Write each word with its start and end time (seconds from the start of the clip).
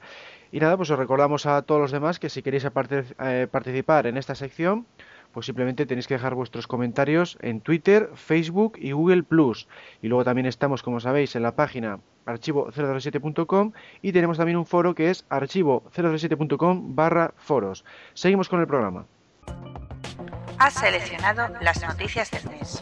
Y 0.52 0.59
nada, 0.59 0.78
pues 0.78 0.90
os 0.90 1.00
recordamos 1.00 1.45
a 1.45 1.62
todos 1.62 1.81
los 1.81 1.92
demás 1.92 2.20
que 2.20 2.30
si 2.30 2.42
queréis 2.42 2.66
eh, 2.66 3.48
participar 3.50 4.08
en 4.08 4.17
esta 4.17 4.36
sección, 4.36 4.86
pues 5.34 5.45
simplemente 5.45 5.86
tenéis 5.86 6.08
que 6.08 6.16
dejar 6.16 6.36
vuestros 6.36 6.67
comentarios 6.67 7.38
en 7.42 7.62
Twitter, 7.62 8.09
Facebook 8.16 8.78
y 8.80 8.92
Google 8.92 9.23
Plus. 9.23 9.68
Y 10.02 10.08
luego 10.08 10.23
también 10.23 10.45
estamos, 10.45 10.84
como 10.84 11.00
sabéis, 11.00 11.36
en 11.36 11.44
la 11.44 11.56
página 11.56 12.00
archivo007.com 12.25 13.72
y 14.02 14.12
tenemos 14.12 14.38
también 14.38 14.58
un 14.58 14.66
foro 14.66 14.95
que 14.95 15.09
es 15.09 15.28
archivo007.com 15.30 16.95
barra 16.95 17.34
foros. 17.38 17.85
Seguimos 18.14 18.50
con 18.50 18.62
el 18.62 18.68
programa. 18.68 19.06
Has 20.59 20.74
seleccionado 20.74 21.53
las 21.62 21.81
noticias 21.81 22.31
del 22.31 22.50
mes. 22.50 22.81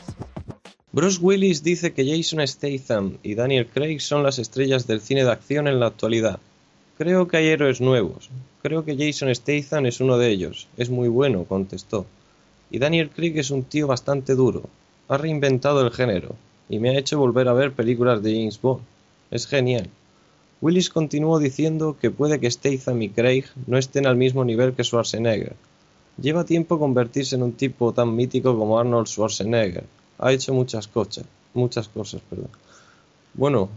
Bruce 0.91 1.19
Willis 1.21 1.61
dice 1.61 1.93
que 1.93 2.05
Jason 2.09 2.45
Statham 2.47 3.17
y 3.21 3.35
Daniel 3.35 3.67
Craig 3.67 3.99
son 3.99 4.23
las 4.23 4.39
estrellas 4.39 4.87
del 4.87 5.01
cine 5.01 5.25
de 5.25 5.31
acción 5.31 5.67
en 5.67 5.81
la 5.81 5.87
actualidad. 5.87 6.39
Creo 6.97 7.27
que 7.27 7.35
hay 7.35 7.47
héroes 7.47 7.81
nuevos. 7.81 8.29
Creo 8.61 8.85
que 8.85 8.95
Jason 8.95 9.33
Statham 9.35 9.85
es 9.85 9.99
uno 9.99 10.17
de 10.17 10.29
ellos. 10.29 10.69
Es 10.77 10.89
muy 10.89 11.09
bueno, 11.09 11.43
contestó. 11.43 12.05
Y 12.71 12.79
Daniel 12.79 13.09
Craig 13.09 13.33
es 13.35 13.51
un 13.51 13.63
tío 13.63 13.87
bastante 13.87 14.33
duro. 14.33 14.63
Ha 15.09 15.17
reinventado 15.17 15.81
el 15.81 15.91
género 15.91 16.35
y 16.69 16.79
me 16.79 16.91
ha 16.91 16.97
hecho 16.97 17.19
volver 17.19 17.49
a 17.49 17.53
ver 17.53 17.73
películas 17.73 18.23
de 18.23 18.33
James 18.33 18.61
Bond. 18.61 18.81
Es 19.29 19.45
genial. 19.45 19.89
Willis 20.61 20.89
continuó 20.89 21.37
diciendo 21.37 21.97
que 21.99 22.11
puede 22.11 22.39
que 22.39 22.49
Statham 22.49 23.01
y 23.01 23.09
Craig 23.09 23.43
no 23.67 23.77
estén 23.77 24.07
al 24.07 24.15
mismo 24.15 24.45
nivel 24.45 24.73
que 24.73 24.85
Schwarzenegger. 24.85 25.57
Lleva 26.21 26.45
tiempo 26.45 26.79
convertirse 26.79 27.35
en 27.35 27.43
un 27.43 27.51
tipo 27.51 27.91
tan 27.91 28.15
mítico 28.15 28.57
como 28.57 28.79
Arnold 28.79 29.07
Schwarzenegger. 29.07 29.83
Ha 30.17 30.31
hecho 30.31 30.53
muchas 30.53 30.87
cosas, 30.87 31.25
muchas 31.53 31.89
cosas, 31.89 32.21
perdón. 32.29 32.49
Bueno, 33.37 33.69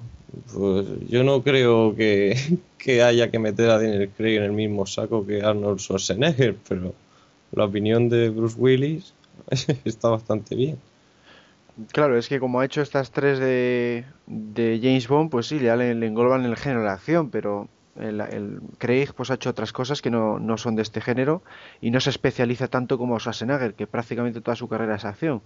pues 0.55 0.87
yo 1.09 1.25
no 1.25 1.43
creo 1.43 1.95
que, 1.97 3.03
haya 3.03 3.31
que 3.31 3.39
meter 3.39 3.71
a 3.71 3.79
Daniel 3.79 4.11
Craig 4.17 4.37
en 4.37 4.45
el 4.45 4.53
mismo 4.53 4.87
saco 4.87 5.27
que 5.27 5.43
Arnold 5.43 5.81
Schwarzenegger, 5.81 6.57
pero 6.69 6.95
la 7.53 7.65
opinión 7.65 8.09
de 8.09 8.31
Bruce 8.31 8.57
Willis 8.59 9.15
está 9.85 10.09
bastante 10.09 10.55
bien. 10.55 10.79
Claro, 11.93 12.19
es 12.19 12.29
que 12.29 12.41
como 12.41 12.59
ha 12.61 12.65
hecho 12.65 12.83
estas 12.83 13.13
tres 13.13 13.39
de, 13.39 14.05
James 14.27 15.07
Bond, 15.07 15.31
pues 15.31 15.47
sí, 15.47 15.61
le, 15.61 15.95
le 15.95 16.07
engloban 16.07 16.45
el 16.45 16.57
género 16.57 16.83
de 16.83 16.89
acción, 16.89 17.31
pero 17.31 17.69
el, 18.01 18.21
el 18.21 18.61
Craig 18.79 19.13
pues 19.17 19.31
ha 19.31 19.35
hecho 19.35 19.51
otras 19.51 19.73
cosas 19.73 20.03
que 20.03 20.11
no, 20.11 20.41
no 20.41 20.57
son 20.57 20.75
de 20.75 20.83
este 20.83 21.01
género 21.01 21.43
y 21.81 21.93
no 21.93 22.01
se 22.01 22.11
especializa 22.11 22.67
tanto 22.67 22.99
como 22.99 23.19
Schwarzenegger, 23.21 23.75
que 23.75 23.87
prácticamente 23.87 24.41
toda 24.41 24.57
su 24.57 24.69
carrera 24.69 24.97
es 24.97 25.05
acción. 25.05 25.41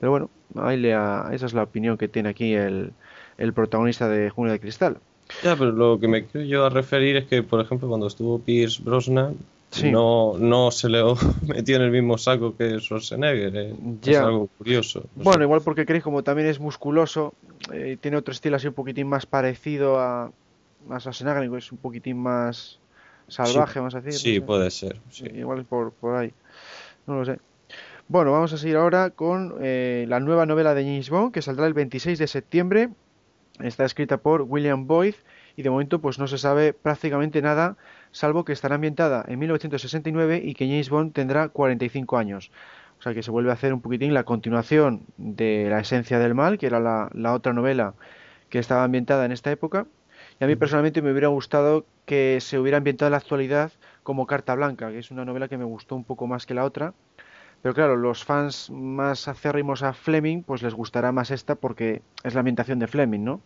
Pero 0.00 0.10
bueno, 0.10 0.30
ahí 0.56 0.76
le 0.76 0.94
ha- 0.94 1.28
esa 1.32 1.46
es 1.46 1.54
la 1.54 1.62
opinión 1.62 1.98
que 1.98 2.08
tiene 2.08 2.30
aquí 2.30 2.54
el, 2.54 2.92
el 3.40 3.52
protagonista 3.52 4.08
de 4.08 4.30
Junio 4.30 4.52
de 4.52 4.60
Cristal. 4.60 4.98
Ya, 5.42 5.56
pero 5.56 5.72
lo 5.72 5.98
que 5.98 6.06
me 6.08 6.24
quiero 6.24 6.46
yo 6.46 6.64
a 6.66 6.70
referir 6.70 7.16
es 7.16 7.24
que, 7.26 7.42
por 7.42 7.60
ejemplo, 7.60 7.88
cuando 7.88 8.06
estuvo 8.06 8.38
Pierce 8.38 8.82
Brosnan, 8.82 9.36
Sí. 9.70 9.88
no, 9.92 10.34
no 10.36 10.72
se 10.72 10.88
le 10.88 11.00
metió 11.46 11.76
en 11.76 11.82
el 11.82 11.92
mismo 11.92 12.18
saco 12.18 12.56
que 12.56 12.80
Schwarzenegger. 12.80 13.56
eh. 13.56 13.74
Es 14.04 14.18
algo 14.18 14.48
curioso. 14.58 15.04
no 15.14 15.22
Bueno, 15.22 15.44
igual 15.44 15.60
porque 15.62 15.86
Craig 15.86 16.02
como 16.02 16.24
también 16.24 16.48
es 16.48 16.58
musculoso, 16.58 17.34
eh, 17.72 17.96
tiene 18.00 18.16
otro 18.16 18.32
estilo 18.32 18.56
así 18.56 18.66
un 18.66 18.74
poquitín 18.74 19.06
más 19.06 19.26
parecido 19.26 20.00
a, 20.00 20.24
a 20.90 20.98
Schwarzenegger, 21.00 21.48
es 21.56 21.70
un 21.70 21.78
poquitín 21.78 22.18
más 22.20 22.80
salvaje, 23.28 23.78
vamos 23.78 23.94
a 23.94 24.00
decir. 24.00 24.20
Sí, 24.20 24.34
no 24.34 24.40
sé. 24.40 24.46
puede 24.46 24.70
ser. 24.72 24.96
sí. 25.10 25.24
Sí, 25.26 25.36
igual 25.38 25.60
es 25.60 25.66
por, 25.66 25.92
por 25.92 26.16
ahí. 26.16 26.32
No 27.06 27.20
lo 27.20 27.24
sé. 27.24 27.38
Bueno, 28.08 28.32
vamos 28.32 28.52
a 28.52 28.58
seguir 28.58 28.76
ahora 28.76 29.10
con 29.10 29.54
eh, 29.60 30.04
la 30.08 30.18
nueva 30.18 30.46
novela 30.46 30.74
de 30.74 30.82
James 30.82 31.10
Bond 31.10 31.32
que 31.32 31.42
saldrá 31.42 31.68
el 31.68 31.74
26 31.74 32.18
de 32.18 32.26
septiembre. 32.26 32.88
Está 33.62 33.84
escrita 33.84 34.18
por 34.18 34.42
William 34.42 34.86
Boyd 34.86 35.14
y 35.56 35.62
de 35.62 35.70
momento 35.70 36.00
pues 36.00 36.18
no 36.18 36.26
se 36.26 36.38
sabe 36.38 36.72
prácticamente 36.72 37.42
nada, 37.42 37.76
salvo 38.12 38.44
que 38.44 38.52
estará 38.52 38.76
ambientada 38.76 39.24
en 39.28 39.38
1969 39.38 40.40
y 40.44 40.54
que 40.54 40.66
James 40.66 40.90
Bond 40.90 41.12
tendrá 41.12 41.48
45 41.48 42.18
años. 42.18 42.50
O 42.98 43.02
sea 43.02 43.14
que 43.14 43.22
se 43.22 43.30
vuelve 43.30 43.50
a 43.50 43.54
hacer 43.54 43.72
un 43.72 43.80
poquitín 43.80 44.12
la 44.12 44.24
continuación 44.24 45.06
de 45.16 45.68
La 45.70 45.80
esencia 45.80 46.18
del 46.18 46.34
mal, 46.34 46.58
que 46.58 46.66
era 46.66 46.80
la, 46.80 47.10
la 47.14 47.32
otra 47.32 47.52
novela 47.52 47.94
que 48.50 48.58
estaba 48.58 48.84
ambientada 48.84 49.24
en 49.24 49.32
esta 49.32 49.50
época. 49.50 49.86
Y 50.38 50.44
a 50.44 50.46
mí 50.46 50.56
personalmente 50.56 51.00
me 51.02 51.10
hubiera 51.10 51.28
gustado 51.28 51.86
que 52.04 52.38
se 52.40 52.58
hubiera 52.58 52.78
ambientado 52.78 53.08
en 53.08 53.12
la 53.12 53.18
actualidad 53.18 53.72
como 54.02 54.26
Carta 54.26 54.54
Blanca, 54.54 54.90
que 54.90 54.98
es 54.98 55.10
una 55.10 55.24
novela 55.24 55.48
que 55.48 55.56
me 55.56 55.64
gustó 55.64 55.96
un 55.96 56.04
poco 56.04 56.26
más 56.26 56.46
que 56.46 56.54
la 56.54 56.64
otra. 56.64 56.92
Pero 57.62 57.74
claro, 57.74 57.96
los 57.96 58.24
fans 58.24 58.70
más 58.70 59.28
acérrimos 59.28 59.82
a 59.82 59.92
Fleming, 59.92 60.42
pues 60.42 60.62
les 60.62 60.74
gustará 60.74 61.12
más 61.12 61.30
esta 61.30 61.54
porque 61.54 62.02
es 62.24 62.34
la 62.34 62.40
ambientación 62.40 62.78
de 62.78 62.86
Fleming, 62.86 63.24
¿no? 63.24 63.40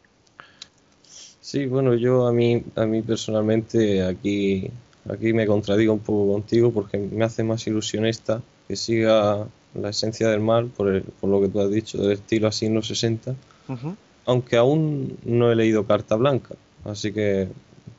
Sí, 1.46 1.66
bueno, 1.66 1.92
yo 1.94 2.26
a 2.26 2.32
mí, 2.32 2.62
a 2.74 2.86
mí 2.86 3.02
personalmente 3.02 4.02
aquí, 4.02 4.70
aquí 5.10 5.34
me 5.34 5.46
contradigo 5.46 5.92
un 5.92 5.98
poco 6.00 6.32
contigo 6.32 6.72
porque 6.72 6.96
me 6.96 7.22
hace 7.22 7.44
más 7.44 7.66
ilusión 7.66 8.06
esta 8.06 8.40
que 8.66 8.76
siga 8.76 9.46
la 9.74 9.90
esencia 9.90 10.30
del 10.30 10.40
mal 10.40 10.68
por, 10.68 10.88
el- 10.88 11.02
por 11.02 11.28
lo 11.28 11.42
que 11.42 11.48
tú 11.48 11.60
has 11.60 11.70
dicho, 11.70 11.98
del 11.98 12.12
estilo 12.12 12.48
así 12.48 12.64
en 12.64 12.74
los 12.74 12.86
60, 12.88 13.34
Ujú. 13.68 13.94
aunque 14.24 14.56
aún 14.56 15.18
no 15.26 15.52
he 15.52 15.54
leído 15.54 15.84
Carta 15.84 16.16
Blanca, 16.16 16.54
así 16.86 17.12
que 17.12 17.48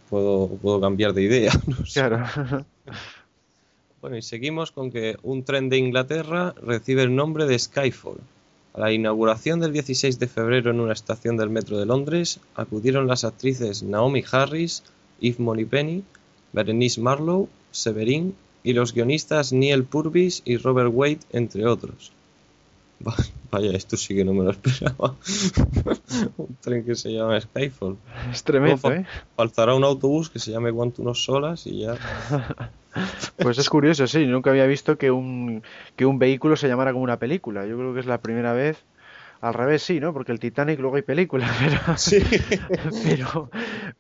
puedo, 0.10 0.48
puedo 0.48 0.82
cambiar 0.82 1.14
de 1.14 1.22
idea. 1.22 1.52
no 1.68 1.86
sé. 1.86 2.00
Claro. 2.00 2.26
Bueno, 4.02 4.18
y 4.18 4.24
seguimos 4.24 4.72
con 4.72 4.90
que 4.92 5.18
un 5.22 5.44
tren 5.44 5.70
de 5.70 5.78
Inglaterra 5.78 6.56
recibe 6.64 7.04
el 7.04 7.16
nombre 7.16 7.46
de 7.46 7.60
Skyfall. 7.60 8.18
A 8.76 8.82
la 8.82 8.92
inauguración 8.92 9.62
del 9.62 9.72
16 9.72 10.20
de 10.20 10.28
febrero 10.28 10.70
en 10.70 10.82
una 10.82 10.92
estación 10.92 11.38
del 11.38 11.50
metro 11.50 11.78
de 11.78 11.86
Londres 11.86 12.42
acudieron 12.56 13.08
las 13.08 13.24
actrices 13.24 13.84
Naomi 13.84 14.22
Harris, 14.30 14.84
Yves 15.22 15.40
Moneypenny, 15.40 16.04
Berenice 16.52 17.00
Marlowe, 17.00 17.48
Severin 17.72 18.36
y 18.66 18.74
los 18.74 18.94
guionistas 18.94 19.54
Neil 19.54 19.86
Purvis 19.86 20.42
y 20.44 20.58
Robert 20.58 20.92
Wade, 20.94 21.20
entre 21.32 21.66
otros. 21.66 22.12
Vaya, 23.52 23.72
esto 23.72 23.98
sí 23.98 24.16
que 24.16 24.26
no 24.26 24.34
me 24.34 24.44
lo 24.44 24.52
esperaba. 24.52 25.16
un 26.38 26.56
tren 26.62 26.84
que 26.84 26.96
se 26.96 27.14
llama 27.14 27.40
Skyfall. 27.40 27.98
Es 28.32 28.44
tremendo, 28.44 28.90
Luego 28.90 29.02
¿eh? 29.02 29.06
Faltará 29.36 29.76
un 29.76 29.84
autobús 29.84 30.30
que 30.30 30.40
se 30.40 30.52
llame 30.52 30.72
Quantum 30.72 31.14
Solas 31.14 31.68
y 31.68 31.82
ya. 31.82 31.96
Pues 33.38 33.58
es 33.58 33.70
curioso, 33.70 34.08
sí, 34.08 34.26
nunca 34.26 34.52
había 34.52 34.66
visto 34.66 34.98
que 34.98 35.12
un, 35.12 35.64
que 35.98 36.06
un 36.06 36.18
vehículo 36.18 36.56
se 36.56 36.70
llamara 36.70 36.94
como 36.94 37.04
una 37.04 37.20
película. 37.20 37.66
Yo 37.66 37.78
creo 37.78 37.94
que 37.94 38.00
es 38.00 38.06
la 38.06 38.22
primera 38.22 38.54
vez. 38.54 38.86
Al 39.42 39.54
revés, 39.54 39.84
sí, 39.84 40.00
¿no? 40.00 40.14
Porque 40.14 40.32
el 40.32 40.40
Titanic 40.40 40.80
luego 40.80 40.96
hay 40.96 41.02
película, 41.02 41.46
pero, 41.60 41.98
Sí. 41.98 42.24
pero, 43.04 43.52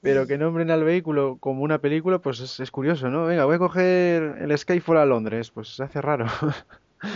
pero 0.01 0.27
que 0.27 0.37
nombren 0.37 0.71
al 0.71 0.85
vehículo 0.85 1.35
como 1.41 1.61
una 1.61 1.79
película, 1.79 2.19
pues 2.19 2.39
es, 2.39 2.61
es 2.61 2.71
curioso, 2.71 3.09
¿no? 3.09 3.25
Venga, 3.25 3.43
voy 3.43 3.55
a 3.55 3.59
coger 3.59 4.37
el 4.39 4.57
Skyfall 4.57 4.97
a 4.97 5.05
Londres, 5.05 5.51
pues 5.51 5.75
se 5.75 5.83
hace 5.83 6.01
raro. 6.01 6.27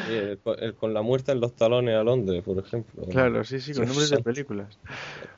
El, 0.10 0.40
el 0.60 0.74
con 0.76 0.94
la 0.94 1.02
muerte 1.02 1.32
en 1.32 1.40
los 1.40 1.56
talones 1.56 1.96
a 1.96 2.04
Londres, 2.04 2.44
por 2.44 2.58
ejemplo. 2.60 3.04
Claro, 3.10 3.44
sí, 3.44 3.60
sí, 3.60 3.74
con 3.74 3.86
nombres 3.88 4.10
de 4.10 4.22
películas. 4.22 4.78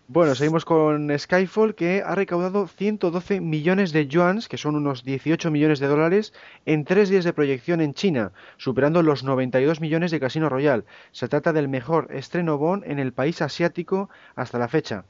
Bueno, 0.08 0.36
seguimos 0.36 0.66
con 0.66 1.18
Skyfall, 1.18 1.76
que 1.76 2.04
ha 2.06 2.16
recaudado 2.16 2.68
112 2.68 3.40
millones 3.40 3.94
de 3.94 4.08
yuans, 4.08 4.50
que 4.50 4.58
son 4.58 4.76
unos 4.76 5.04
18 5.04 5.52
millones 5.52 5.80
de 5.80 5.88
dólares, 5.88 6.34
en 6.66 6.84
tres 6.84 7.10
días 7.10 7.24
de 7.24 7.34
proyección 7.34 7.80
en 7.82 7.94
China, 7.94 8.32
superando 8.58 9.04
los 9.04 9.24
92 9.24 9.80
millones 9.80 10.12
de 10.12 10.20
Casino 10.20 10.50
Royale. 10.50 10.84
Se 11.12 11.28
trata 11.28 11.54
del 11.54 11.70
mejor 11.70 12.08
estreno 12.12 12.58
Bond 12.58 12.84
en 12.86 13.00
el 13.00 13.14
país 13.14 13.42
asiático 13.42 14.10
hasta 14.36 14.60
la 14.60 14.68
fecha. 14.68 15.06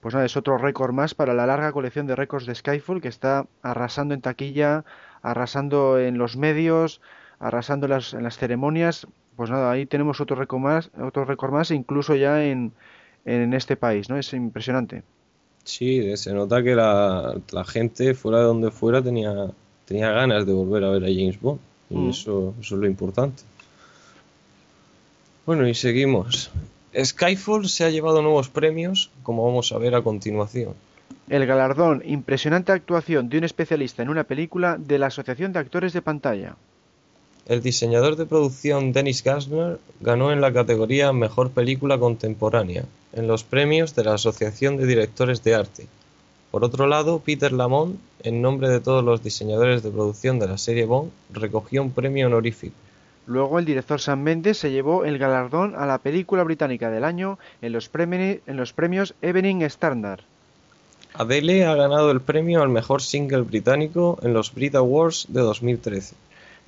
Pues 0.00 0.14
nada, 0.14 0.26
es 0.26 0.36
otro 0.36 0.58
récord 0.58 0.92
más 0.92 1.14
para 1.14 1.34
la 1.34 1.44
larga 1.44 1.72
colección 1.72 2.06
de 2.06 2.14
récords 2.14 2.46
de 2.46 2.54
Skyfall, 2.54 3.00
que 3.00 3.08
está 3.08 3.46
arrasando 3.62 4.14
en 4.14 4.20
taquilla, 4.20 4.84
arrasando 5.22 5.98
en 5.98 6.18
los 6.18 6.36
medios, 6.36 7.00
arrasando 7.40 7.88
las, 7.88 8.14
en 8.14 8.22
las 8.22 8.36
ceremonias. 8.38 9.06
Pues 9.36 9.50
nada, 9.50 9.70
ahí 9.70 9.86
tenemos 9.86 10.20
otro 10.20 10.36
récord 10.36 10.60
más, 10.60 10.90
otro 11.00 11.24
récord 11.24 11.52
más, 11.52 11.70
incluso 11.70 12.16
ya 12.16 12.44
en, 12.44 12.72
en 13.24 13.54
este 13.54 13.76
país, 13.76 14.08
¿no? 14.08 14.18
Es 14.18 14.32
impresionante. 14.32 15.02
Sí, 15.64 16.16
se 16.16 16.32
nota 16.32 16.62
que 16.62 16.74
la, 16.74 17.34
la 17.52 17.64
gente, 17.64 18.14
fuera 18.14 18.38
de 18.38 18.44
donde 18.44 18.70
fuera, 18.70 19.02
tenía, 19.02 19.32
tenía 19.84 20.10
ganas 20.10 20.46
de 20.46 20.52
volver 20.52 20.82
a 20.84 20.90
ver 20.90 21.04
a 21.04 21.08
James 21.08 21.40
Bond. 21.40 21.60
Y 21.90 21.94
Mm. 21.96 22.10
eso, 22.10 22.54
eso 22.60 22.74
es 22.74 22.80
lo 22.80 22.86
importante. 22.86 23.42
Bueno, 25.46 25.66
y 25.66 25.74
seguimos. 25.74 26.50
Skyfall 27.02 27.68
se 27.68 27.84
ha 27.84 27.90
llevado 27.90 28.22
nuevos 28.22 28.48
premios, 28.48 29.10
como 29.22 29.44
vamos 29.46 29.72
a 29.72 29.78
ver 29.78 29.94
a 29.94 30.02
continuación. 30.02 30.74
El 31.28 31.46
galardón 31.46 32.02
Impresionante 32.04 32.72
actuación 32.72 33.28
de 33.28 33.38
un 33.38 33.44
especialista 33.44 34.02
en 34.02 34.08
una 34.08 34.24
película 34.24 34.76
de 34.78 34.98
la 34.98 35.06
Asociación 35.06 35.52
de 35.52 35.58
Actores 35.60 35.92
de 35.92 36.02
Pantalla. 36.02 36.56
El 37.48 37.62
diseñador 37.62 38.16
de 38.16 38.26
producción 38.26 38.92
Dennis 38.92 39.24
Gassner 39.24 39.78
ganó 40.00 40.32
en 40.32 40.40
la 40.42 40.52
categoría 40.52 41.12
Mejor 41.14 41.50
Película 41.50 41.98
Contemporánea, 41.98 42.84
en 43.14 43.26
los 43.26 43.42
premios 43.42 43.94
de 43.94 44.04
la 44.04 44.14
Asociación 44.14 44.76
de 44.76 44.86
Directores 44.86 45.42
de 45.42 45.54
Arte. 45.54 45.86
Por 46.50 46.62
otro 46.64 46.86
lado, 46.86 47.20
Peter 47.24 47.52
Lamont, 47.52 47.98
en 48.22 48.42
nombre 48.42 48.68
de 48.68 48.80
todos 48.80 49.02
los 49.02 49.22
diseñadores 49.22 49.82
de 49.82 49.90
producción 49.90 50.38
de 50.38 50.46
la 50.48 50.58
serie 50.58 50.84
Bond, 50.84 51.10
recogió 51.32 51.82
un 51.82 51.90
premio 51.92 52.26
honorífico. 52.26 52.74
Luego 53.26 53.58
el 53.58 53.64
director 53.66 54.00
Sam 54.00 54.20
Mendes 54.22 54.58
se 54.58 54.70
llevó 54.70 55.04
el 55.04 55.18
galardón 55.18 55.74
a 55.76 55.84
la 55.86 55.98
película 55.98 56.42
británica 56.44 56.90
del 56.90 57.04
año 57.04 57.38
en 57.62 57.72
los, 57.72 57.90
premi- 57.92 58.40
en 58.46 58.56
los 58.56 58.72
premios 58.72 59.14
Evening 59.22 59.62
Standard. 59.62 60.20
Adele 61.14 61.64
ha 61.66 61.74
ganado 61.74 62.10
el 62.10 62.20
premio 62.20 62.62
al 62.62 62.68
mejor 62.68 63.02
single 63.02 63.42
británico 63.42 64.18
en 64.22 64.32
los 64.34 64.54
Brit 64.54 64.74
Awards 64.74 65.26
de 65.30 65.40
2013. 65.40 66.14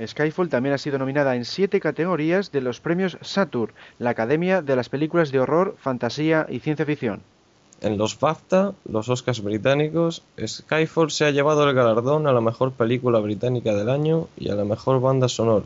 Skyfall 0.06 0.48
también 0.48 0.74
ha 0.74 0.78
sido 0.78 0.98
nominada 0.98 1.36
en 1.36 1.44
siete 1.44 1.80
categorías 1.80 2.52
de 2.52 2.60
los 2.60 2.80
premios 2.80 3.18
Saturn, 3.20 3.72
la 3.98 4.10
Academia 4.10 4.62
de 4.62 4.76
las 4.76 4.88
Películas 4.88 5.32
de 5.32 5.40
Horror, 5.40 5.76
Fantasía 5.78 6.46
y 6.48 6.60
Ciencia 6.60 6.86
Ficción. 6.86 7.22
En 7.80 7.96
los 7.96 8.18
BAFTA, 8.18 8.74
los 8.84 9.08
Oscars 9.08 9.42
británicos, 9.42 10.22
Skyfall 10.38 11.10
se 11.10 11.24
ha 11.24 11.30
llevado 11.30 11.68
el 11.68 11.74
galardón 11.74 12.26
a 12.26 12.32
la 12.32 12.40
mejor 12.40 12.72
película 12.72 13.20
británica 13.20 13.74
del 13.74 13.88
año 13.88 14.28
y 14.36 14.50
a 14.50 14.54
la 14.54 14.64
mejor 14.64 15.00
banda 15.00 15.28
sonora. 15.28 15.64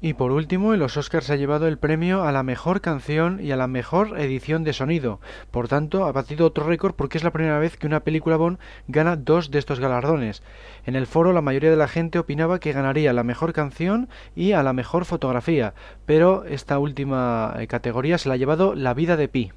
Y 0.00 0.12
por 0.12 0.30
último, 0.30 0.74
en 0.74 0.80
los 0.80 0.98
Oscars 0.98 1.30
ha 1.30 1.36
llevado 1.36 1.66
el 1.66 1.78
premio 1.78 2.22
a 2.24 2.30
la 2.30 2.42
mejor 2.42 2.82
canción 2.82 3.40
y 3.42 3.50
a 3.50 3.56
la 3.56 3.66
mejor 3.66 4.20
edición 4.20 4.62
de 4.62 4.74
sonido. 4.74 5.20
Por 5.50 5.68
tanto, 5.68 6.04
ha 6.04 6.12
batido 6.12 6.46
otro 6.46 6.66
récord 6.66 6.94
porque 6.94 7.16
es 7.16 7.24
la 7.24 7.32
primera 7.32 7.58
vez 7.58 7.78
que 7.78 7.86
una 7.86 8.00
película 8.00 8.36
Bond 8.36 8.58
gana 8.88 9.16
dos 9.16 9.50
de 9.50 9.58
estos 9.58 9.80
galardones. 9.80 10.42
En 10.84 10.96
el 10.96 11.06
foro 11.06 11.32
la 11.32 11.40
mayoría 11.40 11.70
de 11.70 11.76
la 11.76 11.88
gente 11.88 12.18
opinaba 12.18 12.60
que 12.60 12.72
ganaría 12.72 13.14
la 13.14 13.24
mejor 13.24 13.54
canción 13.54 14.10
y 14.34 14.52
a 14.52 14.62
la 14.62 14.74
mejor 14.74 15.06
fotografía, 15.06 15.72
pero 16.04 16.44
esta 16.44 16.78
última 16.78 17.54
eh, 17.58 17.66
categoría 17.66 18.18
se 18.18 18.28
la 18.28 18.34
ha 18.34 18.38
llevado 18.38 18.74
La 18.74 18.92
vida 18.92 19.16
de 19.16 19.28
Pi. 19.28 19.52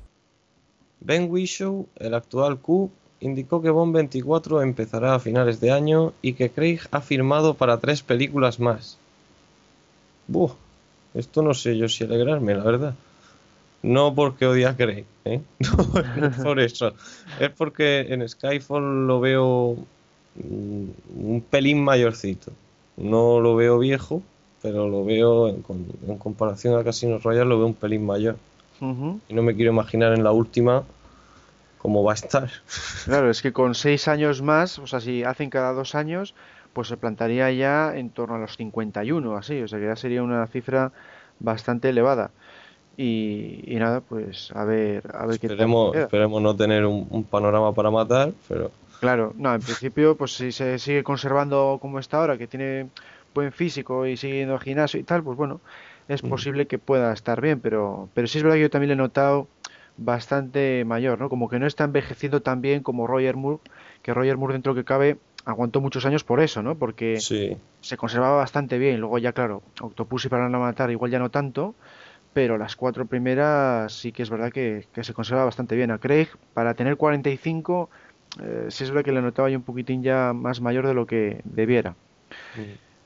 Ben 1.01 1.29
Whishaw, 1.29 1.85
el 1.97 2.13
actual 2.13 2.59
Q, 2.59 2.89
indicó 3.19 3.61
que 3.61 3.71
Bond 3.71 3.93
24 3.93 4.61
empezará 4.61 5.15
a 5.15 5.19
finales 5.19 5.59
de 5.59 5.71
año 5.71 6.13
y 6.21 6.33
que 6.33 6.49
Craig 6.49 6.79
ha 6.91 7.01
firmado 7.01 7.55
para 7.55 7.77
tres 7.79 8.03
películas 8.03 8.61
más. 8.61 8.97
Buh, 10.29 10.51
esto 11.15 11.41
no 11.41 11.53
sé 11.53 11.75
yo 11.75 11.89
si 11.89 12.03
alegrarme, 12.03 12.53
la 12.53 12.63
verdad. 12.63 12.95
No 13.81 14.13
porque 14.13 14.45
odia 14.45 14.69
a 14.69 14.77
Craig, 14.77 15.05
¿eh? 15.25 15.41
No 16.17 16.27
es 16.27 16.37
por 16.37 16.59
eso. 16.59 16.93
Es 17.39 17.49
porque 17.49 18.01
en 18.09 18.27
Skyfall 18.27 19.07
lo 19.07 19.19
veo 19.19 19.77
un 20.35 21.43
pelín 21.49 21.83
mayorcito. 21.83 22.51
No 22.95 23.39
lo 23.39 23.55
veo 23.55 23.79
viejo, 23.79 24.21
pero 24.61 24.87
lo 24.87 25.03
veo 25.03 25.47
en, 25.47 25.63
comparación 26.17 26.77
a 26.77 26.83
Casino 26.83 27.17
Royale 27.17 27.49
lo 27.49 27.57
veo 27.57 27.67
un 27.67 27.73
pelín 27.73 28.05
mayor. 28.05 28.37
Y 28.81 29.33
no 29.33 29.41
me 29.41 29.55
quiero 29.55 29.71
imaginar 29.71 30.13
en 30.13 30.23
la 30.23 30.31
última 30.31 30.83
cómo 31.79 32.03
va 32.03 32.11
a 32.11 32.15
estar. 32.15 32.49
Claro, 33.05 33.29
es 33.29 33.41
que 33.41 33.51
con 33.51 33.73
seis 33.75 34.07
años 34.07 34.41
más, 34.41 34.79
o 34.79 34.87
sea, 34.87 35.01
si 35.01 35.23
hacen 35.23 35.49
cada 35.49 35.73
dos 35.73 35.95
años, 35.95 36.35
pues 36.73 36.87
se 36.87 36.97
plantaría 36.97 37.51
ya 37.51 37.95
en 37.97 38.09
torno 38.11 38.35
a 38.35 38.39
los 38.39 38.57
51, 38.57 39.35
así, 39.37 39.61
o 39.61 39.67
sea 39.67 39.79
que 39.79 39.85
ya 39.87 39.95
sería 39.95 40.23
una 40.23 40.45
cifra 40.47 40.91
bastante 41.39 41.89
elevada. 41.89 42.31
Y, 42.97 43.63
y 43.67 43.77
nada, 43.77 44.01
pues 44.01 44.51
a 44.53 44.65
ver, 44.65 45.09
a 45.15 45.25
ver 45.25 45.39
qué 45.39 45.49
tal 45.51 45.53
Esperemos, 45.53 45.91
queda. 45.91 46.03
esperemos 46.05 46.41
no 46.41 46.55
tener 46.55 46.85
un, 46.85 47.07
un 47.09 47.23
panorama 47.23 47.73
para 47.73 47.91
matar, 47.91 48.33
pero 48.47 48.71
Claro, 48.99 49.33
no, 49.37 49.53
en 49.55 49.61
principio, 49.61 50.17
pues 50.17 50.33
si 50.35 50.51
se 50.51 50.77
sigue 50.77 51.03
conservando 51.03 51.77
como 51.81 51.99
está 51.99 52.17
ahora, 52.17 52.37
que 52.37 52.47
tiene 52.47 52.89
buen 53.33 53.53
físico 53.53 54.05
y 54.05 54.17
sigue 54.17 54.39
yendo 54.39 54.55
al 54.55 54.59
gimnasio 54.59 54.99
y 54.99 55.03
tal, 55.03 55.23
pues 55.23 55.37
bueno, 55.37 55.61
es 56.09 56.21
posible 56.21 56.67
que 56.67 56.79
pueda 56.79 57.13
estar 57.13 57.39
bien, 57.39 57.61
pero, 57.61 58.09
pero 58.13 58.27
sí 58.27 58.39
es 58.39 58.43
verdad 58.43 58.57
que 58.57 58.63
yo 58.63 58.69
también 58.69 58.89
le 58.89 58.93
he 58.95 58.97
notado 58.97 59.47
bastante 59.95 60.83
mayor, 60.85 61.19
¿no? 61.19 61.29
Como 61.29 61.49
que 61.49 61.59
no 61.59 61.65
está 61.67 61.85
envejeciendo 61.85 62.41
tan 62.41 62.61
bien 62.61 62.83
como 62.83 63.07
Roger 63.07 63.37
Moore, 63.37 63.59
que 64.01 64.13
Roger 64.13 64.37
Moore 64.37 64.53
dentro 64.53 64.75
que 64.75 64.83
cabe 64.83 65.17
aguantó 65.45 65.81
muchos 65.81 66.05
años 66.05 66.23
por 66.23 66.39
eso, 66.39 66.61
¿no? 66.61 66.75
Porque 66.75 67.19
sí. 67.19 67.57
se 67.81 67.97
conservaba 67.97 68.37
bastante 68.37 68.77
bien. 68.77 68.99
Luego 68.99 69.17
ya, 69.17 69.33
claro, 69.33 69.61
Octopus 69.81 70.25
y 70.25 70.29
para 70.29 70.49
no 70.49 70.59
matar 70.59 70.91
igual 70.91 71.11
ya 71.11 71.19
no 71.19 71.29
tanto, 71.29 71.75
pero 72.33 72.57
las 72.57 72.75
cuatro 72.75 73.05
primeras 73.05 73.93
sí 73.93 74.11
que 74.11 74.23
es 74.23 74.29
verdad 74.29 74.51
que, 74.51 74.87
que 74.93 75.03
se 75.03 75.13
conserva 75.13 75.45
bastante 75.45 75.75
bien. 75.75 75.91
A 75.91 75.97
Craig, 75.97 76.27
para 76.53 76.73
tener 76.73 76.97
45, 76.97 77.89
eh, 78.41 78.65
sí 78.69 78.83
es 78.83 78.91
verdad 78.91 79.03
que 79.03 79.11
le 79.11 79.21
notaba 79.21 79.49
yo 79.49 79.57
un 79.57 79.63
poquitín 79.63 80.03
ya 80.03 80.33
más 80.33 80.61
mayor 80.61 80.87
de 80.87 80.93
lo 80.93 81.05
que 81.05 81.41
debiera. 81.43 81.95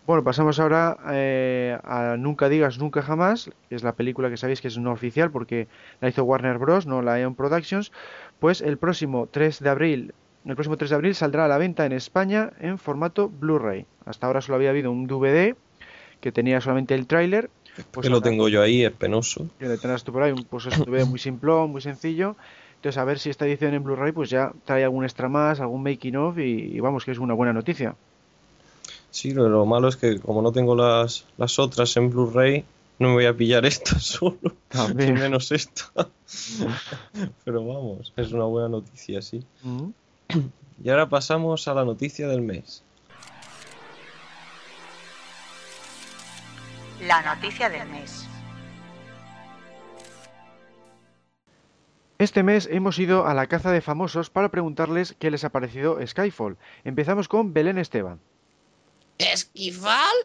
Bueno, 0.05 0.23
pasamos 0.23 0.59
ahora 0.59 0.97
eh, 1.11 1.77
a 1.83 2.17
Nunca 2.17 2.49
digas 2.49 2.77
nunca 2.77 3.01
jamás, 3.01 3.49
que 3.69 3.75
es 3.75 3.83
la 3.83 3.93
película 3.93 4.29
que 4.29 4.35
sabéis 4.35 4.59
que 4.59 4.67
es 4.67 4.77
no 4.77 4.91
oficial 4.91 5.31
porque 5.31 5.67
la 6.01 6.09
hizo 6.09 6.25
Warner 6.25 6.57
Bros, 6.57 6.85
no 6.85 7.01
la 7.01 7.19
Eon 7.19 7.35
Productions. 7.35 7.93
Pues 8.39 8.61
el 8.61 8.77
próximo 8.77 9.29
3 9.31 9.61
de 9.61 9.69
abril, 9.69 10.13
el 10.45 10.55
próximo 10.55 10.77
3 10.77 10.89
de 10.89 10.95
abril 10.95 11.15
saldrá 11.15 11.45
a 11.45 11.47
la 11.47 11.57
venta 11.57 11.85
en 11.85 11.91
España 11.93 12.51
en 12.59 12.77
formato 12.77 13.29
Blu-ray. 13.29 13.85
Hasta 14.05 14.27
ahora 14.27 14.41
solo 14.41 14.55
había 14.57 14.69
habido 14.71 14.91
un 14.91 15.07
DVD 15.07 15.55
que 16.19 16.31
tenía 16.31 16.59
solamente 16.61 16.95
el 16.95 17.07
tráiler. 17.07 17.49
Pues 17.91 18.05
que 18.05 18.09
lo 18.09 18.21
tengo 18.21 18.49
yo 18.49 18.61
ahí, 18.61 18.83
es 18.83 18.91
penoso. 18.91 19.47
que 19.57 19.65
lo 19.67 19.77
tendrás 19.77 20.03
tú 20.03 20.11
por 20.11 20.23
ahí, 20.23 20.33
pues 20.49 20.65
es 20.67 20.77
un 20.77 20.85
DVD 20.85 21.05
muy 21.05 21.19
simplón, 21.19 21.71
muy 21.71 21.81
sencillo. 21.81 22.35
Entonces 22.75 22.97
a 22.97 23.05
ver 23.05 23.17
si 23.19 23.29
esta 23.29 23.47
edición 23.47 23.73
en 23.73 23.83
Blu-ray 23.83 24.11
pues 24.11 24.29
ya 24.29 24.51
trae 24.65 24.83
algún 24.83 25.05
extra 25.05 25.29
más, 25.29 25.59
algún 25.59 25.81
making 25.83 26.15
of 26.17 26.37
y, 26.37 26.75
y 26.75 26.79
vamos 26.81 27.05
que 27.05 27.11
es 27.11 27.17
una 27.17 27.33
buena 27.33 27.53
noticia. 27.53 27.95
Sí, 29.09 29.31
lo, 29.31 29.47
lo 29.47 29.65
malo 29.65 29.87
es 29.87 29.95
que 29.95 30.19
como 30.19 30.41
no 30.41 30.51
tengo 30.51 30.75
las, 30.75 31.25
las 31.37 31.57
otras 31.59 31.95
en 31.97 32.09
Blu-ray, 32.09 32.65
no 32.99 33.09
me 33.09 33.13
voy 33.13 33.25
a 33.25 33.33
pillar 33.35 33.65
esta 33.67 33.99
solo. 33.99 34.37
También. 34.67 35.13
Menos 35.13 35.51
esta. 35.51 35.85
Pero 37.45 37.65
vamos, 37.65 38.11
es 38.15 38.31
una 38.31 38.45
buena 38.45 38.69
noticia, 38.69 39.21
sí. 39.21 39.43
Ujú. 39.63 39.93
Y 40.83 40.89
ahora 40.89 41.07
pasamos 41.07 41.67
a 41.67 41.73
la 41.73 41.85
noticia 41.85 42.27
del 42.27 42.41
mes. 42.41 42.83
La 47.01 47.21
noticia 47.21 47.69
del 47.69 47.87
mes. 47.89 48.27
Este 52.17 52.43
mes 52.43 52.69
hemos 52.71 52.99
ido 52.99 53.27
a 53.27 53.33
la 53.33 53.47
caza 53.47 53.71
de 53.71 53.81
famosos 53.81 54.29
para 54.29 54.49
preguntarles 54.49 55.15
qué 55.19 55.29
les 55.29 55.43
ha 55.43 55.49
parecido 55.49 55.99
Skyfall. 56.05 56.57
Empezamos 56.85 57.27
con 57.27 57.53
Belén 57.53 57.77
Esteban. 57.77 58.21
¿Esquifal? 59.17 60.15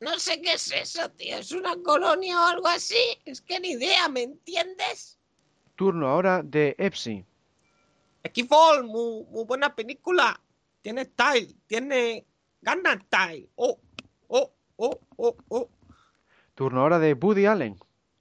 No 0.00 0.18
sé 0.18 0.40
qué 0.42 0.54
es 0.54 0.72
eso, 0.72 1.08
tío. 1.10 1.38
¿Es 1.38 1.52
una 1.52 1.76
colonia 1.82 2.40
o 2.40 2.46
algo 2.46 2.66
así? 2.66 2.98
Es 3.24 3.40
que 3.40 3.60
ni 3.60 3.70
idea, 3.70 4.08
¿me 4.08 4.22
entiendes? 4.22 5.18
Turno 5.76 6.08
ahora 6.08 6.42
de 6.42 6.74
Epsi. 6.78 7.24
Equifol, 8.24 8.84
muy, 8.84 9.24
muy 9.30 9.44
buena 9.44 9.74
película. 9.74 10.40
Tiene 10.80 11.04
style, 11.04 11.54
tiene 11.66 12.24
ganas 12.62 12.98
style. 13.06 13.48
Oh, 13.56 13.78
oh, 14.28 14.50
oh, 14.76 14.98
oh, 15.16 15.36
oh. 15.48 15.68
Turno 16.54 16.80
ahora 16.80 16.98
de 16.98 17.12
Woody 17.12 17.44
Allen. 17.44 17.76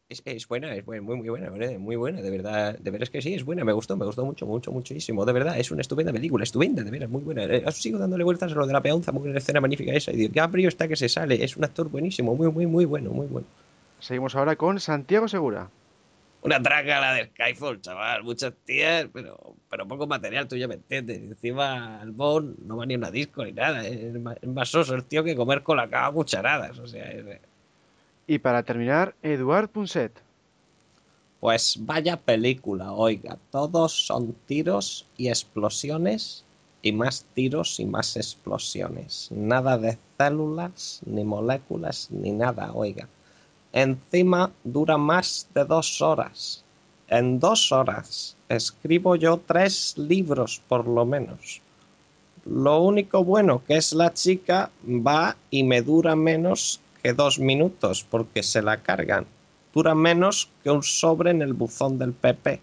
Es, 0.10 0.22
es 0.26 0.48
buena, 0.48 0.76
es 0.76 0.86
buena, 0.86 1.02
muy, 1.02 1.16
muy 1.16 1.30
buena, 1.30 1.50
muy 1.80 1.96
buena, 1.96 2.22
de 2.22 2.30
verdad, 2.30 2.78
de 2.78 2.92
verdad 2.92 3.04
es 3.04 3.10
que 3.10 3.22
sí, 3.22 3.34
es 3.34 3.46
buena, 3.46 3.64
me 3.64 3.72
gustó, 3.72 3.96
me 3.96 4.06
gustó 4.06 4.26
mucho, 4.26 4.46
mucho, 4.46 4.72
muchísimo, 4.72 5.26
de 5.26 5.34
verdad, 5.34 5.58
es 5.58 5.72
una 5.72 5.82
estupenda 5.82 6.12
película, 6.12 6.44
estupenda, 6.44 6.84
de 6.84 6.92
veras, 6.92 7.10
muy 7.10 7.24
buena. 7.24 7.46
Eh, 7.46 7.64
sigo 7.72 7.98
dándole 7.98 8.24
vueltas 8.24 8.52
a 8.52 8.56
lo 8.56 8.68
de 8.68 8.74
la 8.74 8.82
peonza, 8.82 9.12
muy 9.12 9.22
buena 9.22 9.38
escena 9.38 9.62
magnífica 9.62 9.94
esa, 9.94 10.12
y 10.12 10.28
Gabriel 10.28 10.68
está 10.68 10.88
que 10.88 10.98
se 10.98 11.08
sale, 11.08 11.42
es 11.44 11.56
un 11.56 11.64
actor 11.64 11.90
buenísimo, 11.90 12.36
muy, 12.36 12.52
muy, 12.52 12.68
muy 12.68 12.86
bueno, 12.86 13.12
muy 13.12 13.28
bueno. 13.28 13.48
Seguimos 14.00 14.36
ahora 14.36 14.58
con 14.58 14.80
Santiago 14.80 15.28
Segura. 15.28 15.70
Una 16.44 16.62
traca 16.62 17.00
la 17.00 17.14
de 17.14 17.28
Skyfall, 17.28 17.80
chaval, 17.80 18.24
muchas 18.24 18.54
tías, 18.66 19.08
pero, 19.14 19.56
pero 19.70 19.88
poco 19.88 20.08
material, 20.08 20.46
tú 20.48 20.58
ya 20.58 20.68
me 20.68 20.74
entiendes. 20.76 21.20
Encima 21.20 22.02
el 22.04 22.12
Bond 22.12 22.60
no 22.66 22.76
va 22.78 22.86
ni 22.86 22.96
a 22.96 22.98
una 22.98 23.12
disco 23.12 23.46
ni 23.46 23.54
nada, 23.54 23.88
es 23.88 24.14
más, 24.20 24.36
es 24.42 24.50
más 24.50 24.68
soso 24.68 24.94
el 24.94 25.06
tío 25.06 25.24
que 25.24 25.38
comer 25.38 25.64
con 25.64 25.78
la 25.78 25.90
cava 25.90 26.14
cucharadas, 26.14 26.78
o 26.80 26.88
sea, 26.88 27.10
es- 27.12 27.40
Y 28.28 28.40
para 28.40 28.64
terminar, 28.64 29.16
Eduard 29.22 29.70
Punset. 29.70 30.12
Pues 31.40 31.78
vaya 31.80 32.18
película, 32.18 32.92
oiga, 32.92 33.38
todos 33.52 34.06
son 34.06 34.34
tiros 34.46 35.06
y 35.18 35.30
explosiones 35.30 36.44
y 36.82 36.92
más 36.92 37.26
tiros 37.34 37.80
y 37.80 37.86
más 37.86 38.18
explosiones. 38.18 39.30
Nada 39.32 39.78
de 39.78 39.98
células, 40.18 41.02
ni 41.06 41.24
moléculas, 41.24 42.10
ni 42.12 42.32
nada, 42.32 42.72
oiga. 42.74 43.08
Encima 43.74 44.52
dura 44.64 44.98
más 44.98 45.48
de 45.56 45.66
dos 45.66 46.00
horas. 46.00 46.64
En 47.08 47.40
dos 47.40 47.72
horas 47.72 48.38
escribo 48.48 49.16
yo 49.16 49.42
tres 49.46 49.98
libros 49.98 50.62
por 50.68 50.88
lo 50.88 51.06
menos. 51.06 51.62
Lo 52.46 52.82
único 52.82 53.24
bueno 53.24 53.64
que 53.66 53.78
es 53.78 53.94
la 53.94 54.14
chica 54.14 54.70
va 54.88 55.36
y 55.50 55.64
me 55.64 55.82
dura 55.82 56.16
menos 56.16 56.82
que 57.02 57.14
dos 57.14 57.40
minutos 57.40 58.06
porque 58.08 58.44
se 58.44 58.62
la 58.62 58.78
cargan. 58.78 59.26
Dura 59.74 59.96
menos 59.96 60.50
que 60.64 60.70
un 60.70 60.84
sobre 60.84 61.32
en 61.32 61.42
el 61.42 61.54
buzón 61.54 61.98
del 61.98 62.14
PP. 62.14 62.62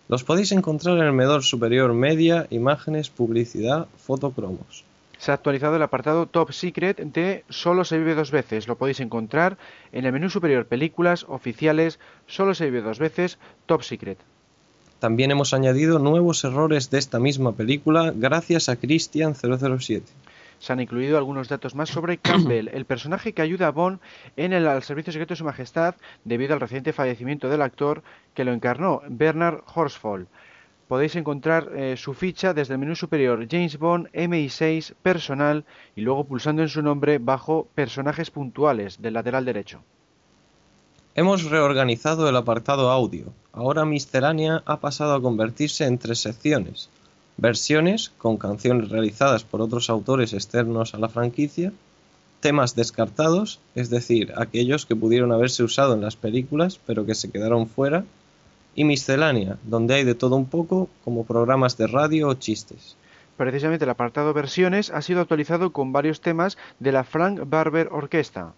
Los 0.09 0.25
podéis 0.25 0.51
encontrar 0.51 0.97
en 0.97 1.05
el 1.05 1.13
medor 1.13 1.41
superior 1.41 1.93
media, 1.93 2.47
imágenes, 2.49 3.09
publicidad, 3.09 3.87
fotocromos. 3.95 4.83
Se 5.17 5.31
ha 5.31 5.35
actualizado 5.35 5.75
el 5.75 5.83
apartado 5.83 6.27
Top 6.27 6.51
Secret 6.51 6.97
de 6.97 7.43
Solo 7.49 7.85
se 7.85 7.97
vive 7.97 8.15
dos 8.15 8.31
veces. 8.31 8.67
Lo 8.67 8.77
podéis 8.77 8.99
encontrar 8.99 9.57
en 9.91 10.05
el 10.05 10.11
menú 10.11 10.29
superior 10.29 10.65
Películas, 10.65 11.25
Oficiales, 11.27 11.99
Solo 12.27 12.53
se 12.53 12.65
vive 12.65 12.81
dos 12.81 12.99
veces, 12.99 13.37
Top 13.65 13.81
Secret. 13.81 14.17
También 14.99 15.31
hemos 15.31 15.53
añadido 15.53 15.99
nuevos 15.99 16.43
errores 16.43 16.89
de 16.89 16.97
esta 16.97 17.19
misma 17.19 17.51
película 17.51 18.11
gracias 18.15 18.69
a 18.69 18.77
Christian 18.77 19.35
007. 19.35 20.05
Se 20.59 20.73
han 20.73 20.79
incluido 20.79 21.17
algunos 21.17 21.49
datos 21.49 21.75
más 21.75 21.89
sobre 21.89 22.17
Campbell, 22.21 22.69
el 22.69 22.85
personaje 22.85 23.33
que 23.33 23.41
ayuda 23.41 23.67
a 23.67 23.71
Bond 23.71 23.99
en 24.37 24.53
el 24.53 24.67
al 24.67 24.83
servicio 24.83 25.13
secreto 25.13 25.33
de 25.33 25.37
su 25.37 25.43
majestad 25.43 25.95
debido 26.23 26.53
al 26.53 26.61
reciente 26.61 26.93
fallecimiento 26.93 27.49
del 27.49 27.61
actor 27.61 28.03
que 28.33 28.45
lo 28.45 28.53
encarnó, 28.53 29.01
Bernard 29.07 29.61
Horsfall. 29.73 30.27
Podéis 30.87 31.15
encontrar 31.15 31.71
eh, 31.75 31.97
su 31.97 32.13
ficha 32.13 32.53
desde 32.53 32.73
el 32.73 32.79
menú 32.79 32.95
superior 32.95 33.47
James 33.49 33.79
Bond 33.79 34.07
MI6 34.13 34.93
personal 35.01 35.65
y 35.95 36.01
luego 36.01 36.25
pulsando 36.25 36.61
en 36.61 36.69
su 36.69 36.83
nombre 36.83 37.17
bajo 37.17 37.67
personajes 37.73 38.29
puntuales 38.29 39.01
del 39.01 39.15
lateral 39.15 39.45
derecho. 39.45 39.81
Hemos 41.15 41.49
reorganizado 41.49 42.29
el 42.29 42.35
apartado 42.35 42.91
audio. 42.91 43.33
Ahora 43.51 43.85
Miscelánea 43.85 44.61
ha 44.65 44.79
pasado 44.79 45.15
a 45.15 45.21
convertirse 45.21 45.85
en 45.85 45.97
tres 45.97 46.19
secciones. 46.19 46.89
Versiones, 47.37 48.11
con 48.17 48.37
canciones 48.37 48.89
realizadas 48.89 49.43
por 49.43 49.61
otros 49.61 49.89
autores 49.89 50.33
externos 50.33 50.93
a 50.93 50.99
la 50.99 51.09
franquicia. 51.09 51.73
Temas 52.41 52.75
descartados, 52.75 53.59
es 53.73 53.89
decir, 53.89 54.33
aquellos 54.37 54.85
que 54.85 54.95
pudieron 54.95 55.31
haberse 55.31 55.63
usado 55.63 55.95
en 55.95 56.01
las 56.01 56.15
películas 56.15 56.79
pero 56.85 57.05
que 57.05 57.15
se 57.15 57.31
quedaron 57.31 57.67
fuera. 57.67 58.05
Y 58.75 58.83
Miscelánea, 58.83 59.57
donde 59.63 59.95
hay 59.95 60.03
de 60.03 60.15
todo 60.15 60.35
un 60.35 60.45
poco, 60.45 60.89
como 61.03 61.25
programas 61.25 61.77
de 61.77 61.87
radio 61.87 62.27
o 62.27 62.33
chistes. 62.35 62.95
Precisamente 63.37 63.85
el 63.85 63.91
apartado 63.91 64.33
versiones 64.33 64.91
ha 64.91 65.01
sido 65.01 65.21
actualizado 65.21 65.71
con 65.71 65.91
varios 65.91 66.21
temas 66.21 66.57
de 66.79 66.91
la 66.91 67.03
Frank 67.03 67.41
Barber 67.49 67.89
Orquesta. 67.91 68.53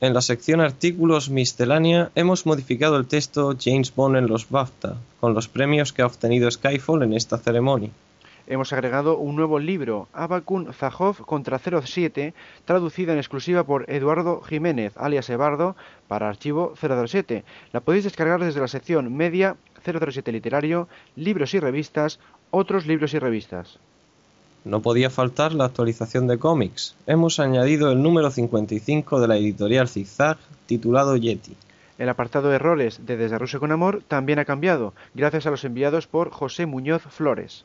En 0.00 0.14
la 0.14 0.22
sección 0.22 0.60
artículos 0.60 1.28
miscelánea 1.28 2.10
hemos 2.14 2.46
modificado 2.46 2.96
el 2.96 3.06
texto 3.06 3.54
James 3.60 3.94
Bond 3.94 4.16
en 4.16 4.28
los 4.28 4.48
BAFTA, 4.48 4.96
con 5.20 5.34
los 5.34 5.46
premios 5.46 5.92
que 5.92 6.00
ha 6.00 6.06
obtenido 6.06 6.50
Skyfall 6.50 7.02
en 7.02 7.12
esta 7.12 7.36
ceremonia. 7.36 7.90
Hemos 8.50 8.72
agregado 8.72 9.16
un 9.16 9.36
nuevo 9.36 9.60
libro, 9.60 10.08
Abakun 10.12 10.72
Zahov 10.72 11.24
contra 11.24 11.60
07, 11.60 12.34
traducida 12.64 13.12
en 13.12 13.18
exclusiva 13.18 13.62
por 13.62 13.88
Eduardo 13.88 14.40
Jiménez, 14.40 14.92
alias 14.96 15.30
Ebardo, 15.30 15.76
para 16.08 16.28
archivo 16.28 16.74
007. 16.74 17.44
La 17.72 17.78
podéis 17.78 18.02
descargar 18.02 18.40
desde 18.40 18.58
la 18.58 18.66
sección 18.66 19.14
Media 19.14 19.54
007 19.84 20.32
Literario, 20.32 20.88
Libros 21.14 21.54
y 21.54 21.60
Revistas, 21.60 22.18
Otros 22.50 22.88
libros 22.88 23.14
y 23.14 23.20
revistas. 23.20 23.78
No 24.64 24.82
podía 24.82 25.10
faltar 25.10 25.54
la 25.54 25.66
actualización 25.66 26.26
de 26.26 26.40
cómics. 26.40 26.96
Hemos 27.06 27.38
añadido 27.38 27.92
el 27.92 28.02
número 28.02 28.32
55 28.32 29.20
de 29.20 29.28
la 29.28 29.36
editorial 29.36 29.86
Zigzag, 29.86 30.38
titulado 30.66 31.16
Yeti. 31.16 31.54
El 31.98 32.08
apartado 32.08 32.48
de 32.48 32.58
roles 32.58 33.06
de 33.06 33.16
Desde 33.16 33.38
Rusia 33.38 33.60
con 33.60 33.70
Amor 33.70 34.02
también 34.08 34.40
ha 34.40 34.44
cambiado, 34.44 34.92
gracias 35.14 35.46
a 35.46 35.50
los 35.50 35.62
enviados 35.62 36.08
por 36.08 36.30
José 36.30 36.66
Muñoz 36.66 37.02
Flores. 37.02 37.64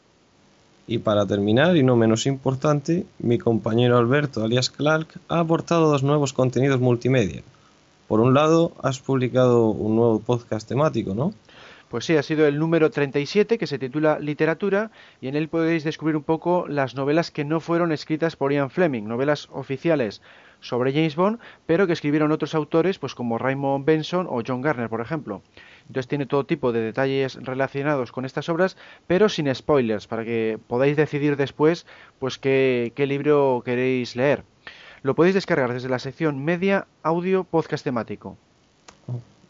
Y 0.87 0.99
para 0.99 1.25
terminar, 1.25 1.77
y 1.77 1.83
no 1.83 1.95
menos 1.95 2.27
importante, 2.27 3.05
mi 3.19 3.39
compañero 3.39 3.97
Alberto, 3.97 4.43
alias 4.43 4.69
Clark, 4.69 5.07
ha 5.27 5.39
aportado 5.39 5.89
dos 5.89 6.03
nuevos 6.03 6.33
contenidos 6.33 6.79
multimedia. 6.79 7.41
Por 8.07 8.19
un 8.19 8.35
lado, 8.35 8.73
has 8.83 8.99
publicado 8.99 9.69
un 9.69 9.95
nuevo 9.95 10.19
podcast 10.19 10.67
temático, 10.67 11.15
¿no? 11.15 11.33
Pues 11.89 12.05
sí, 12.05 12.17
ha 12.17 12.23
sido 12.23 12.45
el 12.45 12.59
número 12.59 12.91
37 12.91 13.57
que 13.57 13.67
se 13.67 13.79
titula 13.79 14.19
Literatura 14.19 14.91
y 15.21 15.27
en 15.27 15.35
él 15.35 15.49
podéis 15.49 15.83
descubrir 15.83 16.15
un 16.15 16.23
poco 16.23 16.67
las 16.67 16.95
novelas 16.95 17.31
que 17.31 17.45
no 17.45 17.59
fueron 17.59 17.91
escritas 17.91 18.35
por 18.35 18.51
Ian 18.51 18.69
Fleming, 18.69 19.03
novelas 19.03 19.47
oficiales 19.51 20.21
sobre 20.59 20.93
James 20.93 21.15
Bond, 21.15 21.39
pero 21.65 21.87
que 21.87 21.93
escribieron 21.93 22.31
otros 22.31 22.55
autores, 22.55 22.99
pues 22.99 23.15
como 23.15 23.37
Raymond 23.37 23.85
Benson 23.85 24.27
o 24.29 24.41
John 24.45 24.61
Garner, 24.61 24.89
por 24.89 25.01
ejemplo. 25.01 25.41
Entonces 25.87 26.07
tiene 26.07 26.25
todo 26.25 26.45
tipo 26.45 26.71
de 26.71 26.81
detalles 26.81 27.35
relacionados 27.35 28.11
con 28.11 28.25
estas 28.25 28.49
obras, 28.49 28.77
pero 29.07 29.29
sin 29.29 29.53
spoilers, 29.53 30.07
para 30.07 30.23
que 30.23 30.59
podáis 30.67 30.97
decidir 30.97 31.37
después, 31.37 31.85
pues 32.19 32.37
qué, 32.37 32.91
qué 32.95 33.05
libro 33.05 33.61
queréis 33.63 34.15
leer. 34.15 34.43
Lo 35.03 35.13
podéis 35.13 35.35
descargar 35.35 35.71
desde 35.71 35.89
la 35.89 35.99
sección 35.99 36.43
Media 36.43 36.87
Audio 37.03 37.43
Podcast 37.43 37.83
temático. 37.83 38.37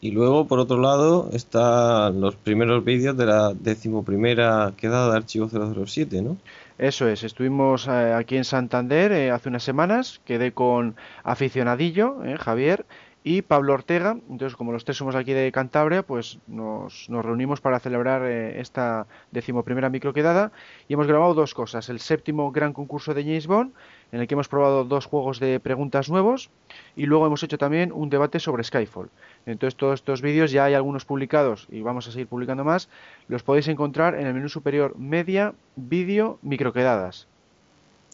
Y 0.00 0.10
luego, 0.10 0.46
por 0.46 0.58
otro 0.58 0.78
lado, 0.78 1.30
están 1.32 2.20
los 2.20 2.36
primeros 2.36 2.84
vídeos 2.84 3.16
de 3.16 3.26
la 3.26 3.54
decimoprimera 3.54 4.72
quedada 4.76 5.10
de 5.10 5.16
Archivo 5.16 5.48
007, 5.48 6.20
¿no? 6.20 6.36
Eso 6.78 7.08
es, 7.08 7.24
estuvimos 7.24 7.88
eh, 7.88 8.12
aquí 8.12 8.36
en 8.36 8.44
Santander 8.44 9.10
eh, 9.12 9.30
hace 9.30 9.48
unas 9.48 9.62
semanas, 9.62 10.20
quedé 10.26 10.52
con 10.52 10.94
aficionadillo, 11.24 12.22
eh, 12.22 12.36
Javier, 12.36 12.84
y 13.26 13.42
Pablo 13.42 13.74
Ortega. 13.74 14.16
Entonces, 14.30 14.54
como 14.54 14.70
los 14.70 14.84
tres 14.84 14.98
somos 14.98 15.16
aquí 15.16 15.32
de 15.32 15.50
Cantabria, 15.50 16.04
pues 16.04 16.38
nos, 16.46 17.10
nos 17.10 17.24
reunimos 17.24 17.60
para 17.60 17.80
celebrar 17.80 18.22
eh, 18.24 18.60
esta 18.60 19.08
decimoprimera 19.32 19.90
microquedada 19.90 20.52
y 20.86 20.94
hemos 20.94 21.08
grabado 21.08 21.34
dos 21.34 21.52
cosas. 21.52 21.88
El 21.88 21.98
séptimo 21.98 22.52
gran 22.52 22.72
concurso 22.72 23.14
de 23.14 23.24
James 23.24 23.48
Bond, 23.48 23.72
en 24.12 24.20
el 24.20 24.28
que 24.28 24.34
hemos 24.34 24.46
probado 24.46 24.84
dos 24.84 25.06
juegos 25.06 25.40
de 25.40 25.58
preguntas 25.58 26.08
nuevos 26.08 26.50
y 26.94 27.06
luego 27.06 27.26
hemos 27.26 27.42
hecho 27.42 27.58
también 27.58 27.90
un 27.90 28.10
debate 28.10 28.38
sobre 28.38 28.62
Skyfall. 28.62 29.10
Entonces, 29.44 29.74
todos 29.74 29.94
estos 29.94 30.22
vídeos 30.22 30.52
ya 30.52 30.66
hay 30.66 30.74
algunos 30.74 31.04
publicados 31.04 31.66
y 31.68 31.82
vamos 31.82 32.06
a 32.06 32.12
seguir 32.12 32.28
publicando 32.28 32.62
más. 32.62 32.88
Los 33.26 33.42
podéis 33.42 33.66
encontrar 33.66 34.14
en 34.14 34.28
el 34.28 34.34
menú 34.34 34.48
superior 34.48 34.96
Media, 34.96 35.52
Vídeo, 35.74 36.38
Microquedadas. 36.42 37.26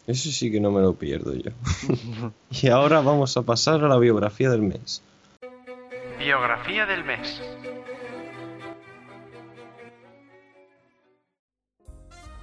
Eso 0.05 0.29
sí 0.31 0.51
que 0.51 0.59
no 0.59 0.71
me 0.71 0.81
lo 0.81 0.93
pierdo 0.93 1.33
yo. 1.33 1.51
y 2.51 2.67
ahora 2.67 3.01
vamos 3.01 3.37
a 3.37 3.43
pasar 3.43 3.83
a 3.83 3.87
la 3.87 3.97
biografía 3.97 4.49
del 4.49 4.61
mes. 4.61 5.01
Biografía 6.19 6.85
del 6.85 7.03
mes. 7.03 7.41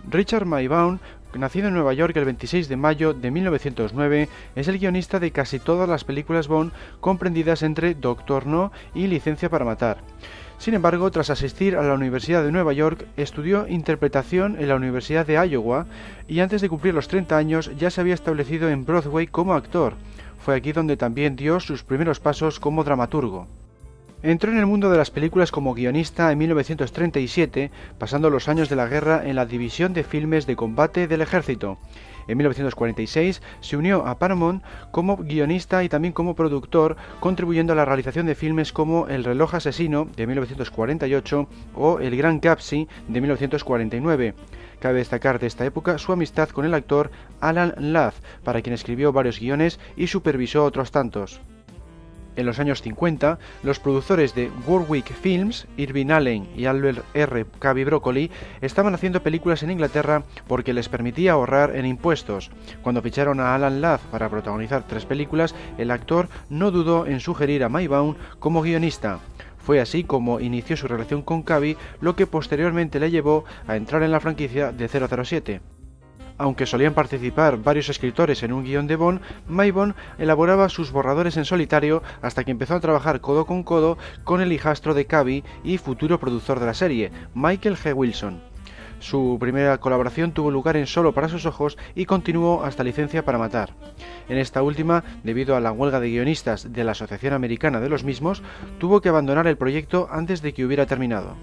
Richard 0.08 0.44
Maybaum, 0.44 0.98
nacido 1.34 1.68
en 1.68 1.74
Nueva 1.74 1.92
York 1.92 2.16
el 2.16 2.24
26 2.24 2.68
de 2.68 2.76
mayo 2.76 3.14
de 3.14 3.30
1909, 3.30 4.28
es 4.56 4.68
el 4.68 4.78
guionista 4.78 5.20
de 5.20 5.30
casi 5.30 5.58
todas 5.58 5.88
las 5.88 6.04
películas 6.04 6.48
Bond 6.48 6.72
comprendidas 7.00 7.62
entre 7.62 7.94
Doctor 7.94 8.46
No 8.46 8.72
y 8.94 9.06
Licencia 9.06 9.48
para 9.48 9.64
Matar. 9.64 9.98
Sin 10.60 10.74
embargo, 10.74 11.10
tras 11.10 11.30
asistir 11.30 11.74
a 11.74 11.82
la 11.82 11.94
Universidad 11.94 12.44
de 12.44 12.52
Nueva 12.52 12.74
York, 12.74 13.06
estudió 13.16 13.66
interpretación 13.66 14.56
en 14.60 14.68
la 14.68 14.76
Universidad 14.76 15.26
de 15.26 15.42
Iowa 15.48 15.86
y 16.28 16.40
antes 16.40 16.60
de 16.60 16.68
cumplir 16.68 16.92
los 16.92 17.08
30 17.08 17.34
años 17.34 17.70
ya 17.78 17.90
se 17.90 18.02
había 18.02 18.12
establecido 18.12 18.68
en 18.68 18.84
Broadway 18.84 19.26
como 19.26 19.54
actor. 19.54 19.94
Fue 20.44 20.54
aquí 20.54 20.72
donde 20.72 20.98
también 20.98 21.34
dio 21.34 21.60
sus 21.60 21.82
primeros 21.82 22.20
pasos 22.20 22.60
como 22.60 22.84
dramaturgo. 22.84 23.46
Entró 24.22 24.52
en 24.52 24.58
el 24.58 24.66
mundo 24.66 24.90
de 24.90 24.98
las 24.98 25.10
películas 25.10 25.50
como 25.50 25.72
guionista 25.72 26.30
en 26.30 26.36
1937, 26.36 27.70
pasando 27.98 28.28
los 28.28 28.46
años 28.46 28.68
de 28.68 28.76
la 28.76 28.86
guerra 28.86 29.22
en 29.26 29.36
la 29.36 29.46
División 29.46 29.94
de 29.94 30.04
Filmes 30.04 30.46
de 30.46 30.56
Combate 30.56 31.08
del 31.08 31.22
Ejército. 31.22 31.78
En 32.28 32.36
1946 32.38 33.42
se 33.60 33.76
unió 33.76 34.06
a 34.06 34.18
Paramount 34.18 34.62
como 34.90 35.16
guionista 35.16 35.84
y 35.84 35.88
también 35.88 36.12
como 36.12 36.34
productor, 36.34 36.96
contribuyendo 37.20 37.72
a 37.72 37.76
la 37.76 37.84
realización 37.84 38.26
de 38.26 38.34
filmes 38.34 38.72
como 38.72 39.08
El 39.08 39.24
reloj 39.24 39.54
asesino 39.54 40.06
de 40.16 40.26
1948 40.26 41.48
o 41.74 41.98
El 42.00 42.16
Gran 42.16 42.40
Capsi 42.40 42.88
de 43.08 43.20
1949. 43.20 44.34
Cabe 44.80 44.98
destacar 44.98 45.38
de 45.38 45.46
esta 45.46 45.64
época 45.66 45.98
su 45.98 46.12
amistad 46.12 46.48
con 46.48 46.64
el 46.64 46.74
actor 46.74 47.10
Alan 47.40 47.74
Ladd, 47.78 48.14
para 48.42 48.62
quien 48.62 48.74
escribió 48.74 49.12
varios 49.12 49.38
guiones 49.38 49.78
y 49.96 50.06
supervisó 50.06 50.64
otros 50.64 50.90
tantos. 50.90 51.40
En 52.36 52.46
los 52.46 52.58
años 52.58 52.82
50, 52.82 53.38
los 53.62 53.80
productores 53.80 54.34
de 54.34 54.50
Warwick 54.66 55.12
Films, 55.12 55.66
Irving 55.76 56.10
Allen 56.10 56.48
y 56.56 56.66
Albert 56.66 57.04
R. 57.14 57.46
Cavi 57.58 57.84
Broccoli, 57.84 58.30
estaban 58.60 58.94
haciendo 58.94 59.22
películas 59.22 59.62
en 59.62 59.70
Inglaterra 59.70 60.22
porque 60.46 60.72
les 60.72 60.88
permitía 60.88 61.32
ahorrar 61.32 61.74
en 61.76 61.86
impuestos. 61.86 62.50
Cuando 62.82 63.02
ficharon 63.02 63.40
a 63.40 63.54
Alan 63.54 63.80
Ladd 63.80 64.00
para 64.10 64.28
protagonizar 64.28 64.86
tres 64.86 65.04
películas, 65.04 65.54
el 65.78 65.90
actor 65.90 66.28
no 66.48 66.70
dudó 66.70 67.06
en 67.06 67.20
sugerir 67.20 67.64
a 67.64 67.68
Maybaum 67.68 68.14
como 68.38 68.62
guionista. 68.62 69.18
Fue 69.58 69.80
así 69.80 70.04
como 70.04 70.40
inició 70.40 70.76
su 70.76 70.88
relación 70.88 71.22
con 71.22 71.42
Cavi, 71.42 71.76
lo 72.00 72.16
que 72.16 72.26
posteriormente 72.26 72.98
le 72.98 73.10
llevó 73.10 73.44
a 73.66 73.76
entrar 73.76 74.02
en 74.02 74.12
la 74.12 74.20
franquicia 74.20 74.72
de 74.72 74.88
007. 74.88 75.60
Aunque 76.40 76.64
solían 76.64 76.94
participar 76.94 77.58
varios 77.58 77.90
escritores 77.90 78.42
en 78.42 78.54
un 78.54 78.64
guion 78.64 78.86
de 78.86 78.96
Bond, 78.96 79.20
Maybon 79.46 79.94
elaboraba 80.16 80.70
sus 80.70 80.90
borradores 80.90 81.36
en 81.36 81.44
solitario 81.44 82.02
hasta 82.22 82.44
que 82.44 82.50
empezó 82.50 82.76
a 82.76 82.80
trabajar 82.80 83.20
codo 83.20 83.44
con 83.44 83.62
codo 83.62 83.98
con 84.24 84.40
el 84.40 84.50
hijastro 84.50 84.94
de 84.94 85.04
Cavi 85.04 85.44
y 85.64 85.76
futuro 85.76 86.18
productor 86.18 86.58
de 86.58 86.64
la 86.64 86.72
serie, 86.72 87.12
Michael 87.34 87.76
G. 87.76 87.94
Wilson. 87.94 88.40
Su 89.00 89.36
primera 89.38 89.76
colaboración 89.76 90.32
tuvo 90.32 90.50
lugar 90.50 90.78
en 90.78 90.86
Solo 90.86 91.12
para 91.12 91.28
sus 91.28 91.44
ojos 91.44 91.76
y 91.94 92.06
continuó 92.06 92.64
hasta 92.64 92.84
Licencia 92.84 93.22
para 93.22 93.36
Matar. 93.36 93.74
En 94.30 94.38
esta 94.38 94.62
última, 94.62 95.04
debido 95.22 95.56
a 95.56 95.60
la 95.60 95.72
huelga 95.72 96.00
de 96.00 96.08
guionistas 96.08 96.72
de 96.72 96.84
la 96.84 96.92
Asociación 96.92 97.34
Americana 97.34 97.80
de 97.80 97.90
los 97.90 98.02
mismos, 98.02 98.42
tuvo 98.78 99.02
que 99.02 99.10
abandonar 99.10 99.46
el 99.46 99.58
proyecto 99.58 100.08
antes 100.10 100.40
de 100.40 100.54
que 100.54 100.64
hubiera 100.64 100.86
terminado. 100.86 101.36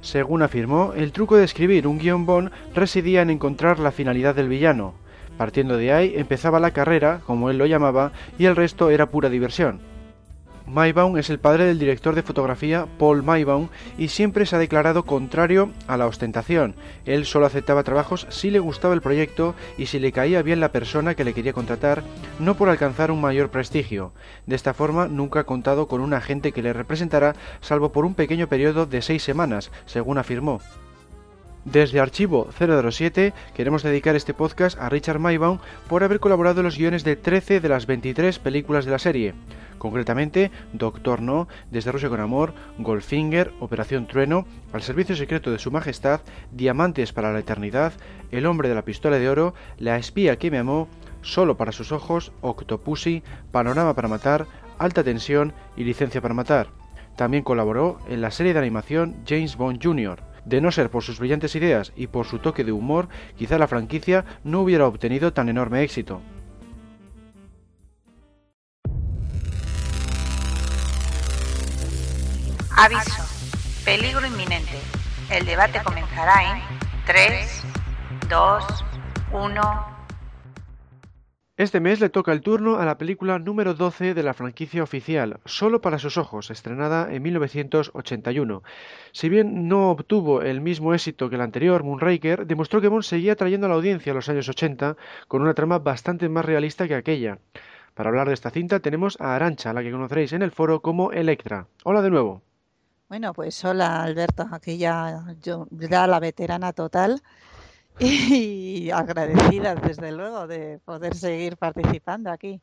Según 0.00 0.42
afirmó, 0.42 0.92
el 0.94 1.12
truco 1.12 1.36
de 1.36 1.44
escribir 1.44 1.86
un 1.86 1.98
guion 1.98 2.24
Bond 2.24 2.50
residía 2.74 3.22
en 3.22 3.30
encontrar 3.30 3.78
la 3.78 3.92
finalidad 3.92 4.34
del 4.34 4.48
villano. 4.48 4.94
Partiendo 5.36 5.76
de 5.76 5.92
ahí 5.92 6.14
empezaba 6.16 6.60
la 6.60 6.72
carrera, 6.72 7.20
como 7.26 7.50
él 7.50 7.58
lo 7.58 7.66
llamaba, 7.66 8.12
y 8.38 8.46
el 8.46 8.56
resto 8.56 8.90
era 8.90 9.10
pura 9.10 9.28
diversión. 9.28 9.80
Maybaum 10.68 11.16
es 11.16 11.30
el 11.30 11.38
padre 11.38 11.64
del 11.64 11.78
director 11.78 12.14
de 12.14 12.22
fotografía 12.22 12.86
Paul 12.98 13.22
Maybaum 13.22 13.68
y 13.96 14.08
siempre 14.08 14.44
se 14.44 14.56
ha 14.56 14.58
declarado 14.58 15.04
contrario 15.04 15.70
a 15.86 15.96
la 15.96 16.06
ostentación. 16.06 16.74
Él 17.06 17.24
solo 17.24 17.46
aceptaba 17.46 17.82
trabajos 17.82 18.26
si 18.28 18.50
le 18.50 18.58
gustaba 18.58 18.94
el 18.94 19.00
proyecto 19.00 19.54
y 19.78 19.86
si 19.86 19.98
le 19.98 20.12
caía 20.12 20.42
bien 20.42 20.60
la 20.60 20.72
persona 20.72 21.14
que 21.14 21.24
le 21.24 21.32
quería 21.32 21.52
contratar, 21.52 22.02
no 22.38 22.54
por 22.54 22.68
alcanzar 22.68 23.10
un 23.10 23.20
mayor 23.20 23.50
prestigio. 23.50 24.12
De 24.46 24.56
esta 24.56 24.74
forma 24.74 25.08
nunca 25.08 25.40
ha 25.40 25.44
contado 25.44 25.88
con 25.88 26.00
un 26.00 26.12
agente 26.12 26.52
que 26.52 26.62
le 26.62 26.72
representara, 26.72 27.34
salvo 27.60 27.90
por 27.90 28.04
un 28.04 28.14
pequeño 28.14 28.48
periodo 28.48 28.86
de 28.86 29.02
seis 29.02 29.22
semanas, 29.22 29.70
según 29.86 30.18
afirmó. 30.18 30.60
Desde 31.64 32.00
Archivo 32.00 32.48
007 32.56 33.34
queremos 33.54 33.82
dedicar 33.82 34.16
este 34.16 34.34
podcast 34.34 34.78
a 34.78 34.88
Richard 34.88 35.18
Maybaum 35.18 35.58
por 35.88 36.04
haber 36.04 36.20
colaborado 36.20 36.60
en 36.60 36.64
los 36.64 36.78
guiones 36.78 37.04
de 37.04 37.16
13 37.16 37.60
de 37.60 37.68
las 37.68 37.86
23 37.86 38.38
películas 38.38 38.84
de 38.84 38.90
la 38.90 38.98
serie 38.98 39.34
concretamente 39.78 40.50
Doctor 40.72 41.22
No, 41.22 41.48
Desde 41.70 41.92
Rusia 41.92 42.08
con 42.08 42.20
Amor, 42.20 42.52
Goldfinger, 42.78 43.52
Operación 43.60 44.06
Trueno, 44.06 44.46
Al 44.72 44.82
Servicio 44.82 45.16
Secreto 45.16 45.50
de 45.50 45.58
Su 45.58 45.70
Majestad, 45.70 46.20
Diamantes 46.52 47.12
para 47.12 47.32
la 47.32 47.38
Eternidad, 47.38 47.92
El 48.30 48.46
Hombre 48.46 48.68
de 48.68 48.74
la 48.74 48.84
Pistola 48.84 49.18
de 49.18 49.28
Oro, 49.28 49.54
La 49.78 49.96
Espía 49.96 50.36
que 50.36 50.50
me 50.50 50.58
amó, 50.58 50.88
Solo 51.22 51.56
para 51.56 51.72
sus 51.72 51.90
ojos, 51.90 52.32
Octopussy, 52.42 53.22
Panorama 53.50 53.94
para 53.94 54.08
Matar, 54.08 54.46
Alta 54.78 55.02
Tensión 55.02 55.52
y 55.76 55.84
Licencia 55.84 56.20
para 56.20 56.34
Matar. 56.34 56.68
También 57.16 57.42
colaboró 57.42 57.98
en 58.08 58.20
la 58.20 58.30
serie 58.30 58.52
de 58.52 58.60
animación 58.60 59.16
James 59.26 59.56
Bond 59.56 59.82
Jr. 59.82 60.27
De 60.48 60.62
no 60.62 60.72
ser 60.72 60.88
por 60.88 61.02
sus 61.02 61.18
brillantes 61.18 61.54
ideas 61.56 61.92
y 61.94 62.06
por 62.06 62.24
su 62.24 62.38
toque 62.38 62.64
de 62.64 62.72
humor, 62.72 63.10
quizá 63.36 63.58
la 63.58 63.68
franquicia 63.68 64.24
no 64.44 64.62
hubiera 64.62 64.86
obtenido 64.86 65.34
tan 65.34 65.50
enorme 65.50 65.82
éxito. 65.82 66.22
Aviso. 72.74 73.22
Peligro 73.84 74.26
inminente. 74.26 74.78
El 75.30 75.44
debate 75.44 75.82
comenzará 75.84 76.56
en 76.56 76.62
3, 77.04 77.62
2, 78.30 78.64
1. 79.32 79.97
Este 81.58 81.80
mes 81.80 81.98
le 81.98 82.08
toca 82.08 82.30
el 82.30 82.40
turno 82.40 82.76
a 82.76 82.84
la 82.84 82.98
película 82.98 83.40
número 83.40 83.74
12 83.74 84.14
de 84.14 84.22
la 84.22 84.32
franquicia 84.32 84.80
oficial, 84.80 85.40
Solo 85.44 85.80
para 85.80 85.98
sus 85.98 86.16
ojos, 86.16 86.52
estrenada 86.52 87.12
en 87.12 87.20
1981. 87.20 88.62
Si 89.10 89.28
bien 89.28 89.66
no 89.66 89.90
obtuvo 89.90 90.42
el 90.42 90.60
mismo 90.60 90.94
éxito 90.94 91.28
que 91.28 91.34
el 91.34 91.40
anterior, 91.40 91.82
Moonraker, 91.82 92.46
demostró 92.46 92.80
que 92.80 92.86
Bond 92.86 93.02
seguía 93.02 93.34
trayendo 93.34 93.66
a 93.66 93.70
la 93.70 93.74
audiencia 93.74 94.12
a 94.12 94.14
los 94.14 94.28
años 94.28 94.48
80 94.48 94.96
con 95.26 95.42
una 95.42 95.54
trama 95.54 95.80
bastante 95.80 96.28
más 96.28 96.44
realista 96.44 96.86
que 96.86 96.94
aquella. 96.94 97.40
Para 97.94 98.10
hablar 98.10 98.28
de 98.28 98.34
esta 98.34 98.50
cinta 98.50 98.78
tenemos 98.78 99.20
a 99.20 99.34
Arancha, 99.34 99.72
la 99.72 99.82
que 99.82 99.90
conoceréis 99.90 100.32
en 100.34 100.42
el 100.42 100.52
foro 100.52 100.80
como 100.80 101.10
Electra. 101.10 101.66
Hola 101.82 102.02
de 102.02 102.10
nuevo. 102.10 102.40
Bueno, 103.08 103.32
pues 103.32 103.64
hola 103.64 104.04
Alberto, 104.04 104.46
aquí 104.52 104.78
yo, 104.78 105.66
ya 105.72 106.06
la 106.06 106.20
veterana 106.20 106.72
total 106.72 107.20
y 108.00 108.90
agradecida 108.90 109.74
desde 109.74 110.12
luego 110.12 110.46
de 110.46 110.78
poder 110.84 111.14
seguir 111.14 111.56
participando 111.56 112.30
aquí. 112.30 112.60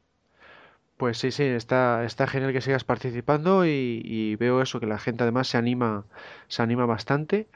Pues 0.97 1.17
sí, 1.17 1.31
sí, 1.31 1.43
está, 1.43 2.05
está 2.05 2.25
genial 2.25 2.53
que 2.53 2.61
sigas 2.61 2.85
participando 2.85 3.65
y, 3.65 4.35
veo 4.37 4.61
eso, 4.61 4.79
que 4.79 4.85
la 4.85 4.97
gente 4.97 5.23
además 5.23 5.49
se 5.49 5.57
anima, 5.57 6.05
se 6.47 6.61
anima 6.61 6.85
bastante. 6.85 7.49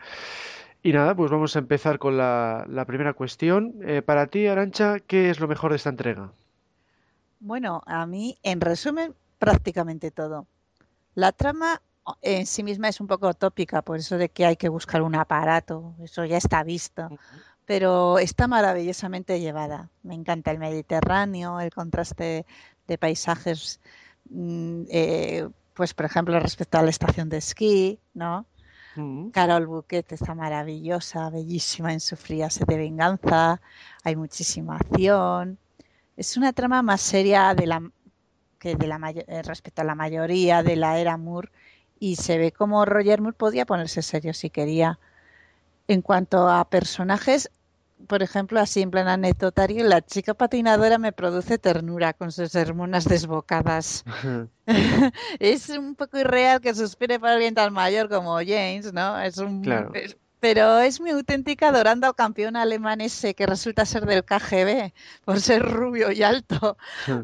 Y 0.84 0.92
nada, 0.92 1.16
pues 1.16 1.32
vamos 1.32 1.56
a 1.56 1.60
empezar 1.60 2.00
con 2.00 2.18
la, 2.18 2.84
primera 2.86 3.14
cuestión. 3.14 3.76
Eh, 3.84 4.02
para 4.02 4.28
ti, 4.28 4.48
Arancha, 4.48 5.00
¿qué 5.00 5.30
es 5.30 5.40
lo 5.40 5.48
mejor 5.48 5.72
de 5.72 5.78
esta 5.78 5.90
entrega? 5.90 6.32
Bueno, 7.40 7.82
a 7.86 8.06
mí, 8.06 8.38
en 8.44 8.60
resumen, 8.60 9.16
prácticamente 9.38 10.12
todo. 10.12 10.46
La 11.16 11.32
trama 11.32 11.82
en 12.22 12.46
sí 12.46 12.64
misma 12.64 12.90
es 12.90 13.00
un 13.00 13.08
poco 13.08 13.34
tópica, 13.34 13.82
por 13.82 14.00
eso 14.00 14.18
de 14.18 14.30
que 14.30 14.46
hay 14.46 14.58
que 14.58 14.70
buscar 14.70 15.02
un 15.02 15.16
aparato, 15.16 15.96
eso 16.04 16.26
ya 16.26 16.38
está 16.38 16.64
visto, 16.64 17.10
pero 17.70 18.18
está 18.18 18.48
maravillosamente 18.48 19.40
llevada. 19.40 19.92
Me 20.02 20.16
encanta 20.16 20.50
el 20.50 20.58
Mediterráneo, 20.58 21.60
el 21.60 21.70
contraste 21.70 22.48
de 22.88 22.98
paisajes, 22.98 23.80
mm, 24.32 24.86
eh, 24.90 25.48
pues 25.76 25.94
por 25.94 26.08
ejemplo 26.08 26.40
respecto 26.40 26.80
a 26.80 26.82
la 26.82 26.90
estación 26.90 27.30
de 27.30 27.38
esquí, 27.38 28.00
¿no? 28.16 28.48
Carol 29.32 29.68
Bouquet 29.68 30.12
está 30.12 30.34
maravillosa, 30.34 31.30
bellísima 31.30 31.94
en 31.94 32.00
su 32.00 32.16
fría 32.16 32.50
sed 32.50 32.66
de 32.66 32.78
venganza, 32.78 33.62
hay 34.04 34.16
muchísima 34.16 34.78
acción. 34.78 35.60
Es 36.18 36.38
una 36.38 36.54
trama 36.54 36.82
más 36.82 37.02
seria 37.02 37.54
de 37.54 37.68
la 37.68 37.84
que 38.58 38.78
de 38.78 38.88
la 38.88 39.00
eh, 39.12 39.44
respecto 39.44 39.84
a 39.84 39.86
la 39.86 39.94
mayoría 39.94 40.64
de 40.64 40.76
la 40.76 40.98
era 40.98 41.18
Moore 41.18 41.52
y 42.00 42.16
se 42.16 42.40
ve 42.40 42.52
como 42.52 42.84
Roger 42.86 43.22
Moore 43.22 43.38
podía 43.38 43.68
ponerse 43.68 44.02
serio 44.02 44.34
si 44.34 44.50
quería. 44.50 44.98
En 45.88 46.04
cuanto 46.04 46.48
a 46.48 46.70
personajes, 46.70 47.50
por 48.08 48.24
ejemplo, 48.24 48.60
así 48.60 48.82
en 48.82 48.92
plan 48.92 49.08
anecdotario, 49.08 49.84
la 49.86 50.02
chica 50.02 50.34
patinadora 50.34 50.98
me 50.98 51.12
produce 51.12 51.58
ternura 51.58 52.14
con 52.14 52.32
sus 52.32 52.56
hormonas 52.56 53.06
desbocadas. 53.06 54.04
es 55.40 55.70
un 55.70 55.96
poco 55.96 56.20
irreal 56.20 56.62
que 56.62 56.74
suspire 56.76 57.20
para 57.20 57.34
alguien 57.34 57.56
tan 57.56 57.74
mayor 57.74 58.10
como 58.10 58.36
James, 58.38 58.94
¿no? 58.94 59.20
Es 59.20 59.38
un, 59.38 59.62
Claro. 59.62 59.92
es- 59.94 60.18
pero 60.40 60.80
es 60.80 61.02
muy 61.02 61.12
auténtica 61.12 61.70
adorando 61.70 62.08
al 62.08 62.16
campeón 62.16 62.56
alemán 62.56 63.02
ese 63.02 63.34
que 63.34 63.46
resulta 63.46 63.86
ser 63.86 64.06
del 64.06 64.24
KGB 64.24 64.92
por 65.26 65.40
ser 65.42 65.64
rubio 65.64 66.12
y 66.12 66.24
alto, 66.24 66.78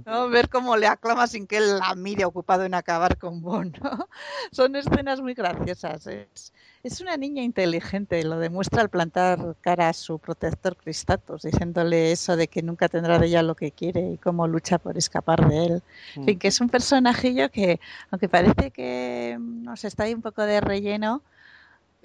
¿no? 0.05 0.29
Ver 0.29 0.49
cómo 0.49 0.75
le 0.77 0.87
aclama 0.87 1.27
sin 1.27 1.47
que 1.47 1.57
él 1.57 1.79
la 1.79 1.95
mire 1.95 2.25
ocupado 2.25 2.63
en 2.63 2.73
acabar 2.73 3.17
con 3.17 3.41
Bon, 3.41 3.73
¿no? 3.81 4.09
Son 4.51 4.75
escenas 4.75 5.21
muy 5.21 5.33
graciosas. 5.33 6.07
Es, 6.07 6.53
es 6.83 7.01
una 7.01 7.17
niña 7.17 7.41
inteligente, 7.41 8.23
lo 8.23 8.37
demuestra 8.37 8.81
al 8.81 8.89
plantar 8.89 9.55
cara 9.61 9.89
a 9.89 9.93
su 9.93 10.19
protector 10.19 10.75
Cristatos, 10.75 11.41
diciéndole 11.41 12.11
eso 12.11 12.35
de 12.35 12.47
que 12.47 12.61
nunca 12.61 12.89
tendrá 12.89 13.17
de 13.17 13.25
ella 13.27 13.41
lo 13.41 13.55
que 13.55 13.71
quiere 13.71 14.11
y 14.11 14.17
cómo 14.17 14.47
lucha 14.47 14.77
por 14.77 14.97
escapar 14.97 15.49
de 15.49 15.65
él. 15.65 15.83
En 16.15 16.25
fin, 16.25 16.37
que 16.37 16.47
es 16.47 16.61
un 16.61 16.69
personajillo 16.69 17.49
que, 17.49 17.79
aunque 18.11 18.29
parece 18.29 18.69
que 18.69 19.35
mm, 19.39 19.63
no 19.63 19.75
sé, 19.77 19.87
está 19.87 20.03
ahí 20.03 20.13
un 20.13 20.21
poco 20.21 20.43
de 20.43 20.61
relleno, 20.61 21.23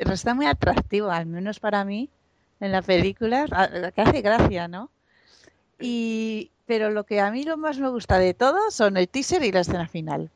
pero 0.01 0.15
está 0.15 0.33
muy 0.33 0.47
atractivo, 0.47 1.11
al 1.11 1.27
menos 1.27 1.61
para 1.61 1.85
mí, 1.85 2.09
en 2.59 2.73
la 2.73 2.81
película, 2.81 3.45
que 3.95 4.01
hace 4.01 4.23
gracia, 4.23 4.67
¿no? 4.67 4.89
Y, 5.79 6.51
pero 6.65 6.89
lo 6.89 7.05
que 7.05 7.21
a 7.21 7.31
mí 7.31 7.45
lo 7.45 7.59
más 7.59 7.79
me 7.79 7.91
gusta 7.91 8.17
de 8.17 8.33
todo 8.33 8.71
son 8.71 8.97
el 8.97 9.11
teaser 9.11 9.43
y 9.43 9.53
la 9.53 9.61
escena 9.61 9.87
final. 9.89 10.31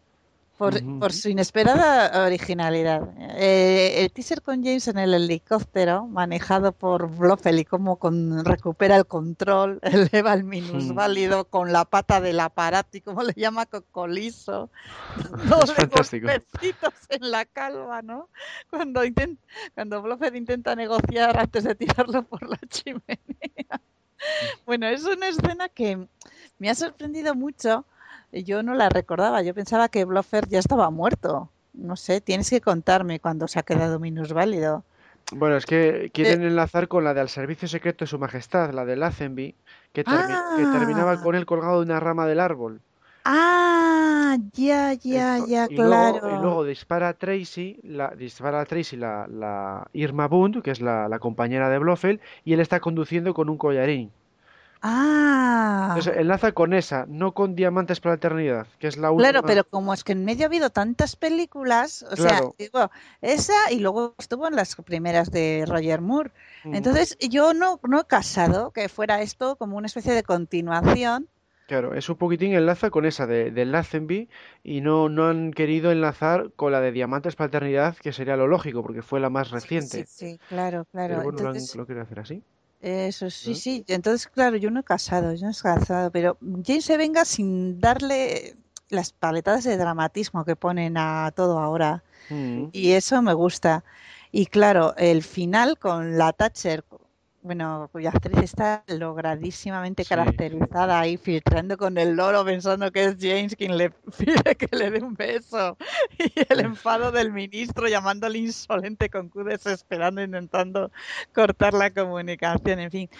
Por, 0.56 0.76
Ujú. 0.76 1.00
por 1.00 1.12
su 1.12 1.30
inesperada 1.30 2.24
originalidad. 2.24 3.02
Eh, 3.36 4.02
el 4.04 4.12
teaser 4.12 4.40
con 4.40 4.62
James 4.62 4.86
en 4.86 4.98
el 4.98 5.12
helicóptero, 5.12 6.06
manejado 6.06 6.70
por 6.70 7.08
Blofeld 7.08 7.58
y 7.58 7.64
cómo 7.64 7.96
con, 7.96 8.44
recupera 8.44 8.94
el 8.94 9.04
control, 9.06 9.80
eleva 9.82 10.32
el 10.32 10.44
minusválido 10.44 11.46
con 11.46 11.72
la 11.72 11.84
pata 11.84 12.20
del 12.20 12.38
aparato 12.38 12.96
y 12.96 13.00
cómo 13.00 13.24
le 13.24 13.32
llama 13.34 13.66
cocolizo. 13.66 14.70
Dos 15.48 15.74
golpecitos 15.76 16.94
en 17.08 17.30
la 17.32 17.46
calva, 17.46 18.02
¿no? 18.02 18.28
Cuando, 18.70 19.02
intent- 19.04 19.38
cuando 19.74 20.02
Blofeld 20.02 20.36
intenta 20.36 20.76
negociar 20.76 21.36
antes 21.36 21.64
de 21.64 21.74
tirarlo 21.74 22.22
por 22.22 22.48
la 22.48 22.60
chimenea. 22.68 23.80
Bueno, 24.64 24.86
es 24.86 25.04
una 25.04 25.28
escena 25.28 25.68
que 25.68 26.06
me 26.58 26.70
ha 26.70 26.76
sorprendido 26.76 27.34
mucho. 27.34 27.84
Yo 28.42 28.62
no 28.62 28.74
la 28.74 28.88
recordaba. 28.88 29.42
Yo 29.42 29.54
pensaba 29.54 29.88
que 29.88 30.04
Blofeld 30.04 30.48
ya 30.48 30.58
estaba 30.58 30.90
muerto. 30.90 31.50
No 31.72 31.96
sé, 31.96 32.20
tienes 32.20 32.50
que 32.50 32.60
contarme 32.60 33.20
cuando 33.20 33.48
se 33.48 33.58
ha 33.58 33.62
quedado 33.62 33.98
minusválido. 34.00 34.84
Bueno, 35.32 35.56
es 35.56 35.66
que 35.66 36.10
quieren 36.12 36.42
Eh. 36.42 36.46
enlazar 36.48 36.86
con 36.88 37.02
la 37.04 37.14
del 37.14 37.28
Servicio 37.28 37.66
Secreto 37.66 38.04
de 38.04 38.08
Su 38.08 38.18
Majestad, 38.18 38.72
la 38.72 38.84
de 38.84 38.96
Lazenby, 38.96 39.54
que, 39.92 40.04
termi- 40.04 40.56
que 40.56 40.78
terminaba 40.78 41.12
Ah. 41.12 41.22
con 41.22 41.34
él 41.34 41.46
colgado 41.46 41.78
de 41.80 41.86
una 41.86 41.98
rama 42.00 42.26
del 42.26 42.40
árbol. 42.40 42.80
Ah, 43.24 44.36
ya, 44.52 44.92
ya, 44.92 45.38
Esto- 45.38 45.48
ya, 45.48 45.66
y 45.70 45.74
claro. 45.76 46.18
Luego, 46.20 46.36
y 46.38 46.42
luego 46.42 46.64
dispara 46.64 47.08
a 47.08 47.14
Tracy, 47.14 47.80
la, 47.82 48.10
dispara 48.10 48.60
a 48.60 48.64
Tracy 48.66 48.96
la, 48.96 49.26
la 49.28 49.86
Irma 49.94 50.28
Bund, 50.28 50.62
que 50.62 50.70
es 50.70 50.80
la, 50.82 51.08
la 51.08 51.18
compañera 51.18 51.68
de 51.70 51.78
Blofeld, 51.78 52.20
y 52.44 52.52
él 52.52 52.60
está 52.60 52.80
conduciendo 52.80 53.32
con 53.32 53.48
un 53.48 53.56
collarín. 53.56 54.10
Ah, 54.84 55.88
Entonces 55.88 56.16
enlaza 56.18 56.52
con 56.52 56.74
esa, 56.74 57.06
no 57.08 57.32
con 57.32 57.54
Diamantes 57.56 57.98
para 58.00 58.12
la 58.12 58.16
Eternidad, 58.18 58.66
que 58.78 58.86
es 58.86 58.98
la 58.98 59.10
última. 59.12 59.22
claro, 59.22 59.42
pero 59.44 59.64
como 59.68 59.92
es 59.94 60.04
que 60.04 60.12
en 60.12 60.24
medio 60.24 60.44
ha 60.44 60.46
habido 60.48 60.70
tantas 60.70 61.16
películas, 61.16 62.02
o 62.02 62.16
Claro. 62.16 62.54
sea, 62.56 62.58
digo, 62.58 62.90
esa 63.22 63.54
y 63.70 63.80
luego 63.80 64.14
estuvo 64.18 64.46
en 64.48 64.56
las 64.56 64.76
primeras 64.76 65.30
de 65.30 65.64
Roger 65.66 66.00
Moore. 66.00 66.30
Mm, 66.64 66.76
Entonces, 66.76 67.16
yo 67.20 67.54
no, 67.54 67.80
no 67.82 68.00
he 68.00 68.06
casado 68.06 68.72
que 68.72 68.88
fuera 68.88 69.22
esto 69.22 69.56
como 69.56 69.76
una 69.76 69.86
especie 69.86 70.12
de 70.12 70.22
continuación. 70.22 71.28
Claro, 71.66 71.94
es 71.94 72.08
un 72.08 72.16
poquitín 72.16 72.52
enlaza 72.54 72.90
con 72.90 73.04
esa 73.06 73.26
de, 73.26 73.50
de 73.50 73.64
Lazenby 73.66 74.28
y 74.62 74.80
no, 74.80 75.08
no 75.10 75.26
han 75.28 75.50
querido 75.52 75.92
enlazar 75.92 76.52
con 76.56 76.72
la 76.72 76.80
de 76.80 76.92
Diamantes 76.92 77.36
para 77.36 77.46
la 77.48 77.56
Eternidad, 77.58 77.96
que 77.96 78.12
sería 78.12 78.36
lo 78.36 78.46
lógico, 78.46 78.82
porque 78.82 79.02
fue 79.02 79.20
la 79.20 79.30
más 79.30 79.50
reciente. 79.50 79.98
Sí, 79.98 80.04
sí, 80.06 80.38
claro, 80.48 80.84
claro. 80.90 81.14
Pero 81.14 81.22
bueno, 81.22 81.40
lo, 81.40 81.48
han- 81.50 81.56
Entonces, 81.56 81.74
lo 81.74 81.86
quieren 81.86 82.04
hacer 82.04 82.20
así. 82.20 82.44
Eso, 82.84 83.30
sí, 83.30 83.54
sí. 83.54 83.82
Entonces, 83.88 84.26
claro, 84.28 84.58
yo 84.58 84.70
no 84.70 84.80
he 84.80 84.84
casado, 84.84 85.32
yo 85.32 85.46
no 85.46 85.52
he 85.52 85.54
casado, 85.54 86.10
pero 86.10 86.36
James 86.66 86.84
se 86.84 86.98
venga 86.98 87.24
sin 87.24 87.80
darle 87.80 88.56
las 88.90 89.10
paletadas 89.10 89.64
de 89.64 89.78
dramatismo 89.78 90.44
que 90.44 90.54
ponen 90.54 90.98
a 90.98 91.32
todo 91.34 91.60
ahora. 91.60 92.04
Mm. 92.28 92.66
Y 92.72 92.92
eso 92.92 93.22
me 93.22 93.32
gusta. 93.32 93.84
Y 94.32 94.44
claro, 94.44 94.94
el 94.98 95.22
final 95.22 95.78
con 95.78 96.18
la 96.18 96.34
Thatcher, 96.34 96.84
bueno, 97.44 97.90
cuya 97.92 98.08
actriz 98.08 98.38
está 98.42 98.82
logradísimamente 98.88 100.02
Sí. 100.02 100.08
caracterizada 100.08 100.98
ahí, 100.98 101.18
filtrando 101.18 101.76
con 101.76 101.98
el 101.98 102.16
loro, 102.16 102.42
pensando 102.42 102.90
que 102.90 103.04
es 103.04 103.16
James 103.20 103.54
quien 103.54 103.76
le 103.76 103.90
pide 104.18 104.54
que 104.56 104.74
le 104.74 104.90
dé 104.90 105.02
un 105.02 105.14
beso. 105.14 105.76
Y 106.18 106.32
el 106.48 106.60
enfado 106.60 107.12
del 107.12 107.32
ministro 107.32 107.86
llamándole 107.86 108.38
insolente 108.38 109.10
con 109.10 109.28
Q 109.28 109.44
desesperando, 109.44 110.22
intentando 110.22 110.90
cortar 111.34 111.74
la 111.74 111.90
comunicación, 111.90 112.80
en 112.80 112.90
fin. 112.90 113.10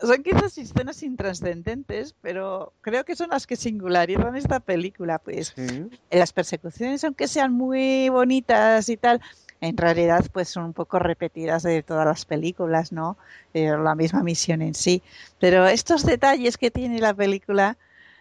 Son 0.00 0.22
quizás 0.22 0.56
escenas 0.56 1.02
intrascendentes, 1.02 2.14
pero 2.22 2.72
creo 2.80 3.04
que 3.04 3.16
son 3.16 3.30
las 3.30 3.46
que 3.46 3.56
singularizan 3.56 4.36
esta 4.36 4.60
película. 4.60 5.18
Pues 5.18 5.52
Sí. 5.56 5.88
las 6.10 6.32
persecuciones, 6.32 7.02
aunque 7.04 7.26
sean 7.26 7.52
muy 7.52 8.08
bonitas 8.10 8.88
y 8.88 8.96
tal, 8.96 9.20
en 9.60 9.76
realidad 9.76 10.26
pues 10.32 10.48
son 10.48 10.64
un 10.64 10.72
poco 10.72 10.98
repetidas 10.98 11.62
de 11.62 11.82
todas 11.82 12.06
las 12.06 12.24
películas, 12.24 12.92
¿no? 12.92 13.18
Eh, 13.54 13.70
la 13.76 13.94
misma 13.94 14.22
misión 14.22 14.62
en 14.62 14.74
sí. 14.74 15.02
Pero 15.38 15.66
estos 15.66 16.04
detalles 16.04 16.58
que 16.58 16.70
tiene 16.70 17.00
la 17.00 17.14
película 17.14 17.76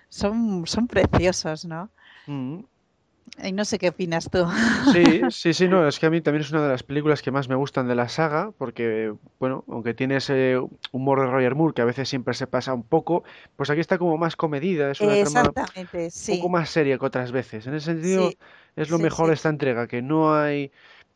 son, 0.09 0.67
son 0.67 0.87
preciosos, 0.87 1.65
¿no? 1.65 1.89
Mm. 2.27 2.63
Y 3.43 3.51
no 3.53 3.63
sé 3.65 3.77
qué 3.79 3.89
opinas 3.89 4.29
tú. 4.29 4.45
Sí, 4.81 5.27
sí, 5.29 5.53
sí, 5.53 5.67
no, 5.67 5.87
es 5.87 5.99
que 5.99 6.07
a 6.07 6.09
mí 6.09 6.21
también 6.21 6.41
es 6.41 6.51
una 6.51 6.63
de 6.63 6.69
las 6.69 6.83
películas 6.83 7.21
que 7.21 7.31
más 7.31 7.47
me 7.47 7.55
gustan 7.55 7.87
de 7.87 7.93
la 7.95 8.09
saga, 8.09 8.51
porque, 8.57 9.13
bueno, 9.39 9.63
aunque 9.67 9.93
tiene 9.93 10.15
ese 10.17 10.57
humor 10.91 11.19
de 11.19 11.27
Roger 11.27 11.53
Moore, 11.53 11.73
que 11.75 11.81
a 11.83 11.85
veces 11.85 12.09
siempre 12.09 12.33
se 12.33 12.47
pasa 12.47 12.73
un 12.73 12.83
poco, 12.83 13.23
pues 13.55 13.69
aquí 13.69 13.81
está 13.81 13.99
como 13.99 14.17
más 14.17 14.35
comedida, 14.35 14.89
es 14.89 15.01
una 15.03 15.17
trama 15.17 15.53
Exactamente, 15.53 16.09
un 16.27 16.37
poco 16.37 16.49
más 16.49 16.69
seria 16.71 16.97
que 16.97 17.05
otras 17.05 17.31
veces. 17.31 17.67
En 17.67 17.75
ese 17.75 17.93
sentido, 17.93 18.29
Sí, 18.29 18.37
es 18.75 18.89
lo 18.89 18.97
sí, 18.97 19.03
mejor 19.03 19.31
esta 19.31 19.49
entrega, 19.49 19.87
que 19.87 20.01
no 20.01 20.33
hay, 20.35 20.71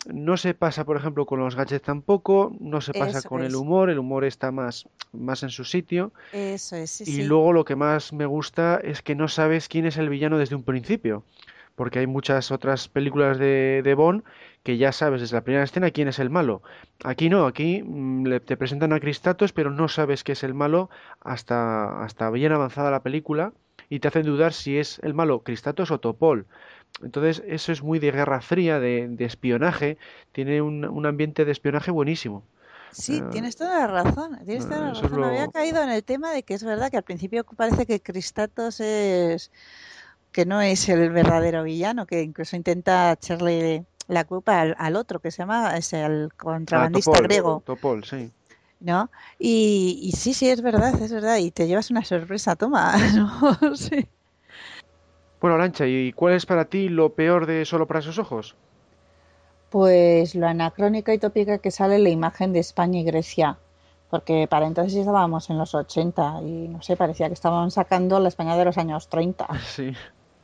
no 0.08 0.38
se 0.38 0.54
pasa, 0.54 0.86
por 0.86 0.98
ejemplo, 0.98 1.26
con 1.26 1.40
los 1.40 1.56
gadgets 1.56 1.84
tampoco, 1.86 2.56
no 2.60 2.82
se 2.82 2.94
pasa 2.94 3.22
Eso 3.22 3.30
con 3.30 3.44
el 3.44 3.56
humor, 3.56 3.90
el 3.90 4.00
humor 4.00 4.26
está 4.26 4.52
más, 4.52 4.88
más 5.12 5.44
en 5.44 5.50
su 5.50 5.64
sitio, 5.66 6.14
Eso 6.34 6.76
es, 6.76 6.92
sí, 6.92 7.06
y 7.06 7.22
sí. 7.24 7.24
luego 7.24 7.54
lo 7.54 7.66
que 7.66 7.76
más 7.76 8.14
me 8.14 8.26
gusta 8.26 8.80
es 8.84 9.02
que 9.02 9.16
no 9.16 9.28
sabes 9.28 9.68
quién 9.70 9.86
es 9.86 9.98
el 9.98 10.10
villano 10.10 10.38
desde 10.38 10.56
un 10.56 10.64
principio. 10.64 11.24
Porque 11.76 12.00
hay 12.00 12.08
muchas 12.08 12.52
otras 12.52 12.88
películas 12.88 13.40
de, 13.40 13.82
de 13.84 13.96
Bond 13.96 14.24
que 14.64 14.78
ya 14.78 14.92
sabes 14.92 15.22
desde 15.22 15.36
la 15.36 15.44
primera 15.44 15.64
escena 15.64 15.90
quién 15.92 16.08
es 16.08 16.20
el 16.20 16.30
malo. 16.30 16.62
Aquí 17.04 17.30
no, 17.30 17.48
aquí 17.48 17.82
mm, 17.84 18.28
le- 18.28 18.40
te 18.40 18.58
presentan 18.58 18.94
a 18.94 19.00
Cristatos, 19.00 19.54
pero 19.54 19.72
no 19.72 19.88
sabes 19.88 20.24
qué 20.24 20.34
es 20.34 20.44
el 20.44 20.54
malo 20.54 20.90
hasta, 21.22 22.04
hasta 22.04 22.30
bien 22.30 22.52
avanzada 22.52 22.92
la 22.92 23.02
película 23.04 23.54
y 23.90 24.00
te 24.00 24.08
hacen 24.08 24.24
dudar 24.26 24.54
si 24.54 24.78
es 24.78 25.00
el 25.00 25.14
malo 25.16 25.42
Cristatos 25.44 25.90
o 25.92 26.00
Topol. 26.00 26.46
Entonces, 27.02 27.44
eso 27.48 27.72
es 27.72 27.82
muy 27.84 28.00
de 28.00 28.12
Guerra 28.12 28.42
Fría, 28.42 28.80
de, 28.80 29.08
de 29.10 29.26
espionaje, 29.26 29.98
tiene 30.32 30.62
un, 30.62 30.86
un 30.86 31.06
ambiente 31.06 31.46
de 31.46 31.52
espionaje 31.52 31.92
buenísimo. 31.92 32.46
Sí, 32.92 33.24
Eh, 33.24 33.24
tienes 33.24 33.56
toda 33.56 33.80
la 33.80 33.88
razón, 33.88 34.40
tienes 34.46 34.68
toda 34.68 34.82
la 34.82 34.94
razón. 35.02 35.24
Había 35.24 35.48
caído 35.48 35.82
en 35.82 35.90
el 35.90 36.04
tema 36.04 36.32
de 36.32 36.44
que 36.44 36.54
es 36.54 36.64
verdad 36.64 36.92
que 36.92 36.98
al 36.98 37.04
principio 37.04 37.44
parece 37.44 37.86
que 37.88 38.02
Cristatos 38.02 38.80
es 38.80 39.52
que 40.32 40.46
no 40.46 40.62
es 40.62 40.90
el 40.90 41.12
verdadero 41.12 41.64
villano, 41.64 42.08
que 42.08 42.22
incluso 42.24 42.56
intenta 42.58 43.12
echarle 43.14 43.88
la 44.08 44.26
culpa 44.26 44.62
al, 44.62 44.76
al 44.80 44.96
otro 44.98 45.22
que 45.22 45.32
se 45.32 45.40
llama 45.40 45.78
es 45.78 45.94
el 45.94 46.34
Ah, 46.80 46.88
contrabandista 46.88 46.92
Topol, 46.92 47.22
griego, 47.22 47.66
Topol, 47.66 48.04
sí. 48.04 48.34
¿no? 48.80 49.12
Y, 49.40 50.00
y 50.04 50.12
sí, 50.14 50.34
sí, 50.34 50.50
es 50.50 50.62
verdad, 50.62 51.00
es 51.02 51.12
verdad, 51.14 51.38
y 51.38 51.52
te 51.52 51.68
llevas 51.68 51.92
una 51.92 52.04
sorpresa, 52.04 52.56
toma, 52.56 52.96
¿no? 53.16 53.76
Sí. 53.76 54.08
Bueno, 55.44 55.56
Arancha, 55.56 55.86
¿y 55.86 56.14
cuál 56.14 56.36
es 56.36 56.46
para 56.46 56.64
ti 56.64 56.88
lo 56.88 57.16
peor 57.16 57.46
de 57.48 57.66
Solo 57.66 57.86
para 57.86 58.02
sus 58.02 58.18
ojos? 58.18 58.56
Pues 59.70 60.36
lo 60.36 60.48
anacrónica 60.48 61.14
y 61.14 61.18
tópica 61.18 61.58
que 61.58 61.70
sale 61.70 62.00
la 62.00 62.08
imagen 62.08 62.54
de 62.54 62.60
España 62.60 63.02
y 63.02 63.04
Grecia, 63.04 63.58
porque 64.10 64.48
para 64.50 64.68
entonces 64.68 64.96
estábamos 64.96 65.50
en 65.50 65.58
los 65.58 65.76
80 65.76 66.40
y 66.44 66.70
no 66.70 66.82
sé, 66.82 66.96
parecía 66.96 67.28
que 67.28 67.34
estaban 67.34 67.72
sacando 67.72 68.22
la 68.22 68.30
España 68.30 68.56
de 68.56 68.64
los 68.64 68.78
años 68.78 69.10
30. 69.10 69.50
Sí. 69.66 69.92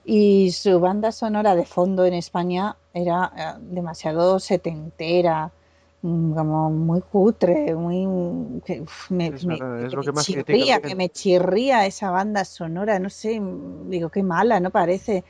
Y 0.04 0.52
su 0.52 0.82
banda 0.82 1.14
sonora 1.14 1.56
de 1.56 1.64
fondo 1.64 2.04
en 2.04 2.16
España 2.16 2.76
era 2.94 3.32
eh, 3.38 3.58
demasiado 3.72 4.38
setentera 4.42 5.50
como 6.02 6.70
muy 6.72 7.02
cutre, 7.02 7.76
muy 7.76 8.62
que, 8.66 8.82
uf, 8.82 9.12
me, 9.12 9.28
Es 9.28 9.46
me- 9.46 9.58
que 9.58 9.64
lo 9.96 10.00
me 10.00 10.06
que 10.06 10.12
más 10.14 10.26
critica, 10.26 10.58
chirría, 10.58 10.80
que- 10.80 10.96
me 10.96 11.10
chirría 11.10 11.86
esa 11.86 12.10
banda 12.12 12.46
sonora, 12.46 13.00
no 13.00 13.10
sé, 13.10 13.40
mm, 13.40 13.90
digo 13.90 14.10
qué 14.10 14.24
mala, 14.24 14.60
no 14.60 14.70
parece. 14.70 15.24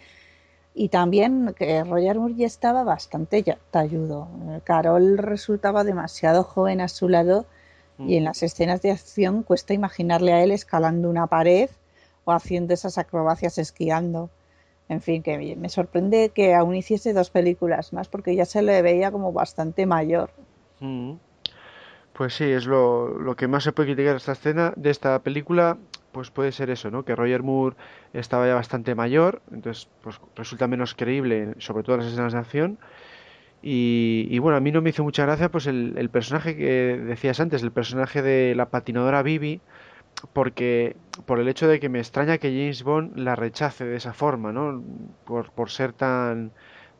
Y 0.75 0.89
también 0.89 1.53
que 1.57 1.83
Roger 1.83 2.19
Moore 2.19 2.35
ya 2.35 2.47
estaba 2.47 2.83
bastante 2.83 3.41
ya 3.43 3.57
talludo. 3.71 4.27
Eh, 4.49 4.61
Carol 4.63 5.17
resultaba 5.17 5.83
demasiado 5.83 6.43
joven 6.43 6.81
a 6.81 6.87
su 6.87 7.09
lado 7.09 7.45
y 8.07 8.15
en 8.15 8.23
las 8.23 8.43
escenas 8.43 8.81
de 8.81 8.91
acción 8.91 9.43
cuesta 9.43 9.73
imaginarle 9.73 10.31
a 10.33 10.43
él 10.43 10.51
escalando 10.51 11.09
una 11.09 11.27
pared 11.27 11.69
o 12.25 12.31
haciendo 12.31 12.73
esas 12.73 12.97
acrobacias 12.97 13.57
esquiando. 13.57 14.29
En 14.87 15.01
fin, 15.01 15.21
que 15.23 15.37
me- 15.37 15.55
me 15.55 15.69
sorprende 15.69 16.29
que 16.29 16.53
aún 16.55 16.75
hiciese 16.75 17.13
dos 17.13 17.29
películas 17.31 17.91
más 17.91 18.07
porque 18.07 18.35
ya 18.35 18.45
se 18.45 18.61
le 18.61 18.81
veía 18.81 19.11
como 19.11 19.33
bastante 19.33 19.85
mayor. 19.85 20.29
Mm. 20.79 21.13
Pues 22.13 22.33
sí, 22.33 22.43
es 22.43 22.65
lo, 22.65 23.17
lo 23.19 23.35
que 23.35 23.47
más 23.47 23.63
se 23.63 23.71
puede 23.71 23.89
criticar 23.89 24.13
de 24.13 24.17
esta 24.17 24.33
escena, 24.33 24.73
de 24.75 24.89
esta 24.89 25.19
película, 25.23 25.77
pues 26.11 26.31
puede 26.31 26.51
ser 26.51 26.69
eso, 26.69 26.91
¿no? 26.91 27.05
Que 27.05 27.15
Roger 27.15 27.43
Moore 27.43 27.75
estaba 28.13 28.47
ya 28.47 28.55
bastante 28.55 28.95
mayor, 28.95 29.41
entonces 29.51 29.87
pues 30.03 30.19
resulta 30.35 30.67
menos 30.67 30.95
creíble, 30.95 31.53
sobre 31.59 31.83
todo 31.83 31.95
en 31.95 32.01
las 32.01 32.11
escenas 32.11 32.33
de 32.33 32.39
acción. 32.39 32.77
Y, 33.61 34.39
bueno, 34.39 34.57
a 34.57 34.61
mí 34.61 34.71
no 34.71 34.81
me 34.81 34.91
hizo 34.91 35.03
mucha 35.03 35.25
gracia 35.25 35.51
pues 35.51 35.67
el, 35.67 35.95
el 35.97 36.09
personaje 36.09 36.55
que 36.55 36.97
decías 36.97 37.39
antes, 37.41 37.61
el 37.61 37.71
personaje 37.71 38.21
de 38.21 38.55
la 38.55 38.69
patinadora 38.69 39.21
Bibi, 39.21 39.59
porque 40.33 40.95
por 41.25 41.39
el 41.39 41.47
hecho 41.47 41.67
de 41.67 41.79
que 41.79 41.89
me 41.89 41.99
extraña 41.99 42.37
que 42.37 42.49
James 42.49 42.83
Bond 42.83 43.17
la 43.17 43.35
rechace 43.35 43.85
de 43.85 43.97
esa 43.97 44.13
forma, 44.13 44.51
¿no? 44.51 44.83
Por, 45.25 45.51
por 45.51 45.69
ser 45.71 45.93
tan, 45.93 46.51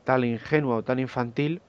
tan 0.04 0.24
ingenua 0.24 0.78
o 0.78 0.84
tan 0.84 1.00
infantil. 1.00 1.62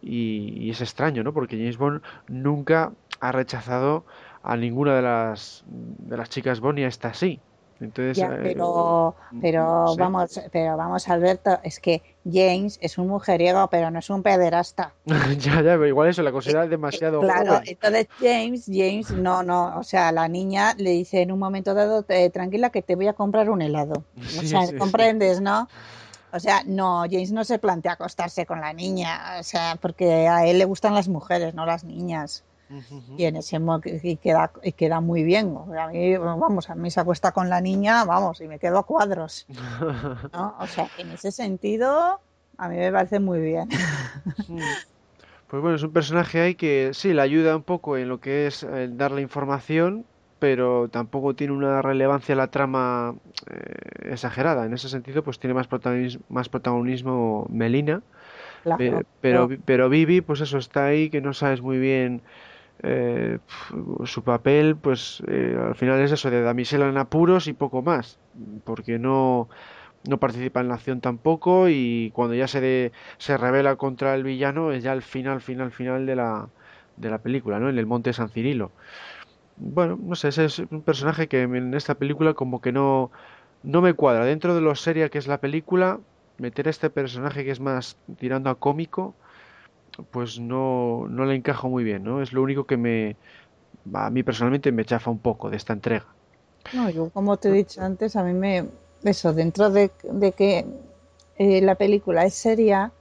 Y, 0.00 0.66
y 0.66 0.70
es 0.70 0.80
extraño, 0.80 1.22
¿no? 1.24 1.32
Porque 1.32 1.56
James 1.56 1.76
Bond 1.78 2.02
nunca 2.28 2.92
ha 3.20 3.32
rechazado 3.32 4.04
a 4.42 4.56
ninguna 4.56 4.94
de 4.96 5.02
las 5.02 5.64
de 5.66 6.16
las 6.16 6.30
chicas 6.30 6.60
Bond 6.60 6.78
y 6.78 6.84
esta 6.84 7.14
sí. 7.14 7.40
Entonces, 7.80 8.18
Ya, 8.18 8.26
eh, 8.26 8.38
pero, 8.42 9.14
pero 9.40 9.64
no 9.64 9.86
sé. 9.88 10.00
vamos, 10.00 10.40
pero 10.52 10.76
vamos, 10.76 11.08
Alberto, 11.08 11.60
es 11.62 11.78
que 11.78 12.02
James 12.24 12.78
es 12.82 12.98
un 12.98 13.06
mujeriego, 13.08 13.68
pero 13.70 13.90
no 13.90 13.98
es 14.00 14.10
un 14.10 14.22
pederasta. 14.22 14.94
ya, 15.06 15.54
ya, 15.56 15.62
pero 15.62 15.86
igual 15.86 16.08
eso 16.08 16.22
la 16.22 16.32
considera 16.32 16.66
demasiado 16.66 17.20
Claro, 17.20 17.52
joven. 17.52 17.64
entonces 17.66 18.08
James, 18.18 18.64
James, 18.66 19.10
no, 19.12 19.42
no, 19.42 19.78
o 19.78 19.82
sea, 19.82 20.10
la 20.12 20.28
niña 20.28 20.74
le 20.76 20.90
dice 20.90 21.22
en 21.22 21.32
un 21.32 21.38
momento 21.38 21.74
dado, 21.74 22.04
"Eh, 22.08 22.30
tranquila 22.30 22.70
que 22.70 22.82
te 22.82 22.96
voy 22.96 23.06
a 23.08 23.12
comprar 23.14 23.50
un 23.50 23.62
helado. 23.62 24.04
O 24.38 24.42
sea, 24.42 24.60
sí, 24.60 24.66
sí. 24.68 24.78
comprendes, 24.78 25.40
¿no? 25.40 25.68
O 26.32 26.40
sea, 26.40 26.62
no, 26.66 27.04
James 27.10 27.32
no 27.32 27.44
se 27.44 27.58
plantea 27.58 27.92
acostarse 27.92 28.44
con 28.44 28.60
la 28.60 28.72
niña, 28.72 29.38
o 29.40 29.42
sea, 29.42 29.78
porque 29.80 30.28
a 30.28 30.46
él 30.46 30.58
le 30.58 30.64
gustan 30.64 30.94
las 30.94 31.08
mujeres, 31.08 31.54
no 31.54 31.64
las 31.66 31.84
niñas. 31.84 32.44
Y 33.16 33.24
en 33.24 33.36
ese 33.36 33.58
y 34.02 34.16
queda, 34.16 34.52
y 34.62 34.72
queda 34.72 35.00
muy 35.00 35.22
bien. 35.22 35.56
A 35.78 35.86
mí, 35.88 36.16
vamos, 36.18 36.68
a 36.68 36.74
mí 36.74 36.90
se 36.90 37.00
acuesta 37.00 37.32
con 37.32 37.48
la 37.48 37.62
niña, 37.62 38.04
vamos, 38.04 38.42
y 38.42 38.48
me 38.48 38.58
quedo 38.58 38.78
a 38.78 38.82
cuadros. 38.82 39.46
¿no? 40.34 40.54
O 40.58 40.66
sea, 40.66 40.88
en 40.98 41.10
ese 41.12 41.32
sentido, 41.32 42.20
a 42.58 42.68
mí 42.68 42.76
me 42.76 42.92
parece 42.92 43.20
muy 43.20 43.40
bien. 43.40 43.70
Pues 45.48 45.62
bueno, 45.62 45.76
es 45.76 45.82
un 45.82 45.94
personaje 45.94 46.42
ahí 46.42 46.54
que 46.54 46.90
sí 46.92 47.14
le 47.14 47.22
ayuda 47.22 47.56
un 47.56 47.62
poco 47.62 47.96
en 47.96 48.10
lo 48.10 48.20
que 48.20 48.46
es 48.46 48.64
eh, 48.64 48.90
dar 48.92 49.12
la 49.12 49.22
información, 49.22 50.04
pero 50.38 50.88
tampoco 50.90 51.34
tiene 51.34 51.52
una 51.54 51.82
relevancia 51.82 52.34
la 52.36 52.50
trama 52.50 53.16
eh, 53.50 54.12
exagerada. 54.12 54.66
En 54.66 54.74
ese 54.74 54.88
sentido, 54.88 55.22
pues 55.24 55.38
tiene 55.38 55.54
más 55.54 55.68
protagonismo, 55.68 56.24
más 56.28 56.48
protagonismo 56.48 57.46
Melina, 57.50 58.02
Claro, 58.62 59.02
pero, 59.20 59.48
pero 59.64 59.88
Vivi, 59.88 60.20
pues 60.20 60.40
eso 60.40 60.58
está 60.58 60.86
ahí 60.86 61.10
que 61.10 61.20
no 61.20 61.32
sabes 61.34 61.62
muy 61.62 61.78
bien 61.78 62.22
eh, 62.82 63.38
su 64.04 64.24
papel, 64.24 64.78
pues 64.78 65.22
eh, 65.28 65.56
al 65.60 65.74
final 65.76 66.00
es 66.02 66.12
eso 66.12 66.30
de 66.30 66.42
damisela 66.42 66.88
en 66.88 66.98
apuros 66.98 67.46
y 67.48 67.52
poco 67.54 67.82
más, 67.82 68.20
porque 68.64 68.98
no 68.98 69.48
no 70.04 70.18
participa 70.20 70.60
en 70.62 70.68
la 70.68 70.74
acción 70.76 71.00
tampoco 71.00 71.68
y 71.68 72.10
cuando 72.14 72.34
ya 72.34 72.48
se 72.48 72.60
de- 72.60 72.92
se 73.18 73.36
revela 73.38 73.76
contra 73.76 74.14
el 74.16 74.24
villano 74.24 74.72
es 74.72 74.82
ya 74.84 74.92
el 74.94 75.02
final, 75.02 75.40
final, 75.42 75.72
final 75.72 76.06
de 76.06 76.16
la 76.16 76.50
de 76.96 77.10
la 77.10 77.22
película, 77.22 77.60
¿no? 77.60 77.68
En 77.70 77.78
el 77.78 77.86
Monte 77.86 78.12
San 78.12 78.30
Cirilo. 78.30 78.74
Bueno, 79.60 79.98
no 80.00 80.14
sé, 80.14 80.28
ese 80.28 80.44
es 80.46 80.58
un 80.60 80.84
personaje 80.84 81.28
que 81.28 81.42
en 81.42 81.74
esta 81.74 81.96
película 81.96 82.34
como 82.34 82.60
que 82.60 82.72
no 82.72 83.10
no 83.62 83.82
me 83.82 83.94
cuadra. 83.94 84.24
Dentro 84.24 84.54
de 84.54 84.60
lo 84.60 84.74
seria 84.76 85.08
que 85.10 85.18
es 85.18 85.26
la 85.26 85.40
película, 85.40 86.00
meter 86.38 86.68
a 86.68 86.70
este 86.70 86.90
personaje 86.90 87.44
que 87.44 87.50
es 87.50 87.60
más 87.60 87.98
tirando 88.18 88.50
a 88.50 88.58
cómico, 88.60 89.18
pues 90.10 90.40
no 90.40 91.06
no 91.08 91.24
le 91.26 91.36
encajo 91.36 91.68
muy 91.70 91.84
bien, 91.84 92.04
¿no? 92.04 92.22
Es 92.22 92.32
lo 92.32 92.42
único 92.42 92.66
que 92.66 92.76
me 92.78 93.18
a 93.94 94.10
mí 94.10 94.22
personalmente 94.24 94.72
me 94.72 94.84
chafa 94.86 95.10
un 95.10 95.22
poco 95.22 95.50
de 95.50 95.56
esta 95.58 95.72
entrega. 95.74 96.16
No, 96.72 96.88
yo 96.90 97.10
como 97.10 97.36
te 97.36 97.48
he 97.48 97.52
dicho 97.52 97.82
antes, 97.82 98.16
a 98.16 98.22
mí 98.24 98.32
me... 98.32 98.66
Eso, 99.04 99.32
dentro 99.32 99.70
de, 99.70 99.90
de 100.02 100.32
que 100.32 100.66
eh, 101.36 101.60
la 101.62 101.76
película 101.76 102.24
es 102.24 102.34
seria, 102.34 102.92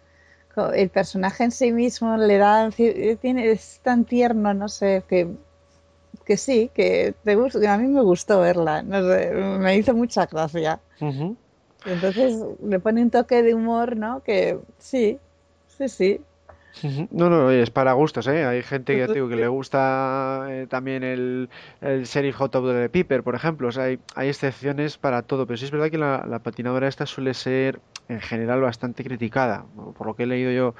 el 0.76 0.89
personaje 0.89 1.43
en 1.46 1.52
sí 1.52 1.72
mismo 1.72 2.17
le 2.17 2.38
da... 2.38 2.70
ci- 2.70 3.17
Tiene, 3.20 3.52
es 3.52 3.80
tan 3.84 4.06
tierno, 4.06 4.54
no 4.54 4.70
sé, 4.70 5.04
que, 5.08 5.30
que 6.27 6.37
sí, 6.37 6.69
que, 6.75 7.15
te 7.23 7.37
gust- 7.37 7.59
que 7.61 7.67
a 7.67 7.77
mí 7.77 7.87
me 7.87 8.01
gustó 8.01 8.41
verla, 8.41 8.83
no 8.83 9.01
sé, 9.09 9.31
me 9.33 9.77
hizo 9.77 9.93
mucha 9.95 10.25
gracia. 10.27 10.79
Entonces 11.85 12.33
le 12.63 12.79
pone 12.79 13.01
un 13.01 13.09
toque 13.11 13.41
de 13.43 13.53
humor, 13.55 13.95
¿no? 13.97 14.21
Que 14.23 14.59
sí, 14.79 15.19
sí, 15.77 15.89
sí. 15.89 16.21
No, 17.09 17.29
no, 17.29 17.49
es 17.51 17.71
para 17.71 17.93
gustos, 17.93 18.27
¿eh? 18.27 18.45
Hay 18.45 18.61
gente 18.63 18.95
que, 18.95 19.07
digo, 19.07 19.27
que 19.29 19.35
le 19.35 19.47
gusta 19.47 20.45
eh, 20.49 20.67
también 20.69 21.03
el, 21.03 21.49
el 21.81 22.03
Sheriff 22.05 22.35
Hot 22.37 22.51
Dog 22.53 22.67
de 22.67 22.89
Piper, 22.89 23.23
por 23.23 23.35
ejemplo. 23.35 23.67
O 23.69 23.71
sea, 23.71 23.85
hay, 23.85 23.99
hay 24.15 24.29
excepciones 24.29 24.97
para 24.97 25.23
todo, 25.23 25.47
pero 25.47 25.57
sí 25.57 25.65
es 25.65 25.71
verdad 25.71 25.89
que 25.89 25.97
la, 25.97 26.25
la 26.27 26.39
patinadora 26.39 26.87
esta 26.87 27.05
suele 27.05 27.33
ser 27.33 27.81
en 28.09 28.21
general 28.21 28.61
bastante 28.61 29.03
criticada. 29.03 29.65
Por 29.97 30.07
lo 30.07 30.15
que 30.15 30.23
he 30.23 30.27
leído 30.27 30.51
yo 30.51 30.75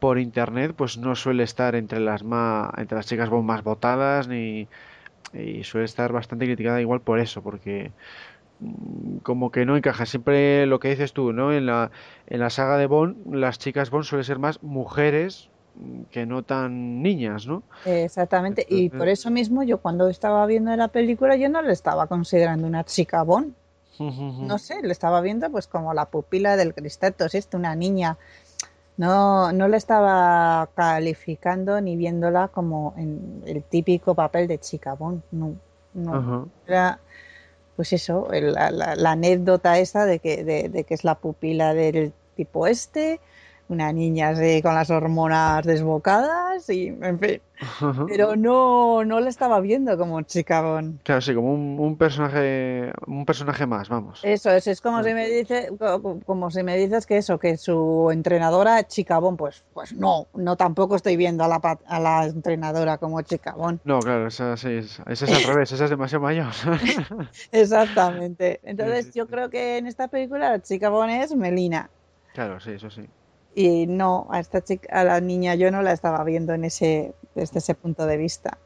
por 0.00 0.18
internet, 0.18 0.74
pues 0.76 0.98
no 0.98 1.14
suele 1.16 1.44
estar 1.44 1.74
entre 1.76 2.00
las 2.00 2.24
más, 2.24 2.70
entre 2.78 2.96
las 2.96 3.06
chicas 3.06 3.30
más 3.30 3.64
votadas 3.64 4.28
ni 4.28 4.68
y 5.32 5.64
suele 5.64 5.84
estar 5.84 6.12
bastante 6.12 6.46
criticada 6.46 6.80
igual 6.80 7.00
por 7.00 7.20
eso, 7.20 7.42
porque 7.42 7.92
mm, 8.60 9.18
como 9.18 9.50
que 9.50 9.64
no 9.64 9.76
encaja. 9.76 10.06
Siempre 10.06 10.66
lo 10.66 10.80
que 10.80 10.90
dices 10.90 11.12
tú, 11.12 11.32
¿no? 11.32 11.52
En 11.52 11.66
la, 11.66 11.90
en 12.26 12.40
la 12.40 12.50
saga 12.50 12.78
de 12.78 12.86
Bond, 12.86 13.34
las 13.34 13.58
chicas 13.58 13.90
Bond 13.90 14.04
suelen 14.04 14.24
ser 14.24 14.38
más 14.38 14.62
mujeres 14.62 15.48
mm, 15.76 16.02
que 16.10 16.26
no 16.26 16.42
tan 16.42 17.02
niñas, 17.02 17.46
¿no? 17.46 17.62
Exactamente. 17.84 18.66
Y 18.68 18.90
por 18.90 19.08
eso 19.08 19.30
mismo 19.30 19.62
yo 19.62 19.78
cuando 19.78 20.08
estaba 20.08 20.44
viendo 20.46 20.74
la 20.76 20.88
película 20.88 21.36
yo 21.36 21.48
no 21.48 21.62
le 21.62 21.72
estaba 21.72 22.06
considerando 22.06 22.66
una 22.66 22.84
chica 22.84 23.22
Bond. 23.22 23.54
No 24.00 24.58
sé, 24.58 24.80
le 24.82 24.92
estaba 24.92 25.20
viendo 25.20 25.50
pues 25.50 25.66
como 25.66 25.92
la 25.92 26.04
pupila 26.04 26.56
del 26.56 26.72
Cristato, 26.72 27.24
es 27.24 27.34
esto, 27.34 27.56
una 27.56 27.74
niña. 27.74 28.16
No, 28.98 29.52
no 29.52 29.68
le 29.68 29.76
estaba 29.78 30.68
calificando 30.74 31.80
ni 31.80 31.96
viéndola 31.96 32.48
como 32.48 32.94
en 32.98 33.42
el 33.46 33.62
típico 33.62 34.14
papel 34.14 34.46
de 34.48 34.58
chica 34.58 34.94
Bond. 34.94 35.22
No, 35.30 35.54
no. 35.94 36.14
Ajá. 36.14 36.44
Era, 36.66 36.98
pues 37.76 37.92
eso, 37.92 38.32
el- 38.32 38.52
la, 38.54 38.70
la- 38.72 38.96
la 38.96 39.12
anécdota 39.12 39.78
esa 39.78 40.04
de 40.04 40.18
que, 40.18 40.44
de, 40.44 40.68
de 40.68 40.84
que 40.84 40.94
es 40.94 41.04
la 41.04 41.14
pupila 41.14 41.74
del 41.74 42.12
tipo 42.36 42.66
este, 42.66 43.20
una 43.68 43.92
niña 43.92 44.30
así 44.30 44.62
con 44.62 44.74
las 44.74 44.90
hormonas 44.90 45.64
desbocadas 45.64 46.68
y, 46.68 46.88
en 46.88 47.18
fin. 47.18 47.42
Pero 48.06 48.36
no, 48.36 49.04
no 49.04 49.20
la 49.20 49.28
estaba 49.28 49.60
viendo 49.60 49.96
como 49.98 50.22
chica 50.22 50.62
Bond. 50.62 51.00
Claro, 51.02 51.20
sí, 51.20 51.34
como 51.34 51.52
un, 51.52 51.76
un 51.78 51.98
personaje, 51.98 52.92
un 53.06 53.24
personaje 53.26 53.66
más, 53.66 53.88
vamos. 53.88 54.20
Eso 54.22 54.50
es, 54.50 54.66
es 54.66 54.80
como 54.80 55.02
si 55.02 55.12
me 55.12 55.28
dice, 55.28 55.68
co- 55.78 56.20
como 56.24 56.50
si 56.50 56.62
me 56.62 56.76
dices 56.76 57.04
que 57.06 57.18
eso, 57.18 57.38
que 57.38 57.56
su 57.56 58.10
entrenadora 58.12 58.80
es 58.80 58.88
chica 58.88 59.18
Bond, 59.18 59.38
pues, 59.38 59.64
pues 59.72 59.92
no, 59.92 60.28
no 60.34 60.56
tampoco 60.56 60.96
estoy 60.96 61.16
viendo 61.16 61.44
a 61.44 61.48
la, 61.48 61.56
a 61.86 62.00
la 62.00 62.24
entrenadora 62.26 62.98
como 62.98 63.20
chica 63.22 63.54
Bond. 63.54 63.80
No, 63.84 64.00
claro, 64.00 64.28
esa, 64.28 64.56
sí, 64.56 64.68
es- 64.74 65.00
esa 65.06 65.24
es 65.24 65.32
al 65.32 65.42
revés, 65.42 65.72
esa 65.72 65.84
es 65.84 65.90
demasiado 65.90 66.22
mayor. 66.22 66.52
Exactamente. 67.52 68.60
Entonces 68.62 69.06
sí, 69.06 69.12
yo 69.18 69.26
creo 69.26 69.50
que 69.50 69.78
en 69.78 69.86
esta 69.86 70.08
película 70.08 70.50
la 70.50 70.60
chica 70.62 70.88
Bond 70.90 71.10
es 71.10 71.34
Melina. 71.34 71.90
Claro, 72.32 72.60
sí, 72.60 72.70
eso 72.72 72.90
sí. 72.90 73.02
Y 73.58 73.88
no, 73.88 74.28
a 74.30 74.38
esta 74.38 74.62
chica, 74.62 74.88
a 74.92 75.02
la 75.02 75.20
niña 75.20 75.56
yo 75.56 75.72
no 75.72 75.82
la 75.82 75.90
estaba 75.90 76.22
viendo 76.22 76.54
en 76.54 76.64
ese, 76.64 77.12
desde 77.34 77.58
ese 77.58 77.74
punto 77.74 78.06
de 78.06 78.16
vista. 78.16 78.56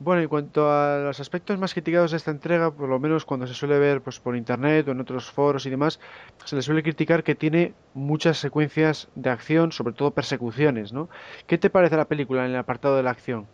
Bueno, 0.00 0.20
en 0.20 0.28
cuanto 0.28 0.68
a 0.68 0.98
los 0.98 1.20
aspectos 1.20 1.56
más 1.60 1.74
criticados 1.74 2.10
de 2.10 2.16
esta 2.16 2.32
entrega, 2.32 2.72
por 2.72 2.88
lo 2.88 2.98
menos 2.98 3.24
cuando 3.24 3.46
se 3.46 3.54
suele 3.54 3.78
ver 3.78 4.00
pues, 4.00 4.18
por 4.18 4.34
internet 4.34 4.88
o 4.88 4.90
en 4.90 5.00
otros 5.00 5.30
foros 5.30 5.64
y 5.64 5.70
demás, 5.70 6.00
se 6.44 6.56
le 6.56 6.62
suele 6.62 6.82
criticar 6.82 7.22
que 7.22 7.36
tiene 7.36 7.72
muchas 7.94 8.38
secuencias 8.38 9.06
de 9.14 9.30
acción, 9.30 9.70
sobre 9.70 9.94
todo 9.94 10.10
persecuciones, 10.10 10.92
¿no? 10.92 11.08
¿Qué 11.46 11.56
te 11.56 11.70
parece 11.70 11.96
la 11.96 12.06
película 12.06 12.44
en 12.44 12.50
el 12.50 12.56
apartado 12.56 12.96
de 12.96 13.04
la 13.04 13.10
acción? 13.12 13.46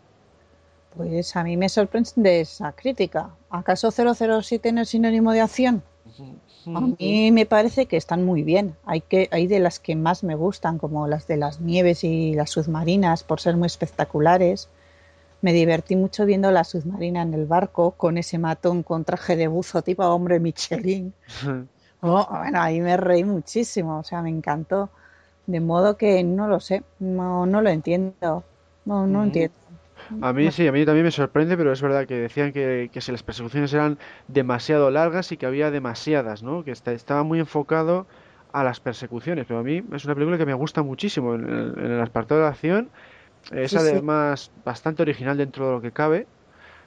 Pues 0.96 1.36
a 1.36 1.44
mí 1.44 1.58
me 1.58 1.68
sorprende 1.68 2.40
esa 2.40 2.72
crítica. 2.72 3.28
¿Acaso 3.50 3.90
007 3.90 4.72
no 4.72 4.80
es 4.80 4.88
sinónimo 4.88 5.32
de 5.32 5.42
acción? 5.42 5.82
A 6.74 6.80
mí 6.80 7.30
me 7.30 7.46
parece 7.46 7.86
que 7.86 7.96
están 7.96 8.24
muy 8.24 8.42
bien. 8.42 8.76
Hay, 8.84 9.00
que, 9.00 9.28
hay 9.30 9.46
de 9.46 9.60
las 9.60 9.78
que 9.78 9.94
más 9.94 10.24
me 10.24 10.34
gustan, 10.34 10.78
como 10.78 11.06
las 11.06 11.26
de 11.26 11.36
las 11.36 11.60
nieves 11.60 12.02
y 12.04 12.34
las 12.34 12.50
submarinas, 12.50 13.22
por 13.22 13.40
ser 13.40 13.56
muy 13.56 13.66
espectaculares. 13.66 14.68
Me 15.42 15.52
divertí 15.52 15.96
mucho 15.96 16.24
viendo 16.24 16.50
la 16.50 16.64
submarina 16.64 17.22
en 17.22 17.34
el 17.34 17.46
barco 17.46 17.92
con 17.92 18.18
ese 18.18 18.38
matón 18.38 18.82
con 18.82 19.04
traje 19.04 19.36
de 19.36 19.48
buzo 19.48 19.82
tipo 19.82 20.04
hombre 20.04 20.40
Michelin. 20.40 21.12
Oh, 22.00 22.26
bueno, 22.28 22.60
ahí 22.60 22.80
me 22.80 22.96
reí 22.96 23.24
muchísimo, 23.24 23.98
o 23.98 24.02
sea, 24.02 24.22
me 24.22 24.30
encantó. 24.30 24.90
De 25.46 25.60
modo 25.60 25.96
que 25.96 26.22
no 26.24 26.48
lo 26.48 26.60
sé, 26.60 26.82
no, 26.98 27.46
no 27.46 27.62
lo 27.62 27.70
entiendo. 27.70 28.44
No, 28.84 29.06
no 29.06 29.24
entiendo. 29.24 29.54
A 30.20 30.32
mí 30.32 30.50
sí, 30.50 30.66
a 30.68 30.72
mí 30.72 30.84
también 30.84 31.04
me 31.04 31.10
sorprende, 31.10 31.56
pero 31.56 31.72
es 31.72 31.82
verdad 31.82 32.06
que 32.06 32.14
decían 32.14 32.52
que, 32.52 32.90
que 32.92 33.00
si 33.00 33.12
las 33.12 33.22
persecuciones 33.22 33.72
eran 33.72 33.98
demasiado 34.28 34.90
largas 34.90 35.32
y 35.32 35.36
que 35.36 35.46
había 35.46 35.70
demasiadas, 35.70 36.42
¿no? 36.42 36.64
Que 36.64 36.70
está- 36.72 36.92
estaba 36.92 37.22
muy 37.24 37.40
enfocado 37.40 38.06
a 38.52 38.62
las 38.64 38.80
persecuciones, 38.80 39.46
pero 39.46 39.60
a 39.60 39.62
mí 39.62 39.82
es 39.92 40.04
una 40.04 40.14
película 40.14 40.38
que 40.38 40.46
me 40.46 40.54
gusta 40.54 40.82
muchísimo 40.82 41.34
en 41.34 41.42
el, 41.48 41.74
en 41.78 41.90
el 41.92 42.00
apartado 42.00 42.42
de 42.42 42.46
acción. 42.48 42.90
Es 43.52 43.72
Sí, 43.72 43.78
sí. 43.78 43.78
además 43.78 44.52
bastante 44.64 45.02
original 45.02 45.36
dentro 45.38 45.66
de 45.66 45.72
lo 45.72 45.80
que 45.82 45.92
cabe. 45.92 46.26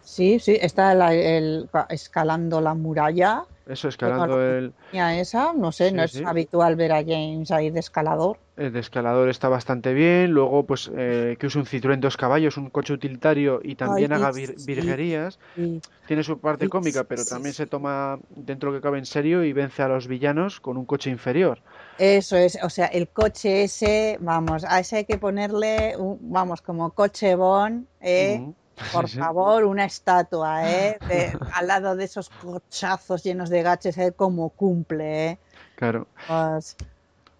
Sí, 0.01 0.39
sí, 0.39 0.57
está 0.61 0.93
la- 0.95 1.13
el, 1.13 1.69
escalando 1.89 2.61
la 2.61 2.73
muralla. 2.73 3.45
Eso, 3.65 3.87
escalando 3.87 4.41
el, 4.43 4.73
Ya 4.91 5.19
esa, 5.19 5.53
no 5.53 5.71
sé, 5.71 5.91
no 5.91 6.03
es 6.03 6.21
habitual 6.25 6.75
ver 6.75 6.91
a 6.93 7.03
James 7.03 7.51
ahí 7.51 7.69
de 7.69 7.79
escalador. 7.79 8.39
El 8.59 8.75
escalador 8.75 9.29
está 9.29 9.49
bastante 9.49 9.93
bien. 9.93 10.31
Luego, 10.31 10.65
pues, 10.67 10.91
eh, 10.95 11.37
que 11.39 11.47
use 11.47 11.59
un 11.59 11.65
Citroën 11.65 11.99
dos 11.99 12.17
caballos, 12.17 12.57
un 12.57 12.69
coche 12.69 12.93
utilitario 12.93 13.59
y 13.63 13.75
también 13.75 14.11
Ay, 14.11 14.13
haga 14.13 14.31
vir- 14.31 14.55
sí. 14.55 14.65
virguerías. 14.65 15.39
Tiene 16.05 16.23
su 16.23 16.39
parte 16.41 16.67
Sí, 16.67 16.69
cómica, 16.69 17.05
pero 17.05 17.25
también 17.25 17.53
se 17.55 17.67
toma 17.67 18.19
dentro 18.29 18.71
de 18.71 18.75
lo 18.77 18.81
que 18.81 18.83
cabe 18.87 18.99
en 18.99 19.05
serio 19.05 19.43
y 19.43 19.53
vence 19.53 19.83
a 19.83 19.89
los 19.89 20.07
villanos 20.07 20.59
con 20.61 20.77
un 20.77 20.85
coche 20.85 21.09
inferior. 21.11 21.61
Eso 21.97 22.37
es, 22.37 22.57
o 22.63 22.69
sea, 22.69 22.85
el 22.87 23.11
coche 23.11 23.63
ese, 23.63 24.17
vamos, 24.21 24.63
a 24.63 24.79
ese 24.79 24.97
hay 24.97 25.05
que 25.05 25.17
ponerle, 25.17 25.95
un- 25.97 26.17
vamos, 26.31 26.61
como 26.61 26.93
coche 26.93 27.35
Bon, 27.35 27.89
¿eh? 27.99 28.45
Por 28.89 29.09
favor, 29.09 29.65
una 29.65 29.83
estatua, 29.85 30.67
¿eh? 30.71 31.01
De- 31.05 31.39
al 31.49 31.67
lado 31.67 31.95
de 31.95 32.05
esos 32.05 32.29
cochazos 32.31 33.23
llenos 33.23 33.49
de 33.49 33.63
gaches, 33.63 33.97
¿eh? 33.97 34.13
Como 34.15 34.51
cumple, 34.51 35.29
¿eh? 35.31 35.39
Claro. 35.75 36.07
Pues, 36.25 36.77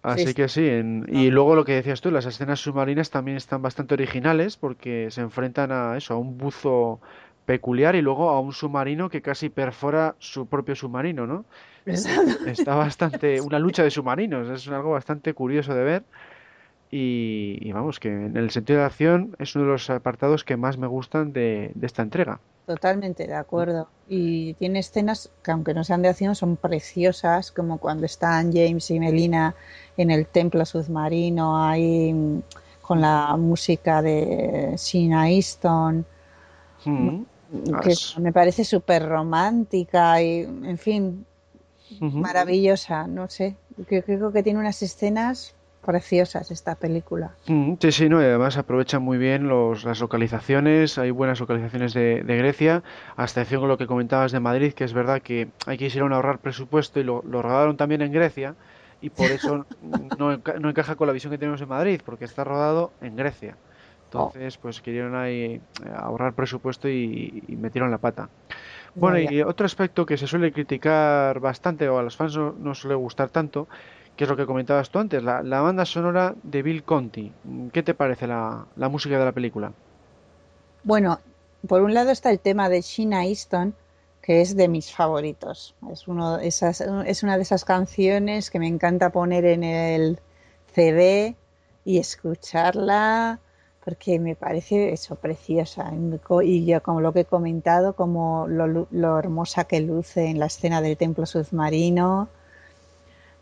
Así 0.02 0.28
sí. 0.30 0.34
que 0.34 0.48
sí, 0.48 0.66
en- 0.68 1.06
y 1.08 1.30
luego 1.30 1.54
lo 1.54 1.64
que 1.64 1.74
decías 1.74 2.00
tú, 2.00 2.10
las 2.10 2.24
escenas 2.26 2.60
submarinas 2.60 3.10
también 3.10 3.36
están 3.36 3.60
bastante 3.62 3.94
originales 3.94 4.56
porque 4.56 5.10
se 5.10 5.20
enfrentan 5.20 5.72
a 5.72 5.96
eso, 5.96 6.14
a 6.14 6.18
un 6.18 6.38
buzo 6.38 7.00
peculiar 7.44 7.94
y 7.96 8.02
luego 8.02 8.30
a 8.30 8.40
un 8.40 8.52
submarino 8.52 9.10
que 9.10 9.20
casi 9.22 9.50
perfora 9.50 10.16
su 10.18 10.48
propio 10.48 10.74
submarino, 10.74 11.26
¿no? 11.26 11.46
Está 12.44 12.74
bastante, 12.74 13.40
una 13.42 13.58
lucha 13.58 13.82
de 13.82 13.90
submarinos, 13.90 14.48
es 14.48 14.68
algo 14.68 14.92
bastante 14.92 15.34
curioso 15.34 15.74
de 15.74 15.84
ver 15.84 16.06
y, 16.90 17.58
y 17.62 17.72
vamos, 17.72 18.00
que 18.00 18.08
en 18.10 18.36
el 18.36 18.50
sentido 18.50 18.80
de 18.80 18.86
acción 18.86 19.36
es 19.38 19.54
uno 19.56 19.66
de 19.66 19.72
los 19.72 19.90
apartados 19.90 20.44
que 20.44 20.56
más 20.58 20.78
me 20.78 20.86
gustan 20.88 21.32
de, 21.32 21.72
de 21.74 21.86
esta 21.86 22.02
entrega. 22.02 22.42
Totalmente 22.70 23.26
de 23.26 23.34
acuerdo. 23.34 23.88
Y 24.08 24.54
tiene 24.54 24.78
escenas 24.78 25.28
que 25.42 25.50
aunque 25.50 25.74
no 25.74 25.82
sean 25.82 26.02
de 26.02 26.08
acción 26.08 26.36
son 26.36 26.56
preciosas, 26.56 27.50
como 27.50 27.78
cuando 27.78 28.06
están 28.06 28.52
James 28.52 28.88
y 28.92 29.00
Melina 29.00 29.56
en 29.96 30.12
el 30.12 30.26
templo 30.26 30.64
submarino 30.64 31.44
ahí 31.66 32.12
mm, 32.12 32.42
con 32.80 33.00
la 33.00 33.36
música 33.36 34.02
de 34.02 34.74
Sheena 34.76 35.30
Easton, 35.30 36.06
Mm. 36.84 37.22
que 37.82 37.90
As- 37.90 38.16
me 38.18 38.32
parece 38.32 38.64
súper 38.64 39.06
romántica 39.08 40.22
y, 40.22 40.42
en 40.42 40.78
fin, 40.78 41.26
maravillosa. 42.00 43.06
No 43.08 43.28
sé, 43.28 43.56
que 43.88 44.02
creo 44.04 44.30
que 44.32 44.42
tiene 44.44 44.60
unas 44.60 44.80
escenas 44.82 45.54
preciosas 45.80 46.50
esta 46.50 46.76
película. 46.76 47.38
Mm, 47.46 47.76
Sí, 47.80 47.92
sí, 47.92 48.08
no, 48.08 48.20
y 48.20 48.24
además 48.26 48.56
aprovechan 48.58 49.02
muy 49.02 49.16
bien 49.18 49.48
los, 49.48 49.84
las 49.84 49.98
localizaciones, 50.00 50.98
hay 50.98 51.10
buenas 51.10 51.40
localizaciones 51.40 51.94
de, 51.94 52.22
de 52.22 52.36
Grecia, 52.36 52.82
a 53.16 53.24
excepción 53.24 53.60
con 53.60 53.68
lo 53.68 53.78
que 53.78 53.86
comentabas 53.86 54.30
de 54.32 54.40
Madrid, 54.40 54.72
que 54.74 54.84
es 54.84 54.92
verdad 54.92 55.22
que 55.22 55.52
ahí 55.66 55.78
quisieron 55.78 56.12
ahorrar 56.12 56.40
presupuesto 56.40 57.00
y 57.00 57.04
lo, 57.04 57.22
lo 57.24 57.42
rodaron 57.42 57.76
también 57.76 58.02
en 58.02 58.12
Grecia, 58.12 58.56
y 59.00 59.10
por 59.10 59.32
eso 59.32 59.66
no, 59.80 60.32
enca- 60.34 60.58
no 60.60 60.68
encaja 60.68 60.96
con 60.96 61.06
la 61.06 61.12
visión 61.14 61.30
que 61.32 61.38
tenemos 61.38 61.60
en 61.62 61.68
Madrid, 61.68 62.02
porque 62.04 62.24
está 62.26 62.44
rodado 62.44 62.94
en 63.00 63.16
Grecia. 63.16 63.58
Entonces, 64.04 64.58
pues 64.58 64.82
querían 64.82 65.14
ahí 65.14 65.34
eh, 65.34 65.62
ahorrar 65.96 66.34
presupuesto 66.34 66.88
y, 66.88 67.44
y 67.48 67.56
metieron 67.56 67.90
la 67.92 67.98
pata. 67.98 68.30
Bueno, 68.98 69.18
Ya, 69.18 69.24
ya. 69.24 69.30
y 69.32 69.42
otro 69.42 69.66
aspecto 69.66 70.06
que 70.06 70.16
se 70.16 70.26
suele 70.26 70.52
criticar 70.52 71.40
bastante, 71.40 71.88
o 71.88 71.98
a 71.98 72.02
los 72.02 72.16
fans 72.16 72.36
no, 72.36 72.52
no 72.52 72.74
suele 72.74 72.94
gustar 72.96 73.30
tanto, 73.30 73.68
que 74.16 74.24
es 74.24 74.30
lo 74.30 74.36
que 74.36 74.46
comentabas 74.46 74.90
tú 74.90 74.98
antes, 74.98 75.22
la, 75.22 75.60
banda 75.60 75.84
sonora 75.84 76.34
de 76.42 76.62
Bill 76.62 76.82
Conti. 76.82 77.32
¿Qué 77.72 77.82
te 77.82 77.94
parece 77.94 78.26
la, 78.26 78.66
música 78.76 79.18
de 79.18 79.24
la 79.24 79.32
película? 79.32 79.72
Bueno, 80.84 81.20
por 81.66 81.82
un 81.82 81.94
lado 81.94 82.10
está 82.10 82.30
el 82.30 82.40
tema 82.40 82.68
de 82.68 82.82
Sheena 82.82 83.24
Easton, 83.24 83.74
que 84.22 84.42
es 84.42 84.56
de 84.56 84.68
mis 84.68 84.94
favoritos. 84.94 85.74
Es, 85.90 86.06
uno, 86.06 86.38
esas, 86.38 86.80
es 86.80 87.22
una 87.22 87.36
de 87.36 87.42
esas 87.42 87.64
canciones 87.64 88.50
que 88.50 88.58
me 88.58 88.66
encanta 88.66 89.10
poner 89.10 89.44
en 89.46 89.64
el 89.64 90.20
CD 90.74 91.36
y 91.84 91.98
escucharla 91.98 93.40
porque 93.84 94.18
me 94.18 94.36
parece 94.36 94.92
eso 94.92 95.16
preciosa. 95.16 95.90
Y 96.42 96.64
yo, 96.64 96.82
como 96.82 97.00
lo 97.00 97.12
que 97.12 97.20
he 97.20 97.24
comentado, 97.24 97.94
como 97.94 98.46
lo, 98.46 98.86
lo 98.90 99.18
hermosa 99.18 99.64
que 99.64 99.80
luce 99.80 100.26
en 100.26 100.38
la 100.38 100.46
escena 100.46 100.82
del 100.82 100.96
templo 100.96 101.26
submarino. 101.26 102.28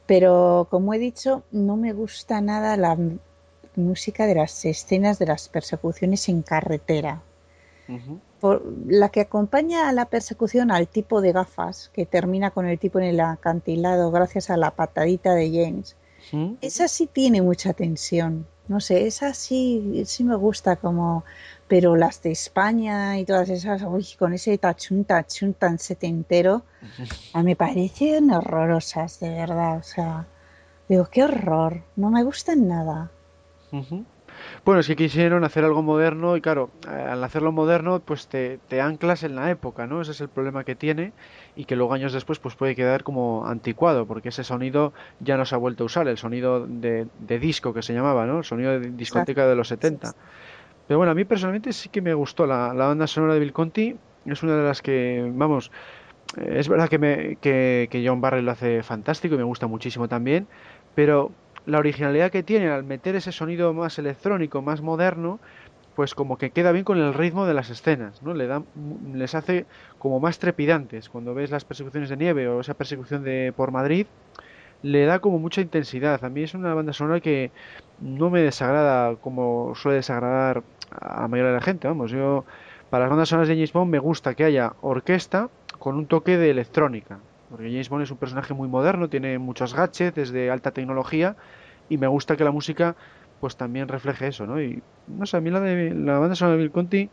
Pero 0.09 0.67
como 0.71 0.93
he 0.95 0.99
dicho, 0.99 1.45
no 1.53 1.77
me 1.77 1.93
gusta 1.93 2.41
nada 2.41 2.77
la 2.77 2.97
música 3.77 4.27
de 4.27 4.35
las 4.35 4.65
escenas 4.65 5.21
de 5.21 5.27
las 5.27 5.49
persecuciones 5.49 6.29
en 6.29 6.43
carretera 6.43 7.23
por- 8.41 8.63
la 8.87 9.09
que 9.11 9.21
acompaña 9.21 9.89
a 9.89 9.93
la 9.93 10.07
persecución 10.07 10.71
al 10.71 10.89
tipo 10.89 11.21
de 11.21 11.33
gafas 11.33 11.91
que 11.93 12.07
termina 12.07 12.51
con 12.51 12.67
el 12.67 12.79
tipo 12.79 12.99
en 12.99 13.05
el 13.07 13.21
acantilado 13.21 14.11
gracias 14.11 14.51
a 14.51 14.57
la 14.57 14.71
patadita 14.73 15.35
de 15.35 15.51
James. 15.51 15.95
Esa 16.61 16.89
sí 16.89 17.07
tiene 17.07 17.41
mucha 17.43 17.73
tensión. 17.73 18.47
No 18.67 18.81
sé, 18.81 19.07
esa 19.07 19.33
sí, 19.35 20.03
sí 20.07 20.25
me 20.25 20.37
gusta 20.37 20.77
como... 20.77 21.25
Pero 21.69 21.97
las 21.97 22.23
de 22.23 22.33
España 22.33 23.19
y 23.19 23.25
todas 23.25 23.49
esas, 23.51 23.83
uy, 23.83 24.07
con 24.19 24.33
ese 24.33 24.57
tachún, 24.59 25.05
tachún 25.05 25.55
tan 25.55 25.79
setentero, 25.79 26.63
a 27.35 27.39
mí 27.39 27.45
me 27.45 27.57
parecen 27.57 28.31
horrorosas, 28.31 29.21
de 29.21 29.31
verdad. 29.31 29.79
O 29.79 29.83
sea, 29.83 30.27
digo, 30.89 31.07
qué 31.11 31.25
horror, 31.25 31.83
no 31.97 32.11
me 32.11 32.23
gustan 32.23 32.67
nada. 32.67 33.11
Bueno, 34.65 34.81
es 34.81 34.87
que 34.87 34.97
quisieron 34.97 35.45
hacer 35.45 35.65
algo 35.65 35.83
moderno 35.83 36.37
y 36.37 36.41
claro, 36.41 36.71
eh, 36.87 36.91
al 36.91 37.23
hacerlo 37.25 37.53
moderno 37.53 38.01
pues 38.01 38.29
te, 38.29 38.59
te 38.69 38.81
anclas 38.81 39.23
en 39.23 39.35
la 39.35 39.51
época, 39.51 39.87
¿no? 39.87 40.01
Ese 40.01 40.13
es 40.13 40.21
el 40.21 40.29
problema 40.29 40.65
que 40.65 40.75
tiene 40.75 41.13
y 41.57 41.65
que 41.65 41.77
luego 41.77 41.95
años 41.95 42.13
después 42.13 42.39
pues 42.39 42.55
puede 42.55 42.75
quedar 42.75 43.03
como 43.03 43.47
anticuado 43.47 44.07
porque 44.07 44.29
ese 44.29 44.45
sonido 44.45 44.93
ya 45.21 45.37
no 45.37 45.45
se 45.45 45.55
ha 45.55 45.59
vuelto 45.59 45.85
a 45.85 45.87
usar, 45.87 46.09
el 46.09 46.19
sonido 46.19 46.67
de, 46.67 47.07
de 47.19 47.39
disco 47.39 47.73
que 47.73 47.83
se 47.83 47.95
llamaba, 47.95 48.27
¿no? 48.27 48.39
El 48.39 48.45
sonido 48.45 48.79
de 48.79 48.91
discoteca 48.91 49.47
de 49.47 49.57
los 49.57 49.69
70. 49.69 50.15
Pero 50.89 50.99
bueno, 50.99 51.13
a 51.13 51.15
mí 51.15 51.25
personalmente 51.25 51.73
sí 51.73 51.91
que 51.91 52.01
me 52.01 52.15
gustó 52.15 52.47
la, 52.47 52.73
la 52.73 52.87
banda 52.87 53.07
sonora 53.07 53.35
de 53.35 53.41
Bill 53.41 53.53
es 54.25 54.43
una 54.43 54.57
de 54.57 54.63
las 54.65 54.83
que, 54.83 55.31
vamos, 55.35 55.71
es 56.37 56.69
verdad 56.69 56.89
que, 56.89 56.99
me, 56.99 57.37
que, 57.37 57.89
que 57.91 58.07
John 58.07 58.23
Barry 58.23 58.43
lo 58.43 58.51
hace 58.51 58.83
fantástico 58.83 59.35
y 59.35 59.39
me 59.39 59.45
gusta 59.45 59.67
muchísimo 59.67 60.09
también, 60.09 60.47
pero 60.95 61.31
la 61.67 61.79
originalidad 61.79 62.31
que 62.31 62.43
tiene 62.43 62.71
al 62.71 62.85
meter 62.85 63.17
ese 63.17 63.33
sonido 63.33 63.75
más 63.75 63.99
electrónico, 63.99 64.63
más 64.63 64.81
moderno, 64.81 65.39
pues 65.95 66.15
como 66.15 66.39
que 66.39 66.51
queda 66.51 66.73
bien 66.73 66.85
con 66.85 66.97
el 66.99 67.13
ritmo 67.13 67.45
de 67.45 67.55
las 67.55 67.69
escenas, 67.69 68.23
¿no? 68.23 68.33
Le 68.33 68.47
da, 68.47 68.63
les 69.13 69.35
hace 69.35 69.67
como 69.99 70.21
más 70.21 70.39
trepidantes. 70.39 71.09
Cuando 71.11 71.35
ves 71.35 71.51
las 71.51 71.65
persecuciones 71.65 72.09
de 72.09 72.17
nieve 72.17 72.49
o 72.49 72.61
esa 72.61 72.75
persecución 72.75 73.25
de 73.25 73.53
por 73.55 73.73
Madrid, 73.73 74.07
le 74.83 75.07
da 75.07 75.19
como 75.21 75.39
mucha 75.39 75.61
intensidad. 75.61 76.25
A 76.25 76.29
mí 76.29 76.43
es 76.43 76.55
una 76.55 76.75
banda 76.75 76.93
sonora 76.93 77.21
que 77.21 77.51
no 78.01 78.31
me 78.31 78.41
desagrada 78.41 79.17
como 79.17 79.75
suele 79.75 79.97
desagradar 79.97 80.63
a 80.91 81.23
la 81.23 81.29
mayoría 81.29 81.53
de 81.53 81.59
la 81.59 81.63
gente. 81.63 81.89
Vamos, 81.89 82.11
yo 82.11 82.45
para 82.91 83.05
las 83.05 83.11
bandas 83.11 83.29
sonoras 83.29 83.49
de 83.49 83.55
James 83.55 83.73
Bond 83.73 83.91
me 83.91 83.99
gusta 83.99 84.35
que 84.35 84.45
haya 84.45 84.75
orquesta 84.81 85.51
con 85.79 85.97
un 85.97 86.07
toque 86.07 86.39
de 86.39 86.51
electrónica. 86.51 87.19
Porque 87.51 87.71
James 87.71 87.89
Bond 87.89 88.03
es 88.03 88.11
un 88.11 88.19
personaje 88.19 88.55
muy 88.55 88.69
moderno, 88.69 89.09
tiene 89.09 89.39
muchos 89.39 89.75
gadgets 89.75 90.33
de 90.33 90.51
alta 90.51 90.71
tecnología 90.71 91.37
y 91.89 91.97
me 91.97 92.07
gusta 92.07 92.37
que 92.37 92.45
la 92.45 92.51
música 92.51 92.95
pues 93.41 93.57
también 93.57 93.89
refleje 93.89 94.29
eso, 94.29 94.47
¿no? 94.47 94.61
Y 94.61 94.83
no 95.07 95.25
sé, 95.27 95.37
a 95.37 95.41
mí 95.41 95.51
la, 95.51 95.61
de, 95.61 95.95
la 95.95 96.19
banda 96.19 96.35
sonora 96.35 96.57
de 96.57 96.63
Bill 96.63 96.73
Conti 96.73 97.11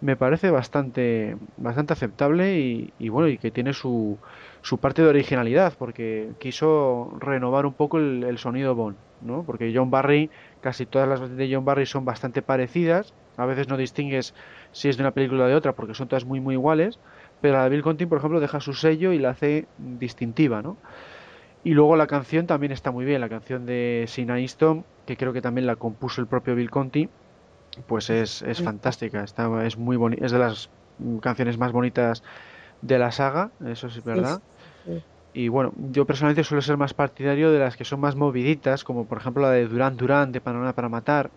me 0.00 0.16
parece 0.16 0.50
bastante 0.50 1.36
bastante 1.56 1.92
aceptable 1.92 2.58
y, 2.58 2.92
y 2.98 3.08
bueno, 3.08 3.28
y 3.28 3.38
que 3.38 3.50
tiene 3.50 3.72
su, 3.72 4.18
su 4.66 4.78
parte 4.78 5.00
de 5.00 5.08
originalidad 5.08 5.74
porque 5.78 6.30
quiso 6.40 7.16
renovar 7.20 7.66
un 7.66 7.72
poco 7.72 7.98
el, 7.98 8.36
sonido 8.38 8.74
Bond, 8.74 8.96
¿no? 9.22 9.44
Porque 9.44 9.72
John 9.72 9.92
Barry, 9.92 10.28
casi 10.60 10.86
todas 10.86 11.08
las 11.08 11.36
de 11.36 11.54
John 11.54 11.64
Barry 11.64 11.86
son 11.86 12.04
bastante 12.04 12.42
parecidas, 12.42 13.14
a 13.36 13.46
veces 13.46 13.68
no 13.68 13.76
distingues 13.76 14.34
si 14.72 14.88
es 14.88 14.96
de 14.96 15.04
una 15.04 15.12
película 15.12 15.44
o 15.44 15.46
de 15.46 15.54
otra 15.54 15.72
porque 15.72 15.94
son 15.94 16.08
todas 16.08 16.24
muy 16.24 16.40
muy 16.40 16.54
iguales, 16.54 16.98
pero 17.40 17.58
la 17.58 17.62
de 17.64 17.70
Bill 17.70 17.82
Conti, 17.82 18.06
por 18.06 18.18
ejemplo, 18.18 18.40
deja 18.40 18.58
su 18.58 18.72
sello 18.72 19.12
y 19.12 19.20
la 19.20 19.30
hace 19.30 19.66
distintiva, 19.78 20.62
¿no? 20.62 20.76
Y 21.62 21.74
luego 21.74 21.94
la 21.94 22.08
canción 22.08 22.48
también 22.48 22.72
está 22.72 22.90
muy 22.90 23.04
bien, 23.04 23.20
la 23.20 23.28
canción 23.28 23.66
de 23.66 24.06
Sina 24.08 24.40
Easton, 24.40 24.84
que 25.06 25.16
creo 25.16 25.32
que 25.32 25.42
también 25.42 25.66
la 25.66 25.76
compuso 25.76 26.20
el 26.20 26.26
propio 26.26 26.56
Bill 26.56 26.70
Conti, 26.70 27.08
pues 27.86 28.10
es, 28.10 28.42
es 28.42 28.62
fantástica, 28.62 29.22
está, 29.22 29.66
es 29.66 29.76
muy 29.76 29.96
bonita, 29.96 30.24
es 30.24 30.32
de 30.32 30.38
las 30.38 30.70
canciones 31.20 31.58
más 31.58 31.72
bonitas 31.72 32.22
de 32.82 32.98
la 32.98 33.12
saga, 33.12 33.50
eso 33.66 33.86
es 33.86 34.02
verdad. 34.02 34.40
Y 35.32 35.48
bueno, 35.48 35.72
yo 35.92 36.06
personalmente 36.06 36.44
suelo 36.44 36.62
ser 36.62 36.78
más 36.78 36.94
partidario 36.94 37.52
de 37.52 37.58
las 37.58 37.76
que 37.76 37.84
son 37.84 38.00
más 38.00 38.16
moviditas, 38.16 38.84
como 38.84 39.04
por 39.04 39.18
ejemplo 39.18 39.42
la 39.42 39.50
de 39.50 39.66
Durán 39.66 39.96
Durán, 39.96 40.32
de 40.32 40.40
Panorama 40.40 40.72
para 40.72 40.88
Matar. 40.88 41.30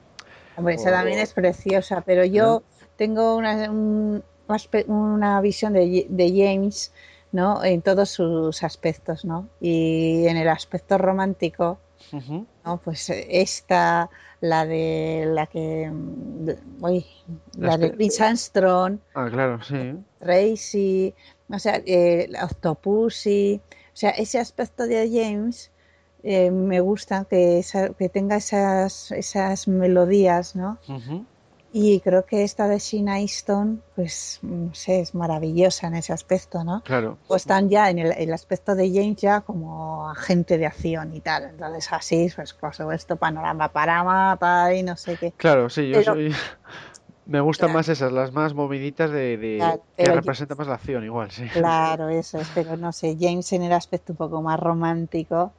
Hombre, 0.55 0.75
esa 0.75 0.91
también 0.91 1.19
es 1.19 1.33
preciosa, 1.33 2.01
pero 2.05 2.23
yo 2.23 2.63
tengo 2.95 3.35
una, 3.35 3.69
una 4.87 5.41
visión 5.41 5.73
de, 5.73 6.05
de 6.07 6.29
James 6.29 6.93
¿no? 7.31 7.63
en 7.63 7.81
todos 7.81 8.09
sus 8.09 8.63
aspectos, 8.63 9.25
¿no? 9.25 9.47
Y 9.59 10.25
en 10.27 10.37
el 10.37 10.49
aspecto 10.49 10.97
romántico, 10.97 11.79
¿no? 12.65 12.77
Pues 12.83 13.09
esta, 13.09 14.09
la 14.41 14.65
de 14.65 15.25
la 15.27 15.47
que 15.47 15.91
uy, 16.81 17.05
la 17.57 17.77
de 17.77 17.89
Prince 17.91 18.23
Armstrong, 18.23 18.99
ah, 19.13 19.27
claro, 19.29 19.61
sí. 19.63 19.95
Tracy, 20.19 21.13
o 21.49 21.59
sea, 21.59 21.81
eh, 21.85 22.29
Octopussy, 22.41 23.61
o 23.69 23.95
sea, 23.95 24.11
ese 24.11 24.39
aspecto 24.39 24.85
de 24.85 25.09
James 25.11 25.71
eh, 26.23 26.51
me 26.51 26.79
gusta 26.81 27.25
que, 27.29 27.63
que 27.97 28.09
tenga 28.09 28.37
esas, 28.37 29.11
esas 29.11 29.67
melodías, 29.67 30.55
¿no? 30.55 30.77
Y 31.71 31.99
creo 31.99 32.25
que 32.25 32.43
esta 32.43 32.67
de 32.67 32.79
Sheena 32.79 33.19
Easton, 33.19 33.83
pues, 33.95 34.39
no 34.41 34.73
sé, 34.73 35.01
es 35.01 35.13
maravillosa 35.13 35.87
en 35.87 35.95
ese 35.95 36.13
aspecto, 36.13 36.63
¿no? 36.63 36.81
Claro. 36.81 37.17
O 37.27 37.35
están 37.35 37.69
ya 37.69 37.91
en 37.91 37.99
el, 37.99 38.33
aspecto 38.33 38.73
de 38.73 38.89
James 38.91 39.17
ya 39.17 39.41
como 39.41 40.09
agente 40.09 40.57
de 40.57 40.65
acción 40.65 41.13
y 41.15 41.19
tal. 41.19 41.43
Entonces 41.43 41.87
así, 41.91 42.31
pues, 42.35 42.53
por 42.53 42.73
supuesto, 42.73 43.17
panorama 43.17 43.69
para 43.69 44.03
mapa 44.03 44.73
y 44.73 44.81
no 44.81 44.97
sé 44.97 45.17
qué. 45.17 45.31
Claro, 45.33 45.69
sí, 45.69 45.89
yo 45.89 46.01
soy... 46.01 46.33
Me 47.29 47.41
gustan 47.41 47.71
más 47.71 47.87
esas, 47.89 48.11
las 48.11 48.33
más 48.33 48.55
moviditas 48.55 49.11
de, 49.11 49.77
que 49.95 50.05
representan 50.05 50.57
más 50.57 50.65
la 50.65 50.73
acción, 50.73 51.03
igual, 51.03 51.29
sí. 51.29 51.47
Claro, 51.49 52.09
eso 52.09 52.39
es, 52.39 52.49
pero 52.55 52.75
no 52.75 52.91
sé, 52.91 53.17
James 53.19 53.53
en 53.53 53.61
el 53.61 53.71
aspecto 53.71 54.13
un 54.13 54.17
poco 54.17 54.41
más 54.41 54.59
romántico, 54.59 55.53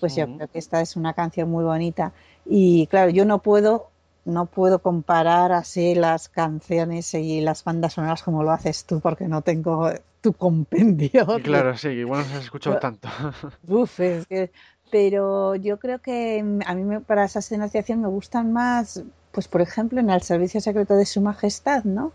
pues 0.00 0.16
yo 0.16 0.24
creo 0.24 0.48
que 0.48 0.58
esta 0.58 0.80
es 0.80 0.96
una 0.96 1.12
canción 1.12 1.50
muy 1.50 1.62
bonita. 1.62 2.12
Y 2.46 2.86
claro, 2.86 3.10
yo 3.10 3.26
no 3.26 3.40
puedo, 3.40 3.89
no 4.24 4.46
puedo 4.46 4.80
comparar 4.80 5.52
así 5.52 5.94
las 5.94 6.28
canciones 6.28 7.14
y 7.14 7.40
las 7.40 7.64
bandas 7.64 7.94
sonoras 7.94 8.22
como 8.22 8.42
lo 8.42 8.50
haces 8.50 8.84
tú, 8.84 9.00
porque 9.00 9.28
no 9.28 9.42
tengo 9.42 9.90
tu 10.20 10.32
compendio. 10.32 11.26
claro, 11.42 11.76
sí, 11.76 11.88
igual 11.88 12.26
no 12.28 12.36
has 12.36 12.44
escuchado 12.44 12.78
tanto. 12.78 13.08
Uf, 13.68 14.00
es 14.00 14.26
que 14.26 14.50
pero 14.90 15.54
yo 15.54 15.78
creo 15.78 16.00
que 16.00 16.44
a 16.66 16.74
mí 16.74 16.98
para 17.06 17.24
esa 17.24 17.38
escenación 17.38 18.02
me 18.02 18.08
gustan 18.08 18.52
más 18.52 19.04
pues 19.32 19.48
por 19.48 19.60
ejemplo 19.60 20.00
en 20.00 20.10
el 20.10 20.22
servicio 20.22 20.60
secreto 20.60 20.96
de 20.96 21.06
su 21.06 21.20
majestad, 21.20 21.84
¿no? 21.84 22.12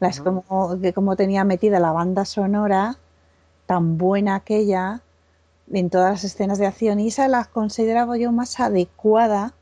Las 0.00 0.20
como, 0.20 0.80
que 0.80 0.94
como 0.94 1.14
tenía 1.14 1.44
metida 1.44 1.78
la 1.78 1.92
banda 1.92 2.24
sonora, 2.24 2.96
tan 3.66 3.98
buena 3.98 4.36
aquella, 4.36 5.02
en 5.70 5.90
todas 5.90 6.10
las 6.10 6.24
escenas 6.24 6.58
de 6.58 6.66
acción, 6.66 7.00
y 7.00 7.08
esa 7.08 7.28
la 7.28 7.44
consideraba 7.44 8.16
yo 8.16 8.32
más 8.32 8.58
adecuada 8.60 9.52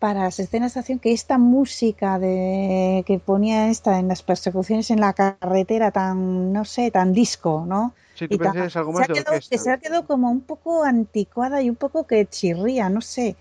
para 0.00 0.24
las 0.24 0.40
escenas 0.40 0.74
de 0.74 0.80
acción 0.80 0.98
que 0.98 1.12
esta 1.12 1.38
música 1.38 2.18
de 2.18 3.04
que 3.06 3.20
ponía 3.20 3.70
esta 3.70 4.00
en 4.00 4.08
las 4.08 4.22
persecuciones 4.22 4.90
en 4.90 5.00
la 5.00 5.12
carretera 5.12 5.92
tan 5.92 6.52
no 6.52 6.64
sé 6.64 6.90
tan 6.90 7.12
disco 7.12 7.64
no 7.68 7.94
sí, 8.14 8.26
tú 8.26 8.42
algo 8.42 8.92
más 8.92 9.06
se, 9.06 9.12
ha 9.12 9.14
quedado, 9.14 9.40
se 9.40 9.70
ha 9.70 9.78
quedado 9.78 10.06
como 10.06 10.28
un 10.30 10.40
poco 10.40 10.82
anticuada 10.82 11.62
y 11.62 11.70
un 11.70 11.76
poco 11.76 12.06
que 12.08 12.26
chirría 12.26 12.88
no 12.88 13.00
sé 13.00 13.36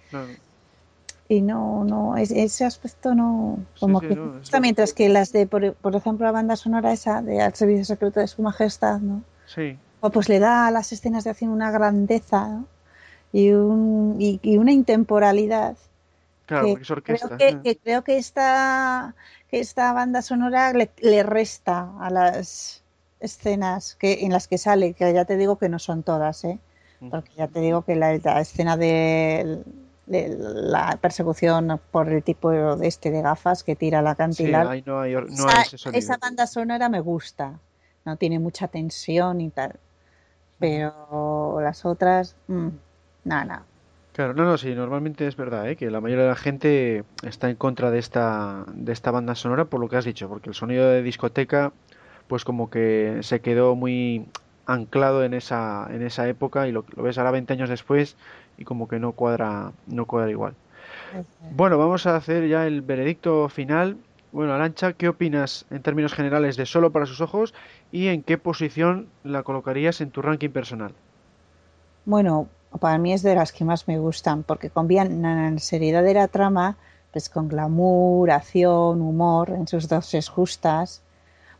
y 1.32 1.42
no, 1.42 1.84
no, 1.84 2.18
ese 2.18 2.66
aspecto 2.66 3.14
no, 3.14 3.60
como 3.80 4.02
que 4.02 4.18
mientras 4.60 4.94
que 4.94 5.10
las 5.10 5.32
de, 5.32 5.46
por, 5.46 5.64
ejemplo, 5.96 6.26
la 6.26 6.32
banda 6.32 6.56
sonora 6.56 6.92
esa 6.92 7.22
de 7.22 7.40
Al 7.40 7.54
Servicio 7.54 7.86
Secreto 7.86 8.20
de 8.20 8.28
Su 8.28 8.42
Majestad, 8.42 9.00
¿no? 9.00 9.22
Sí. 9.46 9.78
O 10.02 10.10
pues 10.10 10.28
le 10.28 10.40
da 10.40 10.66
a 10.66 10.72
las 10.72 10.92
escenas 10.92 11.24
de 11.24 11.30
acción 11.30 11.52
una 11.52 11.70
grandeza 11.70 12.64
y, 13.32 13.52
un, 13.52 14.16
y, 14.20 14.58
una 14.58 14.72
intemporalidad. 14.72 15.78
Claro, 16.50 16.74
que, 16.74 16.82
es 16.82 16.90
orquesta. 16.90 17.38
Creo 17.38 17.62
que, 17.62 17.78
creo 17.78 18.04
que 18.04 18.18
esta, 18.18 19.14
que 19.52 19.60
esta 19.60 19.94
banda 19.94 20.24
sonora 20.24 20.74
le, 20.74 20.90
le, 20.98 21.22
resta 21.22 21.92
a 22.00 22.10
las 22.10 22.82
escenas 23.20 23.96
que 24.00 24.26
en 24.26 24.32
las 24.32 24.48
que 24.48 24.58
sale, 24.58 24.94
que 24.94 25.14
ya 25.14 25.26
te 25.26 25.38
digo 25.38 25.60
que 25.60 25.70
no 25.70 25.78
son 25.78 26.02
todas, 26.02 26.44
¿eh? 26.46 26.58
Porque 27.12 27.32
ya 27.38 27.48
te 27.48 27.60
digo 27.60 27.84
que 27.84 27.96
la, 27.96 28.18
la 28.18 28.42
escena 28.42 28.78
de 28.78 29.64
la 30.08 30.98
persecución 31.00 31.80
por 31.92 32.10
el 32.10 32.24
tipo 32.24 32.50
de 32.50 32.88
este 32.88 33.12
de 33.12 33.22
gafas 33.22 33.64
que 33.64 33.76
tira 33.76 34.02
la 34.02 34.16
cantidad 34.16 34.74
esa, 35.94 36.18
banda 36.18 36.48
sonora 36.48 36.90
me 36.90 37.00
gusta, 37.00 37.60
no 38.06 38.16
tiene 38.18 38.40
mucha 38.40 38.68
tensión 38.68 39.40
y 39.40 39.52
tal, 39.52 39.76
pero 40.58 41.60
las 41.62 41.86
otras, 41.86 42.36
mmm, 42.48 42.70
nada, 43.24 43.46
nada. 43.46 43.66
Claro, 44.14 44.34
no, 44.34 44.44
no, 44.44 44.58
sí, 44.58 44.74
normalmente 44.76 45.28
es 45.28 45.36
verdad, 45.36 45.70
¿eh? 45.70 45.76
que 45.76 45.90
la 45.92 46.02
mayoría 46.02 46.24
de 46.24 46.30
la 46.30 46.36
gente 46.36 47.04
está 47.24 47.50
en 47.50 47.56
contra 47.56 47.92
de 47.92 48.00
esta, 48.00 48.66
de 48.74 48.92
esta 48.92 49.12
banda 49.12 49.36
sonora 49.36 49.66
por 49.66 49.80
lo 49.80 49.88
que 49.88 49.98
has 49.98 50.06
dicho, 50.06 50.28
porque 50.28 50.50
el 50.50 50.56
sonido 50.56 50.90
de 50.90 51.04
discoteca, 51.04 51.72
pues 52.28 52.44
como 52.44 52.70
que 52.70 53.20
se 53.22 53.40
quedó 53.40 53.76
muy 53.76 54.26
anclado 54.66 55.24
en 55.24 55.34
esa, 55.34 55.88
en 55.90 56.02
esa 56.02 56.28
época 56.28 56.68
y 56.68 56.72
lo, 56.72 56.86
lo 56.96 57.04
ves 57.04 57.18
ahora 57.18 57.32
20 57.32 57.54
años 57.54 57.70
después 57.70 58.18
y 58.58 58.66
como 58.66 58.88
que 58.88 59.00
no 59.00 59.14
cuadra, 59.14 59.72
no 59.88 60.06
cuadra 60.06 60.30
igual. 60.30 60.54
Bueno, 61.52 61.78
vamos 61.78 62.06
a 62.06 62.16
hacer 62.16 62.48
ya 62.48 62.68
el 62.68 62.82
veredicto 62.82 63.50
final. 63.50 63.98
Bueno, 64.32 64.54
Arancha, 64.54 64.94
¿qué 64.94 65.08
opinas 65.08 65.66
en 65.72 65.82
términos 65.82 66.14
generales 66.14 66.56
de 66.58 66.66
Solo 66.66 66.92
para 66.92 67.06
sus 67.06 67.22
ojos 67.22 67.54
y 67.92 68.08
en 68.08 68.22
qué 68.22 68.38
posición 68.38 69.08
la 69.24 69.44
colocarías 69.44 70.02
en 70.02 70.12
tu 70.12 70.22
ranking 70.22 70.50
personal? 70.50 70.94
Bueno, 72.06 72.48
para 72.78 72.98
mí 72.98 73.14
es 73.14 73.24
de 73.24 73.36
las 73.36 73.52
que 73.52 73.66
más 73.66 73.88
me 73.88 73.98
gustan 73.98 74.44
porque 74.44 74.70
combinan 74.70 75.60
seriedad 75.60 76.04
de 76.04 76.14
la 76.14 76.28
trama 76.28 76.78
pues 77.12 77.30
con 77.30 77.48
glamour, 77.48 78.30
acción, 78.32 79.02
humor 79.02 79.50
en 79.50 79.68
sus 79.68 79.88
dosis 79.88 80.30
justas. 80.30 81.02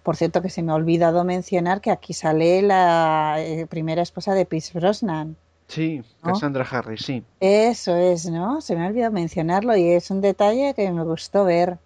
Por 0.04 0.16
cierto 0.16 0.42
que 0.42 0.50
se 0.50 0.62
me 0.62 0.72
ha 0.72 0.76
olvidado 0.76 1.24
mencionar 1.24 1.82
que 1.82 1.92
aquí 1.92 2.14
sale 2.14 2.62
la 2.62 3.38
eh, 3.40 3.66
primera 3.68 4.02
esposa 4.02 4.34
de 4.34 4.46
Pierce 4.46 4.78
Brosnan. 4.78 5.36
Sí, 5.68 6.02
Cassandra 6.24 6.66
Harris, 6.70 7.02
sí. 7.02 7.24
Eso 7.40 7.96
es, 7.96 8.28
¿no? 8.30 8.60
Se 8.62 8.76
me 8.76 8.84
ha 8.84 8.88
olvidado 8.88 9.12
mencionarlo 9.12 9.76
y 9.76 9.90
es 9.90 10.10
un 10.10 10.22
detalle 10.22 10.74
que 10.74 10.92
me 10.92 11.04
gustó 11.04 11.46
ver. 11.46 11.78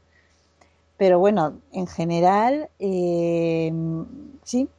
Pero 1.03 1.19
bueno, 1.19 1.59
en 1.73 1.85
general, 1.85 2.69
eh, 2.79 3.73
sí, 4.45 4.69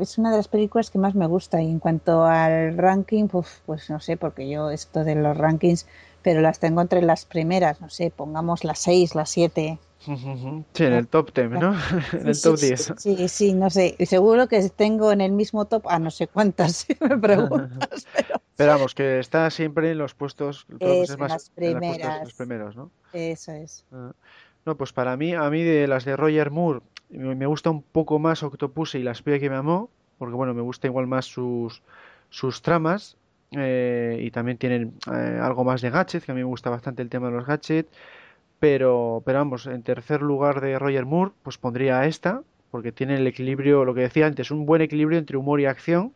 es 0.00 0.16
una 0.16 0.30
de 0.30 0.38
las 0.38 0.48
películas 0.48 0.88
que 0.88 0.96
más 0.96 1.14
me 1.14 1.26
gusta. 1.26 1.60
Y 1.60 1.70
en 1.70 1.78
cuanto 1.78 2.24
al 2.24 2.78
ranking, 2.78 3.28
pues, 3.28 3.60
pues 3.66 3.90
no 3.90 4.00
sé, 4.00 4.16
porque 4.16 4.48
yo 4.48 4.70
esto 4.70 5.04
de 5.04 5.14
los 5.14 5.36
rankings, 5.36 5.86
pero 6.22 6.40
las 6.40 6.58
tengo 6.58 6.80
entre 6.80 7.02
las 7.02 7.26
primeras, 7.26 7.82
no 7.82 7.90
sé, 7.90 8.10
pongamos 8.10 8.64
las 8.64 8.78
seis, 8.78 9.14
las 9.14 9.28
siete. 9.28 9.78
Sí, 10.72 10.84
en 10.84 10.94
el 10.94 11.06
top 11.06 11.34
10, 11.34 11.50
¿no? 11.50 11.74
en 12.18 12.28
el 12.28 12.40
top 12.40 12.58
10. 12.58 12.94
Sí, 12.96 13.28
sí, 13.28 13.52
no 13.52 13.68
sé. 13.68 13.94
Y 13.98 14.06
seguro 14.06 14.48
que 14.48 14.66
tengo 14.70 15.12
en 15.12 15.20
el 15.20 15.32
mismo 15.32 15.66
top 15.66 15.86
a 15.86 15.98
no 15.98 16.10
sé 16.10 16.28
cuántas, 16.28 16.76
si 16.76 16.96
me 16.98 17.18
preguntas. 17.18 18.06
Pero, 18.56 18.72
vamos, 18.72 18.94
que 18.94 19.18
está 19.18 19.50
siempre 19.50 19.90
en 19.90 19.98
los 19.98 20.14
puestos, 20.14 20.66
es 20.80 21.18
más, 21.18 21.30
las 21.30 21.50
primeras. 21.50 22.24
los 22.24 22.32
primeros, 22.32 22.74
¿no? 22.74 22.90
Eso 23.12 23.52
es. 23.52 23.84
Ah. 23.92 24.12
No, 24.68 24.76
pues 24.76 24.92
para 24.92 25.16
mí, 25.16 25.32
a 25.32 25.48
mí 25.48 25.62
de 25.62 25.88
las 25.88 26.04
de 26.04 26.14
Roger 26.14 26.50
Moore, 26.50 26.80
me 27.08 27.46
gusta 27.46 27.70
un 27.70 27.80
poco 27.80 28.18
más 28.18 28.42
Octopus 28.42 28.96
y 28.96 29.02
la 29.02 29.12
espía 29.12 29.38
que 29.38 29.48
me 29.48 29.56
amó, 29.56 29.88
porque 30.18 30.34
bueno, 30.34 30.52
me 30.52 30.60
gusta 30.60 30.86
igual 30.86 31.06
más 31.06 31.24
sus, 31.24 31.82
sus 32.28 32.60
tramas. 32.60 33.16
Eh, 33.52 34.20
y 34.22 34.30
también 34.30 34.58
tienen 34.58 34.92
eh, 35.10 35.40
algo 35.42 35.64
más 35.64 35.80
de 35.80 35.88
gadget, 35.88 36.22
que 36.22 36.32
a 36.32 36.34
mí 36.34 36.42
me 36.42 36.44
gusta 36.44 36.68
bastante 36.68 37.00
el 37.00 37.08
tema 37.08 37.28
de 37.28 37.36
los 37.36 37.46
gadgets 37.46 37.88
pero, 38.58 39.22
pero 39.24 39.38
vamos, 39.38 39.66
en 39.66 39.82
tercer 39.82 40.20
lugar 40.20 40.60
de 40.60 40.78
Roger 40.78 41.06
Moore, 41.06 41.32
pues 41.42 41.56
pondría 41.56 42.04
esta, 42.04 42.42
porque 42.70 42.92
tiene 42.92 43.14
el 43.14 43.26
equilibrio, 43.26 43.86
lo 43.86 43.94
que 43.94 44.02
decía 44.02 44.26
antes, 44.26 44.50
un 44.50 44.66
buen 44.66 44.82
equilibrio 44.82 45.18
entre 45.18 45.38
humor 45.38 45.62
y 45.62 45.64
acción, 45.64 46.12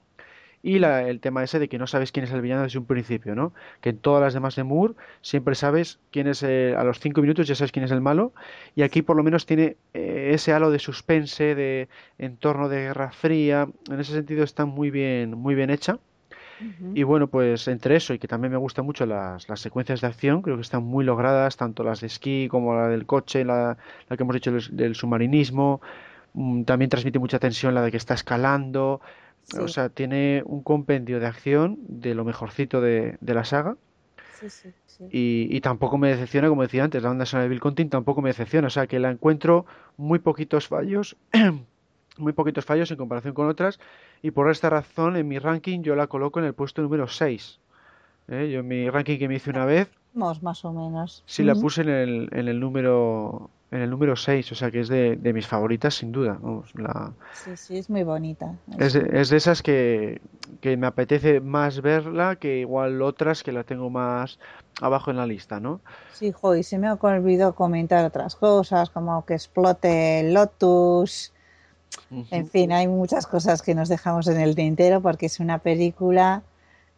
y 0.62 0.78
la, 0.78 1.08
el 1.08 1.20
tema 1.20 1.42
ese 1.42 1.58
de 1.58 1.68
que 1.68 1.78
no 1.78 1.86
sabes 1.86 2.12
quién 2.12 2.24
es 2.24 2.32
el 2.32 2.40
villano 2.40 2.62
desde 2.62 2.78
un 2.78 2.86
principio, 2.86 3.34
¿no? 3.34 3.52
Que 3.80 3.90
en 3.90 3.98
todas 3.98 4.22
las 4.22 4.34
demás 4.34 4.56
de 4.56 4.64
Moore 4.64 4.94
siempre 5.20 5.54
sabes 5.54 5.98
quién 6.10 6.28
es, 6.28 6.42
a 6.42 6.84
los 6.84 7.00
cinco 7.00 7.20
minutos 7.20 7.48
ya 7.48 7.54
sabes 7.54 7.72
quién 7.72 7.84
es 7.84 7.90
el 7.90 8.00
malo, 8.00 8.32
y 8.74 8.82
aquí 8.82 9.02
por 9.02 9.16
lo 9.16 9.22
menos 9.22 9.46
tiene 9.46 9.76
eh, 9.94 10.30
ese 10.34 10.52
halo 10.52 10.70
de 10.70 10.78
suspense, 10.78 11.54
de 11.54 11.88
entorno 12.18 12.68
de 12.68 12.82
Guerra 12.82 13.10
Fría, 13.10 13.68
en 13.90 14.00
ese 14.00 14.12
sentido 14.12 14.44
está 14.44 14.64
muy 14.64 14.90
bien, 14.90 15.36
muy 15.36 15.54
bien 15.54 15.70
hecha. 15.70 15.98
Y 16.94 17.02
bueno, 17.02 17.26
pues 17.26 17.66
entre 17.68 17.96
eso 17.96 18.14
y 18.14 18.18
que 18.18 18.28
también 18.28 18.52
me 18.52 18.58
gustan 18.58 18.84
mucho 18.84 19.04
las, 19.04 19.48
las, 19.48 19.60
secuencias 19.60 20.00
de 20.00 20.06
acción, 20.06 20.42
creo 20.42 20.56
que 20.56 20.62
están 20.62 20.84
muy 20.84 21.04
logradas, 21.04 21.56
tanto 21.56 21.82
las 21.82 22.00
de 22.00 22.06
esquí 22.06 22.46
como 22.48 22.74
la 22.74 22.88
del 22.88 23.04
coche, 23.04 23.44
la, 23.44 23.76
la 24.08 24.16
que 24.16 24.22
hemos 24.22 24.34
dicho 24.34 24.52
del, 24.52 24.94
submarinismo. 24.94 25.80
Mm, 26.34 26.62
También 26.62 26.88
transmite 26.88 27.18
mucha 27.18 27.38
tensión 27.38 27.74
la 27.74 27.82
de 27.82 27.90
que 27.90 27.96
está 27.96 28.14
escalando. 28.14 29.00
O 29.58 29.68
sea, 29.68 29.88
tiene 29.88 30.42
un 30.46 30.62
compendio 30.62 31.20
de 31.20 31.26
acción 31.26 31.78
de 31.88 32.14
lo 32.14 32.24
mejorcito 32.24 32.80
de, 32.80 33.18
de 33.20 33.34
la 33.34 33.44
saga. 33.44 33.76
sí, 34.40 34.48
sí, 34.48 34.72
sí. 34.86 35.04
Y, 35.10 35.48
y 35.50 35.60
tampoco 35.60 35.98
me 35.98 36.08
decepciona, 36.08 36.48
como 36.48 36.62
decía 36.62 36.84
antes, 36.84 37.02
la 37.02 37.08
banda 37.08 37.26
sonora 37.26 37.44
de 37.44 37.48
Bill 37.50 37.60
Conti 37.60 37.84
tampoco 37.86 38.22
me 38.22 38.30
decepciona. 38.30 38.68
O 38.68 38.70
sea, 38.70 38.86
que 38.86 38.98
la 38.98 39.10
encuentro 39.10 39.66
muy 39.96 40.20
poquitos 40.20 40.68
fallos, 40.68 41.16
muy 42.18 42.32
poquitos 42.32 42.64
fallos 42.64 42.90
en 42.90 42.96
comparación 42.96 43.34
con 43.34 43.48
otras. 43.48 43.78
Y 44.22 44.30
por 44.30 44.50
esta 44.50 44.70
razón, 44.70 45.16
en 45.16 45.28
mi 45.28 45.38
ranking 45.38 45.82
yo 45.82 45.96
la 45.96 46.06
coloco 46.06 46.38
en 46.38 46.46
el 46.46 46.54
puesto 46.54 46.82
número 46.82 47.08
6. 47.08 47.58
¿eh? 48.28 48.50
Yo 48.52 48.60
en 48.60 48.68
mi 48.68 48.88
ranking 48.88 49.18
que 49.18 49.28
me 49.28 49.34
hice 49.36 49.50
una 49.50 49.64
vez, 49.64 49.90
más 50.14 50.64
o 50.64 50.72
menos. 50.72 51.22
sí 51.26 51.42
la 51.42 51.54
puse 51.54 51.82
en 51.82 51.88
el, 51.88 52.28
en 52.32 52.48
el 52.48 52.60
número 52.60 53.50
en 53.72 53.80
el 53.80 53.90
número 53.90 54.14
6, 54.16 54.52
o 54.52 54.54
sea 54.54 54.70
que 54.70 54.80
es 54.80 54.88
de, 54.88 55.16
de 55.16 55.32
mis 55.32 55.46
favoritas 55.46 55.94
sin 55.94 56.12
duda. 56.12 56.38
Vamos, 56.40 56.70
la, 56.74 57.12
Sí, 57.34 57.56
sí, 57.56 57.78
es 57.78 57.90
muy 57.90 58.04
bonita. 58.04 58.54
es, 58.78 58.94
Es- 58.94 58.94
de, 58.94 59.20
es 59.20 59.28
de 59.30 59.36
esas 59.38 59.62
que, 59.62 60.20
que 60.60 60.76
me 60.76 60.86
apetece 60.86 61.40
más 61.40 61.80
verla 61.80 62.36
que 62.36 62.58
igual 62.58 63.02
otras 63.02 63.42
que 63.42 63.52
la 63.52 63.64
tengo 63.64 63.90
más 63.90 64.38
abajo 64.80 65.10
en 65.10 65.16
la 65.16 65.26
lista, 65.26 65.60
¿no? 65.60 65.80
Sí, 66.14 66.30
jo, 66.32 66.54
y 66.54 66.62
se 66.62 66.78
me 66.78 66.88
ha 66.88 66.94
olvidado 66.94 67.54
comentar 67.54 68.04
otras 68.04 68.36
cosas, 68.36 68.90
como 68.90 69.24
que 69.24 69.34
explote 69.34 70.20
el 70.20 70.34
Lotus. 70.34 71.32
En 72.30 72.46
fin, 72.48 72.72
hay 72.72 72.88
muchas 72.88 73.26
cosas 73.26 73.62
que 73.62 73.74
nos 73.74 73.88
dejamos 73.88 74.26
en 74.28 74.40
el 74.40 74.54
tintero 74.54 75.00
porque 75.00 75.26
es 75.26 75.40
una 75.40 75.58
película 75.58 76.42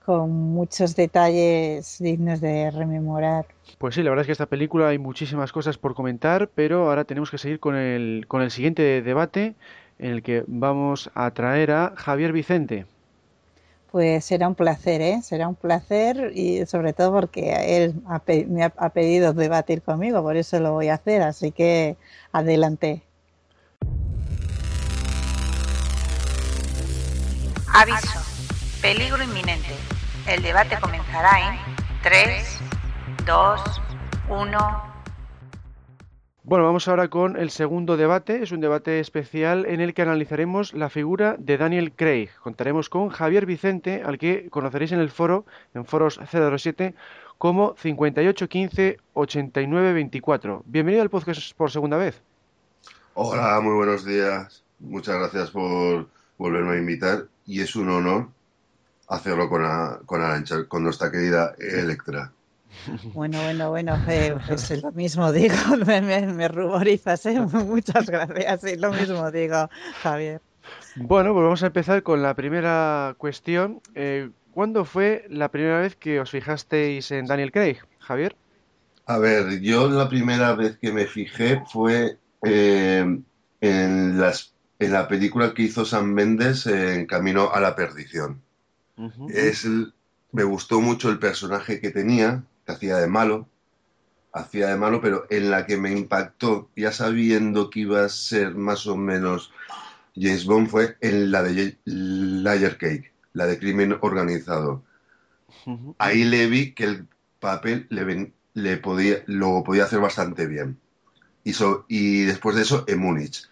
con 0.05 0.31
muchos 0.31 0.97
detalles 0.97 1.99
dignos 1.99 2.41
de 2.41 2.71
rememorar. 2.71 3.47
Pues 3.79 3.95
sí, 3.95 4.03
la 4.03 4.11
verdad 4.11 4.23
es 4.23 4.27
que 4.27 4.33
esta 4.33 4.47
película 4.47 4.89
hay 4.89 4.99
muchísimas 4.99 5.51
cosas 5.51 5.79
por 5.79 5.95
comentar, 5.95 6.51
pero 6.55 6.89
ahora 6.89 7.05
tenemos 7.05 7.31
que 7.31 7.39
seguir 7.39 7.59
con 7.59 7.75
el, 7.75 8.27
con 8.29 8.43
el 8.43 8.51
siguiente 8.51 9.03
debate 9.03 9.55
en 9.99 10.11
el 10.13 10.23
que 10.23 10.45
vamos 10.47 11.11
a 11.15 11.31
traer 11.31 11.71
a 11.71 11.95
Javier 11.97 12.33
Vicente. 12.33 12.87
Pues 13.91 14.25
será 14.25 14.49
un 14.49 14.57
placer, 14.57 15.01
¿eh? 15.01 15.23
Será 15.23 15.49
un 15.49 15.55
placer 15.55 16.33
y 16.35 16.67
sobre 16.67 16.93
todo 16.93 17.13
porque 17.13 17.79
él 17.79 17.95
me 18.49 18.65
ha, 18.65 18.73
ha 18.77 18.89
pedido 18.91 19.33
debatir 19.33 19.83
conmigo, 19.83 20.21
por 20.23 20.37
eso 20.37 20.59
lo 20.61 20.73
voy 20.73 20.89
a 20.89 20.95
hacer, 20.95 21.23
así 21.23 21.53
que 21.53 21.97
adelante. 22.33 23.03
Aviso. 27.73 28.21
Peligro 28.83 29.23
inminente. 29.23 29.94
El 30.27 30.43
debate 30.43 30.79
comenzará 30.81 31.53
en 31.53 31.59
3, 32.03 32.59
2, 33.27 33.61
1. 34.31 34.83
Bueno, 36.45 36.65
vamos 36.65 36.89
ahora 36.89 37.09
con 37.09 37.37
el 37.37 37.51
segundo 37.51 37.99
debate. 37.99 38.43
Es 38.43 38.51
un 38.51 38.63
debate 38.63 39.01
especial 39.01 39.67
en 39.67 39.83
el 39.83 39.93
que 39.93 40.01
analizaremos 40.01 40.73
la 40.73 40.89
figura 40.89 41.37
de 41.39 41.59
Daniel 41.59 41.93
Craig. 41.93 42.31
Contaremos 42.43 42.89
con 42.89 43.11
Javier 43.11 43.45
Vicente, 43.45 44.03
al 44.03 44.17
que 44.17 44.49
conoceréis 44.49 44.93
en 44.93 45.01
el 45.01 45.11
foro, 45.11 45.45
en 45.75 45.85
foros 45.85 46.19
007, 46.33 46.95
como 47.37 47.77
58158924. 47.77 50.63
Bienvenido 50.65 51.03
al 51.03 51.11
podcast 51.11 51.55
por 51.55 51.71
segunda 51.71 51.99
vez. 51.99 52.23
Hola, 53.13 53.61
muy 53.61 53.75
buenos 53.75 54.07
días. 54.07 54.65
Muchas 54.79 55.17
gracias 55.17 55.51
por 55.51 56.09
volverme 56.39 56.77
a 56.77 56.79
invitar 56.79 57.27
y 57.45 57.61
es 57.61 57.77
un 57.77 57.91
honor 57.91 58.29
hacerlo 59.09 59.49
con, 59.49 59.65
a- 59.65 60.01
con 60.07 60.23
Arancha, 60.23 60.67
con 60.69 60.83
nuestra 60.85 61.11
querida 61.11 61.55
Electra. 61.59 62.35
Bueno, 63.13 63.43
bueno, 63.43 63.71
bueno, 63.71 64.03
eh, 64.07 64.37
pues 64.47 64.71
lo 64.83 64.91
mismo 64.93 65.31
digo, 65.33 65.55
me, 65.87 66.01
me, 66.03 66.27
me 66.27 66.49
ruborizas, 66.49 67.25
¿eh? 67.27 67.41
Muchas 67.41 68.07
gracias, 68.07 68.61
sí, 68.63 68.77
lo 68.77 68.93
mismo 68.93 69.31
digo, 69.31 69.69
Javier. 70.03 70.43
Bueno, 70.95 71.33
pues 71.33 71.45
vamos 71.45 71.63
a 71.63 71.67
empezar 71.67 72.03
con 72.03 72.23
la 72.23 72.35
primera 72.35 73.15
cuestión. 73.19 73.83
Eh, 73.95 74.31
¿cuándo 74.51 74.85
fue 74.85 75.25
la 75.29 75.51
primera 75.51 75.81
vez 75.81 75.97
que 75.97 76.21
os 76.21 76.31
fijasteis 76.31 77.11
en 77.11 77.27
Daniel 77.27 77.53
Craig, 77.53 77.79
Javier? 77.99 78.37
A 79.07 79.19
ver, 79.19 79.61
yo 79.61 79.89
la 79.89 80.09
primera 80.09 80.55
vez 80.55 80.79
que 80.79 80.93
me 80.93 81.07
fijé 81.07 81.63
fue 81.67 82.21
eh, 82.43 83.05
en 83.61 84.21
las, 84.21 84.57
en 84.79 84.93
la 84.93 85.09
película 85.09 85.53
que 85.55 85.63
hizo 85.63 85.85
Sam 85.85 86.13
Mendes 86.13 86.67
en 86.67 87.07
Camino 87.07 87.51
a 87.53 87.61
la 87.61 87.75
Perdición. 87.77 88.44
Es 89.29 89.67
me 90.33 90.45
gustó 90.45 90.81
mucho 90.81 91.11
el 91.11 91.19
personaje 91.19 91.81
que 91.81 91.91
tenía, 91.91 92.45
que 92.67 92.73
hacía 92.73 92.97
de 92.97 93.07
malo, 93.07 93.49
hacía 94.33 94.69
de 94.69 94.77
malo, 94.77 95.01
pero 95.01 95.27
en 95.31 95.51
la 95.51 95.67
que 95.67 95.77
me 95.79 95.93
impactó, 95.93 96.71
ya 96.77 96.93
sabiendo 96.93 97.71
que 97.71 97.81
iba 97.81 98.05
a 98.05 98.09
ser 98.11 98.55
más 98.57 98.87
o 98.87 98.97
menos 98.97 99.53
James 100.17 100.47
Bond, 100.47 100.69
fue 100.69 100.97
en 101.01 101.31
la 101.33 101.43
de 101.43 101.79
Liar 101.85 102.79
Cake, 102.79 103.13
la 103.35 103.47
de 103.47 103.59
crimen 103.59 103.99
organizado. 104.03 104.85
Ahí 105.99 106.25
le 106.25 106.47
vi 106.47 106.73
que 106.75 106.85
el 106.85 107.09
papel 107.41 107.87
le, 107.91 108.05
ven- 108.05 108.35
le 108.55 108.77
podía, 108.77 109.23
lo 109.27 109.63
podía 109.65 109.85
hacer 109.85 110.01
bastante 110.01 110.47
bien. 110.47 110.79
Y, 111.45 111.55
so- 111.55 111.87
y 111.89 112.25
después 112.25 112.57
de 112.57 112.63
eso, 112.63 112.85
en 112.89 113.01
Múnich. 113.01 113.45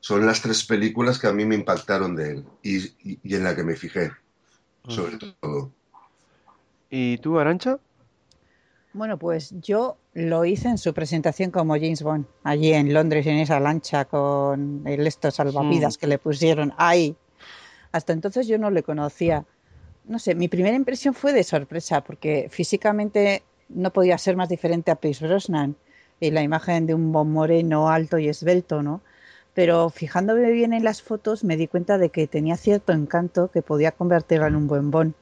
Son 0.00 0.26
las 0.26 0.42
tres 0.42 0.64
películas 0.64 1.18
que 1.18 1.28
a 1.28 1.32
mí 1.32 1.44
me 1.46 1.56
impactaron 1.56 2.16
de 2.16 2.32
él 2.32 2.46
y, 2.62 2.78
y- 2.78 3.20
y 3.24 3.36
en 3.36 3.44
la 3.44 3.56
que 3.56 3.64
me 3.64 3.76
fijé, 3.76 4.12
sobre 4.90 5.18
todo. 5.18 5.70
¿Y 6.90 7.18
tú, 7.18 7.38
Arancha? 7.38 7.78
Bueno, 8.92 9.18
pues 9.18 9.54
yo 9.60 9.96
lo 10.14 10.44
hice 10.44 10.68
en 10.68 10.78
su 10.78 10.92
presentación 10.92 11.52
como 11.52 11.74
James 11.74 12.02
Bond, 12.02 12.26
allí 12.42 12.72
en 12.72 12.92
Londres, 12.92 13.26
en 13.26 13.36
esa 13.36 13.60
lancha 13.60 14.04
con 14.04 14.82
el 14.84 15.06
esto 15.06 15.30
salvavidas 15.30 15.96
que 15.96 16.08
le 16.08 16.18
pusieron 16.18 16.72
ahí. 16.76 17.14
Hasta 17.92 18.12
entonces 18.12 18.48
yo 18.48 18.58
no 18.58 18.70
le 18.70 18.82
conocía. 18.82 19.44
No 20.06 20.18
sé, 20.18 20.34
mi 20.34 20.48
primera 20.48 20.74
impresión 20.74 21.14
fue 21.14 21.32
de 21.32 21.44
sorpresa, 21.44 22.02
porque 22.02 22.48
físicamente 22.50 23.44
no 23.68 23.92
podía 23.92 24.18
ser 24.18 24.36
más 24.36 24.48
diferente 24.48 24.90
a 24.90 24.96
Pierce 24.96 25.24
Brosnan 25.24 25.76
y 26.18 26.32
la 26.32 26.42
imagen 26.42 26.86
de 26.86 26.94
un 26.94 27.12
Bond 27.12 27.30
moreno, 27.30 27.88
alto 27.88 28.18
y 28.18 28.28
esbelto, 28.28 28.82
¿no? 28.82 29.02
Pero 29.60 29.90
fijándome 29.90 30.50
bien 30.52 30.72
en 30.72 30.84
las 30.84 31.02
fotos 31.02 31.44
me 31.44 31.58
di 31.58 31.66
cuenta 31.66 31.98
de 31.98 32.08
que 32.08 32.26
tenía 32.26 32.56
cierto 32.56 32.94
encanto 32.94 33.50
que 33.50 33.60
podía 33.60 33.92
convertirlo 33.92 34.46
en 34.46 34.56
un 34.56 34.66
buen 34.66 34.90
Bond. 34.90 35.12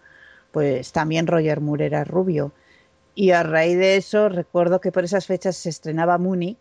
Pues 0.53 0.93
también 0.93 1.27
Roger 1.27 1.61
Moore 1.61 1.87
era 1.87 2.05
rubio. 2.05 2.53
Y 3.17 3.33
a 3.33 3.43
raíz 3.43 3.77
de 3.77 3.97
eso 3.97 4.29
recuerdo 4.29 4.81
que 4.81 4.93
por 4.93 5.03
esas 5.03 5.27
fechas 5.27 5.57
se 5.57 5.71
estrenaba 5.71 6.19
Múnich 6.19 6.57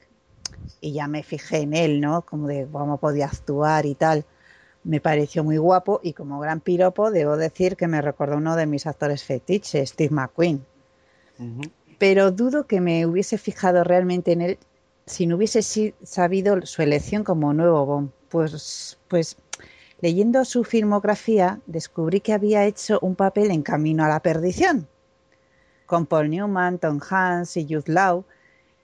y 0.82 0.94
ya 0.94 1.08
me 1.08 1.22
fijé 1.22 1.60
en 1.60 1.76
él, 1.76 2.02
¿no? 2.02 2.24
Como 2.24 2.48
de 2.48 2.66
cómo 2.66 2.98
podía 2.98 3.28
actuar 3.28 3.86
y 3.86 3.94
tal. 3.94 4.26
Me 4.84 5.00
pareció 5.00 5.44
muy 5.44 5.58
guapo 5.60 6.00
y 6.02 6.14
como 6.14 6.40
gran 6.40 6.62
piropo 6.62 7.12
debo 7.12 7.38
decir 7.38 7.76
que 7.76 7.86
me 7.86 8.02
recordó 8.02 8.38
uno 8.38 8.56
de 8.56 8.66
mis 8.66 8.88
actores 8.88 9.24
fetiches, 9.24 9.92
Steve 9.92 10.16
McQueen. 10.16 10.66
Pero 12.00 12.32
dudo 12.32 12.66
que 12.66 12.82
me 12.82 13.06
hubiese 13.06 13.38
fijado 13.38 13.84
realmente 13.84 14.32
en 14.32 14.42
él 14.42 14.58
si 15.08 15.26
no 15.26 15.38
hubiese 15.38 15.62
sabido 16.04 16.62
su 16.66 16.82
elección 16.82 17.24
como 17.24 17.54
nuevo 17.54 17.86
Bond. 17.86 18.12
Pues, 18.30 19.00
pues 19.08 19.38
leyendo 20.02 20.44
su 20.44 20.66
filmografía 20.66 21.62
descubrí 21.66 22.20
que 22.20 22.34
había 22.34 22.66
hecho 22.66 23.00
un 23.02 23.16
papel 23.16 23.52
en 23.52 23.64
Camino 23.64 24.04
a 24.04 24.10
la 24.10 24.20
Perdición 24.20 24.88
con 25.86 26.06
Paul 26.06 26.30
Newman, 26.30 26.78
Tom 26.78 27.00
Hanks 27.00 27.56
y 27.56 27.64
Jude 27.64 27.92
Law 27.94 28.26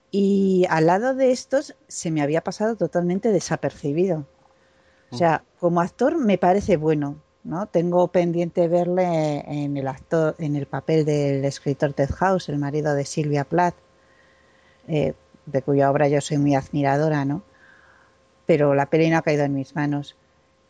y 0.09 0.65
al 0.69 0.85
lado 0.85 1.13
de 1.13 1.31
estos 1.31 1.75
se 1.87 2.09
me 2.09 2.21
había 2.21 2.41
pasado 2.41 2.75
totalmente 2.77 3.31
desapercibido. 3.31 4.25
O 5.11 5.17
sea, 5.17 5.43
como 5.59 5.81
actor 5.81 6.17
me 6.17 6.39
parece 6.39 6.77
bueno, 6.77 7.17
¿no? 7.43 7.67
Tengo 7.67 8.07
pendiente 8.07 8.67
verle 8.67 9.43
en 9.47 9.77
el 9.77 9.87
actor, 9.87 10.35
en 10.39 10.55
el 10.55 10.65
papel 10.65 11.05
del 11.05 11.45
escritor 11.45 11.93
Ted 11.93 12.09
House, 12.09 12.49
el 12.49 12.57
marido 12.57 12.95
de 12.95 13.05
Silvia 13.05 13.43
Plath, 13.43 13.75
eh, 14.87 15.13
de 15.45 15.61
cuya 15.61 15.91
obra 15.91 16.07
yo 16.07 16.21
soy 16.21 16.37
muy 16.37 16.55
admiradora, 16.55 17.25
¿no? 17.25 17.43
Pero 18.45 18.75
la 18.75 18.87
peli 18.87 19.09
no 19.09 19.17
ha 19.17 19.21
caído 19.21 19.43
en 19.43 19.53
mis 19.53 19.75
manos. 19.75 20.15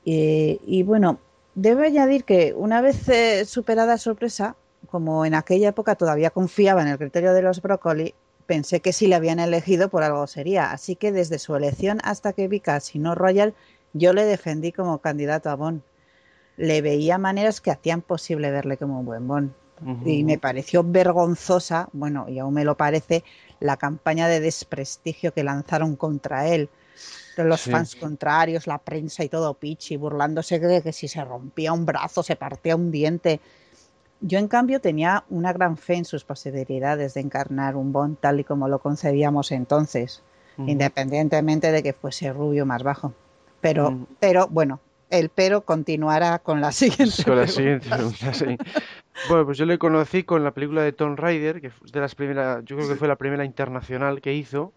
Y, 0.06 0.60
y 0.66 0.84
bueno, 0.84 1.20
debo 1.56 1.82
añadir 1.82 2.24
que 2.24 2.54
una 2.56 2.82
vez 2.82 3.08
eh, 3.10 3.46
superada 3.46 3.98
sorpresa, 3.98 4.56
como 4.90 5.26
en 5.26 5.34
aquella 5.34 5.70
época 5.70 5.96
todavía 5.96 6.30
confiaba 6.30 6.82
en 6.82 6.90
el 6.90 6.98
criterio 6.98 7.34
de 7.34 7.42
los 7.42 7.62
brócoli, 7.62 8.14
pensé 8.46 8.82
que 8.82 8.94
si 8.94 9.08
le 9.08 9.16
habían 9.16 9.40
elegido 9.40 9.90
por 9.90 10.04
algo 10.04 10.28
sería. 10.28 10.72
Así 10.72 10.96
que 10.96 11.12
desde 11.12 11.40
su 11.40 11.56
elección 11.56 12.00
hasta 12.04 12.34
que 12.34 12.48
vi 12.48 12.60
Casino 12.60 13.16
Royal, 13.16 13.54
yo 13.94 14.14
le 14.14 14.26
defendí 14.26 14.72
como 14.72 15.00
candidato 15.00 15.50
a 15.50 15.56
Bond. 15.56 15.82
Le 16.58 16.82
veía 16.82 17.18
maneras 17.18 17.62
que 17.62 17.72
hacían 17.72 18.02
posible 18.02 18.52
verle 18.52 18.78
como 18.78 19.00
un 19.00 19.06
buen 19.06 19.28
Bond. 19.28 19.52
Y 20.06 20.24
me 20.24 20.38
pareció 20.38 20.82
vergonzosa, 20.82 21.90
bueno, 21.92 22.30
y 22.30 22.40
aún 22.40 22.54
me 22.54 22.64
lo 22.64 22.78
parece, 22.78 23.26
la 23.64 23.78
campaña 23.78 24.28
de 24.28 24.41
desprestigio 24.41 25.34
que 25.34 25.43
lanzaron 25.43 25.95
contra 25.95 26.47
él. 26.47 26.70
Los 27.38 27.61
Sí. 27.61 27.72
fans 27.72 27.95
contrarios, 27.95 28.68
la 28.68 28.78
prensa 28.78 29.24
y 29.24 29.30
todo 29.30 29.53
pichi, 29.53 29.95
burlándose 29.95 30.59
de 30.59 30.82
que 30.82 30.91
si 30.91 31.07
se 31.07 31.24
rompía 31.24 31.72
un 31.72 31.86
brazo, 31.86 32.22
se 32.24 32.36
partía 32.36 32.76
un 32.76 32.91
diente. 32.91 33.39
Yo, 34.20 34.38
en 34.38 34.49
cambio, 34.49 34.82
tenía 34.82 35.24
una 35.30 35.53
gran 35.53 35.78
fe 35.78 35.95
en 35.95 36.05
sus 36.05 36.26
posibilidades 36.26 37.14
de 37.14 37.22
encarnar 37.22 37.76
un 37.78 37.93
Bond 37.93 38.18
tal 38.20 38.41
y 38.41 38.43
como 38.43 38.68
lo 38.68 38.80
concebíamos 38.80 39.51
entonces, 39.51 40.22
independientemente 40.57 41.72
de 41.72 41.82
que 41.82 41.93
fuese 41.93 42.32
rubio 42.34 42.66
más 42.66 42.84
bajo. 42.84 43.14
Pero, 43.61 44.07
pero 44.20 44.47
bueno, 44.47 44.82
el 45.14 45.30
pero 45.30 45.61
continuará 45.61 46.39
con 46.39 46.59
la 46.59 46.72
siguiente. 46.72 47.24
Con 47.24 47.38
la 47.38 47.47
siguiente 47.47 47.88
pregunta, 47.88 48.34
sí. 48.34 48.57
Bueno, 49.30 49.45
pues 49.45 49.59
yo 49.59 49.66
le 49.66 49.78
conocí 49.78 50.24
con 50.24 50.43
la 50.43 50.51
película 50.51 50.82
de 50.82 50.91
Tomb 50.91 51.18
Raider, 51.20 51.61
que 51.61 51.70
fue 51.70 51.88
de 51.91 51.99
las 51.99 52.16
primeras, 52.16 52.66
yo 52.66 52.76
creo 52.76 52.89
que 52.89 52.95
fue 52.95 53.07
la 53.07 53.16
primera 53.16 53.45
internacional 53.45 54.22
que 54.22 54.34
hizo, 54.34 54.74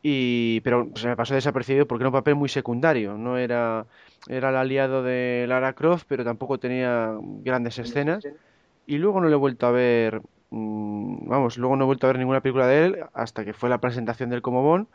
y 0.00 0.60
pero 0.60 0.88
se 0.94 1.08
me 1.08 1.16
pasó 1.16 1.34
desapercibido 1.34 1.86
porque 1.86 2.02
era 2.02 2.08
un 2.08 2.14
papel 2.14 2.36
muy 2.36 2.48
secundario, 2.48 3.18
no 3.18 3.36
era 3.36 3.84
era 4.28 4.50
el 4.50 4.56
aliado 4.56 5.02
de 5.02 5.46
Lara 5.48 5.72
Croft, 5.72 6.04
pero 6.06 6.24
tampoco 6.24 6.58
tenía 6.58 7.12
grandes 7.42 7.78
escenas, 7.78 8.24
y 8.86 8.98
luego 8.98 9.20
no 9.20 9.26
le 9.26 9.34
he 9.34 9.38
vuelto 9.38 9.66
a 9.66 9.72
ver, 9.72 10.22
mm, 10.50 11.28
vamos, 11.28 11.58
luego 11.58 11.74
no 11.74 11.84
he 11.84 11.86
vuelto 11.86 12.06
a 12.06 12.10
ver 12.10 12.18
ninguna 12.18 12.42
película 12.42 12.68
de 12.68 12.84
él 12.86 12.98
hasta 13.12 13.44
que 13.44 13.54
fue 13.54 13.68
la 13.68 13.78
presentación 13.78 14.30
del 14.30 14.40
como 14.40 14.62
Bond, 14.62 14.86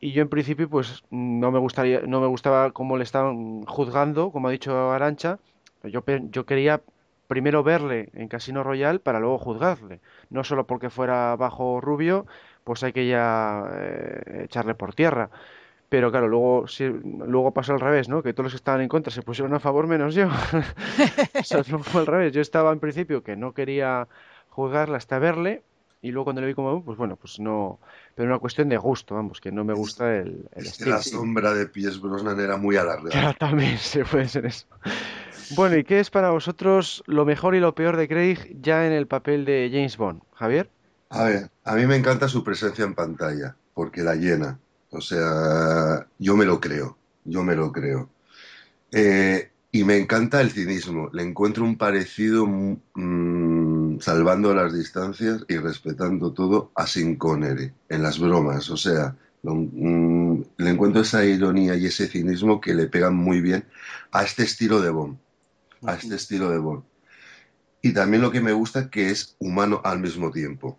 y 0.00 0.12
yo 0.12 0.22
en 0.22 0.28
principio 0.28 0.68
pues 0.68 1.04
no 1.10 1.50
me 1.50 1.58
gustaría, 1.58 2.00
no 2.02 2.20
me 2.20 2.26
gustaba 2.26 2.72
cómo 2.72 2.96
le 2.96 3.04
estaban 3.04 3.62
juzgando, 3.64 4.32
como 4.32 4.48
ha 4.48 4.50
dicho 4.50 4.90
Arancha, 4.92 5.38
yo, 5.84 6.02
yo 6.30 6.46
quería 6.46 6.82
primero 7.30 7.62
verle 7.62 8.10
en 8.14 8.26
Casino 8.26 8.64
Royale 8.64 8.98
para 8.98 9.20
luego 9.20 9.38
juzgarle. 9.38 10.00
No 10.30 10.42
solo 10.42 10.66
porque 10.66 10.90
fuera 10.90 11.36
bajo 11.36 11.80
rubio, 11.80 12.26
pues 12.64 12.82
hay 12.82 12.92
que 12.92 13.06
ya 13.06 13.64
eh, 13.72 14.44
echarle 14.46 14.74
por 14.74 14.94
tierra. 14.94 15.30
Pero 15.88 16.10
claro, 16.10 16.28
luego, 16.28 16.66
sí, 16.68 16.84
luego 16.88 17.52
pasó 17.52 17.72
al 17.72 17.80
revés, 17.80 18.08
¿no? 18.08 18.22
Que 18.22 18.32
todos 18.32 18.46
los 18.46 18.52
que 18.54 18.56
estaban 18.56 18.80
en 18.80 18.88
contra 18.88 19.12
se 19.12 19.22
pusieron 19.22 19.54
a 19.54 19.60
favor 19.60 19.86
menos 19.86 20.14
yo. 20.14 20.28
O 21.40 21.44
sea, 21.44 21.62
fue 21.64 22.00
al 22.00 22.06
revés. 22.06 22.32
Yo 22.32 22.40
estaba 22.40 22.72
en 22.72 22.80
principio 22.80 23.22
que 23.22 23.36
no 23.36 23.54
quería 23.54 24.08
juzgarle 24.48 24.96
hasta 24.96 25.18
verle 25.20 25.62
y 26.02 26.10
luego 26.10 26.24
cuando 26.24 26.40
le 26.42 26.48
vi 26.48 26.54
como, 26.54 26.84
pues 26.84 26.98
bueno, 26.98 27.16
pues 27.16 27.38
no... 27.40 27.80
Pero 28.14 28.28
una 28.28 28.38
cuestión 28.38 28.68
de 28.68 28.76
gusto, 28.78 29.14
vamos, 29.14 29.40
que 29.40 29.52
no 29.52 29.64
me 29.64 29.74
gusta 29.74 30.16
el, 30.16 30.48
el 30.52 30.66
Es 30.66 30.72
que 30.74 30.84
estilo. 30.84 30.90
la 30.90 31.02
sombra 31.02 31.52
de 31.54 31.66
Pierce 31.66 31.98
Brosnan 31.98 32.38
era 32.40 32.56
muy 32.56 32.76
alargada. 32.76 33.32
Claro, 33.34 33.34
también 33.38 33.78
se 33.78 34.04
puede 34.04 34.28
ser 34.28 34.46
eso. 34.46 34.66
Bueno, 35.48 35.76
¿y 35.76 35.84
qué 35.84 36.00
es 36.00 36.10
para 36.10 36.30
vosotros 36.30 37.02
lo 37.06 37.24
mejor 37.24 37.54
y 37.54 37.60
lo 37.60 37.74
peor 37.74 37.96
de 37.96 38.08
Craig 38.08 38.38
ya 38.60 38.86
en 38.86 38.92
el 38.92 39.06
papel 39.08 39.44
de 39.44 39.68
James 39.72 39.96
Bond? 39.96 40.22
Javier. 40.34 40.70
A 41.10 41.24
ver, 41.24 41.50
a 41.64 41.74
mí 41.74 41.86
me 41.86 41.96
encanta 41.96 42.28
su 42.28 42.44
presencia 42.44 42.84
en 42.84 42.94
pantalla, 42.94 43.56
porque 43.74 44.02
la 44.02 44.14
llena. 44.14 44.58
O 44.90 45.00
sea, 45.00 46.06
yo 46.18 46.36
me 46.36 46.44
lo 46.44 46.60
creo, 46.60 46.96
yo 47.24 47.42
me 47.42 47.54
lo 47.56 47.72
creo. 47.72 48.10
Eh, 48.92 49.50
y 49.72 49.84
me 49.84 49.98
encanta 49.98 50.40
el 50.40 50.50
cinismo. 50.50 51.10
Le 51.12 51.22
encuentro 51.24 51.64
un 51.64 51.76
parecido, 51.78 52.46
mm, 52.46 52.74
salvando 54.00 54.54
las 54.54 54.72
distancias 54.74 55.44
y 55.48 55.56
respetando 55.58 56.32
todo, 56.32 56.72
a 56.74 56.86
Sean 56.86 57.16
Connery 57.16 57.72
en 57.88 58.02
las 58.02 58.18
bromas. 58.18 58.70
O 58.70 58.76
sea, 58.76 59.16
lo- 59.42 59.54
mm, 59.56 60.44
le 60.58 60.70
encuentro 60.70 61.02
esa 61.02 61.24
ironía 61.24 61.76
y 61.76 61.86
ese 61.86 62.08
cinismo 62.08 62.60
que 62.60 62.74
le 62.74 62.86
pegan 62.88 63.14
muy 63.16 63.40
bien 63.40 63.64
a 64.12 64.22
este 64.24 64.44
estilo 64.44 64.80
de 64.80 64.90
Bond. 64.90 65.18
A 65.86 65.94
este 65.94 66.16
estilo 66.16 66.50
de 66.50 66.58
Bond. 66.58 66.84
Y 67.82 67.92
también 67.92 68.22
lo 68.22 68.30
que 68.30 68.40
me 68.40 68.52
gusta 68.52 68.90
que 68.90 69.10
es 69.10 69.36
humano 69.38 69.80
al 69.84 70.00
mismo 70.00 70.30
tiempo. 70.30 70.78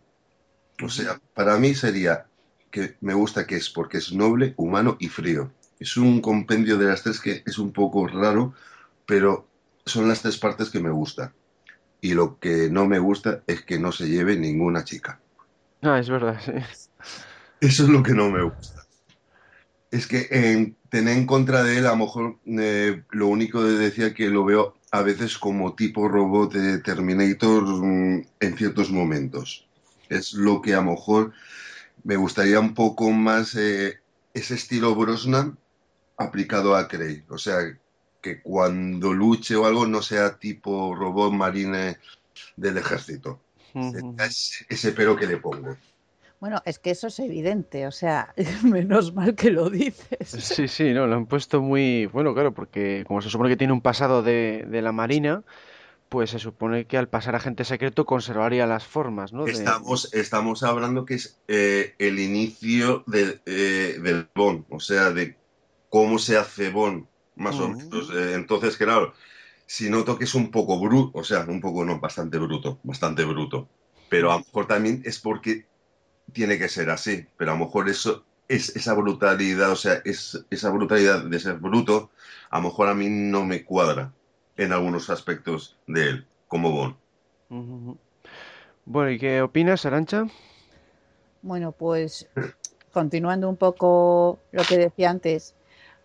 O 0.84 0.90
sea, 0.90 1.22
para 1.34 1.58
mí 1.58 1.76
sería 1.76 2.28
que 2.72 2.98
me 3.02 3.14
gusta 3.14 3.48
que 3.48 3.58
es 3.58 3.70
porque 3.70 3.98
es 4.00 4.14
noble, 4.14 4.54
humano 4.58 4.98
y 5.00 5.10
frío. 5.10 5.54
Es 5.80 5.98
un 5.98 6.22
compendio 6.22 6.78
de 6.78 6.88
las 6.88 7.04
tres 7.04 7.20
que 7.22 7.44
es 7.46 7.58
un 7.60 7.74
poco 7.74 8.08
raro, 8.08 8.54
pero 9.06 9.48
son 9.86 10.08
las 10.10 10.22
tres 10.22 10.38
partes 10.38 10.70
que 10.70 10.80
me 10.82 10.92
gusta. 10.92 11.34
Y 12.02 12.14
lo 12.14 12.40
que 12.40 12.70
no 12.70 12.88
me 12.88 13.00
gusta 13.00 13.44
es 13.48 13.62
que 13.62 13.80
no 13.80 13.92
se 13.92 14.10
lleve 14.10 14.36
ninguna 14.36 14.84
chica. 14.84 15.20
Ah, 15.82 16.00
es 16.00 16.10
verdad, 16.10 16.40
sí. 16.44 16.52
Eso 17.62 17.84
es 17.84 17.90
lo 17.90 18.02
que 18.02 18.14
no 18.14 18.30
me 18.30 18.44
gusta. 18.44 18.82
Es 19.92 20.08
que 20.08 20.28
en, 20.32 20.76
tener 20.90 21.18
en 21.18 21.28
contra 21.28 21.64
de 21.64 21.78
él, 21.78 21.86
a 21.86 21.92
lo 21.92 21.98
mejor 21.98 22.40
eh, 22.46 23.04
lo 23.12 23.28
único 23.28 23.62
que 23.62 23.70
decía 23.70 24.14
que 24.14 24.30
lo 24.30 24.44
veo 24.44 24.78
a 24.92 25.04
veces 25.04 25.38
como 25.38 25.76
tipo 25.76 26.08
robot 26.08 26.54
de 26.54 26.80
Terminator 26.80 27.64
mm, 27.64 28.26
en 28.40 28.58
ciertos 28.58 28.92
momentos. 28.92 29.68
Es 30.10 30.34
lo 30.34 30.62
que 30.62 30.74
a 30.74 30.82
lo 30.82 30.92
mejor 30.92 31.34
me 32.04 32.16
gustaría 32.16 32.60
un 32.60 32.74
poco 32.74 33.12
más 33.12 33.56
eh, 33.56 34.00
ese 34.34 34.56
estilo 34.56 34.96
Brosnan 34.96 35.58
aplicado 36.18 36.76
a 36.76 36.88
Craig. 36.88 37.24
O 37.30 37.38
sea, 37.38 37.58
que 38.22 38.42
cuando 38.42 39.14
luche 39.14 39.56
o 39.56 39.66
algo 39.66 39.86
no 39.88 40.02
sea 40.02 40.38
tipo 40.38 40.96
robot 40.96 41.34
marine 41.34 41.98
del 42.56 42.78
ejército. 42.78 43.40
Es 44.20 44.66
ese 44.70 44.92
pero 44.92 45.16
que 45.16 45.28
le 45.28 45.38
pongo. 45.38 45.76
Bueno, 46.40 46.62
es 46.66 46.80
que 46.80 46.90
eso 46.92 47.08
es 47.08 47.20
evidente, 47.20 47.86
o 47.86 47.92
sea, 47.92 48.34
menos 48.64 49.14
mal 49.14 49.36
que 49.36 49.52
lo 49.52 49.70
dices. 49.70 50.28
Sí, 50.28 50.68
sí, 50.68 50.92
no, 50.92 51.06
lo 51.06 51.16
han 51.16 51.28
puesto 51.28 51.62
muy... 51.62 52.08
Bueno, 52.08 52.34
claro, 52.34 52.52
porque 52.54 53.04
como 53.08 53.22
se 53.22 53.30
supone 53.30 53.50
que 53.50 53.58
tiene 53.58 53.74
un 53.74 53.82
pasado 53.82 54.24
de, 54.24 54.66
de 54.68 54.82
la 54.82 54.92
Marina, 54.92 55.44
pues 56.10 56.32
se 56.32 56.40
supone 56.40 56.86
que 56.86 56.98
al 56.98 57.10
pasar 57.10 57.36
a 57.36 57.38
agente 57.38 57.64
secreto 57.64 58.06
conservaría 58.06 58.66
las 58.66 58.86
formas, 58.86 59.34
¿no? 59.34 59.46
De- 59.46 59.52
Estamos, 59.52 60.14
estamos 60.14 60.64
hablando 60.64 61.06
que 61.06 61.14
es 61.14 61.40
eh, 61.48 61.94
el 62.00 62.20
inicio 62.20 63.04
de, 63.08 63.40
eh, 63.46 64.00
del 64.02 64.28
Bond, 64.36 64.66
o 64.72 64.80
sea, 64.80 65.12
de 65.12 65.38
cómo 65.90 66.18
se 66.18 66.38
hace 66.38 66.72
Bond, 66.72 67.06
más 67.36 67.60
o 67.60 67.70
menos. 67.70 68.10
Eh, 68.14 68.34
entonces, 68.34 68.78
claro, 68.78 69.14
si 69.66 69.90
noto 69.90 70.18
que 70.18 70.26
es 70.26 70.36
un 70.36 70.52
poco 70.52 70.80
bruto, 70.80 71.20
o 71.20 71.24
sea, 71.24 71.46
un 71.48 71.62
poco 71.62 71.86
no, 71.86 72.00
bastante 72.00 72.38
bruto, 72.38 72.80
bastante 72.84 73.24
bruto. 73.24 73.70
Pero 74.10 74.32
a 74.32 74.36
lo 74.36 74.40
mejor 74.46 74.68
también 74.68 75.02
es 75.06 75.20
porque 75.20 75.66
tiene 76.34 76.58
que 76.58 76.70
ser 76.70 76.90
así, 76.90 77.26
pero 77.38 77.52
a 77.52 77.58
lo 77.58 77.66
mejor 77.66 77.90
eso 77.90 78.26
es 78.48 78.76
esa 78.76 78.94
brutalidad, 78.94 79.72
o 79.72 79.76
sea, 79.76 80.02
es, 80.04 80.46
esa 80.50 80.70
brutalidad 80.72 81.24
de 81.24 81.40
ser 81.40 81.56
bruto, 81.56 82.12
a 82.50 82.58
lo 82.58 82.64
mejor 82.66 82.90
a 82.90 82.94
mí 82.94 83.08
no 83.10 83.46
me 83.46 83.64
cuadra 83.64 84.12
en 84.58 84.74
algunos 84.74 85.10
aspectos 85.10 85.78
de 85.88 86.10
él, 86.10 86.28
como. 86.48 86.98
Ujú. 87.50 87.98
Bueno, 88.86 89.12
¿y 89.12 89.20
qué 89.20 89.42
opinas, 89.42 89.86
Arancha? 89.86 90.28
Bueno, 91.42 91.72
pues 91.72 92.28
continuando 92.92 93.48
un 93.48 93.58
poco 93.58 94.40
lo 94.52 94.64
que 94.64 94.78
decía 94.78 95.10
antes, 95.10 95.56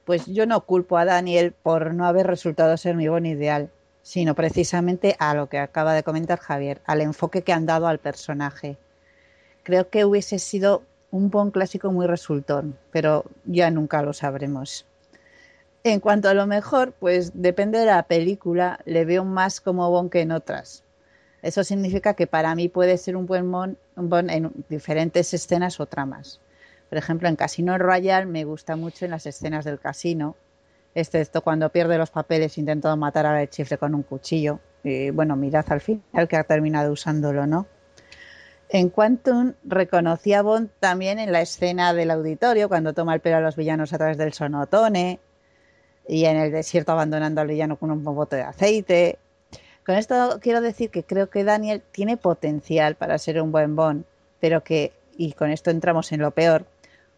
pues 0.06 0.24
yo 0.26 0.46
no 0.46 0.60
culpo 0.60 0.96
a 0.96 1.04
Daniel 1.04 1.52
por 1.52 1.92
no 1.92 2.06
haber 2.06 2.28
resultado 2.28 2.76
ser 2.76 2.94
mi 2.94 3.08
Bond 3.08 3.26
ideal, 3.26 3.70
sino 4.02 4.36
precisamente 4.36 5.16
a 5.18 5.34
lo 5.34 5.48
que 5.48 5.58
acaba 5.58 5.94
de 5.94 6.04
comentar 6.04 6.38
Javier, 6.38 6.80
al 6.86 7.00
enfoque 7.00 7.42
que 7.42 7.52
han 7.52 7.66
dado 7.66 7.88
al 7.88 7.98
personaje. 7.98 8.78
Creo 9.64 9.90
que 9.90 10.04
hubiese 10.04 10.38
sido 10.38 10.84
un 11.10 11.28
Bond 11.28 11.52
clásico 11.52 11.90
muy 11.90 12.06
resultón, 12.06 12.78
pero 12.92 13.24
ya 13.44 13.68
nunca 13.72 14.00
lo 14.02 14.12
sabremos. 14.12 14.86
En 15.82 15.98
cuanto 15.98 16.28
a 16.28 16.34
lo 16.34 16.46
mejor, 16.46 16.92
pues 16.92 17.32
depende 17.34 17.80
de 17.80 17.86
la 17.86 18.04
película, 18.04 18.78
le 18.84 19.04
veo 19.04 19.24
más 19.24 19.60
como 19.60 19.90
Bond 19.90 20.10
que 20.10 20.20
en 20.20 20.30
otras. 20.30 20.84
Eso 21.42 21.64
significa 21.64 22.14
que 22.14 22.28
para 22.28 22.54
mí 22.54 22.68
puede 22.68 22.96
ser 22.96 23.16
un 23.16 23.26
buen 23.26 23.50
Bond 23.50 24.30
en 24.30 24.52
diferentes 24.68 25.34
escenas 25.34 25.80
o 25.80 25.86
tramas. 25.86 26.40
Por 26.88 26.98
ejemplo, 26.98 27.28
en 27.28 27.36
Casino 27.36 27.76
Royale 27.78 28.26
me 28.26 28.44
gusta 28.44 28.76
mucho 28.76 29.04
en 29.04 29.10
las 29.10 29.26
escenas 29.26 29.64
del 29.64 29.80
casino, 29.80 30.36
excepto 30.94 31.42
cuando 31.42 31.70
pierde 31.70 31.98
los 31.98 32.10
papeles 32.10 32.56
intentando 32.58 32.96
matar 32.96 33.26
al 33.26 33.48
chifre 33.50 33.78
con 33.78 33.94
un 33.94 34.02
cuchillo. 34.02 34.60
Y 34.84 35.10
bueno, 35.10 35.36
mirad 35.36 35.64
al 35.68 35.80
final 35.80 36.28
que 36.28 36.36
ha 36.36 36.44
terminado 36.44 36.92
usándolo, 36.92 37.46
¿no? 37.46 37.66
En 38.68 38.90
Quantum 38.90 39.54
reconocí 39.64 40.32
a 40.32 40.42
Bond 40.42 40.70
también 40.80 41.18
en 41.18 41.30
la 41.30 41.40
escena 41.40 41.92
del 41.92 42.10
auditorio, 42.10 42.68
cuando 42.68 42.92
toma 42.94 43.14
el 43.14 43.20
pelo 43.20 43.36
a 43.36 43.40
los 43.40 43.56
villanos 43.56 43.92
a 43.92 43.98
través 43.98 44.18
del 44.18 44.32
sonotone, 44.32 45.20
y 46.08 46.24
en 46.24 46.36
el 46.36 46.52
desierto 46.52 46.92
abandonando 46.92 47.40
al 47.40 47.48
villano 47.48 47.76
con 47.76 47.90
un 47.90 48.02
bote 48.02 48.36
de 48.36 48.42
aceite. 48.42 49.18
Con 49.84 49.94
esto 49.94 50.38
quiero 50.40 50.60
decir 50.60 50.90
que 50.90 51.04
creo 51.04 51.30
que 51.30 51.44
Daniel 51.44 51.82
tiene 51.92 52.16
potencial 52.16 52.96
para 52.96 53.18
ser 53.18 53.40
un 53.40 53.52
buen 53.52 53.76
Bond, 53.76 54.04
pero 54.40 54.64
que, 54.64 54.92
y 55.16 55.32
con 55.32 55.50
esto 55.50 55.70
entramos 55.70 56.10
en 56.10 56.20
lo 56.20 56.32
peor, 56.32 56.66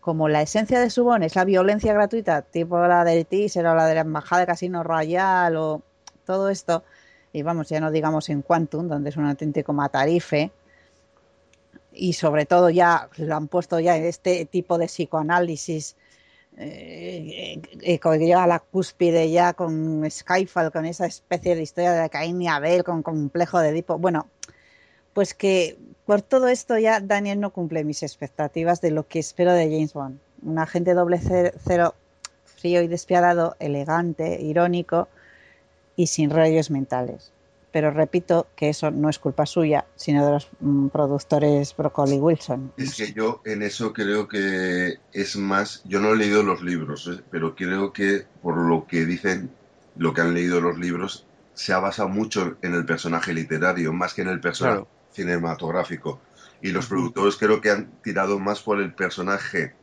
como 0.09 0.31
la 0.31 0.41
esencia 0.41 0.81
de 0.81 0.89
su 0.89 1.05
Bond 1.05 1.23
es 1.25 1.37
la 1.37 1.45
violencia 1.45 1.93
gratuita, 1.93 2.41
tipo 2.41 2.79
la 2.79 3.05
del 3.05 3.27
teaser 3.27 3.67
o 3.67 3.75
la 3.75 3.87
de 3.87 3.95
la 3.95 4.01
embajada 4.01 4.41
de 4.41 4.47
Casino 4.47 4.83
Royale 4.83 5.59
o 5.59 5.83
todo 6.25 6.49
esto, 6.49 6.83
y 7.31 7.43
vamos, 7.43 7.69
ya 7.69 7.79
no 7.79 7.91
digamos 7.91 8.31
en 8.31 8.41
Quantum, 8.41 8.89
donde 8.89 9.11
es 9.11 9.19
un 9.19 9.27
auténtico 9.27 9.75
matarife, 9.75 10.51
y 11.93 12.15
sobre 12.15 12.47
todo 12.47 12.71
ya 12.71 13.11
lo 13.19 13.37
han 13.37 13.49
puesto 13.49 13.81
ya 13.81 13.99
en 13.99 14.07
este 14.07 14.47
tipo 14.47 14.79
de 14.79 14.87
psicoanálisis 14.87 15.95
eh, 16.57 17.61
que 17.83 18.19
llega 18.19 18.45
a 18.45 18.47
la 18.47 18.61
cúspide 18.61 19.31
ya 19.31 19.53
con 19.53 20.11
Skyfall, 20.11 20.73
con 20.73 20.87
esa 20.87 21.05
especie 21.05 21.55
de 21.55 21.61
historia 21.61 21.93
de 21.93 22.09
Caín 22.09 22.41
y 22.41 22.49
Abel, 22.49 22.83
con 22.83 23.03
complejo 23.03 23.61
de 23.61 23.69
Edipo. 23.69 23.99
Bueno, 23.99 24.27
pues 25.19 25.35
que 25.35 25.77
por 26.07 26.23
todo 26.23 26.47
esto 26.47 26.79
ya 26.79 27.01
Daniel 27.01 27.41
no 27.41 27.51
cumple 27.51 27.83
mis 27.83 28.05
expectativas 28.05 28.81
de 28.81 28.93
lo 28.93 29.09
que 29.09 29.19
espero 29.19 29.53
de 29.53 29.65
James 29.65 29.93
Bond. 29.93 30.21
Un 30.43 30.61
agente 30.61 30.95
doble 30.95 31.19
ce- 31.19 31.53
cero, 31.67 31.97
frío 32.45 32.83
y 32.83 32.87
despiadado, 32.87 33.57
elegante, 33.59 34.41
irónico 34.41 35.09
y 35.97 36.07
sin 36.07 36.31
rollos 36.31 36.71
mentales. 36.71 37.33
pero 37.73 37.91
repito 37.91 38.47
que 38.55 38.69
eso 38.69 38.93
no 38.93 39.09
es 39.09 39.19
culpa 39.19 39.45
suya, 39.45 39.85
sino 39.97 40.25
de 40.25 40.33
los 40.35 40.49
mm, 40.61 40.87
productores 40.89 41.77
Broccoli 41.77 42.19
Wilson. 42.19 42.73
Es 42.77 42.95
que 42.95 43.13
yo 43.13 43.43
en 43.45 43.63
eso 43.63 43.93
creo 43.93 44.29
que 44.29 44.99
es 45.13 45.37
más, 45.37 45.83
yo 45.85 45.99
no 45.99 46.13
he 46.13 46.17
leído 46.17 46.45
los 46.45 46.63
libros, 46.63 47.09
¿eh? 47.13 47.21
pero 47.29 47.57
creo 47.57 47.93
que 47.93 48.25
por 48.41 48.57
lo 48.57 48.87
que 48.87 49.05
dicen, 49.05 49.51
lo 49.97 50.15
que 50.15 50.21
han 50.21 50.33
leído 50.33 50.61
los 50.61 50.79
libros, 50.79 51.27
se 51.55 51.73
ha 51.73 51.81
basado 51.81 52.09
mucho 52.09 52.57
en 52.63 52.75
el 52.75 52.87
personaje 52.87 53.35
literario, 53.35 53.93
más 53.93 54.15
que 54.15 54.23
en 54.23 54.29
el 54.29 54.41
personaje 54.41 54.77
Claro. 54.77 54.98
Cinematográfico. 55.19 56.21
Y 56.61 56.71
los 56.71 56.87
productores 56.87 57.37
creo 57.37 57.61
que 57.61 57.71
han 57.71 57.91
tirado 58.03 58.39
más 58.39 58.63
por 58.63 58.81
el 58.81 58.95
personaje 58.95 59.75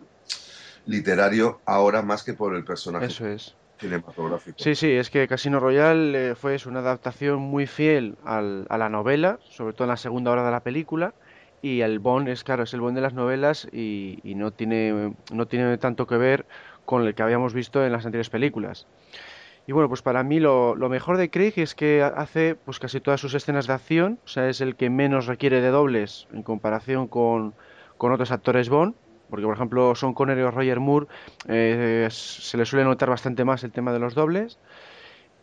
literario 0.85 1.61
ahora 1.65 2.01
más 2.01 2.23
que 2.23 2.33
por 2.33 2.55
el 2.55 2.63
personaje 2.63 3.07
Eso 3.07 3.27
es. 3.27 3.55
cinematográfico. 3.79 4.57
Sí, 4.63 4.75
sí, 4.75 4.91
es 4.91 5.09
que 5.09 5.27
Casino 5.27 5.59
Royale 5.59 6.31
eh, 6.31 6.35
fue 6.35 6.55
es 6.55 6.65
una 6.65 6.79
adaptación 6.79 7.39
muy 7.41 7.67
fiel 7.67 8.17
al- 8.23 8.65
a 8.69 8.77
la 8.77 8.89
novela, 8.89 9.39
sobre 9.49 9.73
todo 9.73 9.85
en 9.85 9.89
la 9.89 9.97
segunda 9.97 10.31
hora 10.31 10.45
de 10.45 10.51
la 10.51 10.63
película, 10.63 11.13
y 11.61 11.81
el 11.81 11.99
Bond 11.99 12.29
es, 12.29 12.43
claro, 12.43 12.63
es 12.63 12.73
el 12.73 12.81
Bond 12.81 12.95
de 12.95 13.01
las 13.01 13.13
novelas 13.13 13.67
y, 13.71 14.19
y 14.23 14.35
no 14.35 14.51
tiene, 14.51 15.13
no 15.33 15.47
tiene 15.47 15.77
tanto 15.77 16.05
que 16.07 16.17
ver 16.17 16.47
con 16.85 17.05
el 17.05 17.15
que 17.15 17.23
habíamos 17.23 17.53
visto 17.53 17.83
en 17.85 17.91
las 17.91 18.05
anteriores 18.05 18.29
películas. 18.29 18.87
Y 19.67 19.71
bueno, 19.71 19.89
pues 19.89 20.01
para 20.01 20.23
mí 20.23 20.39
lo, 20.39 20.75
mejor 20.89 21.17
de 21.17 21.29
Craig 21.29 21.53
es 21.57 21.73
que 21.73 22.03
hace 22.03 22.55
pues 22.55 22.79
casi 22.79 23.01
todas 23.01 23.19
sus 23.19 23.33
escenas 23.33 23.65
de 23.65 23.73
acción, 23.73 24.19
o 24.23 24.27
sea, 24.27 24.47
es 24.47 24.61
el 24.61 24.75
que 24.75 24.89
menos 24.89 25.25
requiere 25.25 25.59
de 25.59 25.69
dobles 25.69 26.27
en 26.33 26.43
comparación 26.43 27.07
con, 27.07 27.55
con 27.97 28.11
otros 28.11 28.31
actores 28.31 28.69
Bond, 28.69 28.93
porque 29.29 29.45
por 29.45 29.55
ejemplo 29.55 29.95
Sean 29.95 30.13
Connery 30.13 30.41
o 30.43 30.51
Roger 30.51 30.79
Moore 30.79 31.07
eh, 31.47 32.07
se 32.11 32.57
le 32.57 32.65
suele 32.65 32.85
notar 32.85 33.09
bastante 33.09 33.43
más 33.43 33.63
el 33.63 33.71
tema 33.71 33.91
de 33.91 33.99
los 33.99 34.13
dobles. 34.13 34.59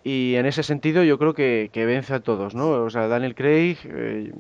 Y 0.05 0.35
en 0.35 0.47
ese 0.47 0.65
sentido 0.65 1.05
yo 1.05 1.17
creo 1.17 1.33
que, 1.33 1.71
que 1.73 1.87
vence 1.87 2.13
a 2.15 2.21
todos, 2.21 2.57
¿no? 2.57 2.71
O 2.71 2.91
sea, 2.91 3.07
Daniel 3.07 3.37
Craig 3.37 3.79
eh, 3.85 4.33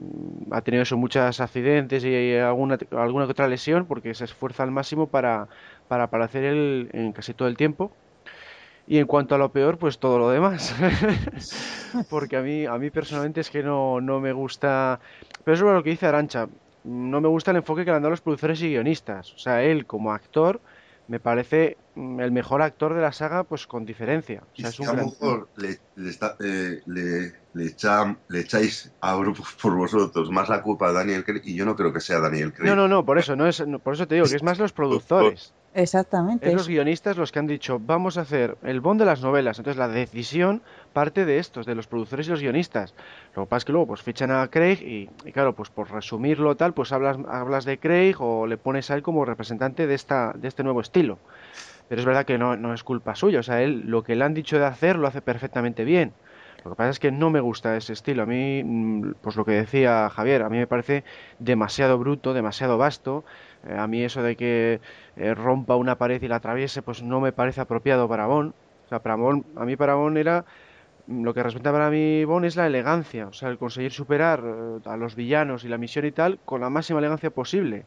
ha 0.50 0.60
tenido 0.62 0.82
eso, 0.82 0.96
muchos 0.96 1.40
accidentes 1.40 2.04
y 2.04 2.34
alguna, 2.36 2.78
alguna 2.90 3.26
otra 3.26 3.46
lesión 3.46 3.86
porque 3.86 4.14
se 4.14 4.24
esfuerza 4.24 4.64
al 4.64 4.72
máximo 4.72 5.06
para, 5.08 5.48
para 5.86 6.04
aparecer 6.04 6.44
él 6.44 6.90
en 6.92 7.12
casi 7.12 7.32
todo 7.32 7.46
el 7.46 7.56
tiempo. 7.56 7.92
Y 8.86 8.98
en 8.98 9.06
cuanto 9.06 9.34
a 9.34 9.38
lo 9.38 9.52
peor, 9.52 9.78
pues 9.78 9.98
todo 9.98 10.18
lo 10.18 10.30
demás. 10.30 10.74
Porque 12.08 12.36
a 12.36 12.42
mí, 12.42 12.66
a 12.66 12.78
mí 12.78 12.90
personalmente 12.90 13.40
es 13.40 13.50
que 13.50 13.62
no, 13.62 14.00
no 14.00 14.20
me 14.20 14.32
gusta. 14.32 15.00
Pero 15.44 15.54
eso 15.54 15.68
es 15.68 15.74
lo 15.74 15.82
que 15.82 15.90
dice 15.90 16.06
Arancha. 16.06 16.48
No 16.84 17.20
me 17.20 17.28
gusta 17.28 17.52
el 17.52 17.58
enfoque 17.58 17.84
que 17.84 17.90
le 17.90 17.96
han 17.96 18.02
dado 18.02 18.10
los 18.10 18.20
productores 18.20 18.60
y 18.62 18.70
guionistas. 18.70 19.32
O 19.34 19.38
sea, 19.38 19.62
él 19.62 19.86
como 19.86 20.12
actor 20.12 20.60
me 21.06 21.20
parece 21.20 21.76
mm, 21.94 22.20
el 22.20 22.32
mejor 22.32 22.62
actor 22.62 22.94
de 22.94 23.02
la 23.02 23.12
saga, 23.12 23.44
pues 23.44 23.66
con 23.66 23.84
diferencia. 23.84 24.42
O 24.42 24.56
sea, 24.56 24.70
es 24.70 24.76
si 24.76 24.82
un 24.82 24.88
a 24.88 24.92
lo 24.92 24.96
gran. 24.96 25.06
mejor 25.06 25.50
le, 25.56 25.78
le 25.94 26.10
está- 26.10 26.36
eh, 26.40 26.80
le- 26.86 27.32
le 27.52 27.64
echa- 27.66 28.18
le 28.28 28.40
echáis 28.40 28.92
a 29.00 29.14
grupos 29.16 29.46
por 29.62 29.76
vosotros 29.76 30.30
más 30.30 30.48
la 30.48 30.62
culpa 30.62 30.88
a 30.88 30.92
Daniel 30.92 31.24
Craig, 31.24 31.42
y 31.44 31.54
yo 31.54 31.64
no 31.64 31.76
creo 31.76 31.92
que 31.92 32.00
sea 32.00 32.18
Daniel 32.18 32.52
Craig. 32.52 32.70
No, 32.70 32.76
no, 32.76 32.88
no, 32.88 33.04
por 33.04 33.18
eso, 33.18 33.36
no 33.36 33.46
es, 33.46 33.64
no, 33.66 33.78
por 33.78 33.94
eso 33.94 34.06
te 34.08 34.16
digo 34.16 34.26
que 34.28 34.36
es 34.36 34.42
más 34.42 34.58
los 34.58 34.72
productores. 34.72 35.54
Exactamente. 35.74 36.46
Es 36.46 36.54
los 36.54 36.68
guionistas 36.68 37.16
los 37.16 37.32
que 37.32 37.38
han 37.38 37.46
dicho, 37.46 37.80
vamos 37.80 38.18
a 38.18 38.22
hacer 38.22 38.56
el 38.62 38.80
Bond 38.80 39.00
de 39.00 39.06
las 39.06 39.22
novelas. 39.22 39.58
Entonces 39.58 39.78
la 39.78 39.88
decisión 39.88 40.62
parte 40.92 41.24
de 41.24 41.38
estos, 41.38 41.64
de 41.64 41.74
los 41.74 41.86
productores 41.86 42.26
y 42.26 42.30
los 42.30 42.40
guionistas. 42.40 42.94
Lo 43.34 43.44
que 43.44 43.48
pasa 43.48 43.58
es 43.58 43.64
que 43.64 43.72
luego 43.72 43.86
pues 43.86 44.02
fichan 44.02 44.30
a 44.30 44.46
Craig 44.48 44.82
y, 44.82 45.08
y 45.24 45.32
claro, 45.32 45.54
pues 45.54 45.70
por 45.70 45.90
resumirlo 45.90 46.56
tal, 46.56 46.74
pues 46.74 46.92
hablas, 46.92 47.16
hablas 47.28 47.64
de 47.64 47.78
Craig 47.78 48.16
o 48.18 48.46
le 48.46 48.58
pones 48.58 48.90
a 48.90 48.94
él 48.94 49.02
como 49.02 49.24
representante 49.24 49.86
de, 49.86 49.94
esta, 49.94 50.32
de 50.36 50.48
este 50.48 50.62
nuevo 50.62 50.80
estilo. 50.80 51.18
Pero 51.88 52.00
es 52.00 52.06
verdad 52.06 52.26
que 52.26 52.38
no, 52.38 52.56
no 52.56 52.74
es 52.74 52.84
culpa 52.84 53.14
suya, 53.14 53.40
o 53.40 53.42
sea, 53.42 53.62
él 53.62 53.82
lo 53.86 54.02
que 54.02 54.14
le 54.14 54.24
han 54.24 54.34
dicho 54.34 54.58
de 54.58 54.64
hacer 54.66 54.96
lo 54.96 55.06
hace 55.06 55.20
perfectamente 55.20 55.84
bien. 55.84 56.12
Lo 56.64 56.70
que 56.70 56.76
pasa 56.76 56.90
es 56.90 57.00
que 57.00 57.10
no 57.10 57.30
me 57.30 57.40
gusta 57.40 57.76
ese 57.76 57.92
estilo. 57.92 58.22
A 58.22 58.26
mí, 58.26 58.62
mm, 58.64 59.14
pues 59.20 59.36
lo 59.36 59.44
que 59.44 59.52
decía 59.52 60.08
Javier, 60.10 60.42
a 60.42 60.48
mí 60.48 60.58
me 60.58 60.66
parece 60.66 61.02
demasiado 61.38 61.98
bruto, 61.98 62.34
demasiado 62.34 62.78
vasto. 62.78 63.24
Eh, 63.64 63.76
a 63.78 63.86
mí 63.86 64.02
eso 64.02 64.22
de 64.22 64.36
que 64.36 64.80
eh, 65.16 65.34
rompa 65.34 65.76
una 65.76 65.98
pared 65.98 66.20
y 66.22 66.28
la 66.28 66.36
atraviese, 66.36 66.82
pues 66.82 67.02
no 67.02 67.20
me 67.20 67.32
parece 67.32 67.60
apropiado 67.60 68.08
para 68.08 68.26
Bond. 68.26 68.54
O 68.86 68.88
sea, 68.88 69.00
para 69.00 69.16
Bond, 69.16 69.44
a 69.56 69.64
mí 69.64 69.76
para 69.76 69.94
Bond 69.94 70.18
era 70.18 70.44
mm, 71.06 71.24
lo 71.24 71.34
que 71.34 71.42
representa 71.42 71.72
para 71.72 71.90
mí 71.90 72.24
Bond 72.24 72.44
es 72.46 72.56
la 72.56 72.66
elegancia, 72.66 73.26
o 73.28 73.32
sea, 73.32 73.48
el 73.48 73.58
conseguir 73.58 73.92
superar 73.92 74.42
eh, 74.44 74.80
a 74.88 74.96
los 74.96 75.14
villanos 75.16 75.64
y 75.64 75.68
la 75.68 75.78
misión 75.78 76.04
y 76.06 76.12
tal 76.12 76.38
con 76.44 76.60
la 76.60 76.70
máxima 76.70 76.98
elegancia 77.00 77.30
posible. 77.30 77.84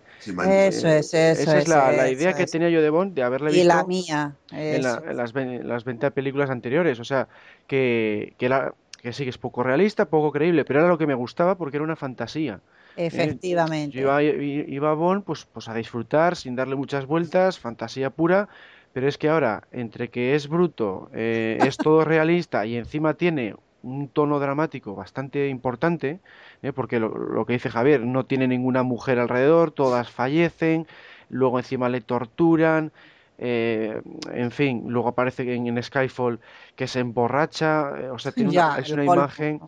Eso 0.70 0.88
es, 0.90 1.14
eso 1.14 1.42
Esa 1.42 1.58
es 1.60 1.68
la, 1.68 1.92
la 1.92 2.08
eso 2.10 2.22
idea 2.22 2.34
que 2.36 2.46
tenía 2.48 2.70
yo 2.70 2.82
de 2.82 2.90
Bond, 2.90 3.14
de 3.16 3.24
haberle 3.24 3.52
Y 3.52 3.54
visto 3.56 3.76
la 3.76 3.84
mía. 3.86 4.36
en, 4.52 4.84
la- 4.84 5.04
en 5.08 5.18
las, 5.18 5.34
ve- 5.34 5.64
las 5.64 5.84
20 5.84 6.12
películas 6.12 6.50
anteriores. 6.50 7.00
O 7.00 7.04
sea, 7.04 7.28
que, 7.68 8.34
que, 8.38 8.46
era- 8.48 8.74
que 9.02 9.14
sí 9.14 9.24
que 9.24 9.30
es 9.30 9.38
poco 9.38 9.64
realista, 9.64 10.06
poco 10.10 10.32
creíble, 10.32 10.66
pero 10.66 10.80
era 10.80 10.90
lo 10.90 10.98
que 10.98 11.08
me 11.08 11.14
gustaba 11.14 11.56
porque 11.58 11.78
era 11.78 11.84
una 11.84 11.96
fantasía. 11.96 12.62
¿Eh? 12.98 13.08
Efectivamente. 13.08 13.98
Yo 13.98 14.20
iba, 14.20 14.92
a 14.92 14.94
Bond 14.94 15.24
pues, 15.24 15.46
pues 15.46 15.68
a 15.68 15.74
disfrutar 15.74 16.36
sin 16.36 16.56
darle 16.56 16.76
muchas 16.76 17.06
vueltas, 17.06 17.60
fantasía 17.60 18.10
pura, 18.10 18.50
pero 18.94 19.08
es 19.08 19.18
que 19.18 19.30
ahora, 19.30 19.64
entre 19.72 20.10
que 20.10 20.36
es 20.36 20.48
bruto, 20.48 21.10
eh, 21.14 21.58
es 21.66 21.78
todo 21.78 22.06
realista 22.06 22.66
y 22.66 22.78
encima 22.78 23.16
tiene 23.16 23.56
un 23.84 24.08
tono 24.08 24.40
dramático 24.40 24.96
bastante 24.96 25.48
importante, 25.50 26.20
¿eh? 26.64 26.74
porque 26.74 27.00
lo, 27.00 27.10
lo 27.10 27.46
que 27.46 27.54
dice 27.54 27.70
Javier, 27.70 28.02
no 28.02 28.26
tiene 28.26 28.48
ninguna 28.48 28.84
mujer 28.84 29.20
alrededor, 29.20 29.72
todas 29.72 30.10
fallecen, 30.10 30.88
luego 31.30 31.60
encima 31.60 31.90
le 31.90 32.02
torturan, 32.02 32.92
eh, 33.38 34.02
en 34.32 34.52
fin, 34.52 34.86
luego 34.88 35.10
aparece 35.10 35.54
en, 35.54 35.68
en 35.68 35.84
Skyfall 35.84 36.40
que 36.76 36.88
se 36.88 37.02
emborracha, 37.02 37.92
eh, 38.00 38.10
o 38.10 38.18
sea, 38.18 38.32
tiene 38.32 38.52
una, 38.52 38.80
es 38.80 38.90
una 38.90 39.04
imagen, 39.04 39.60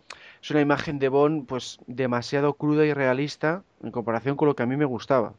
es 0.48 0.52
una 0.52 0.60
imagen 0.62 0.98
de 0.98 1.08
Bond 1.08 1.46
pues 1.46 1.78
demasiado 1.86 2.54
cruda 2.54 2.84
y 2.86 2.92
realista 2.94 3.64
en 3.82 3.90
comparación 3.92 4.36
con 4.36 4.48
lo 4.48 4.56
que 4.56 4.62
a 4.64 4.66
mí 4.66 4.76
me 4.76 4.84
gustaba. 4.84 5.34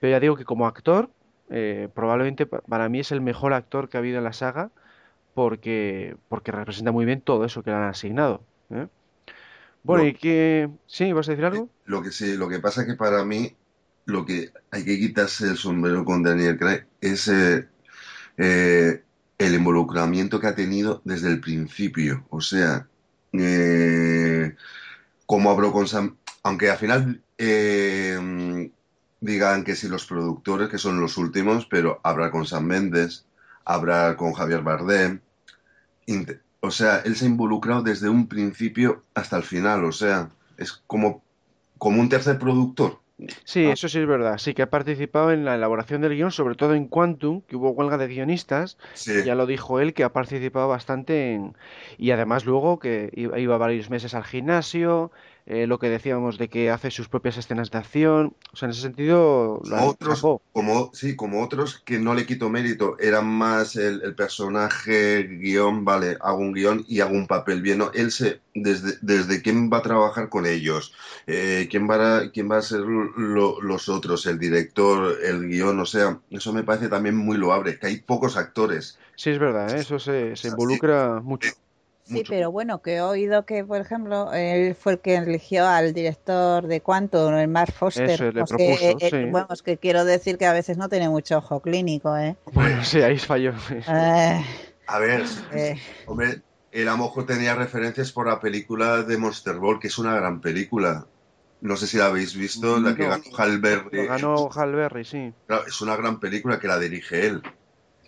Pero 0.00 0.12
ya 0.12 0.20
digo 0.20 0.36
que 0.36 0.44
como 0.46 0.66
actor, 0.66 1.10
eh, 1.50 1.88
probablemente 1.94 2.46
pa- 2.46 2.62
para 2.62 2.88
mí 2.88 3.00
es 3.00 3.12
el 3.12 3.20
mejor 3.22 3.52
actor 3.54 3.88
que 3.88 3.96
ha 3.98 4.00
habido 4.00 4.18
en 4.18 4.24
la 4.24 4.32
saga 4.34 4.70
porque, 5.34 6.16
porque 6.28 6.52
representa 6.52 6.92
muy 6.92 7.04
bien 7.06 7.20
todo 7.22 7.44
eso 7.44 7.62
que 7.62 7.70
le 7.70 7.76
han 7.76 7.84
asignado. 7.84 8.42
¿eh? 8.70 8.88
Bueno, 9.84 10.04
y 10.04 10.14
que... 10.14 10.70
¿Sí? 10.86 11.12
¿Vas 11.12 11.28
a 11.28 11.32
decir 11.32 11.44
algo? 11.46 11.68
Lo 11.84 12.02
que 12.02 12.10
sí, 12.12 12.36
lo 12.36 12.48
que 12.48 12.60
pasa 12.60 12.86
que 12.86 12.94
para 12.94 13.24
mí 13.24 13.56
lo 14.06 14.24
que 14.24 14.52
hay 14.70 14.84
que 14.84 14.98
quitarse 14.98 15.46
el 15.48 15.56
sombrero 15.56 16.04
con 16.04 16.22
Daniel 16.22 16.58
Craig 16.58 16.86
es 17.00 17.28
eh, 17.28 17.68
eh, 18.38 19.04
el 19.38 19.54
involucramiento 19.54 20.40
que 20.40 20.48
ha 20.48 20.56
tenido 20.56 21.02
desde 21.06 21.30
el 21.30 21.40
principio. 21.40 22.26
O 22.30 22.42
sea, 22.42 22.89
eh, 23.32 24.54
como 25.26 25.50
habló 25.50 25.72
con 25.72 25.86
Sam, 25.86 26.16
aunque 26.42 26.70
al 26.70 26.78
final 26.78 27.22
eh, 27.38 28.70
digan 29.20 29.64
que 29.64 29.76
si 29.76 29.88
los 29.88 30.06
productores, 30.06 30.68
que 30.68 30.78
son 30.78 31.00
los 31.00 31.16
últimos, 31.16 31.66
pero 31.66 32.00
hablar 32.02 32.30
con 32.30 32.46
Sam 32.46 32.64
Mendes, 32.64 33.26
hablar 33.64 34.16
con 34.16 34.32
Javier 34.32 34.62
Bardem, 34.62 35.20
o 36.60 36.70
sea, 36.70 36.98
él 36.98 37.16
se 37.16 37.24
ha 37.24 37.28
involucrado 37.28 37.82
desde 37.82 38.08
un 38.08 38.26
principio 38.26 39.04
hasta 39.14 39.36
el 39.36 39.42
final, 39.42 39.84
o 39.84 39.92
sea, 39.92 40.30
es 40.56 40.72
como, 40.86 41.22
como 41.78 42.00
un 42.00 42.08
tercer 42.08 42.38
productor. 42.38 43.00
Sí, 43.44 43.66
Ah. 43.66 43.72
eso 43.72 43.88
sí 43.88 43.98
es 43.98 44.06
verdad. 44.06 44.38
Sí 44.38 44.54
que 44.54 44.62
ha 44.62 44.70
participado 44.70 45.32
en 45.32 45.44
la 45.44 45.54
elaboración 45.54 46.00
del 46.00 46.14
guion, 46.14 46.30
sobre 46.30 46.54
todo 46.54 46.74
en 46.74 46.86
Quantum, 46.88 47.42
que 47.42 47.56
hubo 47.56 47.70
huelga 47.70 47.98
de 47.98 48.06
guionistas. 48.08 48.78
Sí. 48.94 49.12
Ya 49.24 49.34
lo 49.34 49.46
dijo 49.46 49.80
él, 49.80 49.94
que 49.94 50.04
ha 50.04 50.12
participado 50.12 50.68
bastante 50.68 51.34
en... 51.34 51.56
Y 51.98 52.10
además 52.12 52.44
luego 52.44 52.78
que 52.78 53.10
iba 53.14 53.38
iba 53.38 53.58
varios 53.58 53.90
meses 53.90 54.14
al 54.14 54.24
gimnasio, 54.24 55.10
eh, 55.46 55.66
lo 55.66 55.78
que 55.78 55.88
decíamos 55.88 56.38
de 56.38 56.48
que 56.48 56.70
hace 56.70 56.90
sus 56.90 57.08
propias 57.08 57.36
escenas 57.38 57.70
de 57.70 57.78
acción. 57.78 58.36
O 58.52 58.56
sea, 58.56 58.66
en 58.66 58.70
ese 58.72 58.82
sentido, 58.82 59.60
lo 59.64 59.76
Otros, 59.82 60.28
como, 60.52 60.90
sí, 60.94 61.14
como 61.16 61.42
otros 61.44 61.80
que 61.84 61.98
no 61.98 62.14
le 62.14 62.26
quito 62.26 62.48
mérito, 62.50 62.96
eran 62.98 63.26
más 63.26 63.76
el, 63.76 64.02
el 64.02 64.14
personaje, 64.14 65.22
guion, 65.24 65.84
vale, 65.84 66.16
hago 66.20 66.38
un 66.38 66.52
guion 66.52 66.84
y 66.88 67.00
hago 67.00 67.14
un 67.14 67.26
papel 67.26 67.62
bien. 67.62 67.78
¿no? 67.78 67.90
Él 67.94 68.10
se, 68.10 68.40
desde, 68.54 68.98
desde 69.02 69.42
quién 69.42 69.70
va 69.72 69.78
a 69.78 69.82
trabajar 69.82 70.28
con 70.28 70.46
ellos, 70.46 70.92
eh, 71.26 71.68
quién, 71.70 71.88
va 71.88 72.18
a, 72.18 72.30
quién 72.30 72.50
va 72.50 72.58
a 72.58 72.62
ser 72.62 72.80
lo- 72.80 73.60
los 73.60 73.88
otros, 73.88 74.26
el 74.26 74.38
director, 74.38 75.18
el 75.22 75.46
guion, 75.48 75.78
o 75.80 75.86
sea, 75.86 76.20
eso 76.30 76.52
me 76.52 76.64
parece 76.64 76.88
también 76.88 77.16
muy 77.16 77.36
loable, 77.36 77.78
que 77.78 77.86
hay 77.86 78.00
pocos 78.00 78.36
actores. 78.36 78.98
Sí, 79.14 79.30
es 79.30 79.38
verdad, 79.38 79.76
¿eh? 79.76 79.80
Eso 79.80 79.98
se, 79.98 80.34
se 80.36 80.48
Así. 80.48 80.48
involucra 80.48 81.20
mucho. 81.20 81.52
Sí, 82.10 82.18
mucho. 82.18 82.30
pero 82.32 82.50
bueno, 82.50 82.82
que 82.82 82.96
he 82.96 83.00
oído 83.00 83.46
que, 83.46 83.64
por 83.64 83.80
ejemplo, 83.80 84.32
él 84.32 84.74
fue 84.74 84.94
el 84.94 84.98
que 84.98 85.14
eligió 85.14 85.66
al 85.66 85.94
director 85.94 86.66
de 86.66 86.80
Quantum, 86.80 87.34
el 87.34 87.46
Mark 87.46 87.72
Foster. 87.72 88.10
Eso, 88.10 88.24
le 88.24 88.44
propuso, 88.44 88.96
que, 88.98 89.06
eh, 89.06 89.28
bueno, 89.30 89.46
es 89.50 89.62
que 89.62 89.78
quiero 89.78 90.04
decir 90.04 90.36
que 90.36 90.46
a 90.46 90.52
veces 90.52 90.76
no 90.76 90.88
tiene 90.88 91.08
mucho 91.08 91.38
ojo 91.38 91.60
clínico, 91.60 92.16
¿eh? 92.16 92.36
Bueno, 92.52 92.84
sí, 92.84 93.00
ahí 93.00 93.16
falló. 93.16 93.52
Eh, 93.70 94.44
A 94.88 94.98
ver, 94.98 95.22
eh, 95.54 95.78
hombre, 96.06 96.42
el 96.72 96.88
a 96.88 96.92
lo 96.92 96.98
mejor 96.98 97.26
tenía 97.26 97.54
referencias 97.54 98.10
por 98.10 98.26
la 98.26 98.40
película 98.40 99.04
de 99.04 99.16
Monster 99.16 99.56
Ball, 99.56 99.78
que 99.78 99.86
es 99.86 99.98
una 99.98 100.14
gran 100.16 100.40
película. 100.40 101.06
No 101.60 101.76
sé 101.76 101.86
si 101.86 101.96
la 101.96 102.06
habéis 102.06 102.34
visto, 102.34 102.80
la 102.80 102.96
que 102.96 103.06
ganó 103.06 103.22
Hal 103.36 103.60
Berry. 103.60 103.98
Lo 103.98 104.06
ganó 104.06 104.50
Hal 104.52 104.74
Berry, 104.74 105.04
sí. 105.04 105.32
Claro, 105.46 105.64
es 105.66 105.80
una 105.80 105.94
gran 105.94 106.18
película 106.18 106.58
que 106.58 106.66
la 106.66 106.78
dirige 106.78 107.26
él. 107.26 107.42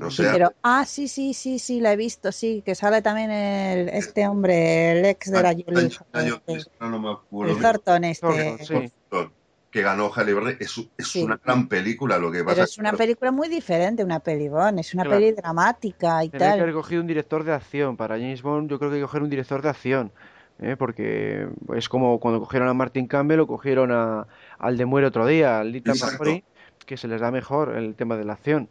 O 0.07 0.11
Sí, 0.11 0.23
sea, 0.23 0.33
pero, 0.33 0.53
ah, 0.63 0.85
sí, 0.87 1.09
sí, 1.09 1.35
sí, 1.35 1.59
sí, 1.59 1.81
la 1.81 1.93
he 1.93 1.97
visto, 1.97 2.33
sí, 2.33 2.63
que 2.65 2.75
sale 2.75 3.03
también 3.03 3.31
el, 3.31 3.89
este 3.91 4.27
hombre, 4.27 4.93
el 4.99 5.05
ex 5.05 5.31
de 5.31 5.43
la 5.43 5.51
Jolie, 5.51 5.89
yo- 5.89 6.41
el, 6.47 6.67
no, 6.81 6.91
no 6.91 7.01
me 7.01 7.11
acuerdo. 7.13 7.55
el 7.55 7.61
Thornton 7.63 8.05
este. 8.05 8.59
Sí. 8.65 8.93
Que 9.71 9.81
ganó 9.81 10.11
Halle 10.15 10.35
Berry. 10.35 10.57
Es, 10.61 10.79
es 10.99 11.09
Sí. 11.09 11.23
una 11.23 11.41
gran 11.43 11.67
película. 11.67 12.19
Lo 12.19 12.31
que 12.31 12.45
pasa 12.45 12.57
Pero 12.57 12.65
es 12.65 12.77
una 12.77 12.93
película 12.93 13.31
muy 13.33 13.49
diferente, 13.49 14.05
una 14.05 14.21
peli 14.21 14.51
Bond, 14.51 14.79
es 14.81 14.93
una 14.93 15.05
Claro. 15.05 15.19
peli 15.19 15.33
dramática 15.33 16.23
y 16.23 16.29
Tenía 16.29 16.49
que 16.49 16.53
haber 16.61 16.75
tal. 16.75 16.83
cogido 16.83 17.01
un 17.01 17.07
director 17.07 17.43
de 17.43 17.55
acción. 17.55 17.97
Para 17.97 18.17
James 18.17 18.43
Bond 18.43 18.69
yo 18.71 18.79
creo 18.79 18.91
que 18.91 18.97
hay 18.97 19.01
que 19.01 19.07
coger 19.07 19.23
un 19.23 19.31
director 19.31 19.63
de 19.63 19.71
acción. 19.71 20.13
¿eh? 20.61 20.77
Porque 20.79 21.49
es 21.75 21.89
como 21.89 22.21
cuando 22.21 22.39
cogieron 22.41 22.69
a 22.69 22.75
Martin 22.75 23.07
Campbell 23.07 23.41
o 23.41 23.47
cogieron 23.47 23.91
a, 23.93 24.27
al 24.59 24.77
de 24.77 24.85
Muere 24.85 25.07
otro 25.07 25.27
día, 25.27 25.61
al 25.61 25.73
Lita 25.73 25.93
que 26.85 26.97
se 26.99 27.09
les 27.09 27.21
da 27.23 27.31
mejor 27.31 27.75
el 27.75 27.95
tema 27.95 28.19
de 28.19 28.25
la 28.25 28.35
acción. 28.35 28.69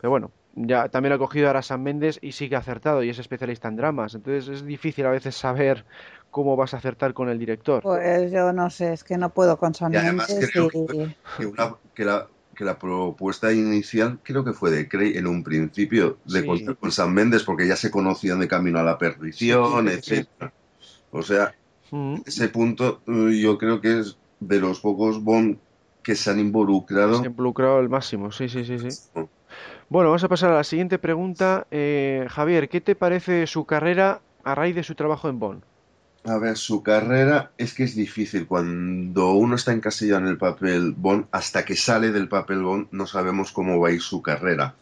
Pero 0.00 0.10
bueno, 0.10 0.30
ya 0.54 0.88
también 0.88 1.12
ha 1.12 1.18
cogido 1.18 1.46
ahora 1.46 1.62
Sam 1.62 1.82
Mendes 1.82 2.18
y 2.22 2.32
sí 2.32 2.48
que 2.48 2.56
ha 2.56 2.60
acertado 2.60 3.02
y 3.02 3.10
es 3.10 3.18
especialista 3.18 3.68
en 3.68 3.76
dramas. 3.76 4.14
Entonces 4.14 4.48
es 4.48 4.64
difícil 4.64 5.06
a 5.06 5.10
veces 5.10 5.36
saber 5.36 5.84
cómo 6.30 6.56
vas 6.56 6.74
a 6.74 6.78
acertar 6.78 7.14
con 7.14 7.28
el 7.28 7.38
director. 7.38 7.82
Pues 7.82 8.30
yo 8.32 8.52
no 8.52 8.68
sé, 8.70 8.92
es 8.92 9.04
que 9.04 9.16
no 9.16 9.30
puedo 9.30 9.56
con 9.58 9.74
Sam 9.74 9.92
Y 9.92 9.96
además 9.96 10.28
Mendes 10.30 10.50
creo 10.50 10.66
y- 10.66 10.70
que- 10.70 11.14
que, 11.38 11.46
una- 11.46 11.76
que 11.94 12.04
la, 12.04 12.26
que 12.54 12.64
la 12.64 12.78
propuesta 12.78 13.52
inicial 13.52 14.18
creo 14.22 14.44
que 14.44 14.52
fue 14.52 14.70
de 14.70 14.88
Craig 14.88 15.16
en 15.16 15.26
un 15.26 15.44
principio 15.44 16.18
de 16.24 16.40
Sí. 16.40 16.46
contar 16.46 16.76
con 16.76 16.90
San 16.92 17.14
Méndez 17.14 17.44
porque 17.44 17.66
ya 17.68 17.76
se 17.76 17.90
conocían 17.90 18.40
de 18.40 18.48
camino 18.48 18.78
a 18.78 18.82
la 18.82 18.98
perdición, 18.98 19.88
Sí, 19.88 19.94
sí, 19.94 20.02
sí. 20.02 20.14
etcétera. 20.14 20.52
O 21.10 21.22
sea, 21.22 21.54
Mm. 21.90 22.16
ese 22.26 22.48
punto 22.48 23.00
eh, 23.06 23.40
yo 23.40 23.56
creo 23.56 23.80
que 23.80 24.00
es 24.00 24.18
de 24.40 24.60
los 24.60 24.80
pocos 24.80 25.22
Bond 25.22 25.58
que 26.02 26.14
se 26.16 26.30
han 26.30 26.38
involucrado. 26.38 27.14
Se 27.14 27.22
ha 27.22 27.26
involucrado 27.30 27.78
al 27.78 27.88
máximo, 27.88 28.30
sí, 28.30 28.48
sí, 28.48 28.64
sí, 28.64 28.78
sí. 28.78 28.88
Bueno, 29.90 30.10
vamos 30.10 30.24
a 30.24 30.28
pasar 30.28 30.52
a 30.52 30.56
la 30.56 30.64
siguiente 30.64 30.98
pregunta. 30.98 31.66
Eh, 31.70 32.26
Javier, 32.28 32.68
¿qué 32.68 32.82
te 32.82 32.94
parece 32.94 33.46
su 33.46 33.64
carrera 33.64 34.20
a 34.44 34.54
raíz 34.54 34.74
de 34.74 34.82
su 34.82 34.94
trabajo 34.94 35.30
en 35.30 35.38
Bond? 35.38 35.62
A 36.24 36.36
ver, 36.36 36.58
su 36.58 36.82
carrera 36.82 37.52
es 37.56 37.72
que 37.72 37.84
es 37.84 37.94
difícil. 37.94 38.46
Cuando 38.46 39.32
uno 39.32 39.56
está 39.56 39.72
encasillado 39.72 40.20
en 40.20 40.26
el 40.26 40.36
papel 40.36 40.92
Bond, 40.92 41.28
hasta 41.30 41.64
que 41.64 41.74
sale 41.74 42.10
del 42.10 42.28
papel 42.28 42.62
Bond, 42.62 42.88
no 42.90 43.06
sabemos 43.06 43.50
cómo 43.50 43.80
va 43.80 43.88
a 43.88 43.92
ir 43.92 44.02
su 44.02 44.20
carrera 44.20 44.74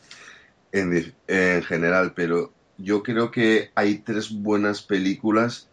en 0.73 1.15
general. 1.63 2.13
Pero 2.17 2.53
yo 2.77 3.05
creo 3.05 3.31
que 3.31 3.71
hay 3.77 3.99
tres 3.99 4.33
buenas 4.33 4.83
películas 4.83 5.69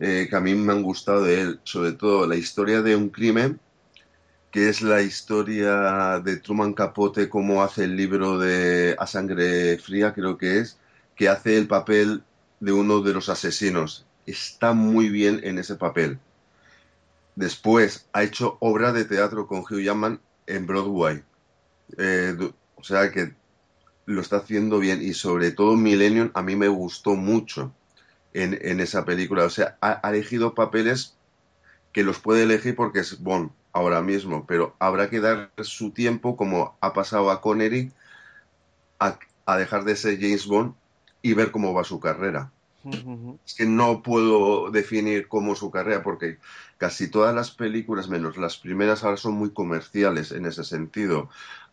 eh, 0.00 0.26
que 0.28 0.36
a 0.36 0.40
mí 0.40 0.54
me 0.54 0.74
han 0.74 0.82
gustado 0.82 1.22
de 1.22 1.40
él. 1.40 1.60
Sobre 1.64 1.92
todo 1.92 2.26
la 2.26 2.36
historia 2.36 2.82
de 2.82 2.94
un 2.94 3.08
crimen, 3.08 3.58
que 4.50 4.68
es 4.68 4.82
la 4.82 5.02
historia 5.02 6.20
de 6.20 6.36
Truman 6.36 6.72
Capote, 6.72 7.28
cómo 7.28 7.62
hace 7.62 7.84
el 7.84 7.96
libro 7.96 8.38
de 8.38 8.96
A 8.98 9.06
Sangre 9.06 9.78
Fría, 9.78 10.14
creo 10.14 10.38
que 10.38 10.60
es, 10.60 10.78
que 11.14 11.28
hace 11.28 11.58
el 11.58 11.66
papel 11.66 12.22
de 12.60 12.72
uno 12.72 13.00
de 13.00 13.12
los 13.12 13.28
asesinos. 13.28 14.06
Está 14.26 14.72
muy 14.72 15.08
bien 15.08 15.40
en 15.44 15.58
ese 15.58 15.76
papel. 15.76 16.18
Después 17.34 18.08
ha 18.12 18.22
hecho 18.22 18.56
obra 18.60 18.92
de 18.92 19.04
teatro 19.04 19.46
con 19.46 19.60
Hugh 19.60 19.82
Jackman 19.82 20.20
en 20.46 20.66
Broadway. 20.66 21.22
Eh, 21.98 22.36
o 22.76 22.82
sea 22.82 23.10
que 23.12 23.34
lo 24.06 24.20
está 24.20 24.38
haciendo 24.38 24.78
bien 24.78 25.02
y 25.02 25.14
sobre 25.14 25.50
todo 25.50 25.76
Millennium 25.76 26.30
a 26.34 26.42
mí 26.42 26.56
me 26.56 26.68
gustó 26.68 27.14
mucho 27.14 27.74
en, 28.32 28.58
en 28.62 28.80
esa 28.80 29.04
película. 29.04 29.44
O 29.44 29.50
sea, 29.50 29.76
ha, 29.80 30.00
ha 30.06 30.10
elegido 30.10 30.54
papeles 30.54 31.16
que 31.92 32.04
los 32.04 32.20
puede 32.20 32.44
elegir 32.44 32.74
porque 32.74 33.00
es 33.00 33.20
Bond 33.20 33.50
ahora 33.76 34.00
mismo, 34.00 34.46
pero 34.46 34.74
habrá 34.78 35.10
que 35.10 35.20
dar 35.20 35.50
su 35.62 35.90
tiempo, 35.90 36.36
como 36.36 36.76
ha 36.80 36.94
pasado 36.94 37.30
a 37.30 37.42
Connery, 37.42 37.92
a, 38.98 39.18
a 39.44 39.56
dejar 39.58 39.84
de 39.84 39.96
ser 39.96 40.18
James 40.18 40.46
Bond 40.46 40.74
y 41.20 41.34
ver 41.34 41.50
cómo 41.50 41.74
va 41.74 41.84
su 41.84 42.00
carrera. 42.00 42.50
Es 43.44 43.54
que 43.54 43.66
no 43.66 44.02
puedo 44.02 44.70
definir 44.70 45.26
cómo 45.28 45.56
su 45.56 45.70
carrera 45.72 46.02
porque 46.02 46.38
casi 46.78 47.10
todas 47.10 47.34
las 47.34 47.50
películas, 47.50 48.08
menos 48.08 48.36
las 48.36 48.56
primeras, 48.56 49.02
ahora 49.02 49.16
son 49.16 49.34
muy 49.34 49.50
comerciales 49.50 50.30
en 50.30 50.46
ese 50.46 50.62
sentido. 50.62 51.28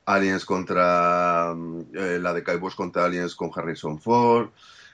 Aliens 0.06 0.44
contra 0.44 1.54
mm, 1.56 1.82
eh, 1.94 2.20
la 2.20 2.34
de 2.34 2.44
Cowboys 2.44 2.76
contra 2.76 3.06
Aliens 3.06 3.36
con 3.36 3.52
Harrison 3.56 4.02
Ford, 4.02 4.50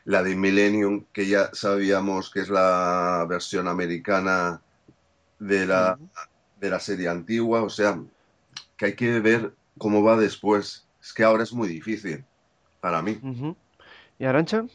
la 0.06 0.22
de 0.22 0.36
Millennium 0.36 1.06
que 1.14 1.26
ya 1.28 1.50
sabíamos 1.54 2.30
que 2.30 2.42
es 2.42 2.50
la 2.50 3.26
versión 3.28 3.68
americana 3.68 4.62
de 5.40 5.66
la, 5.66 5.98
de 6.60 6.70
la 6.70 6.80
serie 6.80 7.10
antigua, 7.10 7.64
o 7.64 7.70
sea, 7.70 8.00
que 8.78 8.86
hay 8.88 8.96
que 8.96 9.20
ver 9.20 9.54
cómo 9.78 10.04
va 10.04 10.18
después. 10.18 10.86
Es 11.02 11.14
que 11.14 11.24
ahora 11.24 11.44
es 11.44 11.54
muy 11.54 11.68
difícil 11.68 12.24
para 12.82 13.02
mí. 13.02 13.20
¿Y 14.18 14.26
Arancha? 14.26 14.66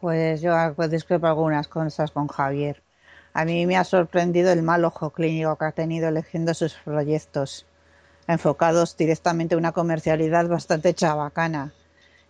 Pues 0.00 0.40
yo 0.40 0.52
pues, 0.74 0.90
discrepo 0.90 1.26
algunas 1.26 1.68
cosas 1.68 2.10
con 2.10 2.28
Javier. 2.28 2.82
A 3.32 3.44
mí 3.44 3.66
me 3.66 3.76
ha 3.76 3.84
sorprendido 3.84 4.50
el 4.52 4.62
mal 4.62 4.84
ojo 4.84 5.10
clínico 5.10 5.56
que 5.56 5.64
ha 5.66 5.72
tenido 5.72 6.08
eligiendo 6.08 6.52
sus 6.54 6.74
proyectos, 6.74 7.66
enfocados 8.26 8.96
directamente 8.96 9.54
a 9.54 9.58
una 9.58 9.72
comercialidad 9.72 10.48
bastante 10.48 10.94
chabacana. 10.94 11.72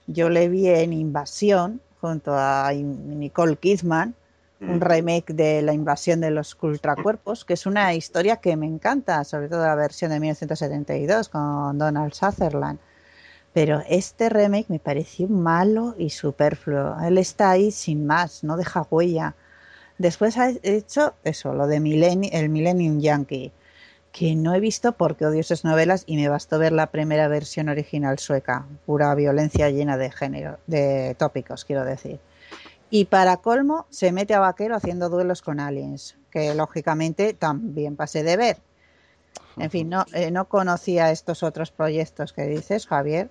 Yo 0.07 0.29
le 0.29 0.49
vi 0.49 0.69
en 0.69 0.93
Invasión, 0.93 1.81
junto 2.01 2.35
a 2.35 2.71
Nicole 2.73 3.57
Kidman, 3.57 4.15
un 4.61 4.81
remake 4.81 5.33
de 5.33 5.63
La 5.63 5.73
invasión 5.73 6.21
de 6.21 6.31
los 6.31 6.57
ultracuerpos, 6.61 7.45
que 7.45 7.55
es 7.55 7.67
una 7.67 7.95
historia 7.95 8.37
que 8.37 8.57
me 8.57 8.67
encanta, 8.67 9.23
sobre 9.25 9.49
todo 9.49 9.65
la 9.65 9.75
versión 9.75 10.11
de 10.11 10.21
1972 10.21 11.29
con 11.29 11.79
Donald 11.79 12.13
Sutherland. 12.13 12.79
Pero 13.53 13.83
este 13.89 14.29
remake 14.29 14.69
me 14.69 14.79
pareció 14.79 15.29
malo 15.29 15.95
y 15.99 16.11
superfluo. 16.11 16.97
Él 17.01 17.19
está 17.19 17.51
ahí 17.51 17.71
sin 17.71 18.07
más, 18.07 18.45
no 18.45 18.57
deja 18.57 18.87
huella. 18.91 19.35
Después 19.97 20.37
ha 20.39 20.51
hecho 20.63 21.15
eso, 21.25 21.55
lo 21.55 21.67
de 21.67 21.77
el 21.77 22.49
Millennium 22.49 23.01
Yankee, 23.01 23.53
que 24.13 24.35
no 24.37 24.55
he 24.55 24.61
visto 24.61 24.93
porque 24.93 25.27
odio 25.27 25.41
esas 25.41 25.65
novelas 25.65 26.05
y 26.07 26.17
me 26.17 26.29
bastó 26.29 26.59
ver 26.59 26.73
la 26.73 26.89
primera 26.89 27.27
versión 27.29 27.69
original 27.69 28.19
sueca, 28.19 28.67
pura 28.87 29.15
violencia 29.15 29.71
llena 29.71 29.97
de 29.97 30.11
género, 30.11 30.59
de 30.67 31.17
tópicos, 31.19 31.65
quiero 31.65 31.85
decir. 31.85 32.21
Y 32.91 33.05
para 33.07 33.37
colmo, 33.39 33.87
se 33.91 34.13
mete 34.13 34.35
a 34.35 34.41
vaquero 34.41 34.75
haciendo 34.75 35.09
duelos 35.09 35.43
con 35.43 35.61
aliens, 35.61 36.17
que 36.31 36.55
lógicamente 36.55 37.35
también 37.35 37.97
pasé 37.97 38.23
de 38.23 38.37
ver. 38.37 38.57
En 39.59 39.71
fin, 39.71 39.89
no, 39.89 40.07
eh, 40.13 40.31
no 40.31 40.47
conocía 40.49 41.11
estos 41.11 41.43
otros 41.43 41.71
proyectos 41.71 42.33
que 42.33 42.43
dices, 42.47 42.87
Javier, 42.87 43.31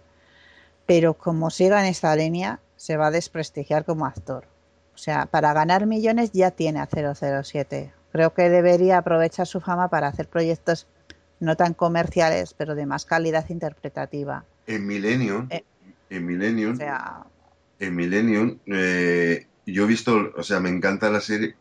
pero 0.86 1.16
como 1.16 1.49
siga 1.49 1.80
en 1.80 1.88
esta 1.88 2.16
línea, 2.16 2.60
se 2.76 2.97
va 2.97 3.08
a 3.08 3.12
desprestigiar 3.12 3.86
como 3.86 4.05
actor. 4.05 4.45
O 4.93 4.97
sea, 4.97 5.26
para 5.26 5.53
ganar 5.53 5.86
millones 5.86 6.32
ya 6.32 6.51
tiene 6.51 6.80
a 6.80 6.88
007. 6.88 7.93
Creo 8.12 8.34
que 8.34 8.49
debería 8.49 8.97
aprovechar 8.97 9.47
su 9.47 9.62
fama 9.62 9.89
para 9.89 10.08
hacer 10.08 10.28
proyectos 10.28 10.88
no 11.39 11.55
tan 11.55 11.74
comerciales, 11.74 12.53
pero 12.53 12.76
de 12.76 12.86
más 12.86 13.05
calidad 13.05 13.45
interpretativa. 13.49 14.43
En 14.66 14.88
Millennium, 14.88 15.47
Eh, 15.51 15.64
en 16.10 16.26
Millennium, 16.26 16.74
O 16.74 16.78
sea, 16.78 17.26
en 17.80 17.95
Millennium, 17.95 18.59
eh, 18.65 19.47
yo 19.65 19.84
he 19.84 19.88
visto, 19.88 20.32
o 20.36 20.43
sea, 20.43 20.59
me 20.59 20.69
encanta 20.69 21.09
la 21.09 21.21
serie 21.21 21.55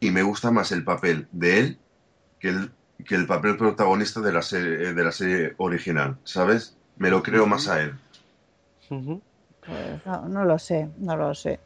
y 0.00 0.10
me 0.10 0.22
gusta 0.22 0.50
más 0.50 0.72
el 0.72 0.84
papel 0.84 1.28
de 1.32 1.58
él 1.58 1.78
que 2.40 2.48
el, 2.48 2.72
que 3.06 3.14
el 3.14 3.26
papel 3.26 3.56
protagonista 3.56 4.20
de 4.20 4.32
la 4.32 4.42
serie, 4.42 4.92
de 4.92 5.04
la 5.04 5.12
serie 5.12 5.54
original, 5.58 6.18
¿sabes? 6.24 6.76
Me 6.96 7.10
lo 7.10 7.22
creo 7.22 7.46
más 7.46 7.68
a 7.68 7.82
él. 7.82 7.94
Pues 8.88 10.04
no, 10.04 10.28
no 10.28 10.44
lo 10.44 10.58
sé, 10.58 10.88
no 10.98 11.16
lo 11.16 11.34
sé. 11.34 11.60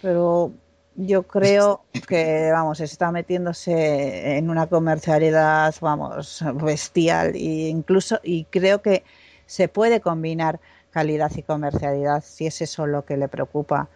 Pero 0.00 0.52
yo 0.94 1.22
creo 1.24 1.84
que, 2.08 2.50
vamos, 2.50 2.80
está 2.80 3.12
metiéndose 3.12 4.38
en 4.38 4.48
una 4.48 4.66
comercialidad, 4.66 5.74
vamos, 5.80 6.42
bestial. 6.54 7.34
E 7.34 7.68
incluso, 7.68 8.18
y 8.22 8.44
creo 8.44 8.80
que 8.80 9.04
se 9.44 9.68
puede 9.68 10.00
combinar 10.00 10.60
calidad 10.96 11.30
y 11.36 11.42
comercialidad 11.42 12.24
si 12.26 12.46
es 12.46 12.62
eso 12.62 12.86
lo 12.86 13.04
que 13.04 13.18
le 13.18 13.28
preocupa. 13.28 13.88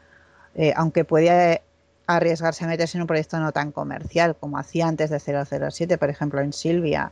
Eh, 0.55 0.75
aunque 0.77 1.07
puede 1.07 1.63
arriesgarse 2.07 2.65
a 2.65 2.69
meterse 2.69 2.99
en 2.99 3.03
un 3.03 3.07
proyecto 3.07 3.39
no 3.39 3.53
tan 3.53 3.73
comercial 3.73 4.37
como 4.39 4.59
hacía 4.59 4.87
antes 4.87 5.09
de 5.09 5.19
007, 5.19 5.97
por 5.97 6.11
ejemplo, 6.11 6.43
en 6.43 6.53
Silvia. 6.53 7.11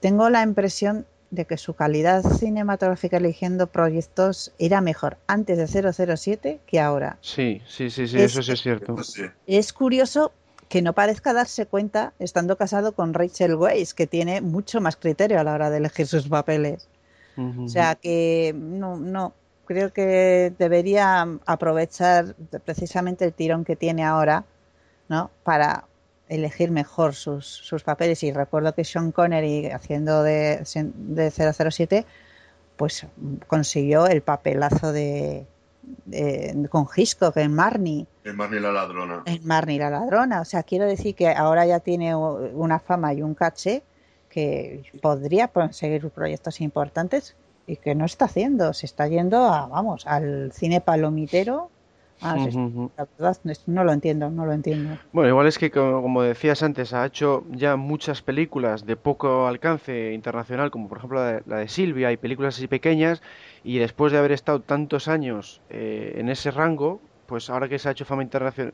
Tengo 0.00 0.30
la 0.30 0.42
impresión 0.42 1.04
de 1.30 1.44
que 1.44 1.58
su 1.58 1.74
calidad 1.74 2.22
cinematográfica 2.22 3.18
eligiendo 3.18 3.66
proyectos 3.66 4.52
era 4.58 4.80
mejor 4.80 5.18
antes 5.26 5.58
de 5.58 5.66
007 5.66 6.60
que 6.66 6.80
ahora. 6.80 7.18
Sí, 7.20 7.60
sí, 7.68 7.90
sí, 7.90 8.08
sí, 8.08 8.16
Es- 8.16 8.32
eso 8.32 8.42
sí 8.42 8.52
es 8.52 8.62
cierto. 8.62 8.96
Es 9.46 9.72
curioso 9.74 10.32
que 10.70 10.80
no 10.80 10.94
parezca 10.94 11.34
darse 11.34 11.66
cuenta 11.66 12.14
estando 12.18 12.56
casado 12.56 12.92
con 12.92 13.12
Rachel 13.12 13.56
Weisz, 13.56 13.92
que 13.92 14.06
tiene 14.06 14.40
mucho 14.40 14.80
más 14.80 14.96
criterio 14.96 15.38
a 15.40 15.44
la 15.44 15.52
hora 15.52 15.68
de 15.68 15.76
elegir 15.78 16.06
sus 16.06 16.28
papeles. 16.28 16.86
O 17.36 17.68
sea 17.68 17.94
que 17.94 18.54
no, 18.54 18.96
no, 18.96 19.32
creo 19.66 19.92
que 19.92 20.52
debería 20.58 21.26
aprovechar 21.46 22.34
precisamente 22.64 23.24
el 23.24 23.32
tirón 23.32 23.64
que 23.64 23.76
tiene 23.76 24.04
ahora, 24.04 24.44
¿no? 25.08 25.30
Para 25.44 25.84
elegir 26.28 26.70
mejor 26.70 27.14
sus, 27.14 27.46
sus 27.46 27.82
papeles. 27.82 28.22
Y 28.22 28.32
recuerdo 28.32 28.74
que 28.74 28.84
Sean 28.84 29.12
Connery, 29.12 29.66
haciendo 29.66 30.22
de, 30.22 30.64
de 30.74 31.30
007, 31.30 32.04
pues 32.76 33.06
consiguió 33.46 34.06
el 34.06 34.22
papelazo 34.22 34.92
de, 34.92 35.46
con 36.68 36.88
Hitchcock 36.96 37.36
en 37.36 37.54
Marnie. 37.54 38.06
En 38.24 38.36
Marnie 38.36 38.60
la 38.60 38.72
ladrona. 38.72 39.22
En 39.26 39.46
Marnie 39.46 39.78
la 39.78 39.90
ladrona. 39.90 40.40
O 40.40 40.44
sea, 40.44 40.62
quiero 40.62 40.86
decir 40.86 41.14
que 41.14 41.28
ahora 41.28 41.66
ya 41.66 41.80
tiene 41.80 42.16
una 42.16 42.78
fama 42.78 43.12
y 43.12 43.22
un 43.22 43.34
caché 43.34 43.82
que 44.30 44.82
podría 45.02 45.48
conseguir 45.48 46.08
proyectos 46.10 46.60
importantes 46.60 47.36
y 47.66 47.76
que 47.76 47.94
no 47.94 48.04
está 48.04 48.24
haciendo. 48.24 48.72
Se 48.72 48.86
está 48.86 49.08
yendo 49.08 49.44
a, 49.44 49.66
vamos, 49.66 50.06
al 50.06 50.52
cine 50.52 50.80
palomitero 50.80 51.70
Ah, 52.22 52.36
La 52.36 53.08
verdad, 53.18 53.38
no 53.66 53.84
lo 53.84 53.92
entiendo, 53.92 54.28
no 54.28 54.44
lo 54.44 54.52
entiendo. 54.52 54.98
Bueno, 55.12 55.30
igual 55.30 55.46
es 55.46 55.58
que, 55.58 55.70
como, 55.70 56.22
decías 56.22 56.62
antes, 56.62 56.92
ha 56.92 57.06
hecho 57.06 57.44
ya 57.50 57.76
muchas 57.76 58.20
películas 58.20 58.84
de 58.84 58.96
poco 58.96 59.46
alcance 59.46 60.12
internacional, 60.12 60.70
como 60.70 60.88
por 60.88 60.98
ejemplo 60.98 61.40
la 61.46 61.56
de, 61.56 61.68
Silvia 61.68 62.12
y 62.12 62.18
películas 62.18 62.56
así 62.56 62.66
pequeñas, 62.66 63.22
y 63.64 63.78
después 63.78 64.12
de 64.12 64.18
haber 64.18 64.32
estado 64.32 64.60
tantos 64.60 65.08
años 65.08 65.62
eh, 65.70 66.16
en 66.18 66.28
ese 66.28 66.50
rango, 66.50 67.00
pues 67.30 67.48
ahora 67.48 67.68
que 67.68 67.78
se 67.78 67.88
ha 67.88 67.92
hecho 67.92 68.04
fama 68.04 68.26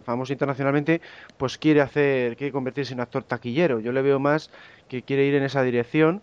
famoso 0.02 0.32
internacionalmente, 0.32 1.02
pues 1.36 1.58
quiere 1.58 1.82
hacer, 1.82 2.38
quiere 2.38 2.52
convertirse 2.52 2.94
en 2.94 3.00
actor 3.00 3.22
taquillero. 3.22 3.80
Yo 3.80 3.92
le 3.92 4.00
veo 4.00 4.18
más 4.18 4.50
que 4.88 5.02
quiere 5.02 5.26
ir 5.26 5.34
en 5.34 5.42
esa 5.42 5.62
dirección. 5.62 6.22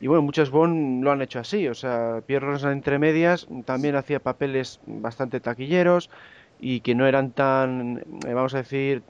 Y 0.00 0.08
bueno, 0.08 0.22
muchos 0.22 0.50
Bond 0.50 1.04
lo 1.04 1.12
han 1.12 1.22
hecho 1.22 1.38
así, 1.38 1.68
o 1.68 1.74
sea, 1.74 2.20
Pierre 2.26 2.46
Rosa 2.46 2.72
entre 2.72 2.98
medias 2.98 3.46
también 3.64 3.94
hacía 3.94 4.18
papeles 4.18 4.80
bastante 4.86 5.38
taquilleros 5.38 6.10
y 6.60 6.80
que 6.80 6.96
no 6.96 7.06
eran 7.06 7.30
tan, 7.30 7.98
eh, 8.26 8.34
vamos 8.34 8.54
a 8.54 8.58
decir, 8.58 9.02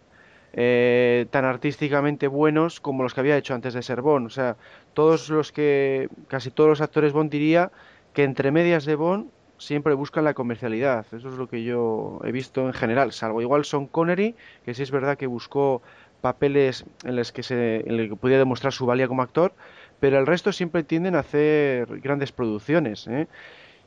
eh, 0.53 1.27
tan 1.31 1.47
artísticamente 1.47 2.27
buenos 2.27 2.81
como 2.81 3.03
los 3.03 3.14
que 3.14 3.21
había 3.21 3.37
hecho 3.39 3.55
antes 3.55 3.73
de 3.73 3.83
ser 3.83 4.03
Bond. 4.03 4.27
O 4.27 4.31
sea, 4.31 4.57
todos 4.93 5.31
los 5.31 5.53
que, 5.53 6.09
casi 6.29 6.51
todos 6.51 6.69
los 6.69 6.81
actores 6.83 7.14
Bond 7.14 7.31
diría 7.31 7.71
que 8.12 8.25
entre 8.25 8.51
medias 8.51 8.85
de 8.85 8.95
Bond 8.95 9.31
siempre 9.59 9.94
buscan 9.94 10.24
la 10.24 10.34
comercialidad. 10.34 11.06
Eso 11.12 11.28
es 11.28 11.34
lo 11.34 11.48
que 11.48 11.62
yo 11.64 12.20
he 12.24 12.32
visto 12.32 12.66
en 12.66 12.72
general, 12.72 13.12
salvo 13.12 13.42
igual 13.42 13.64
Son 13.64 13.86
Connery, 13.86 14.34
que 14.64 14.74
sí 14.74 14.82
es 14.82 14.90
verdad 14.90 15.18
que 15.18 15.26
buscó 15.26 15.82
papeles 16.20 16.84
en 17.04 17.16
los 17.16 17.30
que 17.30 17.42
se 17.42 17.88
en 17.88 17.96
los 17.96 18.09
que 18.09 18.16
podía 18.16 18.38
demostrar 18.38 18.72
su 18.72 18.86
valía 18.86 19.09
como 19.09 19.22
actor, 19.22 19.52
pero 20.00 20.18
el 20.18 20.26
resto 20.26 20.52
siempre 20.52 20.82
tienden 20.82 21.14
a 21.14 21.20
hacer 21.20 22.00
grandes 22.00 22.32
producciones. 22.32 23.06
¿eh? 23.09 23.28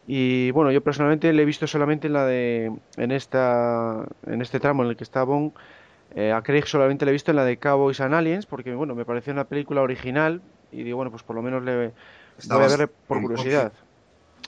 Y 0.07 0.51
bueno, 0.51 0.71
yo 0.71 0.81
personalmente 0.81 1.31
le 1.33 1.41
he 1.41 1.45
visto 1.45 1.67
solamente 1.67 2.07
en 2.07 2.13
la 2.13 2.25
de 2.25 2.71
en 2.97 3.11
esta 3.11 4.05
en 4.27 4.41
este 4.41 4.59
tramo 4.59 4.83
en 4.83 4.89
el 4.89 4.95
que 4.95 5.03
está 5.03 5.23
Bond 5.23 5.53
eh, 6.13 6.33
a 6.33 6.41
Craig 6.41 6.65
solamente 6.65 7.05
le 7.05 7.11
he 7.11 7.13
visto 7.13 7.31
en 7.31 7.37
la 7.37 7.45
de 7.45 7.57
Cowboys 7.57 8.01
and 8.01 8.13
Aliens 8.13 8.45
porque 8.45 8.73
bueno, 8.73 8.95
me 8.95 9.05
pareció 9.05 9.31
una 9.31 9.45
película 9.45 9.81
original 9.81 10.41
y 10.71 10.83
digo, 10.83 10.97
bueno, 10.97 11.11
pues 11.11 11.23
por 11.23 11.35
lo 11.35 11.41
menos 11.41 11.63
le 11.63 11.75
voy 11.75 11.93
a 12.49 12.77
ver 12.77 12.89
por 13.07 13.21
curiosidad. 13.21 13.71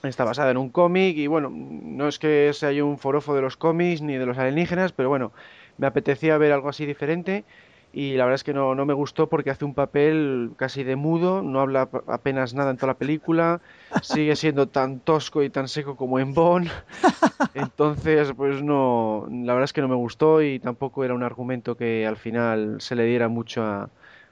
Está 0.04 0.24
basada 0.24 0.50
en 0.50 0.56
un 0.56 0.68
cómic 0.68 1.16
y 1.16 1.26
bueno, 1.26 1.50
no 1.50 2.08
es 2.08 2.18
que 2.18 2.50
sea 2.52 2.84
un 2.84 2.98
forofo 2.98 3.34
de 3.34 3.42
los 3.42 3.56
cómics 3.56 4.02
ni 4.02 4.16
de 4.16 4.26
los 4.26 4.38
alienígenas, 4.38 4.92
pero 4.92 5.08
bueno, 5.08 5.32
me 5.78 5.86
apetecía 5.86 6.36
ver 6.38 6.52
algo 6.52 6.68
así 6.68 6.86
diferente 6.86 7.44
y 7.92 8.14
la 8.14 8.24
verdad 8.24 8.34
es 8.34 8.44
que 8.44 8.52
no, 8.52 8.74
no 8.74 8.86
me 8.86 8.92
gustó 8.92 9.28
porque 9.28 9.50
hace 9.50 9.64
un 9.64 9.72
papel 9.72 10.50
casi 10.56 10.82
de 10.82 10.96
mudo, 10.96 11.42
no 11.42 11.60
habla 11.60 11.88
apenas 12.08 12.52
nada 12.52 12.72
en 12.72 12.76
toda 12.76 12.88
la 12.88 12.98
película, 12.98 13.60
sigue 14.02 14.34
siendo 14.34 14.68
tan 14.68 14.98
tosco 14.98 15.42
y 15.44 15.48
tan 15.48 15.68
seco 15.68 15.96
como 15.96 16.18
en 16.18 16.34
Bond, 16.34 16.68
entonces 17.54 18.32
pues 18.36 18.62
no, 18.62 19.28
la 19.30 19.54
verdad 19.54 19.64
es 19.64 19.72
que 19.72 19.80
no 19.80 19.88
me 19.88 19.94
gustó 19.94 20.42
y 20.42 20.58
tampoco 20.58 21.04
era 21.04 21.14
un 21.14 21.22
argumento 21.22 21.76
que 21.76 22.04
al 22.04 22.16
final 22.16 22.76
se 22.80 22.96
le 22.96 23.04
diera 23.04 23.28
mucha, 23.28 23.88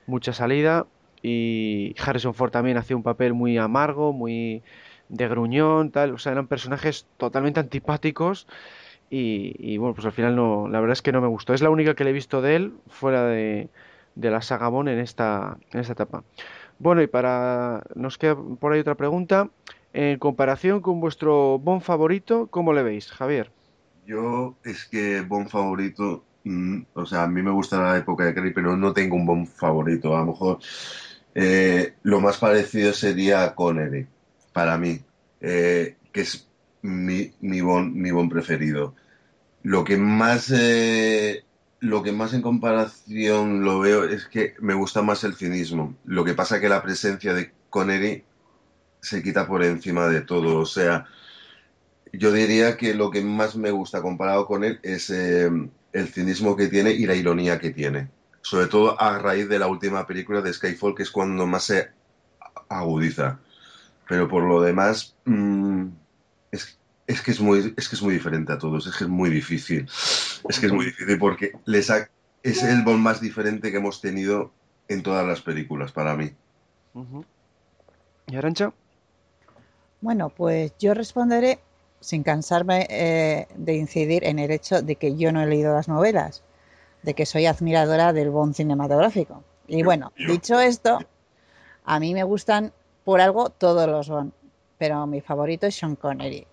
mucha 0.06 0.32
salida. 0.32 0.86
Y 1.24 1.94
Harrison 2.04 2.34
Ford 2.34 2.50
también 2.50 2.76
hacía 2.78 2.96
un 2.96 3.04
papel 3.04 3.32
muy 3.32 3.56
amargo, 3.56 4.12
muy 4.12 4.64
de 5.12 5.28
gruñón, 5.28 5.90
tal, 5.90 6.14
o 6.14 6.18
sea, 6.18 6.32
eran 6.32 6.48
personajes 6.48 7.06
totalmente 7.18 7.60
antipáticos 7.60 8.48
y, 9.14 9.76
bueno, 9.76 9.94
pues 9.94 10.06
al 10.06 10.12
final 10.12 10.34
no, 10.34 10.68
la 10.68 10.80
verdad 10.80 10.94
es 10.94 11.02
que 11.02 11.12
no 11.12 11.20
me 11.20 11.28
gustó. 11.28 11.52
Es 11.52 11.60
la 11.60 11.68
única 11.68 11.94
que 11.94 12.02
le 12.02 12.10
he 12.10 12.14
visto 12.14 12.40
de 12.40 12.56
él 12.56 12.72
fuera 12.88 13.26
de, 13.26 13.68
de 14.14 14.30
la 14.30 14.40
saga 14.40 14.68
Bond 14.68 14.88
en 14.88 14.98
esta, 15.00 15.58
en 15.70 15.80
esta 15.80 15.92
etapa. 15.92 16.24
Bueno, 16.78 17.02
y 17.02 17.06
para. 17.06 17.82
Nos 17.94 18.16
queda 18.16 18.36
por 18.58 18.72
ahí 18.72 18.80
otra 18.80 18.94
pregunta. 18.94 19.50
En 19.92 20.18
comparación 20.18 20.80
con 20.80 20.98
vuestro 20.98 21.58
Bond 21.58 21.82
favorito, 21.82 22.46
¿cómo 22.46 22.72
le 22.72 22.82
veis, 22.82 23.12
Javier? 23.12 23.50
Yo 24.06 24.56
es 24.64 24.86
que 24.86 25.20
Bond 25.20 25.50
favorito. 25.50 26.24
Mm, 26.44 26.84
o 26.94 27.04
sea, 27.04 27.24
a 27.24 27.28
mí 27.28 27.42
me 27.42 27.50
gusta 27.50 27.82
la 27.82 27.98
época 27.98 28.24
de 28.24 28.32
Craig, 28.32 28.52
pero 28.54 28.78
no 28.78 28.94
tengo 28.94 29.16
un 29.16 29.26
Bond 29.26 29.46
favorito. 29.46 30.16
A 30.16 30.20
lo 30.20 30.26
mejor 30.28 30.58
eh, 31.34 31.92
lo 32.02 32.20
más 32.22 32.38
parecido 32.38 32.94
sería 32.94 33.54
Connery, 33.54 34.06
para 34.52 34.78
mí. 34.78 35.00
Eh, 35.40 35.96
que 36.12 36.20
es 36.22 36.48
mi, 36.82 37.32
mi, 37.40 37.60
bon, 37.60 37.94
mi 37.94 38.10
bon 38.10 38.28
preferido. 38.28 38.94
Lo 39.62 39.84
que 39.84 39.96
más 39.96 40.50
eh, 40.54 41.44
lo 41.82 42.02
que 42.02 42.12
más 42.12 42.32
en 42.32 42.42
comparación 42.42 43.64
lo 43.64 43.80
veo 43.80 44.04
es 44.04 44.26
que 44.26 44.54
me 44.60 44.74
gusta 44.74 45.02
más 45.02 45.24
el 45.24 45.34
cinismo. 45.34 45.96
Lo 46.04 46.24
que 46.24 46.34
pasa 46.34 46.60
que 46.60 46.68
la 46.68 46.82
presencia 46.82 47.34
de 47.34 47.52
Connery 47.70 48.24
se 49.00 49.22
quita 49.22 49.48
por 49.48 49.64
encima 49.64 50.06
de 50.06 50.20
todo. 50.20 50.60
O 50.60 50.66
sea, 50.66 51.06
yo 52.12 52.32
diría 52.32 52.76
que 52.76 52.94
lo 52.94 53.10
que 53.10 53.20
más 53.22 53.56
me 53.56 53.72
gusta 53.72 54.00
comparado 54.00 54.46
con 54.46 54.62
él 54.62 54.78
es 54.84 55.10
eh, 55.10 55.50
el 55.92 56.08
cinismo 56.08 56.56
que 56.56 56.68
tiene 56.68 56.92
y 56.92 57.04
la 57.06 57.16
ironía 57.16 57.58
que 57.58 57.70
tiene. 57.70 58.10
Sobre 58.42 58.66
todo 58.66 59.00
a 59.00 59.18
raíz 59.18 59.48
de 59.48 59.58
la 59.58 59.66
última 59.66 60.06
película 60.06 60.40
de 60.40 60.52
Skyfall, 60.52 60.94
que 60.94 61.02
es 61.02 61.10
cuando 61.10 61.46
más 61.46 61.64
se 61.64 61.90
agudiza. 62.68 63.40
Pero 64.08 64.28
por 64.28 64.42
lo 64.42 64.60
demás, 64.60 65.16
mmm, 65.24 65.88
es, 66.50 66.78
es, 67.06 67.22
que 67.22 67.30
es 67.30 67.40
muy, 67.40 67.74
es 67.76 67.88
que 67.88 67.96
es 67.96 68.02
muy 68.02 68.14
diferente 68.14 68.52
a 68.52 68.58
todos, 68.58 68.86
es 68.86 68.96
que 68.96 69.04
es 69.04 69.10
muy 69.10 69.30
difícil. 69.30 69.88
Es 70.48 70.58
que 70.60 70.66
es 70.66 70.72
muy 70.72 70.86
difícil 70.86 71.18
porque 71.18 71.52
les 71.64 71.90
es 72.42 72.62
el 72.62 72.82
Bond 72.82 73.00
más 73.00 73.20
diferente 73.20 73.70
que 73.70 73.76
hemos 73.76 74.00
tenido 74.00 74.52
en 74.88 75.02
todas 75.02 75.26
las 75.26 75.40
películas 75.40 75.92
para 75.92 76.16
mí. 76.16 76.32
¿Y 78.26 78.36
Arancha? 78.36 78.72
Bueno, 80.00 80.30
pues 80.30 80.72
yo 80.78 80.94
responderé 80.94 81.60
sin 82.00 82.24
cansarme 82.24 82.86
eh, 82.90 83.46
de 83.54 83.74
incidir 83.74 84.24
en 84.24 84.40
el 84.40 84.50
hecho 84.50 84.82
de 84.82 84.96
que 84.96 85.16
yo 85.16 85.32
no 85.32 85.40
he 85.40 85.46
leído 85.46 85.72
las 85.72 85.88
novelas, 85.88 86.42
de 87.02 87.14
que 87.14 87.26
soy 87.26 87.46
admiradora 87.46 88.12
del 88.12 88.30
Bond 88.30 88.54
cinematográfico. 88.54 89.44
Y 89.68 89.84
bueno, 89.84 90.12
dicho 90.16 90.60
esto, 90.60 90.98
a 91.84 92.00
mí 92.00 92.14
me 92.14 92.24
gustan 92.24 92.72
por 93.04 93.20
algo 93.20 93.50
todos 93.50 93.88
los 93.88 94.08
Bond 94.08 94.32
pero 94.82 95.06
mi 95.06 95.20
favorito 95.20 95.68
es 95.68 95.76
Sean 95.76 95.94
Connery. 95.94 96.44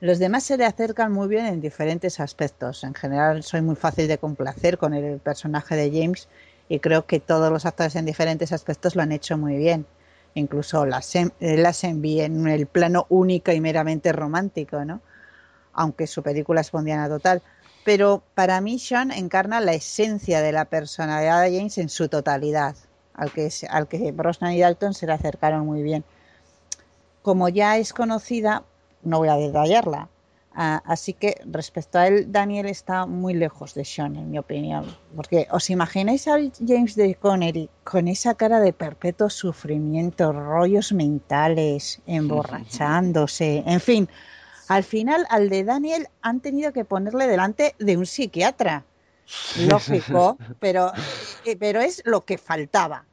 Los 0.00 0.18
demás 0.18 0.44
se 0.44 0.58
le 0.58 0.66
acercan 0.66 1.12
muy 1.12 1.28
bien 1.28 1.46
en 1.46 1.62
diferentes 1.62 2.20
aspectos. 2.20 2.84
En 2.84 2.92
general 2.92 3.42
soy 3.42 3.62
muy 3.62 3.74
fácil 3.74 4.06
de 4.06 4.18
complacer 4.18 4.76
con 4.76 4.92
el 4.92 5.18
personaje 5.18 5.76
de 5.76 5.90
James 5.90 6.28
y 6.68 6.78
creo 6.80 7.06
que 7.06 7.20
todos 7.20 7.50
los 7.50 7.64
actores 7.64 7.96
en 7.96 8.04
diferentes 8.04 8.52
aspectos 8.52 8.96
lo 8.96 9.00
han 9.00 9.12
hecho 9.12 9.38
muy 9.38 9.56
bien. 9.56 9.86
Incluso 10.34 10.84
las, 10.84 11.10
las 11.40 11.84
en 11.84 12.46
el 12.48 12.66
plano 12.66 13.06
único 13.08 13.50
y 13.50 13.62
meramente 13.62 14.12
romántico, 14.12 14.84
¿no? 14.84 15.00
Aunque 15.72 16.06
su 16.06 16.22
película 16.22 16.60
es 16.60 16.70
bondiana 16.72 17.08
total. 17.08 17.40
Pero 17.82 18.22
para 18.34 18.60
mí 18.60 18.78
Sean 18.78 19.10
encarna 19.10 19.58
la 19.60 19.72
esencia 19.72 20.42
de 20.42 20.52
la 20.52 20.66
personalidad 20.66 21.42
de 21.42 21.56
James 21.56 21.78
en 21.78 21.88
su 21.88 22.10
totalidad, 22.10 22.76
al 23.14 23.32
que, 23.32 23.50
al 23.68 23.88
que 23.88 24.12
Brosnan 24.12 24.52
y 24.52 24.60
Dalton 24.60 24.94
se 24.94 25.06
le 25.06 25.12
acercaron 25.12 25.66
muy 25.66 25.82
bien 25.82 26.04
como 27.22 27.48
ya 27.48 27.76
es 27.76 27.92
conocida, 27.92 28.64
no 29.02 29.18
voy 29.18 29.28
a 29.28 29.36
detallarla. 29.36 30.08
Ah, 30.52 30.82
así 30.84 31.12
que 31.12 31.40
respecto 31.44 31.98
a 31.98 32.08
él, 32.08 32.32
Daniel 32.32 32.66
está 32.66 33.06
muy 33.06 33.34
lejos 33.34 33.74
de 33.74 33.84
Sean, 33.84 34.16
en 34.16 34.30
mi 34.30 34.38
opinión. 34.38 34.84
Porque 35.14 35.46
os 35.52 35.70
imagináis 35.70 36.26
al 36.26 36.52
James 36.66 36.96
de 36.96 37.14
Connery 37.14 37.70
con 37.84 38.08
esa 38.08 38.34
cara 38.34 38.58
de 38.58 38.72
perpetuo 38.72 39.30
sufrimiento, 39.30 40.32
rollos 40.32 40.92
mentales, 40.92 42.00
emborrachándose, 42.06 43.62
en 43.64 43.80
fin. 43.80 44.08
Al 44.66 44.82
final, 44.82 45.24
al 45.30 45.50
de 45.50 45.62
Daniel 45.64 46.08
han 46.20 46.40
tenido 46.40 46.72
que 46.72 46.84
ponerle 46.84 47.28
delante 47.28 47.74
de 47.78 47.96
un 47.96 48.06
psiquiatra. 48.06 48.84
Lógico, 49.68 50.38
pero, 50.60 50.92
eh, 51.44 51.56
pero 51.56 51.80
es 51.80 52.02
lo 52.04 52.24
que 52.24 52.38
faltaba 52.38 53.04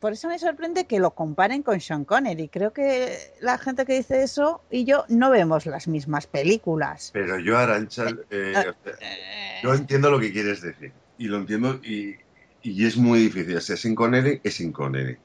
por 0.00 0.12
eso 0.12 0.28
me 0.28 0.38
sorprende 0.38 0.86
que 0.86 0.98
lo 0.98 1.14
comparen 1.14 1.62
con 1.62 1.78
Sean 1.80 2.06
Connery. 2.06 2.48
Creo 2.48 2.72
que 2.72 3.18
la 3.40 3.58
gente 3.58 3.84
que 3.84 3.94
dice 3.94 4.22
eso 4.22 4.62
y 4.70 4.84
yo 4.84 5.04
no 5.08 5.30
vemos 5.30 5.66
las 5.66 5.88
mismas 5.88 6.26
películas. 6.26 7.10
Pero 7.12 7.38
yo, 7.38 7.58
Arancha, 7.58 8.08
eh, 8.30 8.54
eh, 8.56 8.72
eh. 8.86 9.60
yo 9.62 9.74
entiendo 9.74 10.10
lo 10.10 10.18
que 10.18 10.32
quieres 10.32 10.62
decir. 10.62 10.92
Y 11.18 11.28
lo 11.28 11.36
entiendo 11.36 11.80
y, 11.82 12.16
es 12.62 12.96
muy 12.96 13.20
difícil. 13.20 13.56
O 13.56 13.60
sea, 13.60 13.76
sin 13.76 13.94
Connery 13.94 14.40
es 14.42 14.54
sin 14.54 14.72
Connery. 14.72 15.18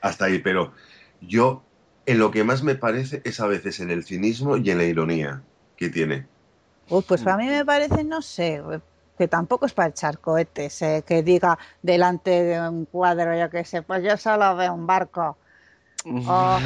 Hasta 0.00 0.24
ahí. 0.24 0.38
Pero 0.38 0.72
yo, 1.20 1.62
en 2.06 2.18
lo 2.18 2.30
que 2.30 2.44
más 2.44 2.62
me 2.62 2.76
parece 2.76 3.20
es 3.24 3.40
a 3.40 3.46
veces 3.46 3.80
en 3.80 3.90
el 3.90 4.04
cinismo 4.04 4.56
y 4.56 4.70
en 4.70 4.78
la 4.78 4.84
ironía 4.84 5.42
que 5.76 5.90
tiene. 5.90 6.26
Pues 7.00 7.26
a 7.26 7.36
mí 7.38 7.46
me 7.46 7.64
parece, 7.64 8.04
no 8.04 8.20
sé, 8.22 8.62
que 9.16 9.28
tampoco 9.28 9.66
es 9.66 9.72
para 9.74 9.88
echar 9.90 10.18
cohetes, 10.20 10.82
eh, 10.82 11.04
que 11.06 11.22
diga 11.22 11.58
delante 11.80 12.30
de 12.44 12.60
un 12.68 12.86
cuadro, 12.86 13.36
yo 13.38 13.48
que 13.50 13.64
sé, 13.64 13.82
pues 13.82 14.02
yo 14.02 14.16
solo 14.16 14.54
veo 14.56 14.74
un 14.74 14.86
barco. 14.86 15.38
O, 16.04 16.60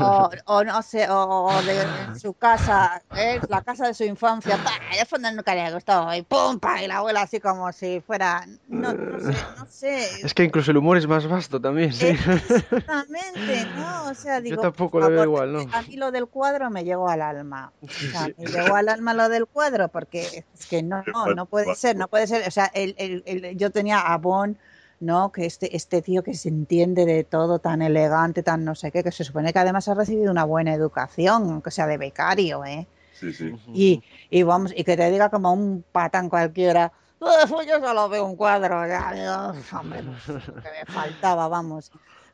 o- 0.00 0.30
o 0.46 0.64
no 0.64 0.82
sé, 0.82 1.08
o, 1.08 1.56
o 1.56 1.62
de 1.62 1.82
en 1.82 2.14
su 2.14 2.34
casa, 2.34 3.02
¿eh? 3.14 3.40
la 3.48 3.62
casa 3.62 3.86
de 3.86 3.94
su 3.94 4.04
infancia, 4.04 4.58
¡pa! 4.58 4.70
y 4.94 4.98
de 4.98 5.04
fondo 5.06 5.30
nunca 5.32 5.54
le 5.54 5.72
gustó, 5.72 6.12
y 6.14 6.22
pum, 6.22 6.58
pa, 6.58 6.82
y 6.82 6.86
la 6.86 6.98
abuela 6.98 7.22
así 7.22 7.40
como 7.40 7.72
si 7.72 8.00
fuera, 8.00 8.44
no, 8.68 8.92
no 8.92 9.18
sé, 9.20 9.34
no 9.56 9.66
sé, 9.66 10.20
Es 10.24 10.34
que 10.34 10.44
incluso 10.44 10.70
el 10.70 10.76
humor 10.76 10.96
es 10.96 11.06
más 11.06 11.26
vasto 11.26 11.60
también, 11.60 11.92
sí. 11.92 12.06
exactamente, 12.06 13.66
¿no? 13.74 14.10
O 14.10 14.14
sea, 14.14 14.40
digo, 14.40 14.62
tampoco 14.62 14.92
por 14.92 15.02
lo 15.02 15.10
veo 15.10 15.24
igual, 15.24 15.52
¿no? 15.52 15.60
A 15.72 15.82
mí 15.82 15.96
lo 15.96 16.10
del 16.10 16.26
cuadro 16.26 16.70
me 16.70 16.84
llegó 16.84 17.08
al 17.08 17.22
alma, 17.22 17.72
o 17.80 17.86
sea, 17.86 18.28
me 18.36 18.46
llegó 18.46 18.74
al 18.74 18.88
alma 18.88 19.14
lo 19.14 19.28
del 19.28 19.46
cuadro, 19.46 19.88
porque 19.88 20.44
es 20.54 20.66
que 20.66 20.82
no, 20.82 21.02
no, 21.12 21.34
no 21.34 21.46
puede 21.46 21.74
ser, 21.74 21.96
no 21.96 22.08
puede 22.08 22.26
ser, 22.26 22.46
o 22.46 22.50
sea, 22.50 22.66
el, 22.74 22.94
el, 22.98 23.22
el- 23.26 23.56
yo 23.56 23.70
tenía 23.70 24.00
a 24.00 24.18
Bon, 24.18 24.58
¿no? 25.02 25.32
Que 25.32 25.46
este, 25.46 25.76
este 25.76 26.00
tío 26.02 26.22
que 26.22 26.34
se 26.34 26.48
entiende 26.48 27.04
de 27.06 27.24
todo, 27.24 27.58
tan 27.58 27.82
elegante, 27.82 28.42
tan 28.42 28.64
no 28.64 28.74
sé 28.74 28.90
qué, 28.90 29.02
que 29.02 29.12
se 29.12 29.24
supone 29.24 29.52
que 29.52 29.58
además 29.58 29.88
ha 29.88 29.94
recibido 29.94 30.30
una 30.30 30.44
buena 30.44 30.72
educación, 30.74 31.50
aunque 31.50 31.70
sea 31.70 31.86
de 31.86 31.98
becario, 31.98 32.64
¿eh? 32.64 32.86
Sí, 33.12 33.32
sí. 33.32 33.52
Y, 33.72 34.02
y 34.30 34.42
vamos, 34.42 34.72
y 34.76 34.84
que 34.84 34.96
te 34.96 35.10
diga 35.10 35.28
como 35.28 35.52
un 35.52 35.84
patán 35.92 36.28
cualquiera, 36.28 36.92
"Eh, 37.20 37.46
pues 37.48 37.66
yo 37.66 37.78
solo 37.80 38.08
veo 38.08 38.24
un 38.24 38.36
cuadro, 38.36 38.86
ya, 38.86 39.12
digo, 39.12 39.62
hombre, 39.78 40.02
pues, 40.02 40.36
que 40.62 40.70
me 40.70 40.84
faltaba, 40.92 41.48
vamos. 41.48 41.90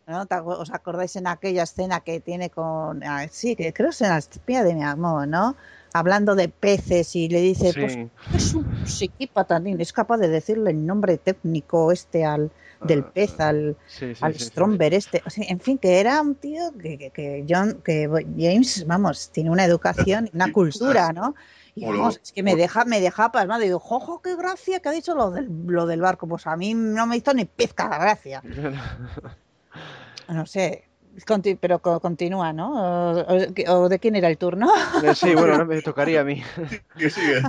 ¿No? 0.06 0.24
¿Te 0.24 0.36
acu- 0.36 0.56
¿Os 0.58 0.70
acordáis 0.72 1.16
en 1.16 1.26
aquella 1.26 1.64
escena 1.64 2.00
que 2.00 2.20
tiene 2.20 2.48
con, 2.48 3.02
ah, 3.04 3.26
sí, 3.30 3.54
que 3.56 3.74
creo 3.74 3.88
que 3.90 3.94
es 3.94 4.00
en 4.00 4.08
la 4.08 4.16
espía 4.18 4.64
de 4.64 4.74
mi 4.74 4.82
amor, 4.82 5.28
¿no? 5.28 5.54
Hablando 5.98 6.34
de 6.34 6.48
peces 6.48 7.14
y 7.16 7.28
le 7.28 7.40
dice, 7.40 7.72
pues 7.74 7.98
es 8.34 8.54
un 8.54 8.86
psiqui 8.86 9.26
patatín, 9.26 9.80
es 9.80 9.92
capaz 9.92 10.18
de 10.18 10.28
decirle 10.28 10.70
el 10.70 10.86
nombre 10.86 11.18
técnico 11.18 11.92
este 11.92 12.24
al 12.24 12.50
del 12.84 13.00
Ah, 13.00 13.10
pez, 13.12 13.40
al, 13.40 13.76
Sí, 13.86 14.14
sí, 14.14 14.24
al 14.24 14.34
sí, 14.34 14.38
sí. 14.40 14.44
Stromberg 14.46 14.94
este, 14.94 15.22
o 15.26 15.30
sea, 15.30 15.44
en 15.48 15.60
fin, 15.60 15.78
que 15.78 16.00
era 16.00 16.20
un 16.20 16.34
tío 16.36 16.72
que, 16.80 16.96
que, 16.98 17.10
que 17.10 17.44
John, 17.48 17.80
que 17.84 18.08
James, 18.36 18.86
vamos, 18.86 19.30
tiene 19.30 19.50
una 19.50 19.64
educación, 19.64 20.30
una 20.32 20.52
cultura, 20.52 21.12
¿no? 21.12 21.34
Y 21.74 21.84
vamos, 21.84 22.20
es 22.22 22.32
que 22.32 22.42
me 22.42 22.56
deja, 22.56 22.84
me 22.84 23.00
deja 23.00 23.30
pasmado, 23.30 23.62
digo, 23.62 23.78
jojo, 23.78 24.20
qué 24.20 24.36
gracia 24.36 24.80
que 24.80 24.88
ha 24.88 24.92
dicho 24.92 25.14
lo 25.14 25.30
del, 25.30 25.48
lo 25.66 25.86
del 25.86 26.00
barco, 26.00 26.26
pues 26.26 26.46
a 26.46 26.56
mí 26.56 26.74
no 26.74 27.06
me 27.06 27.16
hizo 27.16 27.32
ni 27.34 27.44
pizca 27.44 27.88
de 27.88 27.98
gracia, 27.98 28.42
no 30.28 30.46
sé, 30.46 30.87
conti- 31.26 31.56
pero 31.56 31.80
co- 31.80 32.00
continúa, 32.00 32.52
¿no? 32.52 32.72
O, 32.72 33.20
o- 33.20 33.72
o 33.84 33.88
de 33.88 33.98
quién 33.98 34.16
era 34.16 34.28
el 34.28 34.38
turno? 34.38 34.68
Eh, 35.02 35.14
Sí, 35.14 35.34
bueno, 35.34 35.64
me 35.64 35.82
tocaría 35.82 36.20
a 36.20 36.24
mí. 36.24 36.42
Que 36.98 37.10
sigue. 37.10 37.42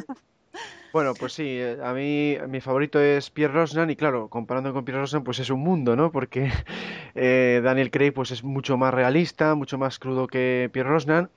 Bueno, 0.92 1.14
pues 1.14 1.34
sí, 1.34 1.44
eh, 1.48 1.78
a 1.84 1.94
mí 1.94 2.38
mi 2.48 2.62
favorito 2.62 3.00
es 3.00 3.30
Pierre 3.30 3.54
Rosnan 3.54 3.92
y 3.92 3.96
claro, 3.96 4.28
comparando 4.28 4.74
con 4.74 4.86
Pierre 4.86 5.02
Rosnan 5.02 5.24
pues 5.24 5.38
es 5.40 5.52
un 5.52 5.60
mundo, 5.60 5.96
¿no? 5.96 6.12
Porque 6.12 6.52
eh, 7.16 7.62
Daniel 7.64 7.92
Craig 7.92 8.12
pues 8.12 8.32
es 8.32 8.44
mucho 8.44 8.76
más 8.78 8.92
realista, 8.94 9.54
mucho 9.56 9.78
más 9.78 10.00
crudo 10.00 10.26
que 10.28 10.70
Pierre 10.74 10.90
Rosnan 10.90 11.30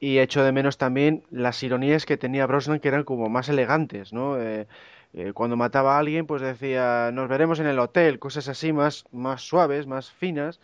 y 0.00 0.18
echo 0.18 0.44
de 0.44 0.52
menos 0.52 0.78
también 0.78 1.24
las 1.30 1.62
ironías 1.62 2.06
que 2.06 2.16
tenía 2.16 2.46
Brosnan 2.46 2.80
que 2.80 2.88
eran 2.88 3.04
como 3.04 3.28
más 3.28 3.48
elegantes, 3.48 4.12
¿no? 4.12 4.40
Eh, 4.40 4.66
eh, 5.14 5.32
cuando 5.34 5.56
mataba 5.56 5.96
a 5.96 5.98
alguien 6.00 6.26
pues 6.26 6.42
decía 6.42 7.10
nos 7.12 7.28
veremos 7.28 7.60
en 7.60 7.66
el 7.66 7.78
hotel, 7.78 8.18
cosas 8.18 8.48
así 8.48 8.72
más, 8.72 9.04
más 9.12 9.42
suaves, 9.42 9.86
más 9.86 10.10
finas, 10.12 10.60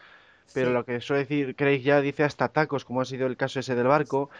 pero 0.55 0.68
Sí. 0.68 0.72
lo 0.74 0.84
que 0.84 1.01
suele 1.01 1.22
decir 1.22 1.57
Craig 1.57 1.82
ya 1.82 2.01
dice 2.01 2.24
hasta 2.24 2.49
tacos, 2.49 2.84
como 2.84 3.01
ha 3.01 3.05
sido 3.05 3.26
el 3.26 3.36
caso 3.36 3.61
ese 3.61 3.74
del 3.74 3.86
barco. 3.86 4.30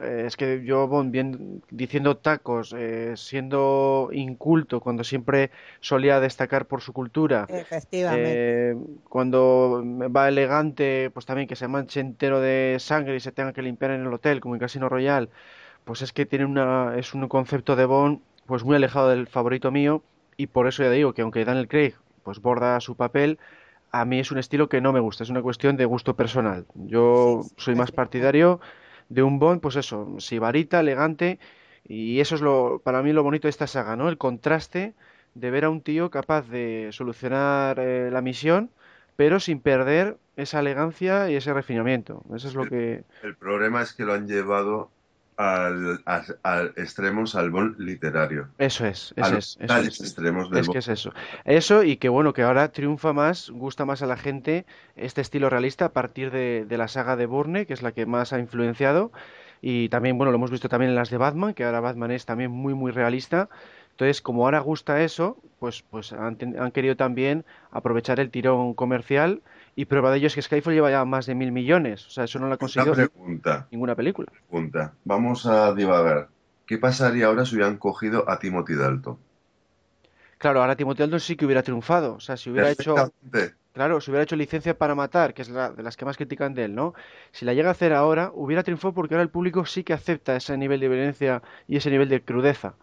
Eh, 0.00 0.24
es 0.26 0.36
que 0.36 0.64
yo, 0.64 0.88
Bond, 0.88 1.12
bien, 1.12 1.62
diciendo 1.70 2.16
tacos, 2.16 2.74
eh, 2.76 3.12
siendo 3.16 4.08
inculto, 4.12 4.80
cuando 4.80 5.04
siempre 5.04 5.52
solía 5.80 6.18
destacar 6.18 6.66
por 6.66 6.80
su 6.80 6.92
cultura, 6.92 7.46
Efectivamente. 7.48 8.70
eh, 8.72 8.76
cuando 9.08 9.84
va 9.84 10.28
elegante, 10.28 11.10
pues 11.14 11.26
también 11.26 11.46
que 11.46 11.54
se 11.54 11.68
manche 11.68 12.00
entero 12.00 12.40
de 12.40 12.76
sangre 12.80 13.14
y 13.14 13.20
se 13.20 13.30
tenga 13.30 13.52
que 13.52 13.62
limpiar 13.62 13.92
en 13.92 14.00
el 14.00 14.12
hotel, 14.12 14.40
como 14.40 14.56
en 14.56 14.60
Casino 14.60 14.88
Royale, 14.88 15.28
pues 15.84 16.02
es 16.02 16.12
que 16.12 16.26
tiene 16.26 16.44
una, 16.44 16.96
es 16.98 17.14
un 17.14 17.28
concepto 17.28 17.76
de 17.76 17.84
Bond, 17.84 18.18
pues 18.46 18.64
muy 18.64 18.74
alejado 18.74 19.10
del 19.10 19.28
favorito 19.28 19.70
mío, 19.70 20.02
y 20.36 20.48
por 20.48 20.66
eso 20.66 20.82
ya 20.82 20.90
digo 20.90 21.12
que 21.12 21.22
aunque 21.22 21.44
Daniel 21.44 21.68
Craig, 21.68 21.94
pues 22.24 22.40
borda 22.40 22.80
su 22.80 22.96
papel, 22.96 23.38
a 23.94 24.04
mí 24.04 24.18
es 24.18 24.32
un 24.32 24.38
estilo 24.38 24.68
que 24.68 24.80
no 24.80 24.92
me 24.92 24.98
gusta, 24.98 25.22
es 25.22 25.30
una 25.30 25.40
cuestión 25.40 25.76
de 25.76 25.84
gusto 25.84 26.16
personal. 26.16 26.66
Yo 26.74 27.42
soy 27.56 27.76
más 27.76 27.92
partidario 27.92 28.60
de 29.08 29.22
un 29.22 29.38
Bond, 29.38 29.60
pues 29.60 29.76
eso, 29.76 30.16
sibarita, 30.18 30.80
elegante, 30.80 31.38
y 31.86 32.18
eso 32.18 32.34
es 32.34 32.40
lo, 32.40 32.80
para 32.82 33.04
mí 33.04 33.12
lo 33.12 33.22
bonito 33.22 33.46
de 33.46 33.50
esta 33.50 33.68
saga, 33.68 33.94
¿no? 33.94 34.08
El 34.08 34.18
contraste 34.18 34.94
de 35.34 35.50
ver 35.52 35.64
a 35.64 35.70
un 35.70 35.80
tío 35.80 36.10
capaz 36.10 36.48
de 36.48 36.88
solucionar 36.90 37.78
eh, 37.78 38.10
la 38.10 38.20
misión, 38.20 38.70
pero 39.14 39.38
sin 39.38 39.60
perder 39.60 40.16
esa 40.34 40.58
elegancia 40.58 41.30
y 41.30 41.36
ese 41.36 41.54
refinamiento. 41.54 42.24
Eso 42.34 42.48
es 42.48 42.56
lo 42.56 42.66
que... 42.66 43.04
El 43.22 43.36
problema 43.36 43.80
es 43.80 43.92
que 43.92 44.04
lo 44.04 44.14
han 44.14 44.26
llevado 44.26 44.90
al, 45.36 46.02
al 46.42 46.72
extremos 46.76 47.34
al 47.34 47.50
Bond 47.50 47.78
literario. 47.78 48.48
Eso 48.58 48.86
es, 48.86 49.12
eso 49.16 49.36
es, 49.36 49.56
eso 49.60 49.82
es. 49.82 50.00
extremos 50.00 50.50
del 50.50 50.60
Es 50.60 50.68
que 50.68 50.78
es 50.78 50.88
eso. 50.88 51.12
Eso 51.44 51.82
y 51.82 51.96
que 51.96 52.08
bueno, 52.08 52.32
que 52.32 52.42
ahora 52.42 52.72
triunfa 52.72 53.12
más, 53.12 53.50
gusta 53.50 53.84
más 53.84 54.02
a 54.02 54.06
la 54.06 54.16
gente 54.16 54.66
este 54.96 55.20
estilo 55.20 55.50
realista 55.50 55.86
a 55.86 55.92
partir 55.92 56.30
de, 56.30 56.64
de 56.66 56.78
la 56.78 56.88
saga 56.88 57.16
de 57.16 57.26
Bourne, 57.26 57.66
que 57.66 57.72
es 57.74 57.82
la 57.82 57.92
que 57.92 58.06
más 58.06 58.32
ha 58.32 58.38
influenciado. 58.38 59.12
Y 59.60 59.88
también, 59.88 60.18
bueno, 60.18 60.30
lo 60.30 60.36
hemos 60.36 60.50
visto 60.50 60.68
también 60.68 60.90
en 60.90 60.96
las 60.96 61.10
de 61.10 61.16
Batman, 61.16 61.54
que 61.54 61.64
ahora 61.64 61.80
Batman 61.80 62.10
es 62.10 62.26
también 62.26 62.50
muy, 62.50 62.74
muy 62.74 62.92
realista. 62.92 63.48
Entonces, 63.92 64.20
como 64.20 64.44
ahora 64.44 64.58
gusta 64.60 65.02
eso, 65.02 65.38
pues, 65.58 65.82
pues 65.82 66.12
han, 66.12 66.36
han 66.58 66.70
querido 66.72 66.96
también 66.96 67.44
aprovechar 67.70 68.20
el 68.20 68.30
tirón 68.30 68.74
comercial. 68.74 69.40
Y 69.76 69.86
prueba 69.86 70.10
de 70.10 70.18
ello 70.18 70.28
es 70.28 70.34
que 70.34 70.42
Skyfall 70.42 70.74
lleva 70.74 70.90
ya 70.90 71.04
más 71.04 71.26
de 71.26 71.34
mil 71.34 71.52
millones. 71.52 72.06
O 72.06 72.10
sea, 72.10 72.24
eso 72.24 72.38
no 72.38 72.48
lo 72.48 72.54
ha 72.54 72.58
conseguido 72.58 72.94
pregunta, 72.94 73.66
ninguna 73.70 73.94
película. 73.94 74.30
pregunta. 74.48 74.94
Vamos 75.04 75.46
a 75.46 75.74
divagar. 75.74 76.28
¿Qué 76.66 76.78
pasaría 76.78 77.26
ahora 77.26 77.44
si 77.44 77.56
hubieran 77.56 77.76
cogido 77.76 78.28
a 78.28 78.38
Timothy 78.38 78.74
Dalton? 78.74 79.18
Claro, 80.38 80.60
ahora 80.60 80.76
Timothy 80.76 81.00
Dalton 81.00 81.20
sí 81.20 81.36
que 81.36 81.44
hubiera 81.44 81.62
triunfado. 81.62 82.14
O 82.14 82.20
sea, 82.20 82.36
si 82.36 82.50
hubiera 82.50 82.70
hecho... 82.70 82.94
Claro, 83.74 84.00
si 84.00 84.12
hubiera 84.12 84.22
hecho 84.22 84.36
licencia 84.36 84.78
para 84.78 84.94
matar, 84.94 85.34
que 85.34 85.42
es 85.42 85.48
la, 85.48 85.72
de 85.72 85.82
las 85.82 85.96
que 85.96 86.04
más 86.04 86.16
critican 86.16 86.54
de 86.54 86.66
él, 86.66 86.76
¿no? 86.76 86.94
Si 87.32 87.44
la 87.44 87.54
llega 87.54 87.70
a 87.70 87.72
hacer 87.72 87.92
ahora, 87.92 88.30
hubiera 88.32 88.62
triunfado 88.62 88.94
porque 88.94 89.14
ahora 89.14 89.24
el 89.24 89.30
público 89.30 89.66
sí 89.66 89.82
que 89.82 89.92
acepta 89.92 90.36
ese 90.36 90.56
nivel 90.56 90.78
de 90.78 90.88
violencia 90.88 91.42
y 91.66 91.78
ese 91.78 91.90
nivel 91.90 92.08
de 92.08 92.22
crudeza. 92.22 92.74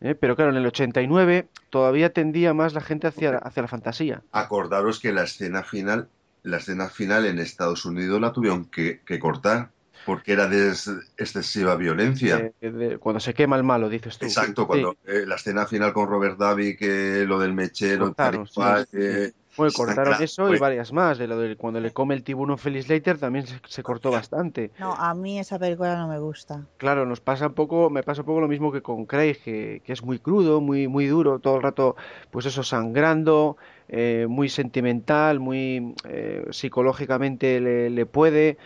¿eh? 0.00 0.16
Pero 0.16 0.34
claro, 0.34 0.50
en 0.50 0.56
el 0.56 0.66
89 0.66 1.46
todavía 1.70 2.12
tendía 2.12 2.52
más 2.52 2.74
la 2.74 2.80
gente 2.80 3.06
hacia, 3.06 3.38
hacia 3.38 3.62
la 3.62 3.68
fantasía. 3.68 4.22
Acordaros 4.32 4.98
que 4.98 5.12
la 5.12 5.22
escena 5.22 5.62
final, 5.62 6.08
la 6.42 6.58
escena 6.58 6.88
final 6.88 7.26
en 7.26 7.38
Estados 7.38 7.84
Unidos 7.84 8.20
la 8.20 8.32
tuvieron 8.32 8.66
que, 8.66 9.00
que 9.04 9.18
cortar 9.18 9.70
porque 10.06 10.32
era 10.32 10.48
de 10.48 10.68
ex- 10.70 10.90
excesiva 11.18 11.76
violencia. 11.76 12.52
De- 12.60 12.98
cuando 12.98 13.20
se 13.20 13.34
quema 13.34 13.56
el 13.56 13.64
malo, 13.64 13.88
dices 13.88 14.16
tú. 14.18 14.24
Exacto, 14.26 14.62
Sí. 14.62 14.66
cuando 14.66 14.96
eh, 15.06 15.24
la 15.26 15.34
escena 15.34 15.66
final 15.66 15.92
con 15.92 16.08
Robert 16.08 16.38
Davi, 16.38 16.76
que 16.76 17.24
lo 17.26 17.38
del 17.38 17.52
mechero, 17.52 18.06
Cortaron, 18.06 18.46
sí, 18.46 18.60
sí. 18.90 18.96
eh, 18.98 19.32
Bueno, 19.58 19.72
cortaron 19.76 20.04
claro, 20.04 20.24
eso 20.24 20.46
y 20.46 20.48
pues. 20.50 20.60
varias 20.60 20.92
más. 20.94 21.18
De 21.18 21.26
lo 21.26 21.36
de 21.38 21.54
cuando 21.56 21.80
le 21.80 21.90
come 21.92 22.14
el 22.14 22.22
tiburón 22.22 22.56
Felix 22.56 22.88
Leiter 22.88 23.18
también 23.18 23.46
se, 23.46 23.60
se 23.68 23.82
cortó 23.82 24.10
bastante. 24.10 24.70
No, 24.78 24.94
a 24.94 25.12
mí 25.12 25.38
esa 25.38 25.58
película 25.58 25.94
no 25.98 26.08
me 26.08 26.18
gusta. 26.18 26.64
Claro, 26.78 27.04
nos 27.04 27.20
pasa 27.20 27.48
un 27.48 27.54
poco, 27.54 27.90
me 27.90 28.02
pasa 28.02 28.22
un 28.22 28.26
poco 28.26 28.40
lo 28.40 28.48
mismo 28.48 28.72
que 28.72 28.80
con 28.80 29.04
Craig, 29.04 29.36
que, 29.44 29.82
que 29.84 29.92
es 29.92 30.02
muy 30.02 30.18
crudo, 30.18 30.62
muy, 30.62 30.88
muy 30.88 31.06
duro, 31.08 31.40
todo 31.40 31.56
el 31.56 31.62
rato, 31.62 31.94
pues 32.30 32.46
eso, 32.46 32.62
sangrando, 32.62 33.58
eh, 33.92 34.26
muy 34.28 34.48
sentimental, 34.48 35.40
muy 35.40 35.94
eh, 36.04 36.46
psicológicamente 36.50 37.60
le, 37.60 37.90
le 37.90 38.06
puede. 38.06 38.56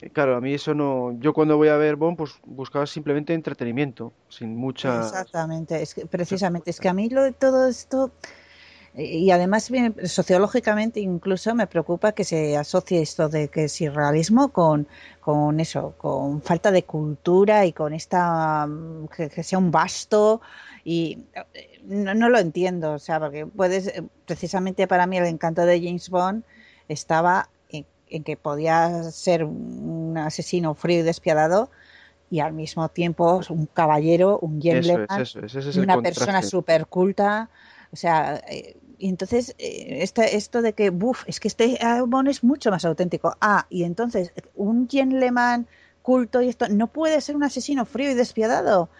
Eh, 0.00 0.10
Claro, 0.12 0.36
a 0.36 0.40
mí 0.42 0.52
eso 0.52 0.74
no. 0.74 1.18
Yo 1.20 1.32
cuando 1.32 1.56
voy 1.56 1.68
a 1.68 1.76
ver 1.76 1.96
Bond, 1.96 2.18
pues 2.18 2.32
buscaba 2.44 2.86
simplemente 2.86 3.32
entretenimiento, 3.32 4.12
sin 4.28 4.54
mucha. 4.54 5.00
Exactamente, 5.00 5.80
es 5.80 5.94
que 5.94 6.04
precisamente, 6.04 6.70
es 6.70 6.80
que 6.80 6.88
a 6.90 6.92
mí 6.92 7.08
lo 7.08 7.22
de 7.22 7.32
todo 7.32 7.66
esto, 7.66 8.12
y 8.94 9.30
además 9.30 9.70
sociológicamente 10.04 11.00
incluso 11.00 11.54
me 11.54 11.66
preocupa 11.66 12.12
que 12.12 12.24
se 12.24 12.56
asocie 12.56 13.00
esto 13.00 13.30
de 13.30 13.48
que 13.48 13.64
es 13.64 13.80
irrealismo 13.80 14.48
con, 14.48 14.86
con 15.20 15.60
eso, 15.60 15.94
con 15.96 16.42
falta 16.42 16.70
de 16.70 16.82
cultura 16.82 17.64
y 17.64 17.72
con 17.72 17.94
esta, 17.94 18.66
mm, 18.66 19.08
que, 19.08 19.30
que 19.30 19.42
sea 19.42 19.58
un 19.58 19.70
vasto 19.70 20.42
y 20.84 21.18
eh, 21.54 21.77
no, 21.88 22.14
no 22.14 22.28
lo 22.28 22.38
entiendo, 22.38 22.92
o 22.92 22.98
sea, 22.98 23.18
porque 23.18 23.46
puedes, 23.46 23.88
eh, 23.88 24.02
precisamente 24.26 24.86
para 24.86 25.06
mí 25.06 25.16
el 25.18 25.24
encanto 25.26 25.62
de 25.66 25.80
James 25.82 26.08
Bond 26.10 26.44
estaba 26.88 27.48
en, 27.70 27.86
en 28.08 28.22
que 28.24 28.36
podía 28.36 29.02
ser 29.04 29.44
un 29.44 30.16
asesino 30.18 30.74
frío 30.74 31.00
y 31.00 31.02
despiadado 31.02 31.70
y 32.30 32.40
al 32.40 32.52
mismo 32.52 32.88
tiempo 32.90 33.40
un 33.48 33.66
caballero, 33.66 34.38
un 34.40 34.58
Eso 34.58 34.68
es, 34.70 34.86
gentleman, 34.86 35.20
eso 35.22 35.40
es, 35.40 35.54
ese 35.54 35.80
una 35.80 35.94
contraste. 35.94 36.20
persona 36.20 36.42
súper 36.42 36.86
culta. 36.86 37.48
O 37.90 37.96
sea, 37.96 38.42
eh, 38.48 38.76
y 38.98 39.08
entonces 39.08 39.54
eh, 39.58 39.98
esta- 40.02 40.24
esto 40.26 40.60
de 40.60 40.74
que, 40.74 40.90
buf, 40.90 41.24
es 41.26 41.40
que 41.40 41.48
este 41.48 41.78
Bond 42.06 42.28
es 42.28 42.44
mucho 42.44 42.70
más 42.70 42.84
auténtico. 42.84 43.34
Ah, 43.40 43.66
y 43.70 43.84
entonces 43.84 44.32
un 44.54 44.88
gentleman 44.90 45.66
culto 46.02 46.42
y 46.42 46.48
esto 46.50 46.68
no 46.68 46.88
puede 46.88 47.20
ser 47.22 47.34
un 47.36 47.44
asesino 47.44 47.86
frío 47.86 48.10
y 48.10 48.14
despiadado. 48.14 48.90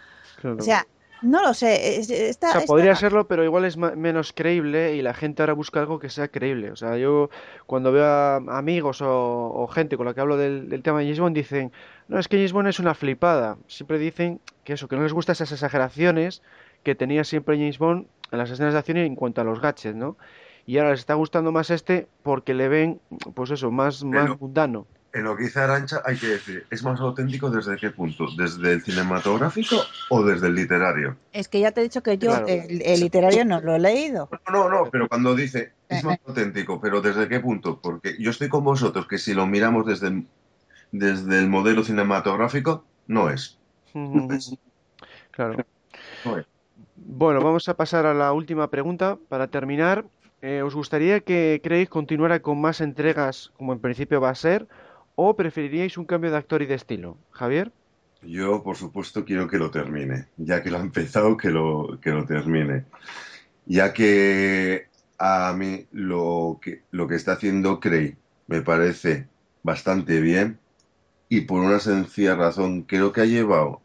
Claro. 0.41 0.57
O 0.59 0.63
sea, 0.63 0.87
No 1.23 1.43
lo 1.43 1.55
sé. 1.55 1.99
es- 1.99 2.11
Esta, 2.11 2.49
O 2.49 2.53
sea, 2.53 2.61
esta- 2.61 2.73
podría 2.73 2.95
serlo, 2.97 3.27
pero 3.29 3.45
igual 3.45 3.65
es 3.65 3.77
ma- 3.77 3.93
menos 3.97 4.33
creíble 4.33 4.95
y 4.97 5.03
la 5.03 5.15
gente 5.15 5.43
ahora 5.43 5.53
busca 5.53 5.81
algo 5.81 5.99
que 5.99 6.09
sea 6.11 6.29
creíble. 6.29 6.71
O 6.71 6.77
sea, 6.77 6.97
yo 6.97 7.31
cuando 7.67 7.93
veo 7.93 8.05
a 8.05 8.37
amigos 8.37 9.03
o, 9.03 9.53
o 9.55 9.67
gente 9.69 9.97
con 9.97 10.07
la 10.07 10.15
que 10.15 10.21
hablo 10.21 10.37
del, 10.37 10.69
del 10.69 10.83
tema 10.83 10.99
de 11.01 11.07
James 11.07 11.21
Bond 11.21 11.37
dicen, 11.37 11.73
no, 12.09 12.19
es 12.19 12.29
que 12.29 12.37
James 12.37 12.53
Bond 12.53 12.69
es 12.69 12.79
una 12.79 12.95
flipada. 12.95 13.57
Siempre 13.67 13.99
dicen 13.99 14.41
que 14.65 14.75
eso, 14.75 14.89
que 14.89 14.97
no 14.97 15.03
les 15.03 15.13
gustan 15.13 15.33
esas 15.35 15.53
exageraciones 15.53 16.43
que 16.83 16.95
tenía 16.95 17.25
siempre 17.25 17.57
James 17.57 17.79
Bond 17.79 18.07
en 18.31 18.39
las 18.39 18.51
escenas 18.51 18.73
de 18.73 18.79
acción 18.79 18.99
y 18.99 19.01
en 19.01 19.17
cuanto 19.17 19.41
a 19.41 19.45
los 19.45 19.61
gadgets, 19.61 19.95
¿no? 19.97 20.17
Y 20.67 20.77
ahora 20.79 20.91
les 20.91 21.01
está 21.01 21.15
gustando 21.15 21.51
más 21.51 21.71
este 21.71 22.07
porque 22.23 22.53
le 22.55 22.69
ven, 22.69 23.01
pues 23.35 23.51
eso, 23.51 23.71
más, 23.71 24.05
más 24.05 24.39
mundano. 24.39 24.87
En 25.11 25.25
lo 25.25 25.37
que 25.37 25.45
dice 25.45 25.61
Arancha 25.61 26.03
hay 26.05 26.17
que 26.19 26.27
decir, 26.27 26.67
¿es 26.71 26.83
más 26.85 27.01
auténtico 27.01 27.51
desde 27.51 27.77
qué 27.77 27.91
punto? 27.91 28.27
¿Desde 28.37 28.75
el 28.75 28.83
cinematográfico 28.83 29.77
o 30.11 30.23
desde 30.23 30.49
el 30.49 30.55
literario? 30.55 31.17
Es 31.33 31.49
que 31.49 31.61
ya 31.61 31.73
te 31.73 31.81
he 31.81 31.85
dicho 31.85 32.03
que 32.03 32.19
yo 32.19 32.31
Claro. 32.31 32.47
el, 32.47 32.83
el 32.83 33.01
literario 33.01 33.45
no 33.47 33.61
lo 33.61 33.75
he 33.75 33.79
leído. 33.79 34.29
No, 34.53 34.69
no, 34.69 34.85
no, 34.85 34.91
pero 34.91 35.09
cuando 35.09 35.35
dice, 35.35 35.73
es 35.89 36.05
más 36.05 36.19
auténtico, 36.27 36.79
pero 36.79 37.01
¿desde 37.01 37.27
qué 37.27 37.41
punto? 37.41 37.81
Porque 37.81 38.17
yo 38.19 38.31
estoy 38.31 38.51
con 38.51 38.65
vosotros 38.65 39.09
que 39.09 39.17
si 39.17 39.33
lo 39.33 39.47
miramos 39.47 39.87
desde 39.87 40.09
el, 40.09 40.27
desde 40.93 41.39
el 41.39 41.49
modelo 41.49 41.83
cinematográfico, 41.85 42.85
no 43.07 43.31
es. 43.31 43.59
Claro. 45.31 45.65
No 46.25 46.37
es. 46.37 46.47
Bueno, 46.97 47.41
vamos 47.41 47.69
a 47.69 47.75
pasar 47.75 48.07
a 48.07 48.15
la 48.15 48.33
última 48.33 48.69
pregunta 48.69 49.17
para 49.29 49.47
terminar. 49.49 50.05
Eh, 50.43 50.63
¿os 50.63 50.75
gustaría 50.75 51.21
que 51.21 51.61
Craig 51.65 51.89
continuara 51.89 52.41
con 52.41 52.61
más 52.61 52.81
entregas 52.81 53.51
como 53.57 53.73
en 53.73 53.81
principio 53.81 54.21
va 54.21 54.31
a 54.31 54.35
ser 54.37 54.69
o 55.21 55.35
preferiríais 55.35 55.99
un 55.99 56.07
cambio 56.07 56.31
de 56.31 56.37
actor 56.37 56.63
y 56.63 56.67
de 56.67 56.77
estilo? 56.77 57.19
Javier. 57.33 57.73
Yo, 58.23 58.63
por 58.63 58.77
supuesto, 58.77 59.25
quiero 59.25 59.49
que 59.49 59.59
lo 59.59 59.69
termine. 59.69 60.29
Ya 60.37 60.63
que 60.63 60.71
lo 60.71 60.79
ha 60.79 60.81
empezado, 60.81 61.37
que 61.37 61.51
lo, 61.51 61.99
que 62.01 62.11
lo 62.11 62.25
termine. 62.25 62.85
Ya 63.67 63.93
que 63.93 64.87
a 65.19 65.53
mí 65.59 65.87
lo 65.91 66.61
que, 66.63 66.83
lo 66.93 67.09
que 67.09 67.17
está 67.17 67.33
haciendo 67.33 67.81
Craig 67.81 68.17
me 68.47 68.63
parece 68.63 69.27
bastante 69.65 70.21
bien 70.21 70.61
y 71.29 71.41
por 71.43 71.63
una 71.63 71.81
sencilla 71.81 72.37
razón, 72.37 72.83
creo 72.83 73.11
que 73.11 73.23
ha 73.23 73.27
llevado 73.27 73.83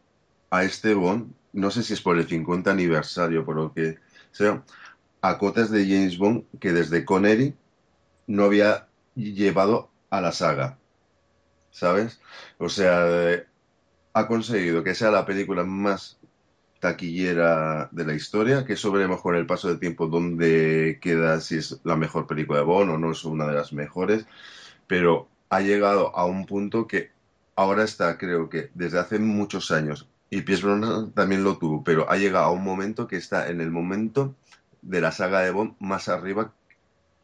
a 0.51 0.63
este 0.63 0.93
Bond, 0.93 1.33
no 1.51 1.71
sé 1.71 1.81
si 1.81 1.93
es 1.93 2.01
por 2.01 2.19
el 2.19 2.27
50 2.27 2.69
aniversario, 2.69 3.43
por 3.43 3.55
lo 3.55 3.73
que 3.73 3.97
sea, 4.31 4.63
a 5.21 5.39
cotas 5.39 5.71
de 5.71 5.83
James 5.85 6.19
Bond 6.19 6.43
que 6.59 6.73
desde 6.73 7.03
Connery 7.05 7.55
no 8.27 8.43
había 8.43 8.87
llevado 9.15 9.89
a 10.11 10.21
la 10.21 10.31
saga. 10.31 10.77
¿Sabes? 11.73 12.21
O 12.59 12.69
sea, 12.69 13.31
eh, 13.33 13.47
ha 14.13 14.27
conseguido 14.27 14.83
que 14.83 14.93
sea 14.93 15.09
la 15.09 15.25
película 15.25 15.63
más 15.63 16.19
taquillera 16.79 17.89
de 17.91 18.05
la 18.05 18.13
historia, 18.13 18.63
que 18.63 18.73
eso 18.73 18.91
veremos 18.91 19.21
con 19.21 19.35
el 19.35 19.47
paso 19.47 19.69
del 19.69 19.79
tiempo 19.79 20.07
dónde 20.07 20.99
queda, 21.01 21.41
si 21.41 21.57
es 21.57 21.79
la 21.83 21.95
mejor 21.95 22.27
película 22.27 22.59
de 22.59 22.65
Bond 22.65 22.91
o 22.91 22.97
no 22.99 23.11
es 23.11 23.25
una 23.25 23.47
de 23.47 23.55
las 23.55 23.73
mejores, 23.73 24.27
pero 24.85 25.27
ha 25.49 25.61
llegado 25.61 26.15
a 26.15 26.25
un 26.25 26.45
punto 26.45 26.85
que 26.85 27.09
ahora 27.55 27.83
está, 27.83 28.17
creo 28.19 28.49
que 28.49 28.69
desde 28.75 28.99
hace 28.99 29.17
muchos 29.17 29.71
años, 29.71 30.07
y 30.29 30.41
Pierce 30.41 30.65
Brosnan 30.65 31.11
también 31.11 31.43
lo 31.43 31.57
tuvo, 31.57 31.83
pero 31.83 32.07
ha 32.11 32.17
llegado 32.17 32.45
a 32.45 32.51
un 32.51 32.63
momento 32.63 33.07
que 33.07 33.15
está 33.15 33.49
en 33.49 33.61
el 33.61 33.71
momento 33.71 34.35
de 34.83 35.01
la 35.01 35.11
saga 35.11 35.39
de 35.39 35.49
Bond 35.49 35.75
más 35.79 36.07
arriba 36.07 36.53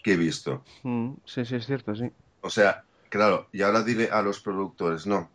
que 0.01 0.13
he 0.13 0.17
visto. 0.17 0.63
Mm, 0.81 1.11
sí, 1.25 1.45
sí, 1.45 1.55
es 1.55 1.67
cierto, 1.67 1.95
sí. 1.95 2.09
O 2.41 2.49
sea, 2.49 2.85
claro, 3.09 3.47
y 3.51 3.61
ahora 3.61 3.83
dile 3.83 4.09
a 4.11 4.21
los 4.21 4.39
productores, 4.39 5.05
no, 5.07 5.29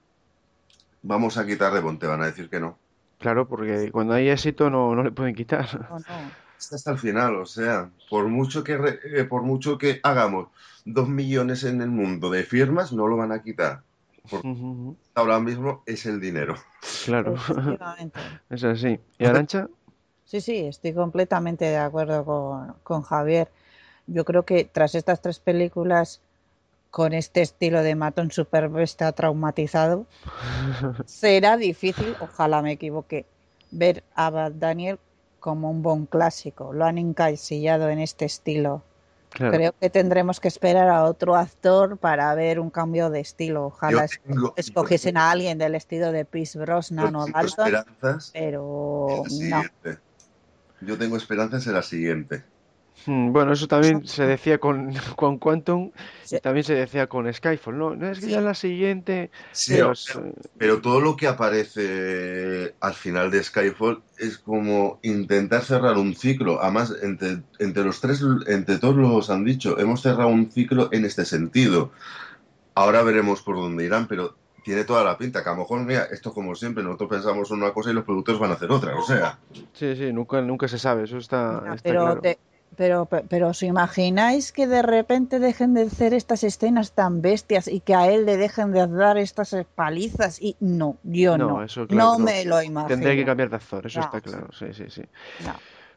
vamos 1.03 1.37
a 1.39 1.47
quitar 1.47 1.73
de 1.73 1.81
Bond, 1.81 1.99
te 2.01 2.07
van 2.07 2.23
a 2.23 2.27
decir 2.27 2.49
que 2.49 2.61
no. 2.61 2.79
Claro, 3.19 3.49
porque 3.49 3.91
cuando 3.93 4.15
hay 4.15 4.29
éxito 4.29 4.71
no, 4.71 4.95
no 4.95 5.03
le 5.03 5.11
pueden 5.13 5.35
quitar. 5.35 5.67
hasta 6.59 6.91
el 6.91 6.99
final, 6.99 7.37
o 7.37 7.47
sea, 7.47 7.91
por 8.11 8.29
mucho 8.29 8.63
que 8.65 8.77
re- 8.77 9.01
eh, 9.05 9.25
por 9.25 9.43
mucho 9.43 9.79
que 9.79 10.01
hagamos 10.03 10.49
dos 10.85 11.09
millones 11.09 11.65
en 11.65 11.81
el 11.81 11.91
mundo 11.91 12.31
de 12.31 12.43
firmas, 12.45 12.93
no 12.93 13.07
lo 13.07 13.17
van 13.17 13.33
a 13.33 13.43
quitar. 13.43 13.83
Ujú, 14.31 14.97
Ahora 15.15 15.39
mismo 15.41 15.83
es 15.87 16.07
el 16.07 16.21
dinero. 16.21 16.57
Claro, 17.05 17.35
es 18.51 18.65
así. 18.65 18.99
¿Y 19.19 19.25
Arancha? 19.25 19.69
Sí, 20.25 20.41
sí, 20.41 20.67
estoy 20.67 20.95
completamente 20.95 21.67
de 21.67 21.77
acuerdo 21.77 22.25
con, 22.25 22.75
con 22.83 23.03
Javier. 23.03 23.51
Yo 24.07 24.25
creo 24.25 24.45
que 24.45 24.65
tras 24.65 24.95
estas 24.95 25.21
tres 25.23 25.39
películas, 25.39 26.21
con 26.95 27.13
este 27.13 27.43
estilo 27.43 27.83
de 27.83 27.97
matón 27.97 28.31
super 28.31 28.69
bestia 28.69 29.11
traumatizado, 29.11 30.07
será 31.07 31.57
difícil, 31.57 32.15
ojalá 32.21 32.63
me 32.63 32.71
equivoque, 32.71 33.27
ver 33.73 34.05
a 34.15 34.31
Daniel 34.55 35.01
como 35.41 35.73
un 35.73 35.83
buen 35.83 36.07
clásico. 36.07 36.73
Lo 36.73 36.85
han 36.85 36.99
encasillado 36.99 37.89
en 37.89 37.99
este 37.99 38.27
estilo. 38.27 38.85
Claro. 39.31 39.53
Creo 39.55 39.75
que 39.81 39.91
tendremos 39.91 40.39
que 40.39 40.47
esperar 40.47 40.89
a 40.89 41.03
otro 41.03 41.35
actor 41.35 41.97
para 41.99 42.33
ver 42.37 42.61
un 42.61 42.71
cambio 42.71 43.11
de 43.11 43.19
estilo. 43.19 43.67
Ojalá 43.67 44.07
tengo- 44.25 44.55
escogiesen 44.57 45.17
a 45.17 45.33
alguien 45.33 45.59
del 45.59 45.75
estilo 45.75 46.13
de 46.13 46.25
Pierce 46.25 46.61
Brosnan 46.61 47.17
o 47.17 47.27
Dalton, 47.27 47.73
pero 48.33 49.25
no. 49.51 49.63
Yo 50.81 50.97
tengo 50.97 51.17
esperanzas 51.17 51.67
en 51.67 51.73
la 51.73 51.83
siguiente. 51.83 52.45
Mm, 53.07 53.33
Bueno, 53.33 53.53
eso 53.53 53.67
también 53.67 54.07
se 54.07 54.25
decía 54.27 54.59
con, 54.59 54.93
con 55.17 55.39
Quantum 55.39 55.91
Sí. 56.23 56.37
y 56.37 56.41
también 56.41 56.65
se 56.65 56.75
decía 56.75 57.07
con 57.09 57.33
Skyfall, 57.33 57.77
¿no? 57.79 57.95
No 57.97 58.09
es 58.11 58.21
que 58.21 58.31
ya 58.31 58.39
en 58.39 58.45
la 58.45 58.55
siguiente, 58.55 59.31
Sí, 59.53 59.73
pero 59.75 59.87
pero, 59.87 59.93
es, 59.93 60.07
pero 60.59 60.81
todo 60.81 61.01
lo 61.01 61.17
que 61.17 61.27
aparece 61.27 62.75
al 62.81 62.95
final 62.95 63.31
de 63.31 63.43
Skyfall 63.43 64.03
es 64.19 64.39
como 64.39 64.99
intentar 65.03 65.63
cerrar 65.65 65.97
un 65.97 66.15
ciclo. 66.15 66.61
Además, 66.63 66.95
entre, 67.03 67.43
entre 67.59 67.85
los 67.85 68.01
tres, 68.01 68.23
entre 68.47 68.79
todos 68.79 68.97
los 68.97 69.31
han 69.31 69.45
dicho, 69.45 69.79
hemos 69.79 70.01
cerrado 70.03 70.29
un 70.29 70.51
ciclo 70.51 70.89
en 70.93 71.05
este 71.05 71.25
sentido. 71.25 71.93
Ahora 72.75 73.03
veremos 73.03 73.43
por 73.43 73.57
dónde 73.57 73.85
irán, 73.85 74.09
pero 74.09 74.37
tiene 74.65 74.85
toda 74.85 75.05
la 75.05 75.19
pinta. 75.19 75.43
Que 75.43 75.51
a 75.51 75.53
lo 75.53 75.59
mejor, 75.61 75.81
mira, 75.85 76.05
esto 76.05 76.33
como 76.33 76.55
siempre, 76.55 76.83
nosotros 76.85 77.11
pensamos 77.11 77.51
una 77.51 77.73
cosa 77.73 77.91
y 77.91 77.95
los 77.95 78.05
productores 78.05 78.41
van 78.41 78.51
a 78.53 78.55
hacer 78.55 78.71
otra. 78.73 78.97
O 78.97 79.03
sea, 79.03 79.39
sí, 79.73 79.97
sí, 79.97 80.13
nunca, 80.13 80.41
nunca 80.41 80.69
se 80.69 80.79
sabe, 80.79 81.05
eso 81.05 81.19
está, 81.19 81.63
está 81.75 81.83
pero, 81.83 82.01
claro. 82.05 82.21
te- 82.21 82.39
pero, 82.77 83.07
pe- 83.07 83.25
pero 83.31 83.49
¿os 83.49 83.63
imagináis 83.63 84.53
que 84.53 84.67
de 84.67 84.83
repente 84.83 85.39
dejen 85.39 85.75
de 85.75 85.83
hacer 85.83 86.13
estas 86.15 86.43
escenas 86.51 86.93
tan 86.93 87.13
bestias 87.23 87.69
y 87.69 87.81
que 87.81 87.95
a 87.95 88.11
él 88.13 88.27
le 88.27 88.37
dejen 88.37 88.73
de 88.73 88.87
dar 88.87 89.17
estas 89.19 89.51
palizas? 89.75 90.41
Y 90.41 90.57
no, 90.61 90.99
yo 91.03 91.37
No, 91.39 91.49
no. 91.49 91.63
eso 91.63 91.87
claro, 91.87 92.11
no 92.11 92.19
no. 92.19 92.25
me 92.27 92.45
lo 92.45 92.63
imagino. 92.63 92.89
Tendría 92.89 93.15
que 93.17 93.25
cambiar 93.25 93.51
de 93.51 93.57
actor, 93.57 93.87
eso 93.87 94.01
No. 94.01 94.07
está 94.07 94.21
claro, 94.21 94.49
sí, 94.53 94.67
sí, 94.75 94.85
sí. 94.91 95.03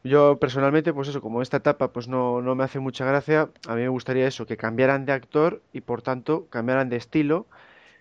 Yo 0.04 0.38
personalmente, 0.38 0.92
pues 0.94 1.08
eso, 1.08 1.20
como 1.20 1.42
esta 1.42 1.58
etapa 1.58 1.92
pues 1.92 2.08
no, 2.08 2.40
no 2.42 2.54
me 2.54 2.64
hace 2.64 2.78
mucha 2.80 3.04
gracia, 3.04 3.50
a 3.68 3.74
mí 3.74 3.82
me 3.82 3.88
gustaría 3.88 4.26
eso, 4.26 4.46
que 4.46 4.56
cambiaran 4.56 5.04
de 5.06 5.12
actor 5.12 5.62
y 5.72 5.80
por 5.82 6.02
tanto 6.02 6.46
cambiaran 6.50 6.88
de 6.88 6.96
estilo 6.96 7.46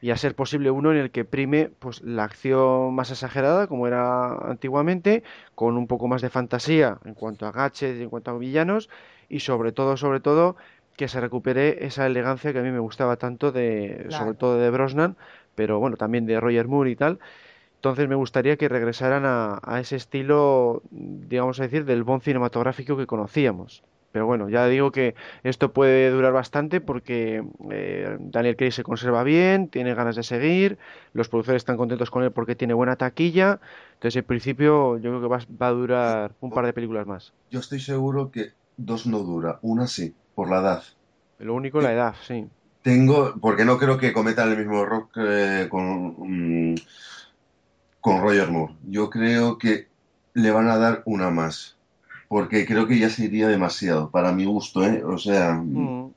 y 0.02 0.12
a 0.12 0.18
ser 0.18 0.36
posible 0.36 0.70
uno 0.72 0.92
en 0.92 0.98
el 0.98 1.12
que 1.12 1.26
prime 1.26 1.72
pues 1.80 2.02
la 2.02 2.24
acción 2.24 2.94
más 2.94 3.10
exagerada 3.12 3.68
como 3.68 3.88
era 3.88 4.36
antiguamente, 4.50 5.24
con 5.56 5.78
un 5.78 5.88
poco 5.88 6.08
más 6.08 6.22
de 6.22 6.30
fantasía 6.30 7.00
en 7.06 7.14
cuanto 7.16 7.46
a 7.48 7.52
gadgets 7.52 8.00
y 8.00 8.04
en 8.04 8.10
cuanto 8.10 8.32
a 8.32 8.38
villanos 8.38 8.90
y 9.30 9.40
sobre 9.40 9.72
todo, 9.72 9.98
sobre 9.98 10.20
todo 10.20 10.56
que 10.96 11.08
se 11.08 11.22
recupere 11.22 11.86
esa 11.86 12.06
elegancia 12.08 12.54
que 12.54 12.60
a 12.60 12.64
mí 12.64 12.72
me 12.72 12.80
gustaba 12.80 13.18
tanto 13.18 13.52
de, 13.52 14.06
Claro. 14.10 14.24
sobre 14.26 14.38
todo 14.38 14.58
de 14.58 14.70
Brosnan, 14.72 15.16
pero 15.56 15.80
bueno, 15.80 15.98
también 15.98 16.26
de 16.26 16.40
Roger 16.40 16.68
Moore 16.68 16.92
y 16.92 16.96
tal. 16.96 17.20
Entonces 17.76 18.08
me 18.08 18.16
gustaría 18.16 18.58
que 18.58 18.68
regresaran 18.70 19.24
a, 19.26 19.60
a 19.64 19.80
ese 19.80 19.96
estilo, 19.96 20.82
digamos 20.92 21.60
a 21.60 21.64
decir, 21.64 21.86
del 21.86 22.04
Bond 22.04 22.24
cinematográfico 22.24 22.98
que 22.98 23.06
conocíamos. 23.06 23.84
Pero 24.12 24.26
bueno, 24.26 24.50
ya 24.50 24.66
digo 24.68 24.92
que 24.92 25.16
esto 25.44 25.74
puede 25.74 26.10
durar 26.10 26.34
bastante 26.34 26.82
porque 26.82 27.44
eh, 27.70 28.18
Daniel 28.20 28.56
Craig 28.56 28.72
se 28.72 28.84
conserva 28.84 29.24
bien, 29.24 29.68
tiene 29.68 29.94
ganas 29.94 30.16
de 30.16 30.24
seguir, 30.24 30.78
los 31.14 31.30
productores 31.30 31.62
están 31.62 31.78
contentos 31.78 32.10
con 32.10 32.24
él 32.24 32.32
porque 32.32 32.56
tiene 32.56 32.74
buena 32.74 32.96
taquilla. 32.96 33.60
Entonces, 33.94 34.16
en 34.18 34.24
principio, 34.26 34.98
yo 34.98 35.10
creo 35.12 35.22
que 35.22 35.28
va, 35.28 35.40
va 35.62 35.68
a 35.68 35.72
durar 35.72 36.32
un 36.40 36.52
par 36.52 36.66
de 36.66 36.74
películas 36.74 37.06
más. 37.06 37.34
yo 37.52 37.60
estoy 37.60 37.80
seguro 37.80 38.32
que 38.32 38.52
dos 38.78 39.08
no 39.08 39.20
dura, 39.20 39.60
una 39.62 39.88
sí, 39.88 40.16
por 40.36 40.50
la 40.50 40.60
edad. 40.60 40.84
Lo 41.40 41.54
único, 41.54 41.82
la 41.82 41.94
edad, 41.94 42.16
sí. 42.26 42.48
Tengo, 42.82 43.36
porque 43.42 43.66
no 43.66 43.78
creo 43.78 43.98
que 43.98 44.14
cometan 44.14 44.50
el 44.52 44.58
mismo 44.58 44.82
error 44.82 45.10
que 45.14 45.68
con, 45.70 46.16
mm, 46.18 46.76
con 48.00 48.22
Roger 48.22 48.50
Moore. 48.50 48.76
Yo 48.84 49.10
creo 49.10 49.58
que 49.58 49.88
le 50.34 50.52
van 50.52 50.70
a 50.70 50.78
dar 50.78 51.02
una 51.06 51.30
más, 51.30 51.77
porque 52.28 52.66
creo 52.66 52.88
que 52.88 53.00
ya 53.00 53.10
sería 53.10 53.48
demasiado, 53.48 54.10
para 54.12 54.32
mi 54.32 54.46
gusto, 54.46 54.84
¿eh? 54.86 55.04
O 55.04 55.18
sea, 55.18 55.54
Mm. 55.56 56.12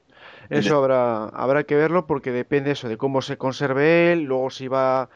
Eso 0.50 0.76
habrá, 0.76 1.26
habrá 1.28 1.62
que 1.64 1.76
verlo 1.76 2.06
porque 2.06 2.32
depende 2.32 2.72
eso 2.72 2.88
de 2.88 2.96
cómo 2.96 3.22
se 3.22 3.36
conserve 3.36 4.12
él, 4.12 4.24
luego 4.24 4.50
si 4.50 4.66
va, 4.66 5.08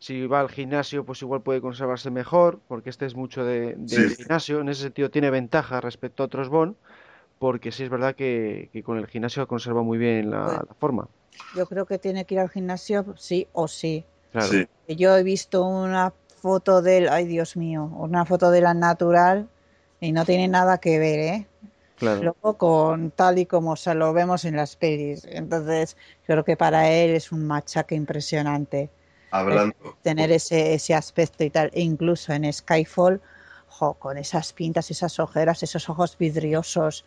si 0.00 0.26
va 0.26 0.40
al 0.40 0.48
gimnasio, 0.48 1.04
pues 1.04 1.22
igual 1.22 1.42
puede 1.42 1.60
conservarse 1.60 2.10
mejor, 2.10 2.58
porque 2.66 2.90
este 2.90 3.06
es 3.06 3.14
mucho 3.14 3.44
de, 3.44 3.76
del 3.76 4.10
Sí. 4.10 4.16
gimnasio, 4.16 4.60
en 4.60 4.68
ese 4.68 4.82
sentido 4.82 5.08
tiene 5.10 5.30
ventaja 5.30 5.80
respecto 5.80 6.22
a 6.24 6.26
otros 6.26 6.48
Bond, 6.48 6.74
porque 7.38 7.70
sí 7.70 7.84
es 7.84 7.88
verdad 7.88 8.16
que, 8.16 8.68
que 8.72 8.82
con 8.82 8.98
el 8.98 9.06
gimnasio 9.06 9.46
conserva 9.46 9.82
muy 9.82 9.96
bien 9.98 10.30
la, 10.30 10.44
Bueno. 10.44 10.64
la 10.68 10.74
forma. 10.74 11.08
Yo 11.56 11.66
creo 11.66 11.86
que 11.86 11.98
tiene 11.98 12.24
que 12.24 12.34
ir 12.34 12.40
al 12.40 12.50
gimnasio 12.50 13.14
sí 13.16 13.46
o 13.52 13.68
sí. 13.68 14.04
Claro. 14.32 14.48
sí. 14.48 14.66
Yo 14.88 15.16
he 15.16 15.22
visto 15.22 15.64
una 15.64 16.12
foto 16.42 16.82
de 16.82 16.98
él, 16.98 17.08
ay 17.08 17.26
Dios 17.26 17.56
mío, 17.56 17.84
una 17.84 18.24
foto 18.24 18.50
de 18.50 18.60
la 18.60 18.74
natural 18.74 19.48
y 20.00 20.12
no 20.12 20.24
tiene 20.24 20.48
nada 20.48 20.78
que 20.78 20.98
ver, 20.98 21.18
¿eh? 21.18 21.46
Claro. 21.96 22.22
Luego 22.22 22.56
con 22.56 23.10
tal 23.10 23.38
y 23.38 23.46
como 23.46 23.76
se 23.76 23.94
lo 23.94 24.12
vemos 24.14 24.46
en 24.46 24.56
las 24.56 24.74
pelis. 24.76 25.26
Entonces, 25.26 25.98
creo 26.26 26.44
que 26.44 26.56
para 26.56 26.90
él 26.90 27.10
es 27.10 27.30
un 27.30 27.46
machaque 27.46 27.94
impresionante 27.94 28.88
Hablando. 29.30 29.98
tener 30.02 30.32
ese, 30.32 30.72
ese 30.72 30.94
aspecto 30.94 31.44
y 31.44 31.50
tal. 31.50 31.70
E 31.74 31.82
incluso 31.82 32.32
en 32.32 32.50
Skyfall, 32.50 33.20
jo, 33.68 33.94
con 33.94 34.16
esas 34.16 34.54
pintas, 34.54 34.90
esas 34.90 35.18
ojeras, 35.20 35.62
esos 35.62 35.90
ojos 35.90 36.16
vidriosos. 36.18 37.04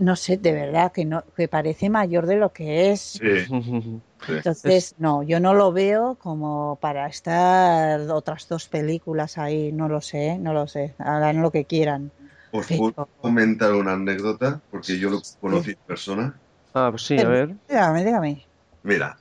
No 0.00 0.16
sé, 0.16 0.36
de 0.36 0.52
verdad, 0.52 0.92
que, 0.92 1.04
no, 1.04 1.24
que 1.36 1.48
parece 1.48 1.90
mayor 1.90 2.26
de 2.26 2.36
lo 2.36 2.52
que 2.52 2.90
es. 2.90 3.00
Sí, 3.00 3.20
Entonces, 4.28 4.94
no, 4.98 5.22
yo 5.22 5.40
no 5.40 5.54
lo 5.54 5.72
veo 5.72 6.16
como 6.20 6.78
para 6.80 7.06
estar 7.06 8.00
otras 8.10 8.48
dos 8.48 8.68
películas 8.68 9.38
ahí, 9.38 9.72
no 9.72 9.88
lo 9.88 10.00
sé, 10.00 10.38
no 10.38 10.52
lo 10.52 10.66
sé, 10.66 10.94
harán 10.98 11.42
lo 11.42 11.50
que 11.50 11.64
quieran. 11.64 12.10
os 12.50 12.66
puedo 12.66 13.08
comentar 13.20 13.72
una 13.74 13.92
anécdota, 13.92 14.60
porque 14.70 14.98
yo 14.98 15.10
lo 15.10 15.20
conocí 15.40 15.70
en 15.70 15.78
persona. 15.86 16.34
Ah, 16.74 16.88
pues 16.90 17.02
sí, 17.02 17.18
a 17.18 17.28
ver. 17.28 17.54
Dígame, 17.68 18.04
dígame. 18.04 18.46
Mira, 18.82 19.16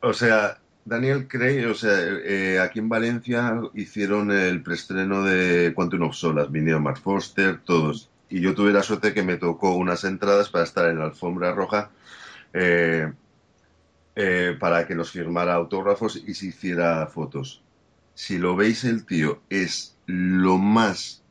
o 0.00 0.12
sea, 0.12 0.58
Daniel 0.84 1.28
Craig, 1.28 1.66
o 1.66 1.74
sea, 1.74 1.98
eh, 2.24 2.58
aquí 2.60 2.80
en 2.80 2.88
Valencia 2.88 3.60
hicieron 3.74 4.30
el 4.30 4.62
preestreno 4.62 5.22
de 5.22 5.72
Quantum 5.74 6.02
of 6.02 6.14
Solace, 6.14 6.50
vinieron 6.50 6.82
Mark 6.82 6.98
Foster, 6.98 7.60
todos. 7.64 8.11
Y 8.32 8.40
yo 8.40 8.54
tuve 8.54 8.72
la 8.72 8.82
suerte 8.82 9.14
que 9.14 9.22
me 9.22 9.36
tocó 9.36 9.76
unas 9.76 10.04
entradas 10.04 10.48
para 10.48 10.64
estar 10.64 10.88
en 10.88 10.98
la 10.98 11.04
alfombra 11.04 11.52
roja 11.52 11.90
eh, 12.54 13.12
eh, 14.14 14.56
para 14.58 14.86
que 14.86 14.94
nos 14.94 15.10
firmara 15.10 15.54
autógrafos 15.54 16.16
y 16.16 16.34
se 16.34 16.46
hiciera 16.46 17.06
fotos. 17.06 17.62
Si 18.14 18.38
lo 18.38 18.56
veis, 18.56 18.84
el 18.84 19.06
tío 19.06 19.42
es 19.48 19.96
lo 20.06 20.58
más, 20.58 21.22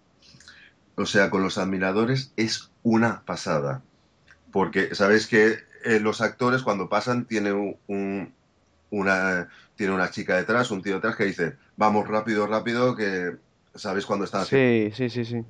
o 0.96 1.06
sea, 1.06 1.30
con 1.30 1.44
los 1.44 1.58
admiradores 1.58 2.34
es 2.36 2.72
una 2.84 3.24
pasada. 3.26 3.84
Porque 4.52 4.96
sabéis 4.96 5.28
que 5.28 5.58
eh, 5.86 6.00
los 6.02 6.22
actores 6.22 6.64
cuando 6.64 6.90
pasan 6.90 7.26
tienen 7.28 7.56
un, 7.56 7.78
un- 7.88 8.36
una, 8.92 9.50
tiene 9.76 9.94
una 9.94 10.12
chica 10.12 10.38
detrás, 10.38 10.72
un 10.72 10.82
tío 10.84 10.96
detrás 10.96 11.16
que 11.18 11.26
dice, 11.26 11.58
vamos 11.78 12.08
rápido, 12.08 12.48
rápido, 12.48 12.96
que 12.96 13.38
sabéis 13.76 14.06
cuando 14.06 14.26
están. 14.26 14.46
Sí, 14.46 14.92
sí, 14.94 15.10
sí, 15.10 15.24
sí. 15.26 15.46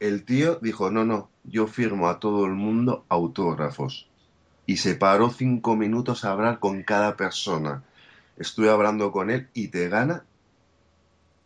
El 0.00 0.24
tío 0.24 0.56
dijo, 0.62 0.90
no, 0.90 1.04
no, 1.04 1.30
yo 1.44 1.66
firmo 1.66 2.08
a 2.08 2.20
todo 2.20 2.46
el 2.46 2.52
mundo 2.52 3.04
autógrafos. 3.08 4.08
Y 4.66 4.76
se 4.76 4.94
paró 4.94 5.30
cinco 5.30 5.76
minutos 5.76 6.24
a 6.24 6.32
hablar 6.32 6.58
con 6.58 6.82
cada 6.82 7.16
persona. 7.16 7.82
Estuve 8.36 8.70
hablando 8.70 9.12
con 9.12 9.30
él 9.30 9.48
y 9.54 9.68
te 9.68 9.88
gana 9.88 10.24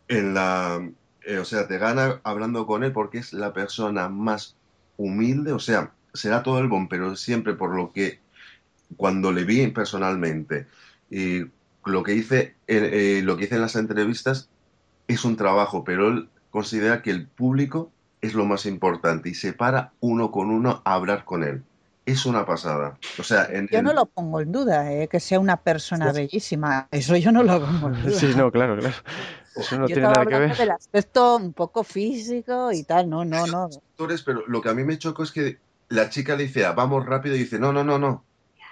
en 0.07 0.33
la... 0.33 0.87
eh, 1.25 1.37
o 1.37 1.45
sea, 1.45 1.67
te 1.67 1.77
gana 1.77 2.19
hablando 2.23 2.67
con 2.67 2.83
él 2.83 2.91
porque 2.91 3.19
es 3.19 3.33
la 3.33 3.53
persona 3.53 4.09
más 4.09 4.55
humilde, 4.97 5.53
o 5.53 5.59
sea, 5.59 5.93
será 6.13 6.43
todo 6.43 6.59
el 6.59 6.67
bon, 6.67 6.87
pero 6.87 7.15
siempre 7.15 7.53
por 7.53 7.75
lo 7.75 7.91
que 7.91 8.19
cuando 8.97 9.31
le 9.31 9.45
vi 9.45 9.65
personalmente 9.67 10.67
y 11.09 11.45
lo 11.85 12.03
que 12.03 12.13
hice, 12.13 12.55
eh, 12.67 13.17
eh, 13.17 13.21
lo 13.23 13.37
que 13.37 13.45
hice 13.45 13.55
en 13.55 13.61
las 13.61 13.75
entrevistas 13.75 14.49
es 15.07 15.25
un 15.25 15.35
trabajo, 15.37 15.83
pero 15.83 16.09
él 16.09 16.29
considera 16.51 17.01
que 17.01 17.11
el 17.11 17.25
público 17.25 17.91
es 18.23 18.33
lo 18.33 18.45
más 18.45 18.65
importante 18.65 19.29
y 19.29 19.35
se 19.35 19.53
para 19.53 19.91
uno 19.99 20.31
con 20.31 20.49
uno 20.49 20.81
a 20.85 20.93
hablar 20.95 21.25
con 21.25 21.43
él. 21.43 21.63
Es 22.05 22.25
una 22.25 22.45
pasada. 22.45 22.97
O 23.19 23.23
sea, 23.23 23.45
en, 23.45 23.67
Yo 23.71 23.79
en- 23.79 23.85
no 23.85 23.93
lo 23.93 24.05
pongo 24.05 24.41
en 24.41 24.51
duda, 24.51 24.91
¿eh? 24.91 25.07
que 25.07 25.19
sea 25.19 25.39
una 25.39 25.57
persona 25.57 26.11
bellísima. 26.11 26.87
Eso 26.91 27.15
yo 27.17 27.31
no 27.31 27.43
lo 27.43 27.59
pongo 27.65 27.87
en 27.89 28.01
duda. 28.01 28.11
Sí, 28.19 28.33
no, 28.35 28.51
claro, 28.51 28.77
claro. 28.77 28.95
Eso 29.55 29.77
no 29.77 29.83
yo 29.87 29.93
tiene 29.95 30.01
nada 30.03 30.13
que 30.15 30.21
hablando 30.35 30.47
ver. 30.47 30.57
del 30.57 30.71
aspecto 30.71 31.35
un 31.37 31.53
poco 31.53 31.83
físico 31.83 32.71
y 32.71 32.83
tal. 32.83 33.09
No, 33.09 33.23
no, 33.23 33.45
no. 33.45 33.69
actores, 33.91 34.23
pero 34.23 34.43
lo 34.47 34.61
que 34.61 34.69
a 34.69 34.73
mí 34.73 34.83
me 34.83 34.97
chocó 34.97 35.23
es 35.23 35.31
que 35.31 35.59
la 35.89 36.09
chica 36.09 36.35
le 36.35 36.43
dice, 36.43 36.65
"Ah, 36.65 36.71
vamos 36.71 37.05
rápido, 37.05 37.35
y 37.35 37.39
dice, 37.39 37.59
no, 37.59 37.71
no, 37.71 37.83
no, 37.83 37.99
no, 37.99 38.23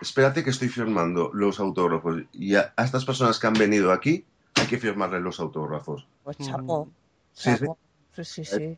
espérate 0.02 0.44
que 0.44 0.50
estoy 0.50 0.70
firmando 0.70 1.30
los 1.34 1.60
autógrafos. 1.60 2.24
Y 2.34 2.56
a, 2.56 2.74
a 2.76 2.84
estas 2.86 3.06
personas 3.06 3.38
que 3.40 3.48
han 3.48 3.54
venido 3.54 3.92
aquí 3.92 4.26
hay 4.56 4.66
que 4.68 4.78
firmarles 4.78 5.22
los 5.22 5.40
autógrafos. 5.40 6.06
Pues 6.24 6.38
Mm. 6.40 6.44
chapó. 6.46 6.90
Sí, 7.34 7.52
sí. 7.52 7.60
chapó. 7.60 7.78
Sí, 8.16 8.26
sí, 8.26 8.46
sí. 8.46 8.78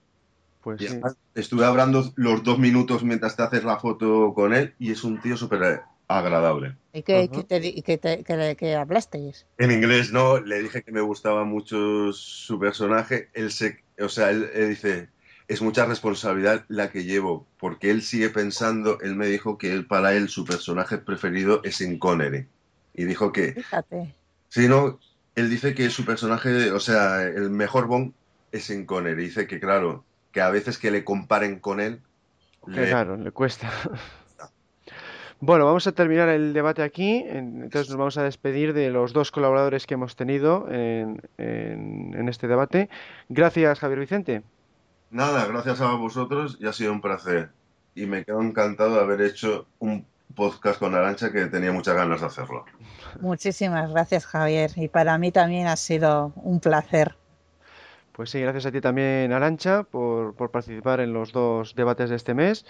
Pues 0.64 0.82
sí. 0.82 1.00
estuve 1.36 1.66
hablando 1.66 2.12
los 2.16 2.44
dos 2.44 2.58
minutos 2.60 3.04
mientras 3.04 3.36
te 3.36 3.44
haces 3.44 3.64
la 3.64 3.78
foto 3.80 4.34
con 4.34 4.54
él 4.54 4.74
y 4.80 4.92
es 4.92 5.04
un 5.04 5.20
tío 5.22 5.36
súper 5.38 5.82
agradable. 6.08 6.78
¿Y 6.94 7.02
qué, 7.04 7.30
Ajá. 7.32 7.44
qué 7.48 7.98
te 7.98 8.38
le- 8.38 8.56
qué 8.56 8.76
hablasteis? 8.76 9.46
En 9.58 9.72
inglés 9.72 10.12
no, 10.12 10.40
le 10.40 10.62
dije 10.62 10.84
que 10.84 10.92
me 10.92 11.02
gustaba 11.02 11.44
mucho 11.44 12.12
su 12.14 12.60
personaje. 12.60 13.30
Él 13.34 13.52
se, 13.52 13.84
o 14.00 14.10
sea, 14.10 14.30
él, 14.32 14.50
él 14.54 14.70
dice, 14.70 15.10
es 15.48 15.62
mucha 15.62 15.86
responsabilidad 15.86 16.66
la 16.70 16.92
que 16.92 17.04
llevo, 17.04 17.48
porque 17.60 17.92
él 17.92 18.02
sigue 18.02 18.30
pensando, 18.30 19.00
él 19.02 19.16
me 19.16 19.28
dijo 19.28 19.58
que 19.58 19.72
él, 19.74 19.86
para 19.86 20.14
él 20.14 20.30
su 20.30 20.46
personaje 20.46 20.98
preferido 20.98 21.62
es 21.64 21.82
en 21.82 22.00
Connery. 22.00 22.48
Y 22.94 23.06
dijo 23.06 23.32
que, 23.32 23.54
Fíjate. 23.54 24.16
si 24.50 24.68
no, 24.68 25.00
él 25.36 25.50
dice 25.50 25.74
que 25.74 25.90
su 25.90 26.06
personaje, 26.06 26.72
o 26.72 26.80
sea, 26.80 27.24
el 27.24 27.50
mejor 27.50 27.88
Bond 27.88 28.14
es 28.52 28.70
en 28.70 28.86
Connery. 28.86 29.24
Dice 29.26 29.48
que, 29.48 29.60
claro, 29.60 30.06
que 30.34 30.42
a 30.42 30.50
veces 30.50 30.78
que 30.78 30.92
le 30.92 31.06
comparen 31.06 31.60
con 31.60 31.80
él, 31.80 32.02
le- 32.68 32.90
Claro, 32.90 33.16
le 33.16 33.32
cuesta. 33.32 33.70
Bueno, 35.40 35.66
vamos 35.66 35.86
a 35.88 35.92
terminar 35.92 36.30
el 36.30 36.54
debate 36.54 36.84
aquí. 36.84 37.18
en- 37.28 37.64
Entonces 37.64 37.90
nos 37.90 37.98
vamos 37.98 38.18
a 38.18 38.24
despedir 38.24 38.74
de 38.74 38.90
los 38.90 39.12
dos 39.12 39.30
colaboradores 39.30 39.86
que 39.86 39.96
hemos 39.96 40.16
tenido 40.16 40.70
en, 40.72 41.22
en- 41.38 42.14
en 42.18 42.30
este 42.30 42.48
debate. 42.48 42.90
Gracias, 43.28 43.80
Javier 43.80 44.00
Vicente. 44.00 44.42
Nada, 45.12 45.46
gracias 45.46 45.82
a 45.82 45.92
vosotros 45.96 46.58
y 46.62 46.68
ha 46.68 46.72
sido 46.72 46.94
un 46.94 47.02
placer. 47.02 47.50
Y 47.94 48.06
me 48.06 48.24
quedo 48.24 48.42
encantado 48.42 48.96
de 48.96 49.02
haber 49.02 49.22
hecho 49.22 49.68
un 49.80 50.06
podcast 50.34 50.80
con 50.80 50.96
Arancha 50.96 51.30
que 51.32 51.46
tenía 51.48 51.74
muchas 51.74 51.96
ganas 51.96 52.22
de 52.22 52.28
hacerlo. 52.28 52.64
Muchísimas 53.20 53.92
gracias, 53.92 54.26
Javier. 54.26 54.72
Y 54.78 54.88
para 54.88 55.18
mí 55.18 55.32
también 55.34 55.68
ha 55.68 55.76
sido 55.76 56.32
un 56.38 56.62
placer. 56.62 57.16
Pues 58.14 58.30
sí, 58.30 58.40
gracias 58.40 58.68
a 58.68 58.72
ti 58.72 58.80
también, 58.80 59.34
Arancha, 59.34 59.84
por, 59.84 60.36
por 60.36 60.52
participar 60.52 61.00
en 61.00 61.14
los 61.14 61.32
dos 61.32 61.74
debates 61.74 62.12
de 62.12 62.16
este 62.16 62.36
mes. 62.36 62.64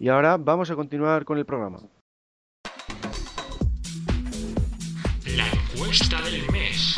Y 0.00 0.08
ahora 0.08 0.36
vamos 0.36 0.70
a 0.72 0.74
continuar 0.74 1.24
con 1.24 1.38
el 1.38 1.46
programa. 1.46 1.78
La 5.36 5.46
encuesta 5.46 6.20
del 6.22 6.42
mes. 6.50 6.96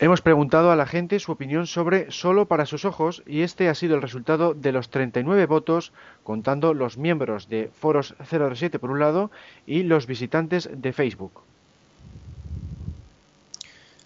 Hemos 0.00 0.20
preguntado 0.20 0.72
a 0.72 0.76
la 0.76 0.86
gente 0.86 1.20
su 1.20 1.30
opinión 1.30 1.68
sobre 1.68 2.10
Solo 2.10 2.46
para 2.46 2.66
sus 2.66 2.84
ojos 2.84 3.22
y 3.24 3.42
este 3.42 3.68
ha 3.68 3.74
sido 3.76 3.94
el 3.94 4.02
resultado 4.02 4.52
de 4.52 4.72
los 4.72 4.90
39 4.90 5.46
votos, 5.46 5.92
contando 6.24 6.74
los 6.74 6.98
miembros 6.98 7.48
de 7.48 7.70
Foros 7.72 8.16
007 8.28 8.80
por 8.80 8.90
un 8.90 8.98
lado 8.98 9.30
y 9.64 9.84
los 9.84 10.08
visitantes 10.08 10.68
de 10.72 10.92
Facebook. 10.92 11.44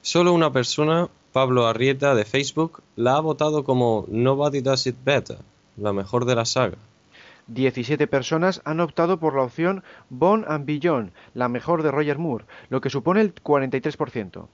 Solo 0.07 0.33
una 0.33 0.53
persona, 0.53 1.09
Pablo 1.33 1.66
Arrieta 1.66 2.15
de 2.15 2.24
Facebook, 2.24 2.81
la 2.95 3.16
ha 3.16 3.20
votado 3.20 3.65
como 3.65 4.05
Nobody 4.07 4.61
Does 4.61 4.87
It 4.87 4.95
Better, 5.05 5.39
la 5.77 5.93
mejor 5.93 6.27
de 6.27 6.37
la 6.37 6.45
saga. 6.45 6.78
17 7.49 8.07
personas 8.07 8.62
han 8.65 8.78
optado 8.78 9.19
por 9.19 9.35
la 9.35 9.43
opción 9.43 9.83
Bond 10.09 10.45
and 10.47 10.65
Beyond, 10.65 11.11
la 11.35 11.49
mejor 11.49 11.83
de 11.83 11.91
Roger 11.91 12.19
Moore, 12.19 12.45
lo 12.69 12.81
que 12.81 12.89
supone 12.89 13.20
el 13.20 13.35
43%. 13.35 14.47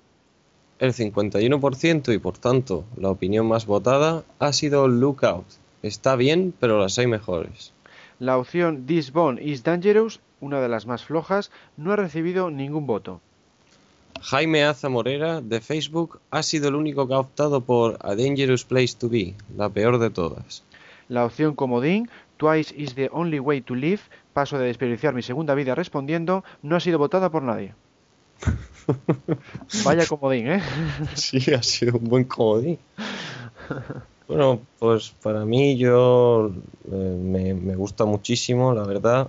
El 0.79 0.95
51% 0.95 2.15
y 2.15 2.19
por 2.19 2.39
tanto 2.39 2.87
la 2.97 3.11
opinión 3.11 3.47
más 3.47 3.67
votada 3.67 4.25
ha 4.39 4.55
sido 4.55 4.89
Lookout. 4.89 5.45
Está 5.83 6.17
bien, 6.17 6.55
pero 6.59 6.79
las 6.79 6.99
hay 6.99 7.09
mejores. 7.09 7.75
La 8.19 8.39
opción 8.39 8.87
This 8.87 9.13
Bond 9.13 9.39
is 9.39 9.65
Dangerous, 9.65 10.21
una 10.41 10.63
de 10.63 10.71
las 10.71 10.87
más 10.87 11.05
flojas, 11.05 11.51
no 11.77 11.93
ha 11.93 11.97
recibido 11.97 12.51
ningún 12.51 12.87
voto. 12.87 13.21
Jaime 14.21 14.65
Aza 14.65 14.89
Morera 14.89 15.41
de 15.41 15.61
Facebook 15.61 16.21
ha 16.31 16.43
sido 16.43 16.69
el 16.69 16.75
único 16.75 17.09
que 17.09 17.15
ha 17.15 17.19
optado 17.19 17.61
por 17.61 17.99
A 18.01 18.15
Dangerous 18.15 18.65
Place 18.65 18.95
to 18.99 19.09
Be, 19.09 19.35
la 19.57 19.69
peor 19.69 19.99
de 19.99 20.11
todas. 20.11 20.63
La 21.09 21.25
opción 21.25 21.55
comodín 21.55 22.09
Twice 22.37 22.75
is 22.77 22.95
the 22.95 23.09
only 23.13 23.39
way 23.39 23.61
to 23.61 23.77
live, 23.77 24.01
paso 24.33 24.59
de 24.59 24.67
desperdiciar 24.67 25.15
mi 25.15 25.23
segunda 25.23 25.55
vida 25.55 25.77
respondiendo, 25.77 26.43
no 26.63 26.75
ha 26.75 26.81
sido 26.81 26.99
votada 26.99 27.31
por 27.31 27.45
nadie. 27.45 27.75
Vaya 29.85 30.07
comodín, 30.07 30.49
¿eh? 30.49 30.63
Sí, 31.15 31.39
ha 31.55 31.63
sido 31.63 31.99
un 31.99 32.09
buen 32.09 32.25
comodín. 32.25 32.79
Bueno, 34.27 34.61
pues 34.81 35.15
para 35.23 35.45
mí 35.45 35.77
yo 35.77 36.51
eh, 36.91 37.19
me, 37.23 37.55
me 37.55 37.77
gusta 37.77 38.07
muchísimo, 38.07 38.75
la 38.75 38.83
verdad, 38.83 39.29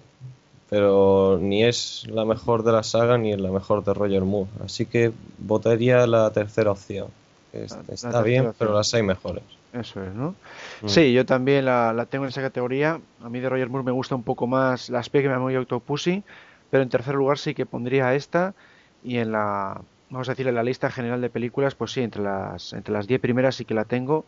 pero 0.73 1.37
ni 1.39 1.63
es 1.63 2.03
la 2.09 2.25
mejor 2.25 2.63
de 2.63 2.71
la 2.71 2.81
saga 2.81 3.19
ni 3.19 3.31
es 3.31 3.39
la 3.39 3.51
mejor 3.51 3.83
de 3.83 3.93
Roger 3.93 4.23
Moore. 4.23 4.49
Así 4.65 4.87
que 4.87 5.11
votaría 5.37 6.07
la 6.07 6.31
tercera 6.31 6.71
opción. 6.71 7.09
que 7.51 7.59
La- 7.59 7.93
está 7.93 8.23
bien, 8.23 8.47
opción. 8.47 8.55
pero 8.57 8.73
las 8.73 8.91
hay 8.95 9.03
mejores. 9.03 9.43
Eso 9.71 10.03
es, 10.03 10.11
¿no? 10.15 10.33
Mm. 10.81 10.87
Sí, 10.87 11.13
yo 11.13 11.27
también 11.27 11.65
la, 11.65 11.93
la 11.93 12.07
tengo 12.07 12.25
en 12.25 12.29
esa 12.29 12.41
categoría. 12.41 12.99
A 13.23 13.29
mí 13.29 13.39
de 13.39 13.49
Roger 13.49 13.69
Moore 13.69 13.85
me 13.85 13.91
gusta 13.91 14.15
un 14.15 14.23
poco 14.23 14.47
más 14.47 14.89
la 14.89 15.03
Spectrum 15.03 15.47
y 15.51 15.57
Octopussy, 15.57 16.23
pero 16.71 16.81
en 16.81 16.89
tercer 16.89 17.13
lugar 17.13 17.37
sí 17.37 17.53
que 17.53 17.67
pondría 17.67 18.15
esta 18.15 18.55
y 19.03 19.17
en 19.17 19.31
la 19.31 19.79
vamos 20.09 20.27
a 20.27 20.31
decir, 20.31 20.47
en 20.47 20.55
la 20.55 20.63
lista 20.63 20.89
general 20.89 21.21
de 21.21 21.29
películas, 21.29 21.75
pues 21.75 21.91
sí, 21.91 22.01
entre 22.01 22.23
las 22.23 22.73
entre 22.73 22.93
las 22.93 23.05
10 23.05 23.21
primeras 23.21 23.55
sí 23.57 23.65
que 23.65 23.75
la 23.75 23.85
tengo, 23.85 24.25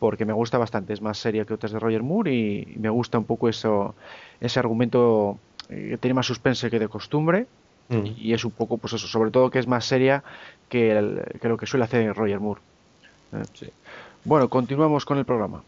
porque 0.00 0.24
me 0.24 0.32
gusta 0.32 0.58
bastante, 0.58 0.92
es 0.92 1.00
más 1.00 1.18
seria 1.18 1.44
que 1.44 1.54
otras 1.54 1.72
de 1.72 1.78
Roger 1.78 2.02
Moore 2.02 2.34
y, 2.34 2.76
me 2.78 2.88
gusta 2.88 3.18
un 3.18 3.24
poco 3.24 3.48
eso, 3.48 3.94
ese 4.40 4.58
argumento 4.58 5.38
eh, 5.70 5.96
tiene 6.00 6.14
más 6.14 6.26
suspense 6.26 6.70
que 6.70 6.78
de 6.78 6.88
costumbre 6.88 7.46
Mm. 7.88 8.06
y 8.16 8.32
es 8.34 8.44
un 8.44 8.50
poco, 8.50 8.78
pues 8.78 8.94
eso, 8.94 9.06
sobre 9.06 9.30
todo 9.30 9.48
que 9.48 9.60
es 9.60 9.68
más 9.68 9.84
seria 9.84 10.24
que, 10.68 10.90
el- 10.90 11.22
que 11.40 11.48
lo 11.48 11.56
que 11.56 11.66
suele 11.66 11.84
hacer 11.84 12.12
Roger 12.14 12.40
Moore. 12.40 12.60
Eh, 13.32 13.42
Sí. 13.54 13.70
Bueno, 14.24 14.48
continuamos 14.48 15.04
con 15.04 15.18
el 15.18 15.24
programa. 15.24 15.62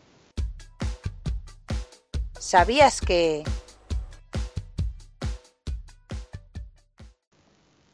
¿Sabías 2.32 3.00
que... 3.00 3.44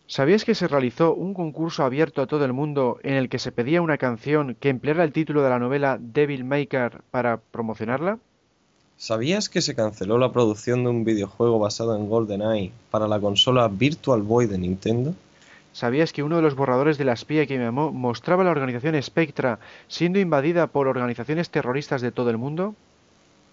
¿Sabías 0.06 0.44
que 0.44 0.54
se 0.54 0.68
realizó 0.68 1.14
un 1.14 1.34
concurso 1.34 1.82
abierto 1.82 2.22
a 2.22 2.26
todo 2.26 2.44
el 2.44 2.52
mundo 2.52 2.98
en 3.02 3.14
el 3.14 3.28
que 3.28 3.38
se 3.38 3.52
pedía 3.52 3.82
una 3.82 3.98
canción 3.98 4.54
que 4.54 4.68
empleara 4.68 5.02
el 5.02 5.12
título 5.12 5.42
de 5.42 5.50
la 5.50 5.58
novela 5.58 5.98
Devil 6.00 6.44
Maker 6.44 7.02
para 7.10 7.38
promocionarla? 7.38 8.18
¿Sabías 9.04 9.50
que 9.50 9.60
se 9.60 9.74
canceló 9.74 10.16
la 10.16 10.32
producción 10.32 10.82
de 10.82 10.88
un 10.88 11.04
videojuego 11.04 11.58
basado 11.58 11.94
en 11.94 12.08
GoldenEye 12.08 12.72
para 12.90 13.06
la 13.06 13.20
consola 13.20 13.68
Virtual 13.68 14.22
Boy 14.22 14.46
de 14.46 14.56
Nintendo? 14.56 15.14
¿Sabías 15.74 16.10
que 16.14 16.22
uno 16.22 16.36
de 16.36 16.42
los 16.42 16.54
borradores 16.54 16.96
de 16.96 17.04
la 17.04 17.12
espía 17.12 17.44
que 17.44 17.58
me 17.58 17.66
amó 17.66 17.92
mostraba 17.92 18.40
a 18.40 18.46
la 18.46 18.50
organización 18.52 19.02
Spectra 19.02 19.58
siendo 19.88 20.20
invadida 20.20 20.68
por 20.68 20.88
organizaciones 20.88 21.50
terroristas 21.50 22.00
de 22.00 22.12
todo 22.12 22.30
el 22.30 22.38
mundo? 22.38 22.74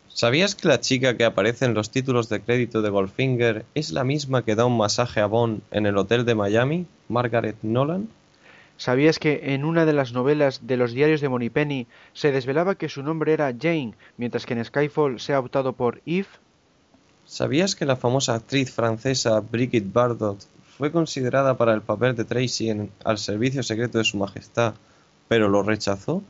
¿Sabías 0.07 0.55
que 0.55 0.69
la 0.69 0.79
chica 0.79 1.17
que 1.17 1.25
aparece 1.25 1.65
en 1.65 1.73
los 1.73 1.89
títulos 1.89 2.29
de 2.29 2.39
crédito 2.39 2.81
de 2.81 2.89
Goldfinger 2.89 3.65
es 3.75 3.91
la 3.91 4.05
misma 4.05 4.45
que 4.45 4.55
da 4.55 4.63
un 4.63 4.77
masaje 4.77 5.19
a 5.19 5.25
Bond 5.25 5.63
en 5.71 5.85
el 5.85 5.97
hotel 5.97 6.23
de 6.23 6.33
Miami, 6.33 6.85
Margaret 7.09 7.57
Nolan? 7.61 8.07
¿Sabías 8.81 9.19
que 9.19 9.53
en 9.53 9.63
una 9.63 9.85
de 9.85 9.93
las 9.93 10.11
novelas 10.11 10.65
de 10.65 10.75
los 10.75 10.91
diarios 10.91 11.21
de 11.21 11.29
Moneypenny 11.29 11.85
se 12.13 12.31
desvelaba 12.31 12.73
que 12.73 12.89
su 12.89 13.03
nombre 13.03 13.31
era 13.31 13.53
Jane, 13.53 13.93
mientras 14.17 14.47
que 14.47 14.55
en 14.55 14.65
Skyfall 14.65 15.19
se 15.19 15.35
ha 15.35 15.39
optado 15.39 15.73
por 15.73 16.01
Eve? 16.07 16.25
¿Sabías 17.23 17.75
que 17.75 17.85
la 17.85 17.95
famosa 17.95 18.33
actriz 18.33 18.73
francesa 18.73 19.39
Brigitte 19.39 19.93
Bardot 19.93 20.39
fue 20.79 20.91
considerada 20.91 21.55
para 21.57 21.75
el 21.75 21.83
papel 21.83 22.15
de 22.15 22.25
Tracy 22.25 22.71
en 22.71 22.89
Al 23.05 23.19
servicio 23.19 23.61
secreto 23.61 23.99
de 23.99 24.03
su 24.03 24.17
majestad, 24.17 24.73
pero 25.27 25.47
lo 25.47 25.61
rechazó? 25.61 26.23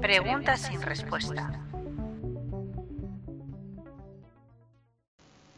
Preguntas 0.00 0.60
sin 0.60 0.80
respuesta. 0.80 1.60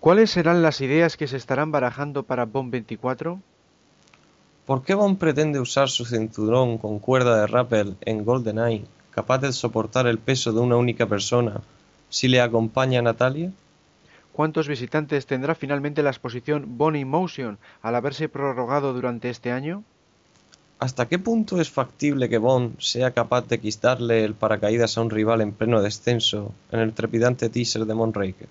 ¿Cuáles 0.01 0.31
serán 0.31 0.63
las 0.63 0.81
ideas 0.81 1.19
que 1.19 1.27
se 1.27 1.37
estarán 1.37 1.71
barajando 1.71 2.23
para 2.23 2.47
Bomb 2.47 2.73
24? 2.73 3.43
¿Por 4.69 4.83
qué 4.83 4.93
Bond 4.93 5.17
pretende 5.17 5.61
usar 5.61 5.89
su 5.89 6.05
cinturón 6.05 6.77
con 6.77 6.99
cuerda 6.99 7.41
de 7.41 7.47
rappel 7.47 7.97
en 8.03 8.23
GoldenEye, 8.23 8.85
capaz 9.11 9.39
de 9.39 9.51
soportar 9.55 10.07
el 10.07 10.19
peso 10.19 10.53
de 10.53 10.61
una 10.61 10.77
única 10.77 11.07
persona, 11.07 11.63
si 12.11 12.29
le 12.29 12.43
acompaña 12.43 13.01
Natalia? 13.01 13.51
¿Cuántos 14.31 14.69
visitantes 14.69 15.25
tendrá 15.25 15.55
finalmente 15.55 16.03
la 16.03 16.11
exposición 16.11 16.77
Bond 16.77 16.99
in 16.99 17.09
Motion 17.09 17.57
al 17.81 17.95
haberse 17.95 18.29
prorrogado 18.29 18.93
durante 18.93 19.31
este 19.31 19.53
año? 19.53 19.85
¿Hasta 20.79 21.09
qué 21.09 21.19
punto 21.19 21.63
es 21.63 21.71
factible 21.71 22.29
que 22.29 22.37
Bond 22.37 22.79
sea 22.79 23.13
capaz 23.13 23.49
de 23.49 23.61
quitarle 23.61 24.23
el 24.23 24.35
paracaídas 24.35 24.99
a 24.99 25.01
un 25.01 25.09
rival 25.09 25.41
en 25.41 25.53
pleno 25.53 25.81
descenso 25.81 26.53
en 26.73 26.81
el 26.81 26.93
trepidante 26.93 27.49
teaser 27.49 27.87
de 27.87 27.95
Moonraker? 27.95 28.49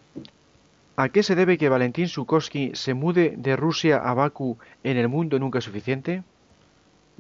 ¿A 0.99 1.10
qué 1.10 1.22
se 1.22 1.36
debe 1.36 1.60
que 1.60 1.69
Valentín 1.69 2.07
Sukovsky 2.07 2.72
se 2.74 2.95
mude 2.95 3.36
de 3.38 3.56
Rusia 3.56 3.98
a 3.98 4.15
Bakú 4.15 4.57
en 4.84 4.98
el 4.98 5.07
mundo 5.07 5.38
nunca 5.38 5.61
suficiente? 5.61 6.24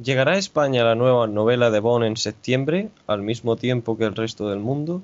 ¿Llegará 0.01 0.31
a 0.31 0.37
España 0.37 0.83
la 0.83 0.95
nueva 0.95 1.27
novela 1.27 1.69
de 1.69 1.79
Bond 1.79 2.05
en 2.05 2.17
septiembre, 2.17 2.89
al 3.05 3.21
mismo 3.21 3.55
tiempo 3.55 3.95
que 3.95 4.05
el 4.05 4.15
resto 4.15 4.49
del 4.49 4.57
mundo? 4.57 5.03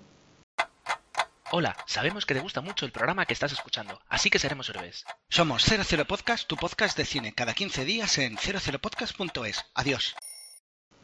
Hola, 1.52 1.78
sabemos 1.86 2.26
que 2.26 2.34
te 2.34 2.40
gusta 2.40 2.62
mucho 2.62 2.88
el 2.88 2.92
programa 2.92 3.28
que 3.28 3.34
estás 3.34 3.52
escuchando, 3.52 4.00
así 4.10 4.32
que 4.32 4.40
seremos 4.40 4.68
héroes. 4.70 5.06
Somos 5.30 5.64
00 5.64 6.06
Podcast, 6.06 6.48
tu 6.48 6.56
podcast 6.56 6.98
de 6.98 7.06
cine, 7.06 7.34
cada 7.34 7.54
15 7.54 7.86
días 7.86 8.18
en 8.18 8.38
00podcast.es. 8.38 9.66
Adiós. 9.76 10.16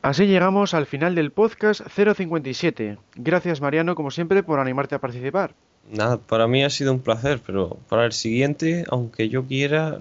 Así 0.02 0.26
llegamos 0.26 0.74
al 0.74 0.88
final 0.88 1.14
del 1.14 1.32
podcast 1.32 1.82
057. 1.88 2.98
Gracias 3.14 3.62
Mariano, 3.62 3.94
como 3.94 4.10
siempre, 4.10 4.41
por 4.41 4.60
animarte 4.60 4.96
a 4.96 5.00
participar. 5.00 5.54
Nada, 5.91 6.18
para 6.18 6.48
mí 6.48 6.64
ha 6.64 6.70
sido 6.70 6.91
un 6.94 6.99
placer, 6.99 7.40
pero 7.45 7.78
para 7.90 8.06
el 8.06 8.11
siguiente, 8.11 8.86
aunque 8.90 9.30
yo 9.30 9.45
quiera, 9.45 9.98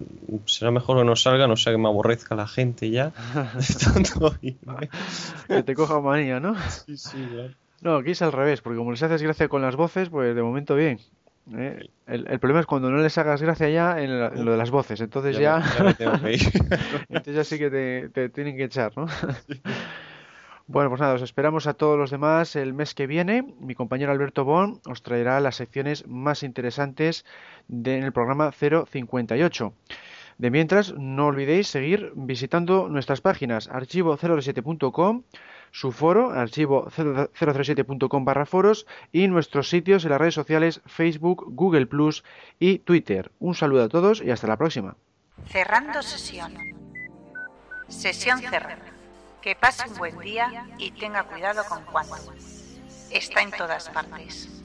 será 0.46 0.70
mejor 0.70 0.98
que 0.98 1.04
no 1.04 1.16
salga, 1.16 1.46
no 1.46 1.56
sea 1.56 1.72
que 1.72 1.78
me 1.78 1.88
aborrezca 1.88 2.34
la 2.34 2.46
gente 2.46 2.90
ya. 2.90 3.12
que 5.48 5.62
te 5.62 5.74
coja 5.74 6.00
manía, 6.00 6.40
¿no? 6.40 6.54
Sí, 6.86 6.96
sí, 6.96 7.18
claro. 7.32 7.50
No, 7.80 7.96
aquí 7.96 8.10
es 8.10 8.22
al 8.22 8.32
revés, 8.32 8.60
porque 8.60 8.76
como 8.76 8.90
les 8.90 9.02
haces 9.02 9.22
gracia 9.22 9.48
con 9.48 9.62
las 9.62 9.76
voces, 9.76 10.08
pues 10.10 10.34
de 10.34 10.42
momento 10.42 10.74
bien. 10.74 10.98
¿eh? 11.56 11.88
El, 12.06 12.26
el 12.28 12.40
problema 12.40 12.60
es 12.60 12.66
cuando 12.66 12.90
no 12.90 12.98
les 12.98 13.16
hagas 13.18 13.40
gracia 13.40 13.68
ya 13.70 14.00
en, 14.02 14.18
la- 14.20 14.28
en 14.28 14.44
lo 14.44 14.52
de 14.52 14.58
las 14.58 14.70
voces, 14.70 15.00
entonces 15.00 15.38
ya, 15.38 15.58
me- 15.58 15.74
ya 15.74 15.84
me 15.84 15.94
tengo 15.94 16.20
que 16.20 16.32
ir. 16.34 16.42
entonces 17.08 17.34
ya 17.36 17.44
sí 17.44 17.58
que 17.58 17.70
te, 17.70 18.08
te 18.10 18.28
tienen 18.30 18.56
que 18.56 18.64
echar, 18.64 18.92
¿no? 18.96 19.06
Bueno, 20.70 20.90
pues 20.90 21.00
nada, 21.00 21.14
os 21.14 21.22
esperamos 21.22 21.66
a 21.66 21.72
todos 21.72 21.96
los 21.98 22.10
demás 22.10 22.54
el 22.54 22.74
mes 22.74 22.94
que 22.94 23.06
viene. 23.06 23.42
Mi 23.58 23.74
compañero 23.74 24.12
Alberto 24.12 24.44
Bon 24.44 24.80
os 24.86 25.02
traerá 25.02 25.40
las 25.40 25.56
secciones 25.56 26.06
más 26.06 26.42
interesantes 26.42 27.24
de- 27.68 27.96
en 27.96 28.04
el 28.04 28.12
programa 28.12 28.52
058. 28.52 29.72
De 30.36 30.50
mientras, 30.50 30.92
no 30.94 31.26
olvidéis 31.26 31.68
seguir 31.68 32.12
visitando 32.14 32.88
nuestras 32.88 33.22
páginas 33.22 33.68
archivo007.com, 33.70 35.22
su 35.72 35.90
foro, 35.90 36.30
archivo007.com 36.32 38.24
barra 38.26 38.44
foros 38.46 38.86
y 39.10 39.26
nuestros 39.26 39.70
sitios 39.70 40.04
en 40.04 40.10
las 40.10 40.20
redes 40.20 40.34
sociales 40.34 40.82
Facebook, 40.84 41.44
Google 41.48 41.86
Plus 41.86 42.24
y 42.60 42.78
Twitter. 42.80 43.32
Un 43.40 43.54
saludo 43.54 43.84
a 43.84 43.88
todos 43.88 44.20
y 44.22 44.30
hasta 44.30 44.46
la 44.46 44.58
próxima. 44.58 44.96
Cerrando 45.46 46.02
sesión. 46.02 46.52
Sesión 47.88 48.38
cerrada. 48.40 48.78
Que 49.42 49.54
pase 49.54 49.88
un 49.88 49.96
buen 49.96 50.18
día 50.18 50.66
y 50.78 50.90
tenga 50.90 51.24
cuidado 51.24 51.64
con 51.64 51.84
cuánto. 51.84 52.32
Está 53.10 53.42
en 53.42 53.52
todas 53.52 53.88
partes. 53.88 54.57